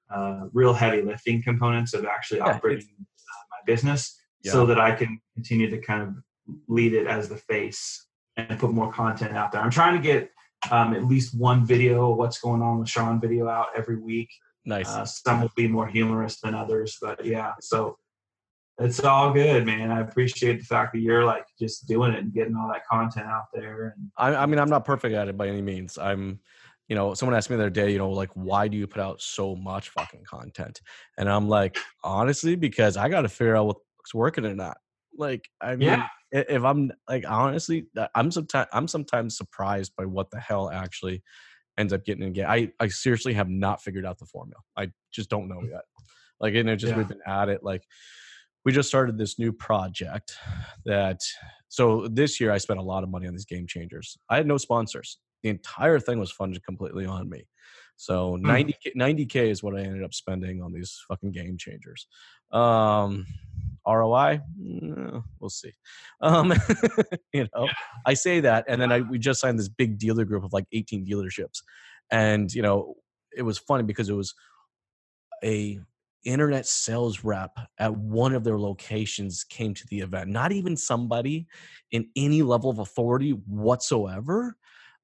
uh, 0.10 0.48
real 0.54 0.74
heavy 0.74 1.02
lifting 1.02 1.42
components 1.42 1.94
of 1.94 2.06
actually 2.06 2.40
yeah, 2.40 2.56
operating 2.56 2.88
uh, 3.00 3.46
my 3.52 3.58
business 3.66 4.20
yeah. 4.44 4.52
so 4.52 4.66
that 4.66 4.80
I 4.80 4.94
can 4.94 5.20
continue 5.36 5.70
to 5.70 5.78
kind 5.78 6.02
of 6.04 6.16
lead 6.68 6.94
it 6.94 7.08
as 7.08 7.30
the 7.30 7.38
face 7.38 8.08
and 8.38 8.60
put 8.60 8.72
more 8.72 8.92
content 8.92 9.36
out 9.36 9.52
there. 9.52 9.62
I'm 9.62 9.72
trying 9.72 9.96
to 9.96 10.02
get 10.02 10.32
um, 10.72 10.94
at 10.94 11.06
least 11.06 11.38
one 11.38 11.66
video 11.66 12.10
what's 12.14 12.40
going 12.40 12.62
on 12.62 12.80
with 12.80 12.90
Shawn 12.90 13.20
video 13.20 13.48
out 13.48 13.68
every 13.76 13.98
week. 13.98 14.30
Nice. 14.66 14.90
Uh, 14.90 15.06
some 15.06 15.42
will 15.42 15.52
be 15.56 15.68
more 15.68 15.88
humorous 15.88 16.40
than 16.42 16.54
others, 16.54 16.98
but 17.02 17.24
yeah, 17.26 17.54
so 17.62 17.98
it's 18.80 19.00
all 19.02 19.34
good, 19.34 19.66
man. 19.66 19.92
I 19.92 20.02
appreciate 20.02 20.60
the 20.60 20.66
fact 20.66 20.94
that 20.94 21.00
you're 21.00 21.26
like 21.26 21.46
just 21.60 21.88
doing 21.88 22.14
it 22.14 22.20
and 22.20 22.34
getting 22.34 22.56
all 22.56 22.70
that 22.70 22.86
content 22.90 23.28
out 23.28 23.46
there. 23.54 23.96
And 23.96 24.10
I, 24.18 24.44
I 24.44 24.46
mean, 24.46 24.60
I'm 24.60 24.70
not 24.70 24.86
perfect 24.86 25.16
at 25.16 25.28
it 25.28 25.38
by 25.38 25.48
any 25.48 25.62
means. 25.62 25.98
I'm 25.98 26.40
you 26.90 26.96
know, 26.96 27.14
someone 27.14 27.38
asked 27.38 27.52
me 27.52 27.56
the 27.56 27.62
other 27.64 27.70
day, 27.70 27.92
you 27.92 28.00
know, 28.00 28.10
like, 28.10 28.32
why 28.34 28.68
do 28.68 28.76
you 28.76 28.88
put 28.88 29.02
out 29.02 29.22
so 29.22 29.56
much 29.56 29.90
fucking 29.90 30.24
content? 30.28 30.82
And 31.18 31.30
I'm 31.30 31.48
like, 31.48 31.78
honestly, 32.04 32.56
because 32.56 32.98
I 32.98 33.10
got 33.10 33.22
to 33.22 33.30
figure 33.30 33.56
out 33.56 33.68
what's 33.68 34.14
working 34.14 34.46
or 34.46 34.56
not. 34.56 34.78
Like, 35.16 35.48
I 35.62 35.76
mean, 35.76 35.90
yeah. 35.90 36.08
if 36.32 36.64
I'm 36.64 36.92
like, 37.08 37.26
honestly, 37.30 37.86
uh, 37.96 38.08
I'm 38.16 38.32
sometimes 38.32 38.68
I'm 38.74 38.88
sometimes 38.88 39.38
surprised 39.38 39.94
by 39.96 40.06
what 40.06 40.32
the 40.32 40.40
hell 40.40 40.72
actually 40.72 41.22
ends 41.78 41.94
up 41.94 42.06
getting 42.06 42.24
again. 42.24 42.48
I 42.50 42.72
I 42.80 42.88
seriously 42.88 43.34
have 43.34 43.50
not 43.50 43.84
figured 43.84 44.06
out 44.06 44.18
the 44.18 44.26
formula. 44.26 44.60
I 44.76 44.92
just 45.14 45.30
don't 45.30 45.48
know 45.48 45.60
mm. 45.60 45.70
yet. 45.70 45.82
Like, 46.40 46.56
and 46.56 46.70
it 46.70 46.78
just 46.78 46.92
yeah. 46.92 46.98
we've 46.98 47.08
been 47.08 47.22
at 47.28 47.50
it. 47.50 47.64
Like, 47.64 47.84
we 48.66 48.72
just 48.72 48.90
started 48.90 49.18
this 49.18 49.38
new 49.38 49.52
project 49.52 50.36
that. 50.86 51.22
So 51.68 52.08
this 52.08 52.42
year, 52.42 52.52
I 52.52 52.58
spent 52.58 52.80
a 52.80 52.84
lot 52.84 53.04
of 53.04 53.10
money 53.10 53.28
on 53.28 53.34
these 53.34 53.46
game 53.46 53.68
changers. 53.68 54.18
I 54.28 54.38
had 54.38 54.48
no 54.48 54.58
sponsors 54.58 55.20
the 55.44 55.50
entire 55.50 56.00
thing 56.00 56.20
was 56.20 56.32
funded 56.32 56.64
completely 56.64 57.06
on 57.06 57.30
me. 57.30 57.48
So 57.96 58.38
90 58.38 58.76
mm. 58.88 58.96
90k 58.96 59.50
is 59.50 59.62
what 59.62 59.76
I 59.76 59.82
ended 59.82 60.04
up 60.04 60.14
spending 60.14 60.62
on 60.62 60.72
these 60.72 61.04
fucking 61.10 61.32
game 61.32 61.58
changers. 61.58 62.08
Um, 62.52 63.26
ROI, 63.86 64.40
mm, 64.58 65.24
we'll 65.40 65.50
see. 65.50 65.74
Um, 66.22 66.54
you 67.34 67.48
know, 67.54 67.68
I 68.06 68.14
say 68.14 68.40
that, 68.40 68.66
and 68.68 68.82
then 68.82 68.92
I 68.92 69.02
we 69.10 69.20
just 69.20 69.42
signed 69.42 69.60
this 69.60 69.70
big 69.70 69.98
dealer 69.98 70.26
group 70.26 70.44
of 70.44 70.54
like 70.54 70.66
18 70.72 71.06
dealerships, 71.06 71.62
and 72.10 72.54
you 72.54 72.62
know, 72.62 72.96
it 73.36 73.42
was 73.42 73.58
funny 73.58 73.84
because 73.84 74.10
it 74.10 74.16
was 74.16 74.34
a 75.44 75.80
internet 76.26 76.66
sales 76.66 77.24
rep 77.24 77.58
at 77.78 77.96
one 77.96 78.34
of 78.34 78.44
their 78.44 78.60
locations 78.60 79.44
came 79.44 79.74
to 79.74 79.86
the 79.90 80.00
event. 80.00 80.30
Not 80.30 80.52
even 80.52 80.76
somebody 80.76 81.48
in 81.92 82.10
any 82.16 82.42
level 82.42 82.70
of 82.70 82.80
authority 82.80 83.32
whatsoever 83.32 84.56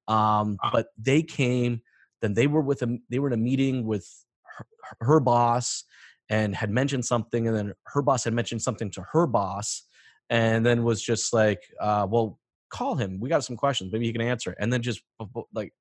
um, 0.08 0.58
but 0.72 0.88
they 0.98 1.22
came, 1.22 1.80
then 2.22 2.34
they 2.34 2.46
were 2.46 2.60
with 2.60 2.82
a, 2.82 2.98
they 3.10 3.18
were 3.18 3.28
in 3.28 3.34
a 3.34 3.42
meeting 3.42 3.86
with 3.86 4.08
her, 4.56 4.66
her 5.00 5.20
boss 5.20 5.84
and 6.28 6.54
had 6.54 6.70
mentioned 6.70 7.04
something, 7.04 7.46
and 7.46 7.56
then 7.56 7.72
her 7.86 8.02
boss 8.02 8.24
had 8.24 8.34
mentioned 8.34 8.62
something 8.62 8.90
to 8.92 9.02
her 9.12 9.26
boss, 9.26 9.84
and 10.28 10.66
then 10.66 10.82
was 10.82 11.02
just 11.02 11.32
like, 11.32 11.62
uh, 11.80 12.06
"Well, 12.08 12.38
call 12.70 12.96
him. 12.96 13.20
We 13.20 13.28
got 13.28 13.44
some 13.44 13.56
questions. 13.56 13.92
Maybe 13.92 14.06
he 14.06 14.12
can 14.12 14.22
answer." 14.22 14.56
And 14.58 14.72
then 14.72 14.82
just 14.82 15.00
like 15.54 15.72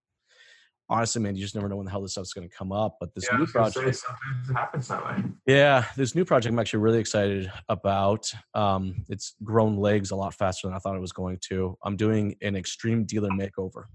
honestly, 0.90 1.22
man, 1.22 1.36
you 1.36 1.42
just 1.42 1.56
never 1.56 1.68
know 1.68 1.78
when 1.78 1.86
the 1.86 1.92
hell 1.92 2.02
this 2.02 2.12
stuff's 2.12 2.34
going 2.34 2.48
to 2.48 2.56
come 2.56 2.72
up. 2.72 2.98
But 3.00 3.14
this 3.14 3.28
yeah, 3.30 3.38
new 3.38 3.46
project, 3.48 3.96
sometimes 3.96 4.50
it 4.50 4.54
happens 4.54 4.88
that 4.88 5.04
way. 5.06 5.24
Yeah, 5.48 5.86
this 5.96 6.16
new 6.16 6.26
project, 6.26 6.54
I'm 6.54 6.60
actually 6.60 6.80
really 6.80 7.00
excited 7.00 7.52
about. 7.70 8.32
Um, 8.54 9.06
it's 9.10 9.36
grown 9.44 9.78
legs 9.78 10.12
a 10.12 10.16
lot 10.16 10.34
faster 10.34 10.68
than 10.68 10.76
I 10.76 10.80
thought 10.80 10.96
it 10.96 11.02
was 11.02 11.14
going 11.14 11.40
to. 11.50 11.78
I'm 11.84 11.96
doing 11.96 12.36
an 12.42 12.56
extreme 12.56 13.06
dealer 13.06 13.30
makeover. 13.30 13.86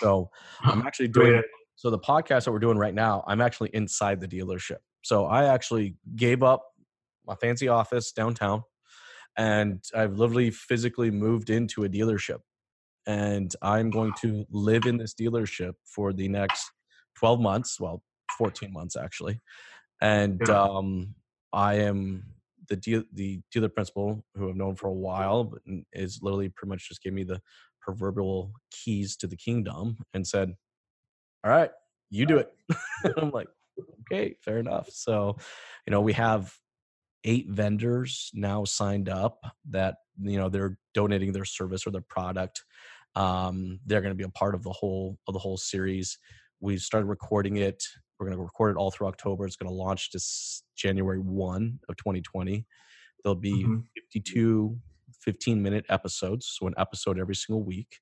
So 0.00 0.30
I'm 0.62 0.82
actually 0.86 1.08
doing 1.08 1.42
so 1.76 1.90
the 1.90 1.98
podcast 1.98 2.44
that 2.44 2.52
we're 2.52 2.58
doing 2.58 2.76
right 2.76 2.94
now, 2.94 3.22
I'm 3.28 3.40
actually 3.40 3.70
inside 3.72 4.20
the 4.20 4.26
dealership. 4.26 4.78
So 5.02 5.26
I 5.26 5.44
actually 5.44 5.94
gave 6.16 6.42
up 6.42 6.64
my 7.24 7.36
fancy 7.36 7.68
office 7.68 8.10
downtown 8.10 8.64
and 9.36 9.80
I've 9.94 10.18
literally 10.18 10.50
physically 10.50 11.12
moved 11.12 11.50
into 11.50 11.84
a 11.84 11.88
dealership. 11.88 12.38
And 13.06 13.54
I'm 13.62 13.90
going 13.90 14.12
to 14.22 14.44
live 14.50 14.86
in 14.86 14.96
this 14.96 15.14
dealership 15.14 15.74
for 15.84 16.12
the 16.12 16.28
next 16.28 16.68
12 17.18 17.40
months, 17.40 17.78
well, 17.78 18.02
14 18.36 18.72
months 18.72 18.96
actually. 18.96 19.40
And 20.00 20.50
um, 20.50 21.14
I 21.52 21.74
am 21.74 22.24
the 22.68 22.76
deal, 22.76 23.04
the 23.12 23.40
dealer 23.52 23.68
principal 23.68 24.24
who 24.34 24.50
I've 24.50 24.56
known 24.56 24.74
for 24.74 24.88
a 24.88 24.92
while 24.92 25.44
but 25.44 25.60
is 25.92 26.20
literally 26.22 26.48
pretty 26.48 26.70
much 26.70 26.88
just 26.88 27.02
gave 27.02 27.12
me 27.12 27.24
the 27.24 27.40
proverbial 27.88 28.52
keys 28.70 29.16
to 29.16 29.26
the 29.26 29.36
kingdom 29.36 29.96
and 30.12 30.26
said, 30.26 30.52
"All 31.42 31.50
right, 31.50 31.70
you 32.10 32.26
do 32.26 32.36
it." 32.36 32.52
I'm 33.16 33.30
like, 33.30 33.48
"Okay, 34.02 34.36
fair 34.44 34.58
enough." 34.58 34.90
So, 34.90 35.38
you 35.86 35.90
know, 35.90 36.02
we 36.02 36.12
have 36.12 36.52
eight 37.24 37.48
vendors 37.48 38.30
now 38.34 38.64
signed 38.64 39.08
up 39.08 39.40
that 39.70 39.96
you 40.20 40.36
know 40.36 40.50
they're 40.50 40.76
donating 40.92 41.32
their 41.32 41.46
service 41.46 41.86
or 41.86 41.90
their 41.90 42.02
product. 42.02 42.62
Um, 43.14 43.80
they're 43.86 44.02
going 44.02 44.12
to 44.12 44.22
be 44.22 44.24
a 44.24 44.28
part 44.28 44.54
of 44.54 44.62
the 44.62 44.72
whole 44.72 45.16
of 45.26 45.32
the 45.32 45.40
whole 45.40 45.56
series. 45.56 46.18
We 46.60 46.76
started 46.76 47.06
recording 47.06 47.56
it. 47.56 47.82
We're 48.20 48.26
going 48.26 48.36
to 48.36 48.44
record 48.44 48.76
it 48.76 48.78
all 48.78 48.90
through 48.90 49.06
October. 49.06 49.46
It's 49.46 49.56
going 49.56 49.70
to 49.70 49.74
launch 49.74 50.10
this 50.10 50.62
January 50.76 51.20
1 51.20 51.78
of 51.88 51.96
2020. 51.96 52.66
There'll 53.22 53.34
be 53.34 53.64
mm-hmm. 53.64 53.78
52 54.12 54.76
15 55.28 55.62
minute 55.62 55.84
episodes, 55.90 56.56
so 56.58 56.66
an 56.66 56.72
episode 56.78 57.18
every 57.18 57.34
single 57.34 57.62
week. 57.62 57.98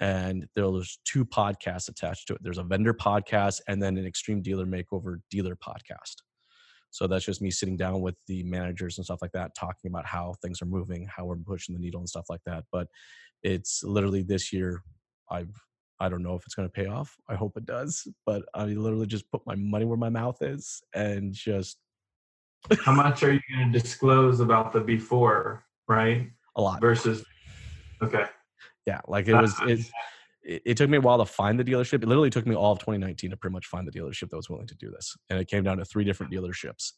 And 0.00 0.46
there's 0.56 0.98
two 1.04 1.26
podcasts 1.26 1.90
attached 1.90 2.28
to 2.28 2.34
it. 2.34 2.40
There's 2.42 2.56
a 2.56 2.62
vendor 2.62 2.94
podcast 2.94 3.60
and 3.68 3.82
then 3.82 3.98
an 3.98 4.06
extreme 4.06 4.40
dealer 4.40 4.64
makeover 4.64 5.18
dealer 5.30 5.56
podcast. 5.56 6.22
So 6.90 7.06
that's 7.06 7.26
just 7.26 7.42
me 7.42 7.50
sitting 7.50 7.76
down 7.76 8.00
with 8.00 8.14
the 8.28 8.42
managers 8.44 8.96
and 8.96 9.04
stuff 9.04 9.20
like 9.20 9.32
that, 9.32 9.50
talking 9.54 9.90
about 9.90 10.06
how 10.06 10.36
things 10.40 10.62
are 10.62 10.66
moving, 10.66 11.06
how 11.14 11.26
we're 11.26 11.36
pushing 11.36 11.74
the 11.74 11.80
needle 11.80 12.00
and 12.00 12.08
stuff 12.08 12.30
like 12.30 12.40
that. 12.46 12.64
But 12.72 12.86
it's 13.42 13.82
literally 13.84 14.22
this 14.22 14.54
year, 14.54 14.82
I've 15.30 15.52
I 16.00 16.08
don't 16.08 16.22
know 16.22 16.36
if 16.36 16.44
it's 16.46 16.54
going 16.54 16.68
to 16.68 16.72
pay 16.72 16.86
off. 16.86 17.16
I 17.28 17.34
hope 17.34 17.56
it 17.56 17.66
does, 17.66 18.06
but 18.24 18.44
I 18.54 18.64
literally 18.64 19.08
just 19.08 19.30
put 19.30 19.42
my 19.44 19.56
money 19.56 19.84
where 19.84 19.98
my 19.98 20.08
mouth 20.08 20.38
is 20.40 20.80
and 20.94 21.34
just. 21.34 21.76
how 22.84 22.92
much 22.92 23.22
are 23.22 23.32
you 23.32 23.40
going 23.52 23.72
to 23.72 23.78
disclose 23.78 24.40
about 24.40 24.72
the 24.72 24.80
before? 24.80 25.64
Right. 25.88 26.30
A 26.58 26.62
lot. 26.62 26.80
Versus. 26.80 27.24
Okay. 28.02 28.24
Yeah, 28.86 29.00
like 29.08 29.28
it 29.28 29.34
was. 29.34 29.54
It, 29.62 30.62
it, 30.64 30.76
took 30.76 30.88
me 30.88 30.96
a 30.96 31.00
while 31.00 31.18
to 31.18 31.26
find 31.26 31.58
the 31.58 31.64
dealership. 31.64 32.02
It 32.02 32.06
literally 32.06 32.30
took 32.30 32.46
me 32.46 32.54
all 32.54 32.72
of 32.72 32.78
2019 32.78 33.30
to 33.30 33.36
pretty 33.36 33.52
much 33.52 33.66
find 33.66 33.86
the 33.86 33.92
dealership 33.92 34.30
that 34.30 34.36
was 34.36 34.48
willing 34.48 34.66
to 34.66 34.74
do 34.76 34.90
this. 34.90 35.14
And 35.28 35.38
it 35.38 35.46
came 35.46 35.62
down 35.62 35.76
to 35.76 35.84
three 35.84 36.04
different 36.04 36.32
dealerships. 36.32 36.92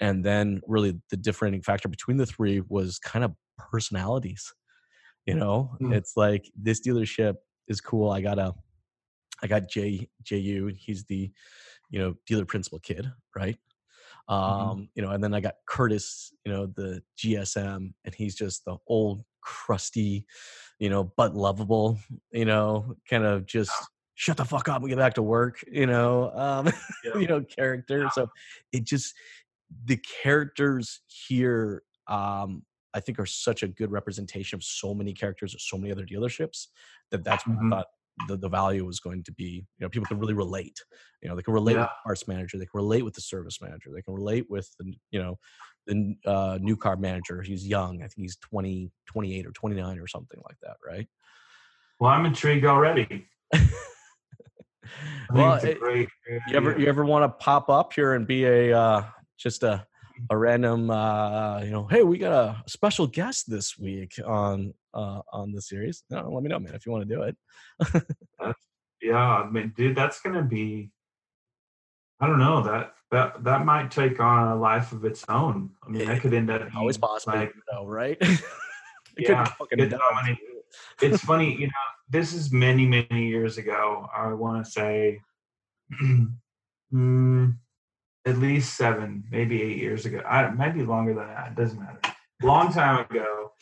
And 0.00 0.24
then 0.24 0.60
really 0.66 1.00
the 1.10 1.16
differentiating 1.16 1.62
factor 1.62 1.88
between 1.88 2.16
the 2.16 2.26
three 2.26 2.62
was 2.68 2.98
kind 2.98 3.24
of 3.24 3.32
personalities. 3.58 4.52
You 5.26 5.34
know, 5.34 5.76
mm. 5.80 5.94
it's 5.94 6.14
like 6.16 6.50
this 6.60 6.80
dealership 6.80 7.36
is 7.68 7.80
cool. 7.80 8.10
I 8.10 8.20
got 8.20 8.38
a 8.38 8.54
I 9.42 9.46
got 9.46 9.68
J 9.68 10.08
JU, 10.22 10.72
he's 10.76 11.04
the, 11.04 11.30
you 11.90 11.98
know, 11.98 12.14
dealer 12.26 12.44
principal 12.44 12.78
kid, 12.78 13.10
right? 13.34 13.56
Mm-hmm. 14.30 14.70
Um, 14.70 14.88
you 14.94 15.02
know, 15.02 15.10
and 15.10 15.22
then 15.22 15.34
I 15.34 15.40
got 15.40 15.54
Curtis, 15.66 16.32
you 16.44 16.52
know, 16.52 16.66
the 16.66 17.02
GSM, 17.18 17.92
and 18.04 18.14
he's 18.14 18.34
just 18.34 18.64
the 18.64 18.76
old 18.86 19.24
crusty, 19.42 20.24
you 20.78 20.88
know, 20.88 21.12
but 21.16 21.34
lovable, 21.34 21.98
you 22.32 22.44
know, 22.44 22.94
kind 23.08 23.24
of 23.24 23.46
just 23.46 23.72
shut 24.14 24.36
the 24.36 24.44
fuck 24.44 24.68
up 24.68 24.82
and 24.82 24.88
get 24.88 24.98
back 24.98 25.14
to 25.14 25.22
work, 25.22 25.64
you 25.70 25.86
know, 25.86 26.30
um, 26.34 26.66
yeah. 27.04 27.18
you 27.18 27.26
know, 27.26 27.42
character. 27.42 28.08
So 28.12 28.28
it 28.72 28.84
just 28.84 29.14
the 29.84 29.98
characters 30.22 31.00
here, 31.06 31.82
um, 32.06 32.62
I 32.92 33.00
think 33.00 33.18
are 33.18 33.26
such 33.26 33.62
a 33.62 33.68
good 33.68 33.90
representation 33.90 34.56
of 34.56 34.64
so 34.64 34.94
many 34.94 35.12
characters 35.12 35.54
at 35.54 35.60
so 35.60 35.78
many 35.78 35.92
other 35.92 36.04
dealerships 36.04 36.66
that 37.10 37.24
that's 37.24 37.44
mm-hmm. 37.44 37.54
what 37.54 37.58
I 37.58 37.62
mm-hmm. 37.62 37.72
thought 37.72 37.86
the, 38.28 38.36
the 38.36 38.48
value 38.48 38.84
was 38.84 39.00
going 39.00 39.22
to 39.22 39.32
be 39.32 39.64
you 39.78 39.80
know 39.80 39.88
people 39.88 40.06
can 40.06 40.18
really 40.18 40.34
relate 40.34 40.78
you 41.22 41.28
know 41.28 41.36
they 41.36 41.42
can 41.42 41.54
relate 41.54 41.74
yeah. 41.74 41.80
with 41.80 41.88
the 41.88 42.02
parts 42.04 42.28
manager 42.28 42.58
they 42.58 42.66
can 42.66 42.78
relate 42.78 43.04
with 43.04 43.14
the 43.14 43.20
service 43.20 43.60
manager 43.60 43.90
they 43.94 44.02
can 44.02 44.14
relate 44.14 44.46
with 44.48 44.68
the 44.78 44.92
you 45.10 45.22
know 45.22 45.38
the 45.86 46.14
uh, 46.26 46.58
new 46.60 46.76
car 46.76 46.96
manager 46.96 47.42
he's 47.42 47.66
young 47.66 47.96
i 48.02 48.06
think 48.06 48.18
he's 48.18 48.36
20 48.36 48.90
28 49.06 49.46
or 49.46 49.52
29 49.52 49.98
or 49.98 50.06
something 50.06 50.40
like 50.46 50.56
that 50.62 50.76
right? 50.86 51.08
Well 51.98 52.10
i'm 52.10 52.26
intrigued 52.26 52.64
already. 52.64 53.26
Well 55.32 55.54
it, 55.62 55.78
you 56.48 56.56
ever 56.56 56.78
you 56.78 56.86
ever 56.86 57.04
want 57.04 57.24
to 57.24 57.44
pop 57.44 57.68
up 57.68 57.92
here 57.92 58.14
and 58.14 58.26
be 58.26 58.44
a 58.44 58.76
uh, 58.76 59.04
just 59.38 59.62
a 59.62 59.86
a 60.28 60.36
random 60.36 60.90
uh 60.90 61.60
you 61.60 61.70
know 61.70 61.86
hey 61.86 62.02
we 62.02 62.18
got 62.18 62.32
a 62.32 62.62
special 62.66 63.06
guest 63.06 63.50
this 63.50 63.78
week 63.78 64.14
on 64.26 64.74
uh 64.94 65.20
on 65.32 65.52
the 65.52 65.62
series. 65.62 66.04
No, 66.10 66.30
let 66.30 66.42
me 66.42 66.48
know 66.48 66.58
man 66.58 66.74
if 66.74 66.84
you 66.86 66.92
want 66.92 67.08
to 67.08 67.14
do 67.14 67.22
it. 67.22 67.36
Yeah 69.02 69.16
i 69.16 69.48
mean 69.48 69.72
dude 69.74 69.96
that's 69.96 70.20
gonna 70.20 70.42
be 70.42 70.90
i 72.20 72.26
don't 72.26 72.38
know 72.38 72.62
that 72.62 72.92
that 73.10 73.42
that 73.44 73.64
might 73.64 73.90
take 73.90 74.20
on 74.20 74.48
a 74.48 74.56
life 74.56 74.92
of 74.92 75.04
its 75.04 75.24
own. 75.28 75.70
I 75.82 75.90
mean 75.90 76.06
that 76.06 76.20
could 76.20 76.34
end 76.34 76.50
up 76.50 76.68
always 76.76 76.98
possible 76.98 77.38
like, 77.38 77.54
you 77.54 77.62
know, 77.72 77.86
right? 77.86 78.20
Yeah, 79.18 79.52
it's, 81.02 81.14
it's 81.16 81.24
funny 81.24 81.52
you 81.54 81.66
know 81.66 81.86
this 82.08 82.32
is 82.32 82.52
many 82.52 82.86
many 82.86 83.26
years 83.26 83.58
ago 83.58 84.08
i 84.16 84.32
want 84.32 84.64
to 84.64 84.70
say 84.70 85.20
mm, 86.92 87.56
at 88.26 88.38
least 88.38 88.76
seven, 88.76 89.24
maybe 89.30 89.62
eight 89.62 89.78
years 89.78 90.06
ago. 90.06 90.20
I 90.28 90.50
maybe 90.50 90.82
longer 90.82 91.14
than 91.14 91.26
that. 91.26 91.52
It 91.52 91.56
doesn't 91.56 91.78
matter. 91.78 92.00
Long 92.42 92.72
time 92.72 93.06
ago, 93.10 93.52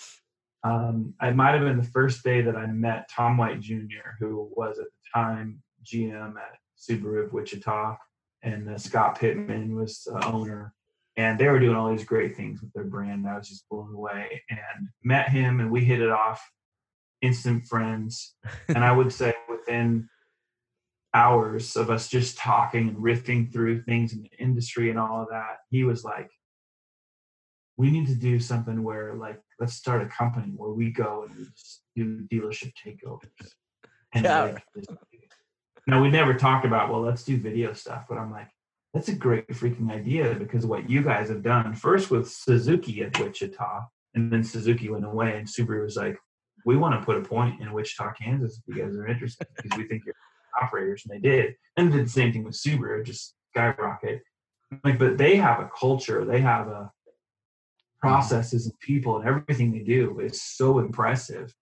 um, 0.64 1.14
I 1.20 1.30
might 1.30 1.52
have 1.52 1.62
been 1.62 1.78
the 1.78 1.84
first 1.84 2.24
day 2.24 2.42
that 2.42 2.56
I 2.56 2.66
met 2.66 3.08
Tom 3.14 3.36
White 3.36 3.60
Jr., 3.60 4.16
who 4.18 4.50
was 4.56 4.78
at 4.78 4.86
the 4.86 5.20
time 5.20 5.62
GM 5.84 6.34
at 6.36 6.58
Subaru 6.78 7.24
of 7.24 7.32
Wichita, 7.32 7.96
and 8.42 8.68
uh, 8.68 8.78
Scott 8.78 9.18
Pittman 9.18 9.74
was 9.74 10.06
uh, 10.12 10.30
owner. 10.32 10.74
And 11.16 11.38
they 11.38 11.48
were 11.48 11.58
doing 11.58 11.76
all 11.76 11.90
these 11.90 12.04
great 12.04 12.36
things 12.36 12.60
with 12.60 12.72
their 12.72 12.84
brand. 12.84 13.26
I 13.26 13.36
was 13.36 13.48
just 13.48 13.68
blown 13.68 13.92
away 13.92 14.40
and 14.50 14.88
met 15.02 15.28
him, 15.28 15.58
and 15.58 15.70
we 15.70 15.84
hit 15.84 16.00
it 16.00 16.10
off, 16.10 16.40
instant 17.22 17.66
friends. 17.66 18.36
and 18.68 18.84
I 18.84 18.92
would 18.92 19.12
say 19.12 19.34
within 19.48 20.08
hours 21.14 21.76
of 21.76 21.90
us 21.90 22.08
just 22.08 22.36
talking 22.36 22.88
and 22.88 22.98
riffing 22.98 23.52
through 23.52 23.82
things 23.82 24.12
in 24.12 24.22
the 24.22 24.30
industry 24.38 24.90
and 24.90 24.98
all 24.98 25.22
of 25.22 25.28
that, 25.30 25.58
he 25.70 25.84
was 25.84 26.04
like, 26.04 26.30
we 27.76 27.90
need 27.90 28.06
to 28.08 28.14
do 28.14 28.40
something 28.40 28.82
where 28.82 29.14
like 29.14 29.40
let's 29.60 29.74
start 29.74 30.02
a 30.02 30.06
company 30.06 30.52
where 30.56 30.72
we 30.72 30.90
go 30.90 31.24
and 31.26 31.38
we 31.38 31.44
just 31.44 31.82
do 31.96 32.26
dealership 32.30 32.72
takeovers. 32.84 33.52
And 34.12 34.24
yeah. 34.24 34.42
like, 34.42 34.64
now 35.86 36.02
we 36.02 36.10
never 36.10 36.34
talked 36.34 36.66
about 36.66 36.90
well 36.90 37.00
let's 37.00 37.24
do 37.24 37.36
video 37.36 37.72
stuff, 37.72 38.04
but 38.08 38.18
I'm 38.18 38.30
like, 38.30 38.48
that's 38.92 39.08
a 39.08 39.14
great 39.14 39.46
freaking 39.48 39.90
idea 39.90 40.34
because 40.34 40.66
what 40.66 40.90
you 40.90 41.02
guys 41.02 41.28
have 41.28 41.42
done 41.42 41.74
first 41.74 42.10
with 42.10 42.28
Suzuki 42.28 43.02
at 43.02 43.18
Wichita, 43.18 43.86
and 44.14 44.32
then 44.32 44.42
Suzuki 44.42 44.88
went 44.88 45.04
away 45.04 45.36
and 45.38 45.46
Subaru 45.46 45.84
was 45.84 45.96
like, 45.96 46.18
we 46.64 46.76
want 46.76 46.98
to 46.98 47.04
put 47.04 47.16
a 47.16 47.20
point 47.20 47.60
in 47.60 47.72
Wichita, 47.72 48.12
Kansas 48.14 48.58
if 48.58 48.74
you 48.76 48.82
guys 48.82 48.96
are 48.96 49.06
interested 49.06 49.46
because 49.56 49.78
we 49.78 49.86
think 49.86 50.02
you're 50.04 50.14
operators, 50.60 51.04
and 51.04 51.14
they 51.14 51.28
did. 51.28 51.54
And 51.76 51.92
did 51.92 52.06
the 52.06 52.10
same 52.10 52.32
thing 52.32 52.44
with 52.44 52.54
Subaru, 52.54 53.04
just 53.04 53.34
skyrocket. 53.52 54.22
Like, 54.84 54.98
but 54.98 55.16
they 55.16 55.36
have 55.36 55.60
a 55.60 55.70
culture, 55.78 56.24
they 56.24 56.40
have 56.40 56.68
a 56.68 56.90
processes 58.00 58.66
and 58.66 58.78
people 58.80 59.16
and 59.16 59.26
everything 59.26 59.72
they 59.72 59.80
do 59.80 60.20
is 60.20 60.40
so 60.40 60.78
impressive 60.78 61.52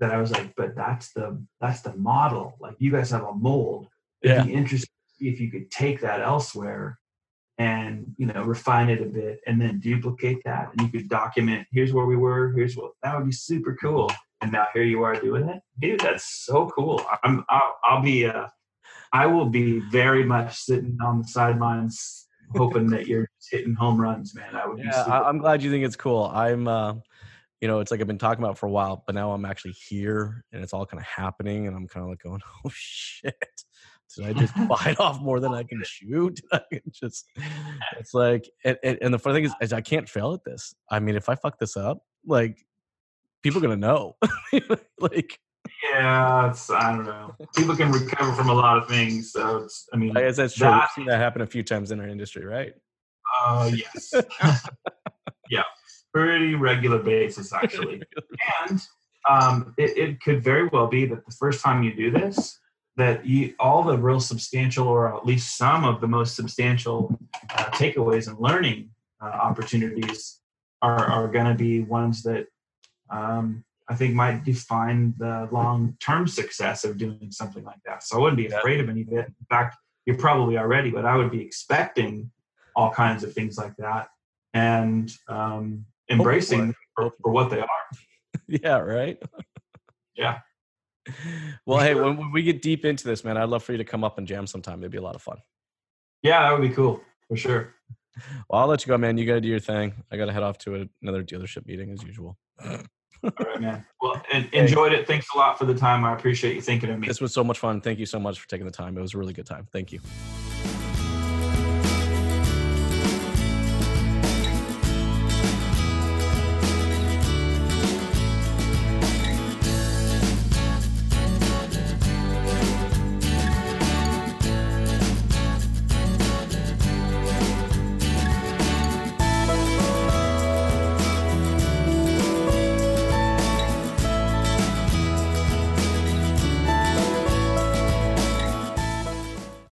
that 0.00 0.10
I 0.10 0.18
was 0.18 0.30
like, 0.30 0.54
but 0.56 0.74
that's 0.74 1.12
the 1.12 1.42
that's 1.60 1.80
the 1.80 1.94
model. 1.94 2.56
Like 2.60 2.76
you 2.78 2.90
guys 2.90 3.10
have 3.10 3.24
a 3.24 3.34
mold. 3.34 3.88
Yeah. 4.22 4.34
It'd 4.34 4.46
be 4.48 4.54
interesting 4.54 4.90
if 5.20 5.40
you 5.40 5.50
could 5.50 5.70
take 5.70 6.00
that 6.00 6.20
elsewhere 6.20 6.98
and 7.58 8.14
you 8.16 8.26
know 8.26 8.42
refine 8.42 8.88
it 8.88 9.00
a 9.00 9.04
bit 9.04 9.40
and 9.46 9.60
then 9.60 9.78
duplicate 9.78 10.42
that 10.44 10.70
and 10.72 10.80
you 10.80 10.88
could 10.88 11.08
document 11.08 11.66
here's 11.70 11.92
where 11.92 12.06
we 12.06 12.16
were 12.16 12.50
here's 12.52 12.76
what 12.76 12.92
that 13.02 13.14
would 13.14 13.26
be 13.26 13.32
super 13.32 13.76
cool 13.76 14.10
and 14.42 14.52
now 14.52 14.66
here 14.74 14.82
you 14.82 15.02
are 15.02 15.14
doing 15.14 15.48
it? 15.48 15.62
Dude 15.80 16.00
that's 16.00 16.44
so 16.44 16.68
cool. 16.76 17.04
I'm 17.22 17.44
i'll, 17.48 17.76
I'll 17.84 18.02
be 18.02 18.26
uh 18.26 18.46
i 19.12 19.26
will 19.26 19.46
be 19.46 19.80
very 19.90 20.24
much 20.24 20.56
sitting 20.56 20.98
on 21.04 21.22
the 21.22 21.28
sidelines 21.28 22.26
hoping 22.54 22.88
that 22.90 23.06
you're 23.06 23.28
hitting 23.50 23.74
home 23.74 24.00
runs 24.00 24.34
man. 24.34 24.54
I 24.54 24.66
would 24.66 24.78
yeah 24.78 25.02
I, 25.02 25.28
i'm 25.28 25.38
glad 25.38 25.62
you 25.62 25.70
think 25.70 25.84
it's 25.84 25.96
cool. 25.96 26.30
I'm 26.34 26.68
uh 26.68 26.94
you 27.60 27.68
know 27.68 27.80
it's 27.80 27.90
like 27.90 28.00
i've 28.00 28.06
been 28.06 28.18
talking 28.18 28.42
about 28.42 28.58
for 28.58 28.66
a 28.66 28.70
while 28.70 29.04
but 29.06 29.14
now 29.14 29.32
i'm 29.32 29.44
actually 29.44 29.74
here 29.88 30.44
and 30.52 30.62
it's 30.62 30.72
all 30.72 30.84
kind 30.84 31.00
of 31.00 31.06
happening 31.06 31.68
and 31.68 31.76
i'm 31.76 31.86
kind 31.86 32.02
of 32.02 32.10
like 32.10 32.22
going 32.22 32.40
oh 32.66 32.70
shit. 32.72 33.34
Did 34.16 34.26
I 34.26 34.32
just 34.32 34.54
bite 34.68 35.00
off 35.00 35.20
more 35.20 35.40
than 35.40 35.54
I 35.54 35.62
can 35.62 35.82
shoot? 35.84 36.40
I 36.52 36.60
can 36.70 36.82
just, 36.92 37.24
it's 37.98 38.14
like, 38.14 38.48
and, 38.64 38.76
and, 38.82 39.14
the 39.14 39.18
funny 39.18 39.36
thing 39.36 39.44
is, 39.44 39.54
is, 39.60 39.72
I 39.72 39.80
can't 39.80 40.08
fail 40.08 40.34
at 40.34 40.44
this. 40.44 40.74
I 40.90 41.00
mean, 41.00 41.16
if 41.16 41.28
I 41.28 41.34
fuck 41.34 41.58
this 41.58 41.76
up, 41.76 42.02
like 42.26 42.58
people 43.42 43.58
are 43.58 43.62
gonna 43.62 43.76
know. 43.76 44.16
like 45.00 45.38
yeah, 45.84 46.50
it's 46.50 46.70
I 46.70 46.94
don't 46.94 47.04
know. 47.04 47.34
People 47.56 47.76
can 47.76 47.92
recover 47.92 48.32
from 48.32 48.48
a 48.48 48.54
lot 48.54 48.78
of 48.78 48.88
things, 48.88 49.32
so 49.32 49.58
it's 49.58 49.88
I 49.92 49.96
mean 49.96 50.16
I 50.16 50.22
guess 50.22 50.36
that's 50.36 50.54
true. 50.54 50.66
That, 50.66 50.88
We've 50.96 51.04
seen 51.04 51.06
that 51.06 51.18
happen 51.18 51.42
a 51.42 51.46
few 51.46 51.62
times 51.62 51.90
in 51.90 52.00
our 52.00 52.08
industry, 52.08 52.44
right? 52.44 52.72
Uh 53.44 53.70
yes. 53.74 54.12
yeah. 55.50 55.62
Pretty 56.12 56.54
regular 56.54 56.98
basis 56.98 57.52
actually. 57.62 58.02
and 58.68 58.80
um 59.28 59.74
it, 59.78 59.96
it 59.96 60.20
could 60.20 60.42
very 60.42 60.68
well 60.72 60.86
be 60.86 61.06
that 61.06 61.24
the 61.24 61.34
first 61.38 61.62
time 61.62 61.82
you 61.82 61.94
do 61.94 62.10
this, 62.10 62.58
that 62.96 63.26
you 63.26 63.54
all 63.58 63.82
the 63.82 63.96
real 63.96 64.20
substantial 64.20 64.86
or 64.88 65.14
at 65.16 65.24
least 65.26 65.56
some 65.56 65.84
of 65.84 66.00
the 66.00 66.08
most 66.08 66.36
substantial 66.36 67.18
uh, 67.50 67.64
takeaways 67.70 68.28
and 68.28 68.38
learning 68.38 68.90
uh, 69.22 69.26
opportunities 69.26 70.40
are, 70.82 71.06
are 71.06 71.28
going 71.28 71.46
to 71.46 71.54
be 71.54 71.80
ones 71.80 72.22
that 72.24 72.46
um, 73.12 73.64
I 73.88 73.94
think 73.94 74.14
might 74.14 74.44
define 74.44 75.14
the 75.18 75.48
long 75.52 75.96
term 76.00 76.26
success 76.26 76.84
of 76.84 76.96
doing 76.96 77.28
something 77.30 77.62
like 77.64 77.80
that. 77.84 78.02
So 78.02 78.16
I 78.16 78.20
wouldn't 78.20 78.38
be 78.38 78.46
afraid 78.46 78.80
of 78.80 78.88
any 78.88 79.02
of 79.02 79.08
it. 79.08 79.26
In 79.26 79.46
fact, 79.48 79.76
you're 80.06 80.16
probably 80.16 80.56
already, 80.58 80.90
but 80.90 81.04
I 81.04 81.16
would 81.16 81.30
be 81.30 81.40
expecting 81.40 82.30
all 82.74 82.90
kinds 82.90 83.22
of 83.22 83.32
things 83.32 83.58
like 83.58 83.76
that 83.76 84.08
and 84.54 85.12
um, 85.28 85.84
embracing 86.10 86.74
for, 86.96 87.12
for 87.22 87.32
what 87.32 87.50
they 87.50 87.60
are. 87.60 87.68
yeah, 88.48 88.78
right. 88.78 89.22
Yeah. 90.14 90.38
Well, 91.66 91.80
hey, 91.80 91.94
when, 91.94 92.16
when 92.16 92.30
we 92.30 92.44
get 92.44 92.62
deep 92.62 92.84
into 92.84 93.08
this, 93.08 93.24
man, 93.24 93.36
I'd 93.36 93.48
love 93.48 93.64
for 93.64 93.72
you 93.72 93.78
to 93.78 93.84
come 93.84 94.04
up 94.04 94.18
and 94.18 94.26
jam 94.26 94.46
sometime. 94.46 94.78
It'd 94.78 94.92
be 94.92 94.98
a 94.98 95.02
lot 95.02 95.16
of 95.16 95.22
fun. 95.22 95.38
Yeah, 96.22 96.42
that 96.42 96.52
would 96.52 96.68
be 96.68 96.72
cool 96.72 97.00
for 97.26 97.36
sure. 97.36 97.74
Well, 98.48 98.60
I'll 98.60 98.68
let 98.68 98.86
you 98.86 98.88
go, 98.88 98.98
man. 98.98 99.18
You 99.18 99.26
got 99.26 99.34
to 99.34 99.40
do 99.40 99.48
your 99.48 99.58
thing. 99.58 99.94
I 100.12 100.16
got 100.16 100.26
to 100.26 100.32
head 100.32 100.44
off 100.44 100.58
to 100.58 100.88
another 101.02 101.24
dealership 101.24 101.66
meeting 101.66 101.90
as 101.90 102.04
usual. 102.04 102.38
All 103.24 103.30
right, 103.38 103.60
man. 103.60 103.86
Well, 104.00 104.20
and 104.32 104.48
enjoyed 104.52 104.92
it. 104.92 105.06
Thanks 105.06 105.26
a 105.34 105.38
lot 105.38 105.58
for 105.58 105.64
the 105.64 105.74
time. 105.74 106.04
I 106.04 106.12
appreciate 106.12 106.54
you 106.56 106.60
thinking 106.60 106.90
of 106.90 106.98
me. 106.98 107.06
This 107.06 107.20
was 107.20 107.32
so 107.32 107.44
much 107.44 107.58
fun. 107.58 107.80
Thank 107.80 107.98
you 107.98 108.06
so 108.06 108.18
much 108.18 108.40
for 108.40 108.48
taking 108.48 108.66
the 108.66 108.72
time. 108.72 108.96
It 108.98 109.00
was 109.00 109.14
a 109.14 109.18
really 109.18 109.32
good 109.32 109.46
time. 109.46 109.68
Thank 109.72 109.92
you. 109.92 110.00